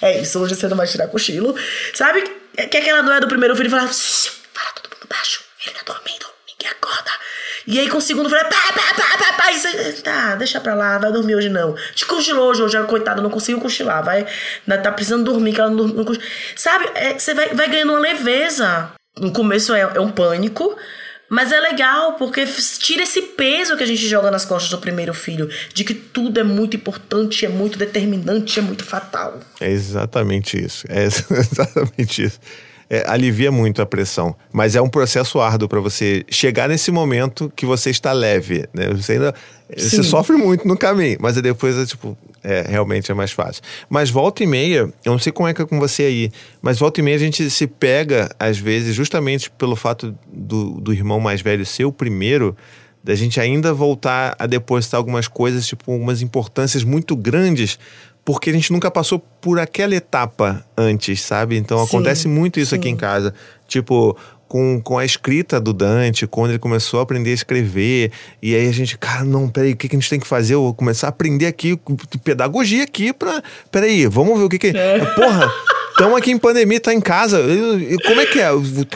é 0.00 0.20
isso, 0.20 0.40
hoje 0.40 0.54
você 0.54 0.68
não 0.68 0.76
vai 0.76 0.86
tirar 0.86 1.08
cochilo. 1.08 1.54
Sabe? 1.94 2.22
Que 2.70 2.76
aquela 2.76 3.02
não 3.02 3.12
é 3.12 3.20
do 3.20 3.28
primeiro 3.28 3.54
filho 3.56 3.66
e 3.66 3.70
fala, 3.70 3.82
para 3.82 4.72
todo 4.74 4.94
mundo 4.94 5.06
baixo, 5.08 5.42
ele 5.64 5.74
tá 5.74 5.92
dormindo, 5.92 6.26
ninguém 6.48 6.70
acorda. 6.70 7.10
E 7.66 7.80
aí 7.80 7.88
com 7.88 7.98
o 7.98 8.00
segundo 8.00 8.30
falei, 8.30 8.44
pá, 8.44 8.72
pá, 8.72 8.94
pá, 8.94 9.18
pá, 9.18 9.32
pá. 9.32 9.50
Isso, 9.50 10.02
tá, 10.02 10.36
deixa 10.36 10.60
pra 10.60 10.74
lá, 10.74 10.98
vai 10.98 11.10
dormir 11.10 11.34
hoje 11.34 11.48
não. 11.48 11.74
Te 11.94 12.06
cochilou 12.06 12.50
hoje, 12.50 12.62
hoje, 12.62 12.80
coitada, 12.84 13.20
não 13.20 13.30
conseguiu 13.30 13.60
cochilar. 13.60 14.04
Vai, 14.04 14.26
tá 14.82 14.92
precisando 14.92 15.24
dormir, 15.24 15.52
que 15.52 15.60
ela 15.60 15.70
não, 15.70 15.88
não 15.88 16.04
Sabe, 16.54 16.88
é, 16.94 17.18
você 17.18 17.34
vai, 17.34 17.48
vai 17.54 17.68
ganhando 17.68 17.92
uma 17.92 17.98
leveza. 17.98 18.90
No 19.18 19.32
começo 19.32 19.74
é, 19.74 19.80
é 19.80 20.00
um 20.00 20.10
pânico, 20.10 20.76
mas 21.28 21.52
é 21.52 21.60
legal, 21.60 22.14
porque 22.14 22.44
tira 22.78 23.02
esse 23.02 23.20
peso 23.22 23.76
que 23.76 23.82
a 23.82 23.86
gente 23.86 24.06
joga 24.06 24.30
nas 24.30 24.44
costas 24.44 24.70
do 24.70 24.78
primeiro 24.78 25.12
filho, 25.12 25.48
de 25.72 25.84
que 25.84 25.94
tudo 25.94 26.38
é 26.38 26.44
muito 26.44 26.76
importante, 26.76 27.44
é 27.44 27.48
muito 27.48 27.78
determinante, 27.78 28.58
é 28.58 28.62
muito 28.62 28.84
fatal. 28.84 29.40
É 29.60 29.70
exatamente 29.70 30.62
isso. 30.62 30.86
É 30.88 31.04
exatamente 31.06 32.22
isso 32.22 32.40
é, 32.88 33.04
alivia 33.06 33.50
muito 33.50 33.82
a 33.82 33.86
pressão. 33.86 34.34
Mas 34.52 34.76
é 34.76 34.80
um 34.80 34.88
processo 34.88 35.40
árduo 35.40 35.68
para 35.68 35.80
você 35.80 36.24
chegar 36.28 36.68
nesse 36.68 36.90
momento 36.90 37.52
que 37.54 37.66
você 37.66 37.90
está 37.90 38.12
leve. 38.12 38.66
Né? 38.72 38.88
Você 38.88 39.12
ainda 39.12 39.34
você 39.76 40.02
sofre 40.04 40.36
muito 40.36 40.66
no 40.66 40.76
caminho, 40.76 41.18
mas 41.20 41.34
depois 41.42 41.76
é 41.76 41.84
tipo, 41.84 42.16
é, 42.44 42.64
realmente 42.68 43.10
é 43.10 43.14
mais 43.14 43.32
fácil. 43.32 43.62
Mas 43.88 44.08
volta 44.10 44.44
e 44.44 44.46
meia, 44.46 44.88
eu 45.04 45.12
não 45.12 45.18
sei 45.18 45.32
como 45.32 45.48
é 45.48 45.54
que 45.54 45.60
é 45.60 45.66
com 45.66 45.80
você 45.80 46.04
aí, 46.04 46.30
mas 46.62 46.78
volta 46.78 47.00
e 47.00 47.02
meia 47.02 47.16
a 47.16 47.20
gente 47.20 47.50
se 47.50 47.66
pega, 47.66 48.30
às 48.38 48.58
vezes, 48.58 48.94
justamente 48.94 49.50
pelo 49.50 49.74
fato 49.74 50.14
do, 50.32 50.80
do 50.80 50.92
irmão 50.92 51.18
mais 51.18 51.40
velho 51.40 51.66
ser 51.66 51.84
o 51.84 51.90
primeiro 51.90 52.56
da 53.02 53.14
gente 53.14 53.40
ainda 53.40 53.72
voltar 53.72 54.34
a 54.38 54.46
depositar 54.46 54.98
algumas 54.98 55.28
coisas, 55.28 55.66
tipo, 55.66 55.92
algumas 55.92 56.22
importâncias 56.22 56.82
muito 56.82 57.14
grandes 57.14 57.78
porque 58.26 58.50
a 58.50 58.52
gente 58.52 58.72
nunca 58.72 58.90
passou 58.90 59.20
por 59.40 59.60
aquela 59.60 59.94
etapa 59.94 60.66
antes, 60.76 61.22
sabe? 61.22 61.56
Então 61.56 61.78
sim, 61.78 61.84
acontece 61.84 62.26
muito 62.26 62.58
isso 62.58 62.70
sim. 62.70 62.76
aqui 62.76 62.88
em 62.88 62.96
casa. 62.96 63.32
Tipo, 63.68 64.18
com, 64.48 64.80
com 64.82 64.98
a 64.98 65.04
escrita 65.04 65.60
do 65.60 65.72
Dante, 65.72 66.26
quando 66.26 66.50
ele 66.50 66.58
começou 66.58 66.98
a 66.98 67.04
aprender 67.04 67.30
a 67.30 67.34
escrever, 67.34 68.10
e 68.42 68.52
aí 68.56 68.68
a 68.68 68.72
gente, 68.72 68.98
cara, 68.98 69.22
não, 69.22 69.48
peraí, 69.48 69.74
o 69.74 69.76
que, 69.76 69.88
que 69.88 69.94
a 69.94 69.98
gente 69.98 70.10
tem 70.10 70.18
que 70.18 70.26
fazer? 70.26 70.54
Eu 70.54 70.62
vou 70.62 70.74
começar 70.74 71.06
a 71.06 71.10
aprender 71.10 71.46
aqui, 71.46 71.78
pedagogia 72.24 72.82
aqui 72.82 73.12
pra. 73.12 73.40
Peraí, 73.70 74.08
vamos 74.08 74.36
ver 74.36 74.44
o 74.44 74.48
que 74.48 74.58
que. 74.58 74.76
É. 74.76 74.98
Porra! 75.14 75.52
Estamos 75.96 76.18
aqui 76.18 76.30
em 76.30 76.36
pandemia, 76.36 76.78
tá 76.78 76.92
em 76.92 77.00
casa. 77.00 77.42
como 78.04 78.20
é 78.20 78.26
que 78.26 78.38
é? 78.38 78.50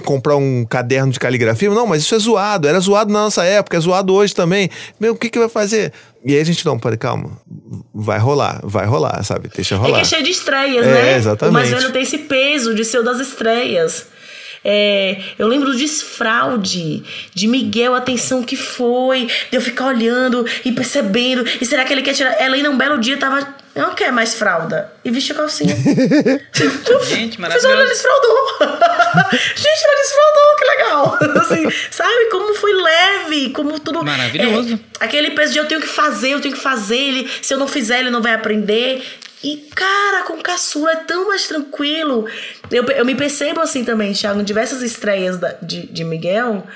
comprar 0.04 0.36
um 0.36 0.66
caderno 0.66 1.10
de 1.10 1.18
caligrafia? 1.18 1.70
Não, 1.70 1.86
mas 1.86 2.02
isso 2.02 2.14
é 2.14 2.18
zoado. 2.18 2.68
Era 2.68 2.78
zoado 2.78 3.10
na 3.10 3.20
nossa 3.20 3.42
época, 3.42 3.78
é 3.78 3.80
zoado 3.80 4.12
hoje 4.12 4.34
também. 4.34 4.68
Meu, 5.00 5.14
o 5.14 5.16
que, 5.16 5.30
que 5.30 5.38
vai 5.38 5.48
fazer? 5.48 5.94
E 6.22 6.34
aí 6.34 6.40
a 6.40 6.44
gente, 6.44 6.64
não, 6.66 6.78
peraí, 6.78 6.98
calma. 6.98 7.40
Vai 7.94 8.18
rolar, 8.18 8.60
vai 8.62 8.84
rolar, 8.84 9.24
sabe? 9.24 9.48
Deixa 9.48 9.76
rolar. 9.76 9.92
É 9.92 9.94
que 9.94 10.00
é 10.00 10.04
cheio 10.04 10.22
de 10.22 10.30
estreias, 10.30 10.86
é, 10.86 10.92
né? 10.92 11.16
Exatamente. 11.16 11.50
O 11.50 11.54
mais 11.54 11.70
velho 11.70 11.90
tem 11.90 12.02
esse 12.02 12.18
peso 12.18 12.74
de 12.74 12.84
ser 12.84 12.98
o 12.98 13.02
das 13.02 13.18
estreias. 13.18 14.06
É, 14.62 15.18
eu 15.38 15.48
lembro 15.48 15.70
do 15.70 15.76
desfraude, 15.78 17.02
de 17.34 17.46
Miguel, 17.46 17.94
a 17.94 17.98
atenção 17.98 18.42
que 18.42 18.56
foi, 18.56 19.26
de 19.50 19.56
eu 19.56 19.62
ficar 19.62 19.86
olhando 19.86 20.44
e 20.66 20.72
percebendo. 20.72 21.46
E 21.60 21.64
será 21.64 21.82
que 21.84 21.94
ele 21.94 22.02
quer 22.02 22.12
tirar? 22.12 22.32
Ela 22.38 22.56
ainda 22.56 22.70
um 22.70 22.76
belo 22.76 22.98
dia 22.98 23.16
tava. 23.16 23.58
Não 23.74 23.94
quer 23.94 24.10
mais 24.10 24.34
fralda. 24.34 24.92
E 25.04 25.10
vestiu 25.10 25.34
calcinha. 25.34 25.76
Gente, 27.08 27.40
maravilhoso. 27.40 27.68
Ela 27.68 27.86
desfraudou. 27.86 28.48
Gente, 29.54 29.84
ela 29.84 29.96
desfraudou, 29.96 30.56
que 30.58 30.64
legal. 30.64 31.18
Assim, 31.42 31.70
sabe 31.90 32.26
como 32.30 32.54
foi 32.54 32.72
leve, 32.72 33.50
como 33.50 33.78
tudo. 33.78 34.04
Maravilhoso. 34.04 34.78
É, 35.00 35.04
aquele 35.04 35.30
peso 35.30 35.52
de 35.52 35.58
eu 35.58 35.66
tenho 35.68 35.80
que 35.80 35.88
fazer, 35.88 36.30
eu 36.30 36.40
tenho 36.40 36.54
que 36.54 36.60
fazer. 36.60 36.98
Ele, 36.98 37.30
se 37.40 37.54
eu 37.54 37.58
não 37.58 37.68
fizer, 37.68 38.00
ele 38.00 38.10
não 38.10 38.20
vai 38.20 38.34
aprender. 38.34 39.02
E, 39.42 39.56
cara, 39.74 40.24
com 40.24 40.36
caçula 40.42 40.92
é 40.92 40.96
tão 40.96 41.28
mais 41.28 41.46
tranquilo. 41.46 42.26
Eu, 42.70 42.84
eu 42.84 43.04
me 43.06 43.14
percebo 43.14 43.60
assim 43.60 43.84
também, 43.84 44.12
Thiago, 44.12 44.40
em 44.40 44.44
diversas 44.44 44.82
estreias 44.82 45.38
da, 45.38 45.52
de, 45.62 45.86
de 45.86 46.04
Miguel. 46.04 46.66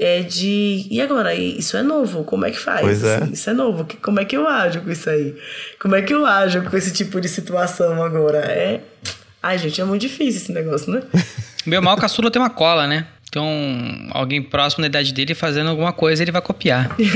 É 0.00 0.22
de. 0.22 0.86
E 0.90 1.00
agora? 1.00 1.34
Isso 1.34 1.76
é 1.76 1.82
novo? 1.82 2.22
Como 2.24 2.44
é 2.46 2.50
que 2.50 2.58
faz? 2.58 2.80
Pois 2.82 3.02
é. 3.02 3.16
Assim, 3.16 3.32
isso 3.32 3.50
é 3.50 3.52
novo. 3.52 3.86
Como 4.00 4.20
é 4.20 4.24
que 4.24 4.36
eu 4.36 4.46
ajo 4.46 4.80
com 4.80 4.90
isso 4.90 5.10
aí? 5.10 5.34
Como 5.80 5.94
é 5.96 6.02
que 6.02 6.14
eu 6.14 6.24
ajo 6.24 6.62
com 6.62 6.76
esse 6.76 6.92
tipo 6.92 7.20
de 7.20 7.28
situação 7.28 8.02
agora? 8.02 8.38
É. 8.38 8.80
Ai, 9.42 9.58
gente, 9.58 9.80
é 9.80 9.84
muito 9.84 10.02
difícil 10.02 10.42
esse 10.42 10.52
negócio, 10.52 10.92
né? 10.92 11.02
Meu 11.66 11.82
mal 11.82 11.96
caçula 11.96 12.30
tem 12.30 12.40
uma 12.40 12.50
cola, 12.50 12.86
né? 12.86 13.06
Então, 13.28 13.46
alguém 14.10 14.42
próximo 14.42 14.80
da 14.82 14.86
idade 14.86 15.12
dele 15.12 15.34
fazendo 15.34 15.68
alguma 15.68 15.92
coisa, 15.92 16.22
ele 16.22 16.32
vai 16.32 16.42
copiar. 16.42 16.96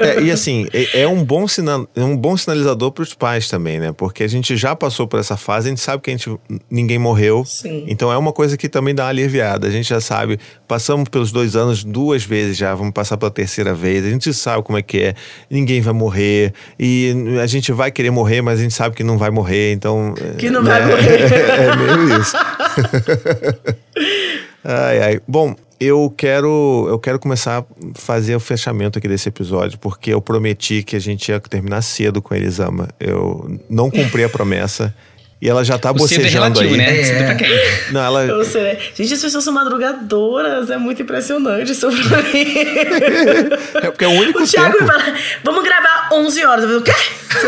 É, 0.00 0.20
e 0.20 0.30
assim, 0.30 0.66
é, 0.72 1.02
é, 1.02 1.08
um 1.08 1.22
bom 1.22 1.46
sinal, 1.46 1.88
é 1.94 2.02
um 2.02 2.16
bom 2.16 2.36
sinalizador 2.36 2.90
para 2.90 3.02
os 3.02 3.14
pais 3.14 3.48
também, 3.48 3.78
né? 3.78 3.92
Porque 3.92 4.24
a 4.24 4.28
gente 4.28 4.56
já 4.56 4.74
passou 4.74 5.06
por 5.06 5.20
essa 5.20 5.36
fase, 5.36 5.68
a 5.68 5.70
gente 5.70 5.80
sabe 5.80 6.02
que 6.02 6.10
a 6.10 6.16
gente, 6.16 6.36
ninguém 6.70 6.98
morreu. 6.98 7.44
Sim. 7.44 7.84
Então 7.86 8.12
é 8.12 8.16
uma 8.16 8.32
coisa 8.32 8.56
que 8.56 8.68
também 8.68 8.94
dá 8.94 9.04
uma 9.04 9.10
aliviada. 9.10 9.68
A 9.68 9.70
gente 9.70 9.88
já 9.88 10.00
sabe, 10.00 10.38
passamos 10.66 11.08
pelos 11.08 11.30
dois 11.30 11.54
anos 11.54 11.84
duas 11.84 12.24
vezes 12.24 12.56
já, 12.56 12.74
vamos 12.74 12.92
passar 12.92 13.16
pela 13.16 13.30
terceira 13.30 13.74
vez. 13.74 14.04
A 14.04 14.10
gente 14.10 14.32
sabe 14.34 14.62
como 14.62 14.76
é 14.76 14.82
que 14.82 14.98
é, 14.98 15.14
ninguém 15.48 15.80
vai 15.80 15.94
morrer. 15.94 16.52
E 16.78 17.14
a 17.40 17.46
gente 17.46 17.70
vai 17.72 17.90
querer 17.90 18.10
morrer, 18.10 18.42
mas 18.42 18.58
a 18.58 18.62
gente 18.62 18.74
sabe 18.74 18.96
que 18.96 19.04
não 19.04 19.16
vai 19.18 19.30
morrer. 19.30 19.72
Então. 19.72 20.14
Que 20.38 20.50
não 20.50 20.62
né? 20.62 20.70
vai 20.70 20.86
morrer. 20.86 21.32
é 21.32 21.76
meio 21.76 22.20
isso. 22.20 22.36
Ai, 24.68 25.00
ai. 25.00 25.20
Bom, 25.28 25.54
eu 25.78 26.12
quero, 26.16 26.86
eu 26.88 26.98
quero 26.98 27.20
começar 27.20 27.60
a 27.60 27.64
fazer 27.94 28.34
o 28.34 28.40
fechamento 28.40 28.98
aqui 28.98 29.06
desse 29.06 29.28
episódio, 29.28 29.78
porque 29.78 30.12
eu 30.12 30.20
prometi 30.20 30.82
que 30.82 30.96
a 30.96 30.98
gente 30.98 31.28
ia 31.28 31.38
terminar 31.38 31.82
cedo 31.82 32.20
com 32.20 32.34
a 32.34 32.36
Elisama. 32.36 32.88
Eu 32.98 33.60
não 33.70 33.88
cumpri 33.88 34.24
a 34.24 34.28
promessa. 34.28 34.92
E 35.40 35.50
ela 35.50 35.62
já 35.62 35.78
tá 35.78 35.90
o 35.90 35.94
é 35.94 35.98
bocejando 35.98 36.26
é 36.26 36.30
relativo, 36.30 36.74
aí. 36.74 36.76
Né? 36.78 37.00
É. 37.00 37.24
Pra 37.24 37.34
quem? 37.34 37.48
Não, 37.92 38.00
ela... 38.00 38.24
Eu 38.24 38.42
sei, 38.42 38.62
né? 38.62 38.78
Gente, 38.94 39.12
as 39.12 39.20
pessoas 39.20 39.44
são 39.44 39.52
madrugadoras, 39.52 40.70
é 40.70 40.78
muito 40.78 41.02
impressionante 41.02 41.72
isso 41.72 41.86
pra 42.08 42.22
mim. 42.22 42.54
é 43.84 43.90
porque 43.90 44.06
é 44.06 44.08
o 44.08 44.12
único 44.12 44.42
o 44.42 44.46
Thiago 44.46 44.78
tempo. 44.78 44.90
fala, 44.90 45.14
vamos 45.44 45.62
gravar 45.62 46.08
11 46.14 46.44
horas. 46.44 46.64
Eu 46.64 46.68
falo, 46.70 46.80
o 46.80 46.82
quê? 46.82 46.92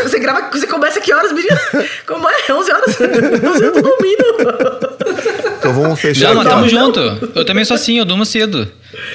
Você, 0.03 0.19
grava, 0.19 0.51
você 0.51 0.67
começa 0.67 1.01
que 1.01 1.11
horas, 1.11 1.31
menina? 1.31 1.59
Como 2.05 2.29
é? 2.29 2.53
11 2.53 2.71
horas? 2.71 3.01
11 3.01 3.03
horas 3.47 3.61
eu 3.61 3.73
tô 3.73 3.81
dormindo. 3.81 4.78
Então 5.59 5.73
vamos 5.73 5.99
fechar. 5.99 6.29
Não, 6.33 6.35
mas 6.41 6.47
tamo 6.47 6.67
junto. 6.67 6.99
Eu 7.35 7.43
também 7.45 7.65
sou 7.65 7.75
assim, 7.75 7.97
eu 7.99 8.05
durmo 8.05 8.25
cedo. 8.25 8.67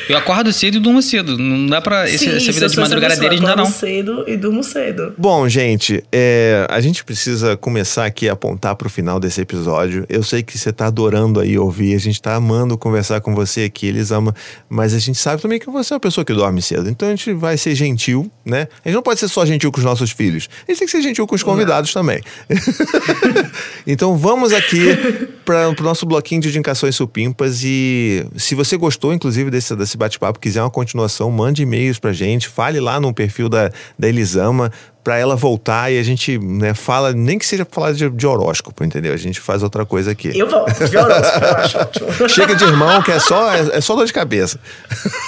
Eu 0.08 0.16
acordo 0.16 0.52
cedo 0.52 0.76
e 0.76 0.80
durmo 0.80 1.02
cedo. 1.02 1.38
Não 1.38 1.66
dá 1.66 1.80
pra. 1.80 2.06
Sim, 2.06 2.30
essa 2.36 2.52
vida 2.52 2.68
de 2.68 2.76
madrugadeira 2.76 3.36
não 3.36 3.42
dá, 3.42 3.56
não. 3.56 3.66
cedo 3.66 4.24
e 4.26 4.36
durmo 4.36 4.62
cedo. 4.62 5.14
Bom, 5.16 5.48
gente, 5.48 6.04
é, 6.12 6.66
a 6.68 6.80
gente 6.80 7.04
precisa 7.04 7.56
começar 7.56 8.04
aqui 8.04 8.28
a 8.28 8.32
apontar 8.32 8.76
pro 8.76 8.88
final 8.88 9.18
desse 9.18 9.40
episódio. 9.40 10.04
Eu 10.08 10.22
sei 10.22 10.42
que 10.42 10.56
você 10.58 10.72
tá 10.72 10.86
adorando 10.86 11.40
aí 11.40 11.58
ouvir, 11.58 11.94
a 11.94 11.98
gente 11.98 12.20
tá 12.20 12.34
amando 12.34 12.76
conversar 12.76 13.20
com 13.20 13.34
você 13.34 13.62
aqui, 13.62 13.86
eles 13.86 14.10
amam, 14.10 14.34
mas 14.68 14.94
a 14.94 14.98
gente 14.98 15.18
sabe 15.18 15.40
também 15.40 15.58
que 15.58 15.70
você 15.70 15.92
é 15.92 15.94
uma 15.94 16.00
pessoa 16.00 16.24
que 16.24 16.32
dorme 16.32 16.60
cedo. 16.60 16.88
Então 16.88 17.08
a 17.08 17.10
gente 17.10 17.32
vai 17.32 17.56
ser 17.56 17.74
gentil, 17.74 18.30
né? 18.44 18.68
A 18.84 18.88
gente 18.88 18.96
não 18.96 19.02
pode 19.02 19.20
ser 19.20 19.28
só 19.28 19.44
gentil 19.46 19.72
com 19.72 19.78
os 19.78 19.84
nossos 19.84 20.10
filhos, 20.10 20.48
a 20.66 20.70
gente 20.70 20.78
tem 20.78 20.86
que 20.86 20.92
ser 20.92 21.02
gentil 21.02 21.26
com 21.26 21.34
os 21.34 21.42
convidados 21.42 21.94
não. 21.94 22.02
também. 22.02 22.20
então 23.86 24.16
vamos 24.16 24.52
aqui 24.52 25.28
para 25.44 25.68
o 25.68 25.82
nosso 25.82 26.06
bloquinho 26.06 26.40
de 26.40 26.48
indicações 26.48 26.94
supimpas 26.94 27.62
e 27.64 28.24
se 28.36 28.54
você 28.54 28.76
gostou, 28.76 29.12
inclusive, 29.12 29.50
desse 29.50 29.68
desse, 29.76 29.94
desse 29.94 29.96
bate-papo, 29.96 30.38
quiser 30.38 30.62
uma 30.62 30.70
continuação, 30.70 31.30
mande 31.30 31.62
e-mails 31.62 31.98
pra 31.98 32.12
gente, 32.12 32.48
fale 32.48 32.80
lá 32.80 33.00
no 33.00 33.14
perfil 33.14 33.48
da, 33.48 33.70
da 33.98 34.08
Elisama 34.08 34.72
para 35.02 35.18
ela 35.18 35.36
voltar 35.36 35.92
e 35.92 35.98
a 35.98 36.02
gente 36.02 36.38
né, 36.38 36.72
fala, 36.72 37.12
nem 37.12 37.38
que 37.38 37.44
seja 37.44 37.64
pra 37.64 37.74
falar 37.74 37.92
de, 37.92 38.08
de, 38.08 38.26
horóscopo, 38.26 38.82
entendeu? 38.82 39.12
A 39.12 39.18
gente 39.18 39.38
faz 39.38 39.62
outra 39.62 39.84
coisa 39.84 40.10
aqui. 40.10 40.36
Eu 40.36 40.48
volto 40.48 40.88
de 40.88 40.96
horóscopo, 40.96 41.44
eu 41.44 41.56
acho 41.56 41.78
ótimo. 41.78 42.08
Chega 42.28 42.54
de 42.54 42.64
irmão, 42.64 43.02
que 43.02 43.12
é 43.12 43.18
só, 43.18 43.52
é, 43.52 43.76
é 43.76 43.80
só 43.82 43.94
dor 43.94 44.06
de 44.06 44.12
cabeça. 44.14 44.58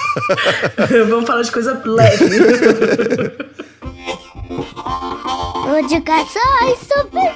Vamos 1.08 1.26
falar 1.26 1.42
de 1.42 1.52
coisa 1.52 1.80
leve. 1.84 2.24
Indicações 5.78 6.78
super 6.80 7.34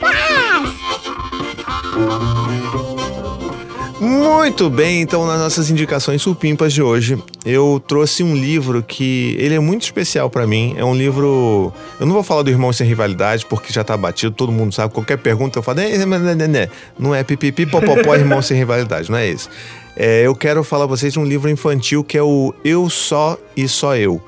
muito 4.00 4.70
bem, 4.70 5.02
então 5.02 5.26
nas 5.26 5.38
nossas 5.38 5.70
indicações 5.70 6.22
supimpas 6.22 6.72
de 6.72 6.82
hoje, 6.82 7.22
eu 7.44 7.82
trouxe 7.86 8.22
um 8.22 8.34
livro 8.34 8.82
que 8.82 9.36
ele 9.38 9.54
é 9.54 9.60
muito 9.60 9.82
especial 9.82 10.30
para 10.30 10.46
mim. 10.46 10.74
É 10.76 10.84
um 10.84 10.94
livro, 10.94 11.72
eu 11.98 12.06
não 12.06 12.14
vou 12.14 12.22
falar 12.22 12.42
do 12.42 12.50
Irmão 12.50 12.72
sem 12.72 12.86
Rivalidade 12.86 13.44
porque 13.46 13.72
já 13.72 13.84
tá 13.84 13.96
batido, 13.96 14.32
todo 14.32 14.50
mundo 14.50 14.72
sabe. 14.72 14.94
Qualquer 14.94 15.18
pergunta 15.18 15.58
eu 15.58 15.62
falo, 15.62 15.80
não 16.98 17.14
é 17.14 17.22
pipipi 17.22 17.66
popopó 17.66 18.14
Irmão 18.14 18.40
sem 18.40 18.56
Rivalidade, 18.56 19.10
não 19.10 19.18
é 19.18 19.28
isso. 19.28 19.48
É, 19.96 20.26
eu 20.26 20.34
quero 20.34 20.64
falar 20.64 20.86
pra 20.86 20.96
vocês 20.96 21.12
de 21.12 21.18
um 21.18 21.24
livro 21.24 21.50
infantil 21.50 22.02
que 22.02 22.16
é 22.16 22.22
o 22.22 22.54
Eu 22.64 22.88
Só 22.88 23.36
e 23.56 23.68
Só 23.68 23.96
Eu. 23.96 24.20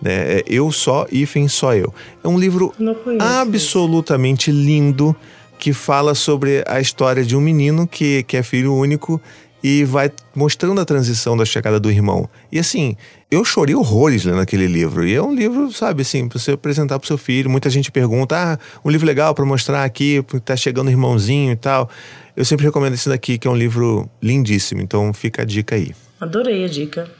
Né? 0.00 0.38
É 0.38 0.44
Eu 0.46 0.72
Só, 0.72 1.06
Ifen 1.10 1.48
Só 1.48 1.74
Eu. 1.74 1.92
É 2.24 2.28
um 2.28 2.38
livro 2.38 2.72
absolutamente 3.20 4.50
lindo 4.50 5.14
que 5.58 5.72
fala 5.72 6.14
sobre 6.14 6.62
a 6.66 6.80
história 6.80 7.24
de 7.24 7.36
um 7.36 7.40
menino 7.40 7.86
que, 7.86 8.22
que 8.22 8.36
é 8.36 8.42
filho 8.42 8.74
único 8.74 9.20
e 9.62 9.84
vai 9.84 10.10
mostrando 10.34 10.80
a 10.80 10.84
transição 10.84 11.36
da 11.36 11.44
chegada 11.44 11.80
do 11.80 11.90
irmão. 11.90 12.28
E 12.50 12.58
assim, 12.58 12.96
eu 13.30 13.44
chorei 13.44 13.74
horrores 13.74 14.24
lendo 14.24 14.40
aquele 14.40 14.66
livro. 14.66 15.06
E 15.06 15.14
é 15.14 15.22
um 15.22 15.34
livro, 15.34 15.72
sabe, 15.72 16.02
assim, 16.02 16.28
pra 16.28 16.38
você 16.38 16.52
apresentar 16.52 16.98
pro 16.98 17.08
seu 17.08 17.18
filho. 17.18 17.50
Muita 17.50 17.68
gente 17.68 17.90
pergunta: 17.90 18.36
ah, 18.36 18.58
um 18.84 18.90
livro 18.90 19.06
legal 19.06 19.34
para 19.34 19.44
mostrar 19.44 19.84
aqui, 19.84 20.22
porque 20.22 20.40
tá 20.40 20.56
chegando 20.56 20.86
o 20.86 20.90
irmãozinho 20.90 21.52
e 21.52 21.56
tal. 21.56 21.90
Eu 22.36 22.44
sempre 22.44 22.64
recomendo 22.64 22.94
esse 22.94 23.08
daqui, 23.08 23.36
que 23.36 23.48
é 23.48 23.50
um 23.50 23.56
livro 23.56 24.08
lindíssimo. 24.22 24.80
Então 24.80 25.12
fica 25.12 25.42
a 25.42 25.44
dica 25.44 25.74
aí. 25.74 25.92
Adorei 26.20 26.64
a 26.64 26.68
dica. 26.68 27.10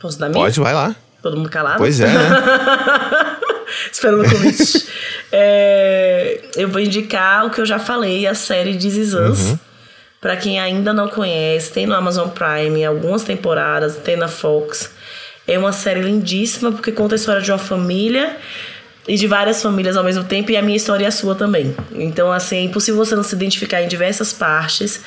Posso 0.00 0.18
dar 0.18 0.28
minha? 0.28 0.42
Pode, 0.42 0.58
vai 0.60 0.72
lá. 0.72 0.96
Todo 1.22 1.36
mundo 1.36 1.50
calado? 1.50 1.78
Pois 1.78 2.00
é, 2.00 2.06
né? 2.06 3.38
Esperando 3.90 4.22
o 4.22 4.30
convite. 4.30 4.86
É, 5.34 6.40
eu 6.56 6.68
vou 6.68 6.78
indicar 6.78 7.46
o 7.46 7.50
que 7.50 7.58
eu 7.58 7.64
já 7.64 7.78
falei, 7.78 8.26
a 8.26 8.34
série 8.34 8.76
This 8.76 8.96
Is 8.96 9.14
Us. 9.14 9.40
Uhum. 9.40 9.58
Pra 10.20 10.36
quem 10.36 10.60
ainda 10.60 10.92
não 10.92 11.08
conhece, 11.08 11.72
tem 11.72 11.86
no 11.86 11.94
Amazon 11.94 12.28
Prime 12.28 12.84
algumas 12.84 13.24
temporadas, 13.24 13.96
tem 13.96 14.14
na 14.14 14.28
Fox. 14.28 14.90
É 15.48 15.58
uma 15.58 15.72
série 15.72 16.02
lindíssima 16.02 16.70
porque 16.70 16.92
conta 16.92 17.14
a 17.14 17.16
história 17.16 17.40
de 17.40 17.50
uma 17.50 17.56
família 17.56 18.36
e 19.06 19.16
de 19.16 19.26
várias 19.26 19.60
famílias 19.60 19.96
ao 19.96 20.04
mesmo 20.04 20.22
tempo 20.22 20.50
e 20.52 20.56
a 20.56 20.62
minha 20.62 20.76
história 20.76 21.04
e 21.04 21.06
a 21.06 21.10
sua 21.10 21.34
também. 21.34 21.74
Então, 21.92 22.30
assim, 22.30 22.56
é 22.56 22.62
impossível 22.62 23.04
você 23.04 23.16
não 23.16 23.22
se 23.22 23.34
identificar 23.34 23.82
em 23.82 23.88
diversas 23.88 24.32
partes. 24.32 25.00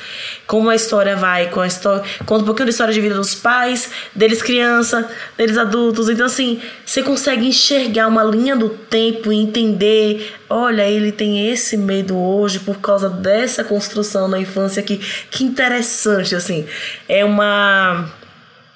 Como 0.45 0.69
a 0.69 0.75
história 0.75 1.15
vai, 1.15 1.49
com 1.49 1.61
a 1.61 1.67
história. 1.67 2.03
Conta 2.25 2.43
um 2.43 2.45
pouquinho 2.45 2.65
da 2.65 2.71
história 2.71 2.93
de 2.93 2.99
vida 2.99 3.15
dos 3.15 3.33
pais, 3.33 3.89
deles 4.13 4.41
criança, 4.41 5.09
deles 5.37 5.57
adultos. 5.57 6.09
Então, 6.09 6.25
assim, 6.25 6.59
você 6.85 7.01
consegue 7.01 7.47
enxergar 7.47 8.07
uma 8.07 8.23
linha 8.23 8.55
do 8.55 8.69
tempo 8.69 9.31
e 9.31 9.37
entender. 9.37 10.33
Olha, 10.49 10.87
ele 10.87 11.11
tem 11.11 11.49
esse 11.49 11.77
medo 11.77 12.17
hoje 12.17 12.59
por 12.59 12.79
causa 12.79 13.09
dessa 13.09 13.63
construção 13.63 14.27
na 14.27 14.39
infância 14.39 14.83
que 14.83 14.99
que 15.31 15.43
interessante, 15.43 16.35
assim. 16.35 16.65
É 17.07 17.23
uma 17.23 18.09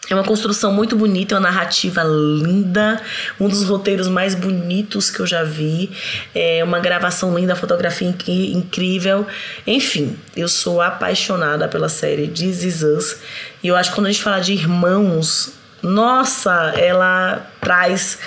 é 0.09 0.15
uma 0.15 0.23
construção 0.23 0.73
muito 0.73 0.95
bonita, 0.95 1.35
é 1.35 1.37
uma 1.37 1.49
narrativa 1.49 2.03
linda, 2.03 3.01
um 3.39 3.47
dos 3.47 3.63
roteiros 3.65 4.07
mais 4.07 4.33
bonitos 4.33 5.09
que 5.11 5.19
eu 5.19 5.27
já 5.27 5.43
vi, 5.43 5.91
é 6.33 6.63
uma 6.63 6.79
gravação 6.79 7.37
linda, 7.37 7.55
fotografia 7.55 8.07
inc- 8.07 8.27
incrível. 8.27 9.27
Enfim, 9.67 10.17
eu 10.35 10.47
sou 10.47 10.81
apaixonada 10.81 11.67
pela 11.67 11.89
série 11.89 12.27
This 12.27 12.63
Is 12.63 12.81
Us. 12.81 13.17
E 13.61 13.67
eu 13.67 13.75
acho 13.75 13.89
que 13.91 13.95
quando 13.95 14.07
a 14.07 14.11
gente 14.11 14.23
fala 14.23 14.39
de 14.39 14.53
irmãos, 14.53 15.53
nossa, 15.81 16.73
ela 16.77 17.47
traz 17.61 18.17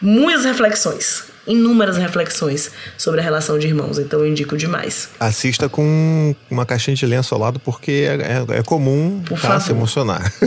muitas 0.00 0.44
reflexões, 0.44 1.24
inúmeras 1.46 1.96
reflexões 1.96 2.70
sobre 2.96 3.20
a 3.20 3.22
relação 3.22 3.58
de 3.58 3.66
irmãos. 3.66 3.98
Então 3.98 4.20
eu 4.20 4.26
indico 4.26 4.56
demais. 4.56 5.08
Assista 5.18 5.68
com 5.68 6.34
uma 6.50 6.64
caixinha 6.64 6.96
de 6.96 7.06
lenço 7.06 7.34
ao 7.34 7.40
lado, 7.40 7.58
porque 7.60 8.06
é, 8.08 8.54
é- 8.54 8.58
é 8.58 8.62
comum 8.62 9.22
Por 9.26 9.40
tá, 9.40 9.48
favor. 9.48 9.60
se 9.60 9.70
emocionar. 9.72 10.32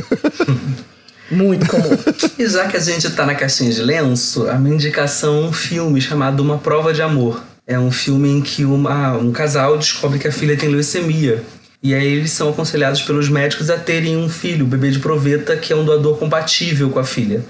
Muito 1.30 1.66
comum. 1.68 1.90
E 2.38 2.48
já 2.48 2.68
que 2.68 2.78
a 2.78 2.80
gente 2.80 3.10
tá 3.10 3.26
na 3.26 3.34
caixinha 3.36 3.72
de 3.72 3.82
lenço, 3.82 4.48
a 4.48 4.56
minha 4.56 4.76
indicação 4.76 5.44
é 5.44 5.48
um 5.48 5.54
filme 5.54 6.00
chamado 6.00 6.42
Uma 6.42 6.58
Prova 6.58 6.94
de 6.94 7.02
Amor. 7.02 7.44
É 7.68 7.80
um 7.80 7.92
filme 7.92 8.30
em 8.30 8.42
que 8.42 8.64
uma, 8.64 9.14
um 9.18 9.32
casal 9.32 9.78
descobre 9.78 10.20
que 10.20 10.28
a 10.28 10.32
filha 10.32 10.56
tem 10.56 10.70
leucemia. 10.70 11.44
E 11.82 11.94
aí 11.94 12.06
eles 12.14 12.32
são 12.32 12.50
aconselhados 12.50 13.02
pelos 13.02 13.28
médicos 13.28 13.70
a 13.70 13.78
terem 13.78 14.18
um 14.18 14.30
filho, 14.30 14.66
o 14.66 14.68
bebê 14.68 14.92
de 14.92 15.00
proveta, 15.00 15.56
que 15.58 15.74
é 15.74 15.76
um 15.76 15.84
doador 15.84 16.18
compatível 16.18 16.90
com 16.90 17.00
a 17.00 17.04
filha. 17.04 17.44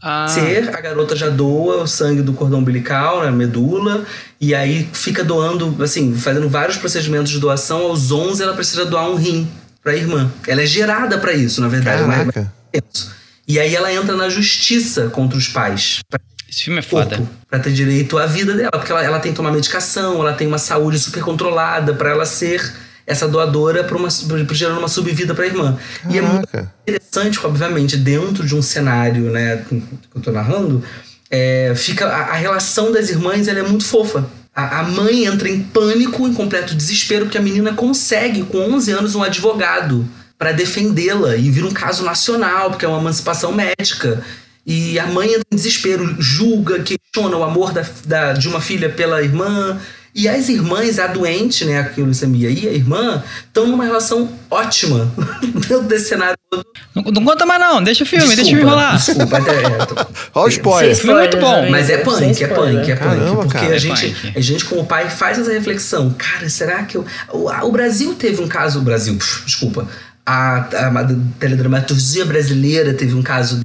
Ah, 0.00 0.28
Ser, 0.28 0.68
a 0.76 0.80
garota 0.80 1.16
já 1.16 1.28
doa 1.28 1.82
o 1.82 1.86
sangue 1.86 2.22
do 2.22 2.32
cordão 2.32 2.60
umbilical, 2.60 3.24
na 3.24 3.30
medula, 3.32 4.04
e 4.40 4.54
aí 4.54 4.88
fica 4.92 5.24
doando, 5.24 5.76
assim, 5.82 6.14
fazendo 6.14 6.48
vários 6.48 6.76
procedimentos 6.76 7.30
de 7.32 7.38
doação. 7.40 7.78
Aos 7.82 8.12
11 8.12 8.42
ela 8.42 8.54
precisa 8.54 8.84
doar 8.86 9.10
um 9.10 9.16
rim 9.16 9.48
pra 9.82 9.96
irmã. 9.96 10.30
Ela 10.46 10.62
é 10.62 10.66
gerada 10.66 11.18
pra 11.18 11.32
isso, 11.32 11.60
na 11.60 11.68
verdade. 11.68 12.02
Caraca. 12.04 12.52
mas- 12.72 13.10
E 13.46 13.58
aí 13.58 13.74
ela 13.74 13.92
entra 13.92 14.14
na 14.14 14.28
justiça 14.28 15.08
contra 15.08 15.36
os 15.38 15.48
pais. 15.48 16.00
Pra 16.08 16.20
esse 16.48 16.64
filme 16.64 16.78
é 16.78 16.82
foda. 16.82 17.16
corpo, 17.16 17.32
pra 17.50 17.58
ter 17.58 17.72
direito 17.72 18.18
à 18.18 18.26
vida 18.26 18.54
dela, 18.54 18.70
porque 18.70 18.92
ela, 18.92 19.02
ela 19.02 19.18
tem 19.18 19.32
que 19.32 19.36
tomar 19.36 19.50
medicação, 19.50 20.20
ela 20.20 20.32
tem 20.34 20.46
uma 20.46 20.58
saúde 20.58 20.98
super 20.98 21.22
controlada 21.22 21.92
pra 21.94 22.10
ela 22.10 22.24
ser 22.24 22.72
essa 23.08 23.26
doadora 23.26 23.82
pra 23.82 23.96
uma, 23.96 24.08
pra- 24.08 24.54
gerando 24.54 24.78
uma 24.78 24.88
subvida 24.88 25.34
pra 25.34 25.46
irmã. 25.46 25.76
E 26.10 26.18
é 26.18 26.20
muito 26.22 26.46
Caraca. 26.46 26.72
interessante, 26.86 27.40
obviamente, 27.44 27.96
dentro 27.96 28.46
de 28.46 28.54
um 28.54 28.62
cenário, 28.62 29.30
né, 29.30 29.64
que 29.68 29.82
eu 30.14 30.20
tô 30.20 30.30
narrando, 30.30 30.84
é, 31.30 31.72
fica 31.74 32.06
a, 32.06 32.20
a 32.30 32.34
relação 32.34 32.92
das 32.92 33.08
irmãs 33.08 33.48
ela 33.48 33.58
é 33.60 33.62
muito 33.62 33.84
fofa. 33.84 34.26
A, 34.54 34.80
a 34.80 34.82
mãe 34.82 35.24
entra 35.24 35.48
em 35.48 35.60
pânico, 35.62 36.26
em 36.26 36.34
completo 36.34 36.74
desespero, 36.74 37.24
porque 37.26 37.38
a 37.38 37.42
menina 37.42 37.72
consegue, 37.72 38.42
com 38.44 38.58
11 38.74 38.92
anos, 38.92 39.14
um 39.14 39.22
advogado 39.22 40.06
para 40.38 40.52
defendê-la 40.52 41.36
e 41.36 41.50
vira 41.50 41.66
um 41.66 41.72
caso 41.72 42.04
nacional, 42.04 42.70
porque 42.70 42.84
é 42.84 42.88
uma 42.88 43.00
emancipação 43.00 43.52
médica. 43.52 44.22
E 44.66 44.98
a 44.98 45.06
mãe 45.06 45.28
entra 45.28 45.42
em 45.50 45.56
desespero, 45.56 46.14
julga, 46.18 46.80
questiona 46.80 47.36
o 47.36 47.42
amor 47.42 47.72
da, 47.72 47.84
da- 48.04 48.32
de 48.34 48.48
uma 48.48 48.60
filha 48.60 48.90
pela 48.90 49.22
irmã. 49.22 49.78
E 50.14 50.26
as 50.28 50.48
irmãs, 50.48 50.98
a 50.98 51.06
doente, 51.06 51.64
né, 51.64 51.80
a 51.80 52.00
leucemia 52.00 52.50
e 52.50 52.66
a 52.66 52.72
irmã, 52.72 53.22
estão 53.46 53.66
numa 53.66 53.84
relação 53.84 54.28
ótima 54.50 55.10
dentro 55.42 55.82
desse 55.82 56.08
cenário 56.08 56.36
todo. 56.50 56.64
Não, 56.94 57.02
não 57.04 57.24
conta 57.24 57.44
mais 57.46 57.60
não, 57.60 57.82
deixa 57.82 58.02
o 58.02 58.06
filme, 58.06 58.34
deixa 58.34 58.42
o 58.42 58.56
filme 58.56 58.62
Desculpa, 58.64 58.80
rolar. 58.82 58.96
Desculpa, 58.96 59.38
até, 59.38 59.50
é, 59.64 59.70
tô- 59.86 60.06
Olha 60.34 60.46
o 60.46 60.48
spoiler. 60.48 60.94
Sem 60.96 61.04
filme 61.04 61.18
é 61.18 61.22
muito 61.22 61.36
bom, 61.38 61.70
Mas 61.70 61.90
é 61.90 61.98
punk, 61.98 62.24
é 62.24 62.30
spoiler. 62.30 62.80
punk, 62.80 62.90
é 62.90 62.96
punk. 62.96 63.08
Caramba, 63.18 63.42
porque 63.42 63.58
cara. 63.58 63.74
a 63.74 63.78
gente, 63.78 64.06
É 64.06 64.08
punk. 64.10 64.32
a 64.38 64.40
gente, 64.40 64.64
como 64.64 64.86
pai, 64.86 65.08
faz 65.10 65.38
essa 65.38 65.52
reflexão. 65.52 66.14
Cara, 66.18 66.48
será 66.48 66.82
que 66.84 66.96
eu, 66.96 67.04
o, 67.32 67.48
o 67.66 67.70
Brasil 67.72 68.14
teve 68.14 68.42
um 68.42 68.48
caso. 68.48 68.78
O 68.80 68.82
Brasil, 68.82 69.14
pf, 69.16 69.44
desculpa. 69.44 69.86
A, 70.26 70.56
a, 70.74 70.88
a 71.00 71.08
teledramaturgia 71.38 72.24
brasileira 72.24 72.92
teve 72.92 73.14
um 73.14 73.22
caso 73.22 73.60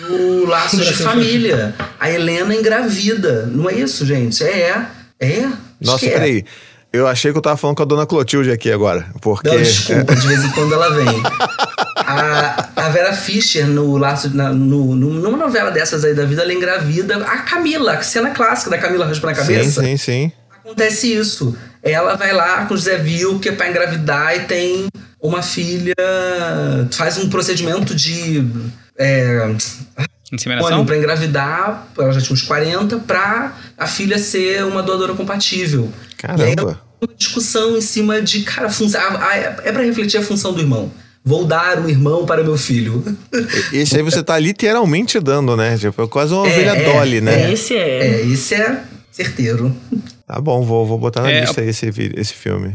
no 0.00 0.44
Laços 0.50 0.84
de 0.86 0.94
Família. 0.94 1.74
A 1.98 2.10
Helena 2.10 2.54
engravida. 2.54 3.46
Não 3.46 3.70
é 3.70 3.74
isso, 3.74 4.04
gente? 4.04 4.42
É. 4.44 4.84
É. 5.22 5.48
Nossa, 5.80 6.06
é. 6.06 6.10
peraí. 6.10 6.44
Eu 6.92 7.06
achei 7.06 7.32
que 7.32 7.38
eu 7.38 7.42
tava 7.42 7.56
falando 7.56 7.76
com 7.76 7.82
a 7.82 7.86
dona 7.86 8.06
Clotilde 8.06 8.50
aqui 8.50 8.70
agora. 8.70 9.06
Porque. 9.20 9.48
Não, 9.48 9.56
desculpa, 9.56 10.14
de 10.14 10.26
vez 10.26 10.44
em 10.44 10.50
quando 10.50 10.74
ela 10.74 10.90
vem. 10.90 11.06
A, 12.04 12.68
a 12.76 12.88
Vera 12.88 13.12
Fischer, 13.14 13.66
no 13.66 13.96
laço, 13.96 14.34
na, 14.36 14.52
no, 14.52 14.94
numa 14.94 15.36
novela 15.36 15.70
dessas 15.70 16.04
aí 16.04 16.12
da 16.12 16.26
vida, 16.26 16.42
ela 16.42 16.52
engravida 16.52 17.16
a 17.24 17.38
Camila, 17.38 17.92
a 17.92 18.02
cena 18.02 18.30
clássica 18.30 18.70
da 18.70 18.76
Camila 18.76 19.06
raspando 19.06 19.32
a 19.32 19.34
sim, 19.36 19.54
cabeça. 19.54 19.82
sim, 19.82 19.96
sim. 19.96 20.32
Acontece 20.50 21.14
isso. 21.14 21.56
Ela 21.82 22.16
vai 22.16 22.32
lá 22.32 22.66
com 22.66 22.74
o 22.74 22.76
Zé 22.76 22.98
Vilke 22.98 23.52
pra 23.52 23.68
engravidar 23.68 24.36
e 24.36 24.40
tem 24.40 24.88
uma 25.20 25.42
filha. 25.42 25.94
Faz 26.90 27.16
um 27.16 27.30
procedimento 27.30 27.94
de. 27.94 28.44
É, 28.98 29.54
Inseminação? 30.32 30.70
hormônio 30.70 30.86
pra 30.86 30.96
engravidar, 30.96 31.88
ela 31.98 32.10
já 32.12 32.20
tinha 32.20 32.32
uns 32.32 32.42
40, 32.42 32.98
pra 33.00 33.52
a 33.76 33.86
filha 33.86 34.18
ser 34.18 34.64
uma 34.64 34.82
doadora 34.82 35.12
compatível. 35.14 35.84
E 35.84 36.42
aí 36.42 36.54
Caramba. 36.56 36.80
uma 37.00 37.14
discussão 37.16 37.76
em 37.76 37.80
cima 37.82 38.22
de, 38.22 38.40
cara, 38.42 38.68
a- 38.68 39.36
é 39.64 39.72
pra 39.72 39.82
refletir 39.82 40.18
a 40.18 40.22
função 40.22 40.52
do 40.52 40.60
irmão. 40.60 40.90
Vou 41.24 41.44
dar 41.44 41.78
um 41.78 41.88
irmão 41.88 42.26
para 42.26 42.42
meu 42.42 42.56
filho. 42.58 43.04
Esse 43.72 43.96
aí 43.96 44.02
você 44.02 44.22
tá 44.24 44.36
literalmente 44.38 45.20
dando, 45.20 45.56
né? 45.56 45.78
Tipo, 45.78 46.02
é 46.02 46.08
quase 46.08 46.32
uma 46.34 46.48
É, 46.48 46.50
ovelha 46.50 46.70
é, 46.70 46.84
Dolly, 46.92 47.20
né? 47.20 47.52
Esse 47.52 47.74
é. 47.76 47.98
É, 48.06 48.20
isso 48.22 48.54
é 48.54 48.82
certeiro. 49.12 49.76
Tá 50.26 50.40
bom, 50.40 50.62
vou, 50.64 50.84
vou 50.86 50.98
botar 50.98 51.22
na 51.22 51.30
É, 51.30 51.40
lista 51.42 51.62
esse, 51.62 51.90
esse 52.16 52.32
filme. 52.34 52.74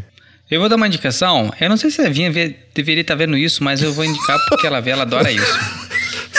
Eu 0.49 0.61
vou 0.61 0.69
dar 0.69 0.77
uma 0.77 0.87
indicação. 0.87 1.51
Eu 1.59 1.67
não 1.67 1.75
sei 1.75 1.91
se 1.91 2.01
a 2.01 2.07
Vinha 2.09 2.31
deveria 2.73 3.01
estar 3.01 3.15
vendo 3.15 3.35
isso, 3.35 3.61
mas 3.65 3.81
eu 3.81 3.91
vou 3.91 4.05
indicar 4.05 4.37
porque 4.47 4.65
ela 4.65 4.79
vê, 4.79 4.91
ela 4.91 5.01
adora 5.01 5.29
isso. 5.29 5.59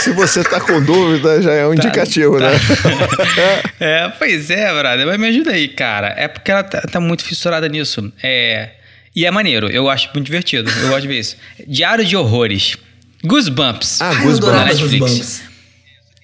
Se 0.03 0.13
você 0.13 0.45
tá 0.45 0.61
com 0.61 0.83
dúvida, 0.83 1.43
já 1.43 1.53
é 1.53 1.67
um 1.67 1.75
indicativo, 1.75 2.39
né? 2.39 2.51
É, 3.81 4.09
pois 4.19 4.51
é, 4.51 4.73
brother. 4.73 5.07
Mas 5.07 5.19
me 5.19 5.29
ajuda 5.29 5.53
aí, 5.53 5.69
cara. 5.69 6.15
É 6.17 6.27
porque 6.27 6.51
ela 6.51 6.63
tá, 6.63 6.81
tá 6.83 7.01
muito 7.01 7.25
fissurada 7.25 7.69
nisso. 7.69 8.13
É. 8.23 8.71
E 9.15 9.25
é 9.27 9.31
maneiro, 9.31 9.69
eu 9.69 9.89
acho 9.89 10.11
muito 10.15 10.27
divertido. 10.27 10.71
Eu 10.71 10.89
gosto 10.89 11.03
de 11.03 11.09
ver 11.09 11.19
isso. 11.19 11.37
Diário 11.67 12.05
de 12.05 12.17
Horrores. 12.17 12.77
Goosebumps. 13.25 14.01
Ah, 14.01 14.15
Goosebumps. 14.15 14.65
Netflix. 14.65 14.99
Goosebumps. 14.99 15.43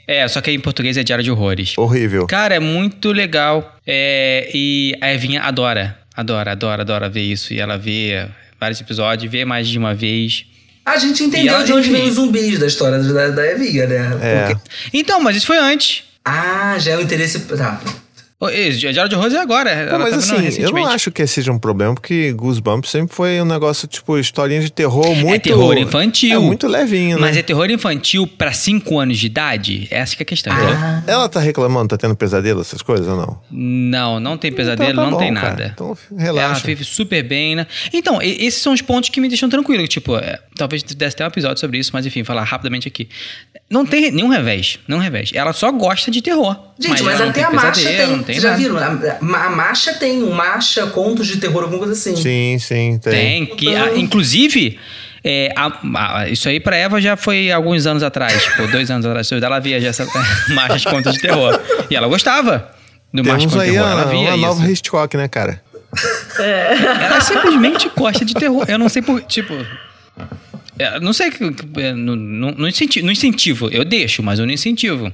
É, 0.06 0.28
só 0.28 0.40
que 0.40 0.50
em 0.50 0.60
português 0.60 0.96
é 0.96 1.02
Diário 1.02 1.24
de 1.24 1.30
Horrores. 1.30 1.76
Horrível. 1.78 2.26
Cara, 2.26 2.54
é 2.54 2.60
muito 2.60 3.10
legal. 3.10 3.76
É, 3.86 4.50
e 4.54 4.94
a 5.00 5.12
Evinha 5.12 5.42
adora. 5.42 5.98
Adora, 6.14 6.52
adora, 6.52 6.82
adora 6.82 7.08
ver 7.08 7.22
isso. 7.22 7.52
E 7.54 7.60
ela 7.60 7.76
vê 7.78 8.26
vários 8.60 8.80
episódios, 8.80 9.30
vê 9.30 9.44
mais 9.44 9.68
de 9.68 9.78
uma 9.78 9.94
vez. 9.94 10.46
A 10.84 10.98
gente 10.98 11.24
entendeu 11.24 11.54
ela, 11.54 11.64
de 11.64 11.72
onde 11.72 11.90
vem 11.90 12.08
os 12.08 12.14
zumbis 12.16 12.58
da 12.58 12.66
história 12.66 12.98
da, 12.98 13.28
da 13.28 13.46
Evinha, 13.46 13.86
né? 13.86 14.18
É. 14.20 14.44
Porque- 14.54 14.60
Então, 14.92 15.20
mas 15.20 15.36
isso 15.36 15.46
foi 15.46 15.56
antes. 15.58 16.02
Ah, 16.24 16.76
já 16.78 16.92
é 16.92 16.96
o 16.96 17.00
interesse. 17.00 17.38
Tá. 17.40 17.80
Gerald 18.50 19.14
Rose 19.14 19.36
é 19.36 19.40
agora. 19.40 19.74
Não, 19.74 19.82
ela 19.82 19.98
mas 19.98 20.10
tá 20.10 20.36
assim, 20.36 20.62
eu 20.62 20.70
não 20.70 20.86
acho 20.86 21.10
que 21.10 21.26
seja 21.26 21.52
um 21.52 21.58
problema, 21.58 21.94
porque 21.94 22.32
Goosebumps 22.32 22.90
sempre 22.90 23.14
foi 23.14 23.40
um 23.40 23.44
negócio, 23.44 23.86
tipo, 23.88 24.18
historinha 24.18 24.60
de 24.60 24.70
terror 24.70 25.14
muito... 25.14 25.42
terror 25.42 25.76
infantil. 25.76 26.36
É 26.36 26.38
muito 26.38 26.66
levinho, 26.66 27.16
né? 27.16 27.20
Mas 27.22 27.36
é 27.36 27.42
terror 27.42 27.70
infantil 27.70 28.26
pra 28.26 28.52
5 28.52 28.98
anos 28.98 29.18
de 29.18 29.26
idade? 29.26 29.88
Essa 29.90 30.16
que 30.16 30.22
é 30.22 30.24
a 30.24 30.26
questão. 30.26 30.52
entendeu? 30.52 30.76
Ela 31.06 31.28
tá 31.28 31.40
reclamando, 31.40 31.88
tá 31.88 31.96
tendo 31.96 32.16
pesadelo, 32.16 32.60
essas 32.60 32.82
coisas 32.82 33.06
ou 33.06 33.16
não? 33.16 33.40
Não, 33.50 34.20
não 34.20 34.36
tem 34.36 34.52
pesadelo, 34.52 34.90
Então 34.90 35.04
tá 35.04 35.10
não 35.10 35.18
bom, 35.18 35.24
tem 35.24 35.34
cara. 35.34 35.48
nada. 35.50 35.70
Então 35.74 35.96
Ela 36.12 36.22
relaxa. 36.22 36.66
vive 36.66 36.84
super 36.84 37.22
bem, 37.22 37.56
né? 37.56 37.66
Então, 37.92 38.20
esses 38.22 38.60
são 38.60 38.72
os 38.72 38.82
pontos 38.82 39.10
que 39.10 39.20
me 39.20 39.28
deixam 39.28 39.48
tranquilo. 39.48 39.86
Tipo, 39.86 40.16
é, 40.16 40.38
talvez 40.56 40.82
desse 40.82 41.14
até 41.16 41.24
um 41.24 41.28
episódio 41.28 41.60
sobre 41.60 41.78
isso, 41.78 41.90
mas 41.92 42.06
enfim, 42.06 42.24
falar 42.24 42.44
rapidamente 42.44 42.88
aqui. 42.88 43.08
Não 43.70 43.84
tem 43.86 44.10
nenhum 44.10 44.28
revés, 44.28 44.78
nenhum 44.86 45.00
revés. 45.00 45.30
Ela 45.34 45.52
só 45.52 45.70
gosta 45.72 46.10
de 46.10 46.20
terror. 46.20 46.56
Gente, 46.78 47.02
mas, 47.02 47.14
ela 47.14 47.24
não 47.24 47.30
até 47.30 47.40
tem 47.40 47.44
a 47.44 47.50
marcha 47.50 47.80
pesadelo, 47.80 48.22
tem. 48.22 48.33
Não 48.34 48.40
tem 48.40 48.40
Vocês 48.40 48.42
já 48.42 48.56
viram? 48.56 48.76
A, 49.36 49.46
a 49.46 49.50
marcha 49.50 49.94
tem 49.94 50.22
um 50.22 50.30
marcha, 50.32 50.86
contos 50.86 51.26
de 51.26 51.36
terror, 51.38 51.62
alguma 51.62 51.78
coisa 51.78 51.92
assim. 51.94 52.14
Sim, 52.16 52.58
sim, 52.58 52.98
tem. 53.02 53.12
Tem, 53.12 53.46
que, 53.56 53.74
a- 53.74 53.96
inclusive, 53.96 54.78
é, 55.22 55.52
a- 55.56 55.80
a- 56.20 56.28
isso 56.28 56.48
aí 56.48 56.60
pra 56.60 56.76
Eva 56.76 57.00
já 57.00 57.16
foi 57.16 57.50
alguns 57.50 57.86
anos 57.86 58.02
atrás, 58.02 58.42
tipo, 58.42 58.66
dois 58.68 58.90
anos 58.90 59.06
atrás. 59.06 59.30
Ela 59.32 59.58
via 59.58 59.80
já 59.80 59.88
essa 59.88 60.06
marcha 60.54 60.76
de 60.78 60.84
contas 60.86 61.14
de 61.14 61.20
terror. 61.20 61.58
E 61.90 61.96
ela 61.96 62.06
gostava 62.08 62.70
do 63.12 63.22
marcha 63.24 63.46
de 63.46 63.52
Temos 63.52 63.54
contas 63.54 63.62
de 63.62 63.70
aí 63.70 63.72
terror. 63.72 63.90
Ela 63.90 64.02
a, 64.02 64.04
via 64.06 64.18
uma 64.20 64.30
isso. 64.30 64.40
nova 64.40 64.70
Hitchcock, 64.70 65.16
né, 65.16 65.28
cara? 65.28 65.62
Ela 66.38 67.20
simplesmente 67.20 67.90
gosta 67.96 68.24
de 68.24 68.34
terror. 68.34 68.64
Eu 68.68 68.78
não 68.78 68.88
sei 68.88 69.00
por. 69.02 69.22
Tipo. 69.22 69.54
é, 70.78 70.98
Não 71.00 71.12
sei. 71.12 71.30
que- 71.30 71.54
é, 71.76 71.92
No, 71.92 72.16
no, 72.16 72.50
no 72.52 72.68
incentivo, 72.68 73.06
no 73.06 73.12
incentivo. 73.12 73.68
Eu 73.70 73.84
deixo, 73.84 74.22
mas 74.22 74.38
eu 74.38 74.46
não 74.46 74.52
incentivo. 74.52 75.12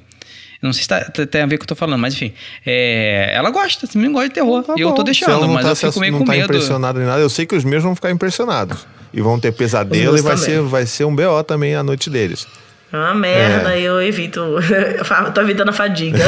Não 0.63 0.73
sei 0.75 0.83
se 0.83 0.89
tá, 0.89 1.01
tem 1.01 1.41
a 1.43 1.47
ver 1.47 1.57
com 1.57 1.65
o 1.65 1.67
que 1.67 1.73
eu 1.73 1.75
tô 1.75 1.75
falando, 1.75 1.99
mas 2.01 2.13
enfim. 2.15 2.35
É, 2.67 3.33
ela 3.35 3.51
gosta, 3.51 3.87
também 3.87 4.13
gosta 4.13 4.29
de 4.29 4.35
terror. 4.35 4.63
Tá 4.63 4.75
e 4.77 4.81
eu 4.83 4.93
tô 4.93 5.03
deixando, 5.03 5.31
ela 5.33 5.47
não 5.47 5.55
mas 5.55 5.65
tá 5.65 5.71
eu 5.71 5.77
fico 5.93 6.01
meio 6.01 6.13
não 6.13 6.19
com 6.21 6.25
tá 6.27 6.33
medo. 6.33 6.45
impressionado 6.45 7.01
em 7.01 7.05
nada. 7.07 7.21
Eu 7.21 7.31
sei 7.31 7.47
que 7.47 7.55
os 7.57 7.65
meus 7.65 7.83
vão 7.83 7.95
ficar 7.95 8.11
impressionados. 8.11 8.87
E 9.13 9.21
vão 9.21 9.41
ter 9.41 9.53
pesadelo 9.53 10.17
e 10.17 10.21
vai 10.21 10.37
também. 10.37 10.51
ser, 10.55 10.61
vai 10.63 10.87
ser 10.87 11.05
um 11.05 11.17
BO 11.17 11.43
também 11.47 11.75
a 11.75 11.83
noite 11.83 12.09
deles. 12.11 12.47
É 12.93 12.97
uma 12.97 13.15
merda, 13.15 13.75
É. 13.77 13.81
eu 13.81 14.03
evito. 14.03 14.41
tô 15.35 15.41
evitando 15.41 15.69
a 15.71 15.73
fadiga. 15.73 16.19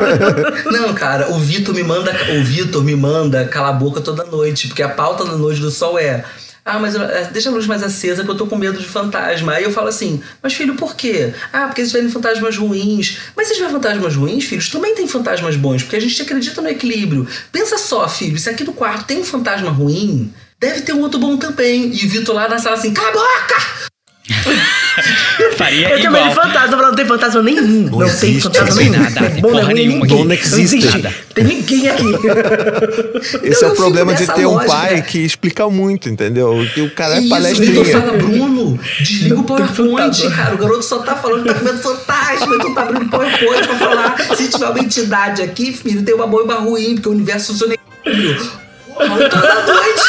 Não, 0.70 0.92
cara, 0.94 1.30
o 1.32 1.38
Vitor 1.38 1.74
me 1.74 1.82
manda. 1.82 2.10
O 2.38 2.42
Vitor 2.44 2.82
me 2.82 2.96
manda 2.96 3.44
calar 3.46 3.70
a 3.70 3.74
boca 3.74 4.00
toda 4.00 4.24
noite, 4.24 4.68
porque 4.68 4.82
a 4.82 4.88
pauta 4.88 5.24
da 5.24 5.36
noite 5.36 5.60
do 5.60 5.70
sol 5.70 5.98
é. 5.98 6.24
Ah, 6.64 6.78
mas 6.78 6.94
é, 6.94 7.28
deixa 7.32 7.48
a 7.48 7.52
luz 7.52 7.66
mais 7.66 7.82
acesa 7.82 8.22
que 8.22 8.30
eu 8.30 8.36
tô 8.36 8.46
com 8.46 8.56
medo 8.56 8.78
de 8.78 8.86
fantasma. 8.86 9.52
Aí 9.52 9.64
eu 9.64 9.72
falo 9.72 9.88
assim, 9.88 10.22
mas 10.40 10.54
filho, 10.54 10.76
por 10.76 10.94
quê? 10.94 11.34
Ah, 11.52 11.66
porque 11.66 11.80
eles 11.80 11.90
verem 11.90 12.08
fantasmas 12.08 12.56
ruins. 12.56 13.18
Mas 13.36 13.48
se 13.48 13.54
tiver 13.54 13.70
fantasmas 13.70 14.14
ruins, 14.14 14.44
filhos, 14.44 14.68
também 14.68 14.94
tem 14.94 15.08
fantasmas 15.08 15.56
bons, 15.56 15.82
porque 15.82 15.96
a 15.96 16.00
gente 16.00 16.22
acredita 16.22 16.62
no 16.62 16.68
equilíbrio. 16.68 17.26
Pensa 17.50 17.76
só, 17.78 18.08
filho, 18.08 18.38
se 18.38 18.48
aqui 18.48 18.62
no 18.62 18.72
quarto 18.72 19.06
tem 19.06 19.18
um 19.18 19.24
fantasma 19.24 19.70
ruim, 19.70 20.32
deve 20.60 20.82
ter 20.82 20.92
um 20.92 21.00
outro 21.00 21.18
bom 21.18 21.36
também. 21.36 21.92
E 21.92 22.06
Vitor 22.06 22.34
lá 22.34 22.48
na 22.48 22.58
sala 22.58 22.76
assim, 22.76 22.94
cala 22.94 23.08
a 23.08 23.12
boca! 23.12 23.92
Faria 25.56 25.88
Eu 25.90 25.96
tenho 25.98 26.12
medo 26.12 26.24
de 26.24 26.30
igual. 26.30 26.46
fantasma, 26.46 26.76
falando, 26.76 26.88
não 26.88 26.94
tem 26.96 27.06
fantasma 27.06 27.42
nenhum. 27.42 27.82
Não, 27.90 27.98
tem 27.98 28.08
existe, 28.08 28.42
fantasma 28.42 28.68
não 28.68 28.76
tem 28.76 28.90
nenhum. 28.90 29.02
nada, 29.02 29.30
tem 29.30 29.40
Bom, 29.42 29.48
porra 29.50 29.62
não 29.62 29.70
é 29.70 29.74
nenhuma. 29.74 30.06
Não 30.06 30.32
existe. 30.32 30.86
Nada. 31.02 31.14
Tem 31.34 31.44
ninguém 31.44 31.88
aqui. 31.88 32.04
Esse 33.42 33.64
Eu 33.64 33.68
é 33.68 33.72
o 33.72 33.76
problema 33.76 34.14
de 34.14 34.26
ter 34.26 34.46
um 34.46 34.52
lógica. 34.54 34.72
pai 34.72 35.02
que 35.02 35.18
explica 35.18 35.68
muito, 35.70 36.08
entendeu? 36.08 36.66
Que 36.74 36.82
o 36.82 36.90
cara 36.90 37.16
é 37.16 37.20
Isso, 37.20 37.28
palestrinha. 37.30 37.84
Vitor 37.84 38.00
fala, 38.00 38.12
Bruno, 38.18 38.78
desliga 39.00 39.34
o 39.34 39.38
Não 39.38 39.44
PowerPoint, 39.44 40.16
fantasma. 40.16 40.30
cara. 40.30 40.54
O 40.54 40.58
garoto 40.58 40.82
só 40.82 40.98
tá 40.98 41.14
falando 41.16 41.42
que 41.42 41.48
tá 41.48 41.54
com 41.54 41.64
medo 41.64 41.76
de 41.76 41.82
fantasma, 41.82 42.58
tu 42.58 42.74
tá 42.74 42.82
abrindo 42.82 43.10
PowerPoint 43.10 43.66
pra 43.66 43.76
falar. 43.78 44.16
Se 44.36 44.48
tiver 44.48 44.68
uma 44.68 44.78
entidade 44.80 45.42
aqui, 45.42 45.72
filho, 45.72 46.02
tem 46.02 46.14
uma 46.14 46.26
boa 46.26 46.42
e 46.42 46.44
uma 46.44 46.54
ruim, 46.56 46.94
porque 46.94 47.08
o 47.08 47.12
universo 47.12 47.52
funciona 47.52 47.74
em 47.74 48.10
equilíbrio. 48.10 48.50
Porra, 48.94 49.28
toda 49.28 49.62
noite. 49.72 50.02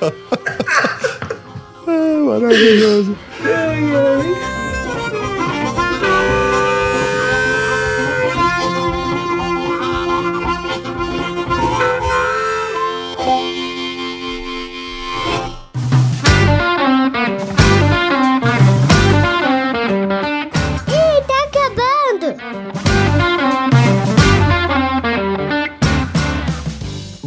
Ah, 1.92 2.18
maravilhoso. 2.24 3.16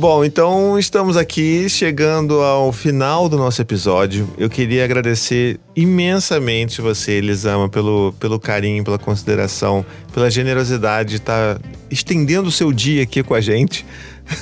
Bom, 0.04 0.26
então 0.26 0.78
estamos 0.78 1.16
aqui 1.16 1.70
chegando 1.70 2.42
ao 2.42 2.74
final 2.74 3.30
do 3.30 3.38
nosso 3.38 3.62
episódio. 3.62 4.30
Eu 4.38 4.50
queria 4.50 4.84
agradecer 4.84 5.62
imensamente 5.74 6.82
você, 6.82 7.14
Elisama, 7.14 7.70
pelo, 7.70 8.14
pelo 8.20 8.38
carinho, 8.38 8.84
pela 8.84 9.00
consideração, 9.00 9.86
pela 10.14 10.30
generosidade 10.30 11.12
de 11.12 11.16
estar 11.16 11.58
estendendo 11.90 12.50
o 12.50 12.52
seu 12.52 12.74
dia 12.74 13.04
aqui 13.04 13.24
com 13.24 13.34
a 13.34 13.40
gente. 13.40 13.86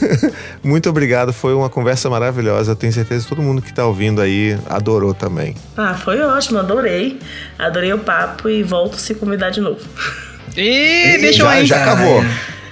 Muito 0.66 0.90
obrigado, 0.90 1.32
foi 1.32 1.54
uma 1.54 1.70
conversa 1.70 2.10
maravilhosa. 2.10 2.72
Eu 2.72 2.76
tenho 2.76 2.92
certeza 2.92 3.24
que 3.24 3.30
todo 3.30 3.44
mundo 3.44 3.62
que 3.62 3.70
está 3.70 3.86
ouvindo 3.86 4.20
aí 4.20 4.58
adorou 4.68 5.14
também. 5.14 5.56
Ah, 5.78 5.94
foi 5.94 6.20
ótimo, 6.22 6.58
adorei. 6.58 7.20
Adorei 7.60 7.94
o 7.94 8.00
papo 8.00 8.50
e 8.50 8.64
volto 8.64 8.98
se 8.98 9.14
convidar 9.14 9.52
de 9.52 9.62
novo. 9.62 9.82
Ih, 10.58 11.20
deixa 11.20 11.44
eu 11.44 11.48
aí. 11.48 11.68
já 11.68 11.86
cavou. 11.86 12.24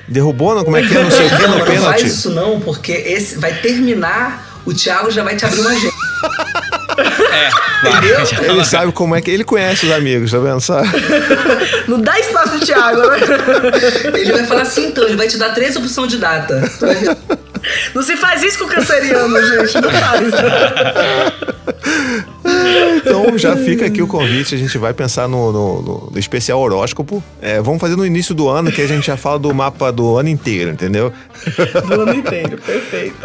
Derrubou, 0.10 0.56
não? 0.56 0.64
Como 0.64 0.78
é 0.78 0.82
que 0.82 0.96
é? 0.98 1.04
Não 1.04 1.12
sei 1.12 1.28
o 1.28 1.30
que 1.30 1.42
Não, 1.44 1.50
no 1.50 1.58
não 1.60 1.66
faz 1.66 1.80
pênalti. 1.80 2.06
isso 2.08 2.30
não, 2.32 2.60
porque 2.60 2.92
esse 2.92 3.38
vai 3.38 3.54
terminar, 3.54 4.60
o 4.66 4.74
Thiago 4.74 5.12
já 5.12 5.24
vai 5.24 5.36
te 5.36 5.46
abrir 5.46 5.60
uma 5.62 5.70
agenda. 5.72 5.94
É, 7.02 7.50
Entendeu? 7.88 8.50
Ele 8.56 8.66
sabe 8.66 8.92
como 8.92 9.16
é 9.16 9.22
que. 9.22 9.32
Ele 9.32 9.46
conhece 9.46 9.86
os 9.86 9.92
amigos, 9.94 10.32
tá 10.32 10.38
vendo? 10.40 10.60
Sabe? 10.60 10.90
Não 11.88 12.02
dá 12.02 12.20
espaço 12.20 12.50
pro 12.50 12.60
Thiago, 12.60 13.08
né? 13.10 13.18
Ele 14.20 14.34
vai 14.34 14.44
falar 14.46 14.64
assim, 14.64 14.88
então, 14.88 15.06
ele 15.06 15.16
vai 15.16 15.28
te 15.30 15.38
dar 15.38 15.54
três 15.54 15.78
opções 15.78 16.12
de 16.12 16.18
data. 16.18 16.62
Não 17.96 18.04
se 18.04 18.18
faz 18.18 18.44
isso 18.44 18.58
com 18.60 18.66
o 18.66 18.68
canceriano, 18.68 19.42
gente. 19.48 19.76
Não 19.80 19.90
faz. 19.92 20.22
Então 22.98 23.38
já 23.38 23.56
fica 23.56 23.86
aqui 23.86 24.02
o 24.02 24.08
convite, 24.08 24.54
a 24.56 24.58
gente 24.58 24.78
vai 24.78 24.94
pensar 24.94 25.28
no, 25.28 25.52
no- 25.52 25.82
no- 25.82 26.10
no 26.12 26.20
especial 26.20 26.60
horóscopo. 26.60 27.24
É, 27.42 27.62
vamos 27.62 27.80
fazer 27.80 27.96
no 27.96 28.06
início 28.06 28.36
do 28.36 28.48
ano, 28.50 28.72
que 28.72 28.82
a 28.82 28.88
gente 28.88 29.08
já 29.08 29.18
fala 29.18 29.40
do 29.40 29.54
mapa 29.54 29.92
do 29.92 30.18
ano 30.18 30.30
inteiro, 30.30 30.72
entendeu? 30.72 31.12
Do 31.88 32.02
ano 32.02 32.14
inteiro, 32.14 32.58
perfeito. 32.58 33.16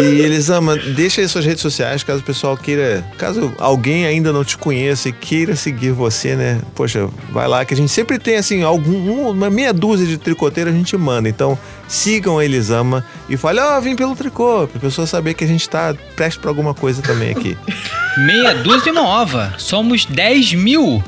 E 0.00 0.20
Elisama, 0.20 0.76
deixa 0.76 1.20
aí 1.20 1.28
suas 1.28 1.44
redes 1.44 1.60
sociais, 1.60 2.02
caso 2.02 2.20
o 2.20 2.22
pessoal 2.22 2.56
queira, 2.56 3.04
caso 3.18 3.52
alguém 3.58 4.06
ainda 4.06 4.32
não 4.32 4.44
te 4.44 4.56
conheça 4.56 5.08
e 5.08 5.12
queira 5.12 5.54
seguir 5.54 5.92
você, 5.92 6.34
né? 6.34 6.60
Poxa, 6.74 7.08
vai 7.30 7.46
lá, 7.46 7.64
que 7.64 7.74
a 7.74 7.76
gente 7.76 7.92
sempre 7.92 8.18
tem 8.18 8.36
assim, 8.36 8.62
algum, 8.62 9.30
uma 9.30 9.50
meia 9.50 9.72
dúzia 9.72 10.06
de 10.06 10.16
tricoteiros 10.16 10.72
a 10.72 10.76
gente 10.76 10.96
manda. 10.96 11.28
Então 11.28 11.58
sigam 11.86 12.38
a 12.38 12.44
Elisama 12.44 13.04
e 13.28 13.36
fale, 13.36 13.60
ó, 13.60 13.80
vim 13.80 13.96
pelo 13.96 14.16
tricô, 14.16 14.66
pra 14.66 14.80
pessoa 14.80 15.06
saber 15.06 15.34
que 15.34 15.44
a 15.44 15.48
gente 15.48 15.68
tá 15.68 15.94
prestes 16.16 16.40
pra 16.40 16.50
alguma 16.50 16.74
coisa 16.74 17.02
também 17.02 17.30
aqui. 17.30 17.56
Meia 18.18 18.54
dúzia 18.54 18.88
e 18.88 18.92
uma 18.92 19.06
ova. 19.06 19.54
Somos 19.58 20.04
10 20.04 20.54
mil 20.54 21.02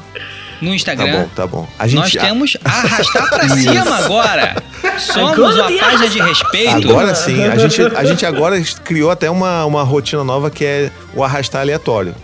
no 0.63 0.69
Tá 0.71 0.75
Instagram. 0.77 1.13
bom, 1.13 1.29
tá 1.35 1.47
bom. 1.47 1.69
A 1.79 1.87
gente, 1.87 2.17
Nós 2.17 2.27
temos 2.27 2.57
arrastar 2.65 3.29
pra 3.29 3.49
cima 3.55 3.97
agora. 3.97 4.57
Somos 4.99 5.33
Agora 5.33 5.69
uma 5.69 5.79
página 5.81 6.09
de 6.09 6.21
respeito. 6.21 6.91
Agora 6.91 7.15
sim, 7.15 7.45
a 7.45 7.57
gente, 7.57 7.83
a 7.83 8.05
gente 8.05 8.25
agora 8.27 8.61
criou 8.85 9.11
até 9.11 9.29
uma, 9.31 9.65
uma 9.65 9.83
rotina 9.83 10.25
nova 10.25 10.51
que 10.51 10.65
é 10.65 10.91
o 11.15 11.23
arrastar 11.23 11.61
aleatório. 11.63 12.15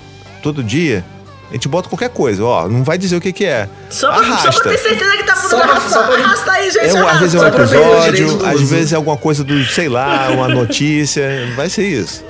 Todo 0.42 0.62
dia, 0.62 1.04
a 1.50 1.54
gente 1.54 1.66
bota 1.68 1.88
qualquer 1.88 2.10
coisa, 2.10 2.44
ó, 2.44 2.68
não 2.68 2.84
vai 2.84 2.96
dizer 2.98 3.16
o 3.16 3.20
que 3.20 3.32
que 3.32 3.44
é. 3.44 3.68
Só 3.90 4.08
pra, 4.12 4.16
só 4.24 4.32
Arrasta. 4.32 4.62
pra 4.62 4.70
ter 4.72 4.78
certeza 4.78 5.16
que 5.16 5.22
tá 5.24 5.34
por 5.34 5.50
Só 5.50 5.60
pra- 5.60 5.70
arrastar. 5.70 5.90
só 5.90 6.06
pra- 6.06 6.14
Arrasta 6.24 6.52
aí, 6.52 6.70
gente. 6.70 6.86
É, 6.86 6.94
um- 6.94 6.96
às 6.98 7.02
arrasta. 7.04 7.18
vezes 7.20 7.34
é 7.34 7.38
um 7.38 7.40
Só 7.40 7.48
episódio, 7.48 8.46
às 8.46 8.70
vezes 8.70 8.92
é 8.92 8.96
alguma 8.96 9.16
coisa 9.16 9.44
do, 9.44 9.64
sei 9.64 9.88
lá, 9.88 10.28
uma 10.30 10.48
notícia. 10.54 11.28
Vai 11.56 11.68
ser 11.70 11.86
isso. 11.88 12.24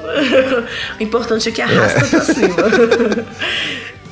O 0.98 1.02
importante 1.02 1.48
é 1.48 1.52
que 1.52 1.60
arrasta 1.62 2.04
pra 2.06 2.20
cima. 2.24 2.56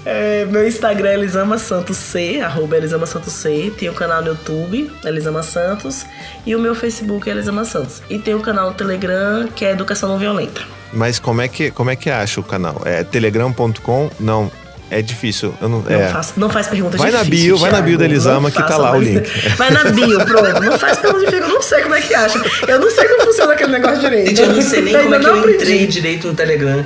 É, 0.09 0.45
meu 0.45 0.65
Instagram 0.65 1.09
é 1.09 1.15
Elisama 1.15 1.59
Santos 1.59 1.97
C, 1.97 2.41
arroba 2.41 2.77
Elisama 2.77 3.07
Santos 3.07 3.33
C. 3.33 3.73
Tem 3.77 3.89
o 3.89 3.93
canal 3.93 4.23
no 4.23 4.29
YouTube, 4.29 4.89
Elisama 5.05 5.43
Santos. 5.43 6.07
E 6.47 6.55
o 6.55 6.61
meu 6.61 6.77
Facebook 6.77 7.29
é 7.29 7.33
Elisama 7.33 7.65
Santos. 7.65 8.01
E 8.09 8.17
tem 8.17 8.33
o 8.33 8.41
canal 8.41 8.71
no 8.71 8.77
Telegram, 8.77 9.49
que 9.49 9.65
é 9.65 9.73
Educação 9.73 10.09
Não 10.09 10.17
Violenta. 10.17 10.63
Mas 10.93 11.19
como 11.19 11.43
é 11.43 11.49
que, 11.49 11.73
como 11.73 11.91
é 11.91 11.97
que 11.97 12.09
acha 12.09 12.39
o 12.39 12.45
canal? 12.45 12.81
É 12.85 13.03
telegram.com? 13.03 14.09
Não, 14.21 14.49
é 14.91 15.03
difícil. 15.03 15.55
Eu 15.61 15.69
não, 15.69 15.83
Não, 15.83 15.91
é. 15.91 16.09
faço, 16.09 16.35
não 16.37 16.49
faz 16.49 16.69
pergunta 16.69 16.97
Vai 16.97 17.11
na 17.11 17.25
bio, 17.25 17.57
vai 17.57 17.71
na 17.71 17.81
bio 17.81 17.99
da 17.99 18.05
Elisama 18.05 18.51
que 18.51 18.63
tá 18.63 18.77
lá 18.77 18.97
o 18.97 19.01
link. 19.01 19.29
Vai 19.57 19.71
na 19.71 19.85
bio, 19.85 20.25
pronto. 20.25 20.61
Não 20.63 20.79
faz 20.79 20.99
pergunta 20.99 21.25
difícil, 21.27 21.43
eu 21.45 21.49
não 21.49 21.63
sei 21.63 21.83
como 21.83 21.95
é 21.95 22.01
que 22.01 22.15
acha. 22.15 22.41
Eu 22.69 22.81
não 22.81 22.91
sei 22.91 23.09
como 23.09 23.23
funciona 23.23 23.53
aquele 23.55 23.73
negócio 23.73 23.99
direito. 24.01 24.29
Gente, 24.29 24.41
eu 24.43 24.53
não 24.53 24.63
sei 24.63 24.83
nem 24.83 24.97
como 24.97 25.15
é 25.15 25.19
que 25.19 25.27
eu 25.27 25.39
entrei 25.39 25.53
aprendi. 25.55 25.87
direito 25.87 26.29
no 26.29 26.35
Telegram. 26.35 26.85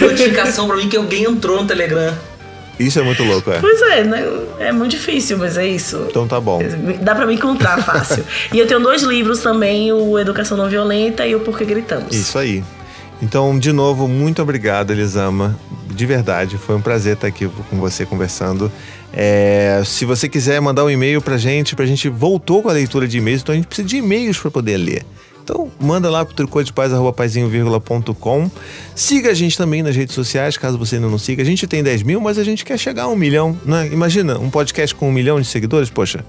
Notificação 0.00 0.66
pra 0.66 0.76
mim 0.76 0.88
que 0.88 0.96
alguém 0.96 1.24
entrou 1.24 1.60
no 1.60 1.66
Telegram. 1.66 2.14
Isso 2.78 2.98
é 2.98 3.02
muito 3.02 3.22
louco, 3.22 3.50
é. 3.50 3.58
Pois 3.58 3.82
é, 3.82 4.04
né? 4.04 4.24
é 4.58 4.72
muito 4.72 4.92
difícil, 4.92 5.36
mas 5.36 5.58
é 5.58 5.66
isso. 5.66 6.06
Então 6.08 6.26
tá 6.26 6.40
bom. 6.40 6.62
Dá 7.02 7.14
pra 7.14 7.26
me 7.26 7.34
encontrar 7.34 7.82
fácil. 7.82 8.24
e 8.52 8.58
eu 8.58 8.66
tenho 8.66 8.80
dois 8.80 9.02
livros 9.02 9.40
também, 9.40 9.92
o 9.92 10.18
Educação 10.18 10.56
Não 10.56 10.66
Violenta 10.68 11.26
e 11.26 11.34
o 11.34 11.40
Porquê 11.40 11.66
Gritamos. 11.66 12.14
Isso 12.14 12.38
aí. 12.38 12.64
Então, 13.22 13.58
de 13.58 13.72
novo, 13.72 14.08
muito 14.08 14.40
obrigado, 14.40 14.92
Elisama. 14.92 15.58
De 15.90 16.06
verdade, 16.06 16.56
foi 16.56 16.76
um 16.76 16.80
prazer 16.80 17.12
estar 17.14 17.26
aqui 17.26 17.50
com 17.68 17.76
você 17.78 18.06
conversando. 18.06 18.72
É, 19.12 19.82
se 19.84 20.04
você 20.04 20.28
quiser 20.28 20.60
mandar 20.60 20.84
um 20.84 20.90
e-mail 20.90 21.20
pra 21.20 21.36
gente, 21.36 21.74
pra 21.76 21.84
gente 21.84 22.08
voltou 22.08 22.62
com 22.62 22.68
a 22.68 22.72
leitura 22.72 23.06
de 23.06 23.18
e-mails, 23.18 23.42
então 23.42 23.52
a 23.52 23.56
gente 23.56 23.66
precisa 23.66 23.86
de 23.86 23.98
e-mails 23.98 24.38
para 24.38 24.50
poder 24.50 24.78
ler. 24.78 25.04
Então, 25.42 25.70
manda 25.80 26.08
lá 26.08 26.24
pro 26.24 26.34
tricôdepaz.com. 26.34 28.50
Siga 28.94 29.30
a 29.30 29.34
gente 29.34 29.58
também 29.58 29.82
nas 29.82 29.96
redes 29.96 30.14
sociais, 30.14 30.56
caso 30.56 30.78
você 30.78 30.94
ainda 30.94 31.08
não 31.08 31.18
siga. 31.18 31.42
A 31.42 31.46
gente 31.46 31.66
tem 31.66 31.82
10 31.82 32.04
mil, 32.04 32.20
mas 32.20 32.38
a 32.38 32.44
gente 32.44 32.64
quer 32.64 32.78
chegar 32.78 33.02
a 33.04 33.08
um 33.08 33.16
milhão, 33.16 33.58
né? 33.64 33.88
Imagina, 33.92 34.38
um 34.38 34.48
podcast 34.48 34.94
com 34.94 35.08
um 35.08 35.12
milhão 35.12 35.40
de 35.40 35.46
seguidores, 35.46 35.90
poxa, 35.90 36.24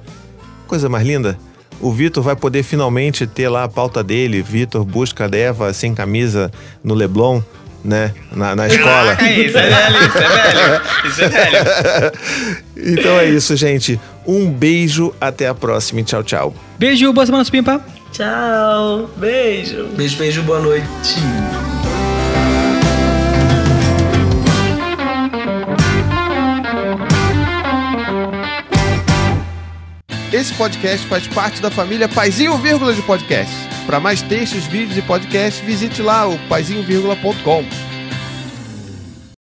coisa 0.67 0.89
mais 0.89 1.05
linda. 1.05 1.37
O 1.81 1.91
Vitor 1.91 2.23
vai 2.23 2.35
poder 2.35 2.63
finalmente 2.63 3.25
ter 3.25 3.49
lá 3.49 3.63
a 3.63 3.67
pauta 3.67 4.03
dele. 4.03 4.41
Vitor 4.41 4.85
busca 4.85 5.25
a 5.25 5.27
Deva 5.27 5.73
sem 5.73 5.95
camisa 5.95 6.51
no 6.83 6.93
Leblon, 6.93 7.41
né? 7.83 8.13
Na, 8.31 8.55
na 8.55 8.67
escola. 8.67 9.15
Caraca, 9.15 9.31
isso 9.31 9.57
é 9.57 9.69
velho, 9.69 9.97
isso 10.07 10.17
é 10.17 10.29
velho. 10.29 10.81
Isso 11.05 11.21
é 11.21 11.29
velho. 11.29 12.13
então 12.93 13.19
é 13.19 13.25
isso, 13.25 13.55
gente. 13.55 13.99
Um 14.27 14.51
beijo, 14.51 15.13
até 15.19 15.47
a 15.47 15.55
próxima 15.55 16.01
e 16.01 16.03
tchau, 16.03 16.23
tchau. 16.23 16.55
Beijo, 16.77 17.11
boa 17.11 17.25
semana, 17.25 17.43
Supimpa. 17.43 17.83
Tchau, 18.11 19.09
beijo. 19.17 19.87
Beijo, 19.95 20.17
beijo, 20.17 20.43
boa 20.43 20.59
noite. 20.59 21.15
Esse 30.31 30.53
podcast 30.53 31.05
faz 31.07 31.27
parte 31.27 31.61
da 31.61 31.69
família 31.69 32.07
Paizinho 32.07 32.57
Vírgula 32.57 32.93
de 32.93 33.01
Podcast. 33.01 33.53
Para 33.85 33.99
mais 33.99 34.21
textos, 34.21 34.65
vídeos 34.65 34.97
e 34.97 35.01
podcasts, 35.01 35.61
visite 35.65 36.01
lá 36.01 36.25
o 36.25 36.39
paizinho.com. 36.47 37.90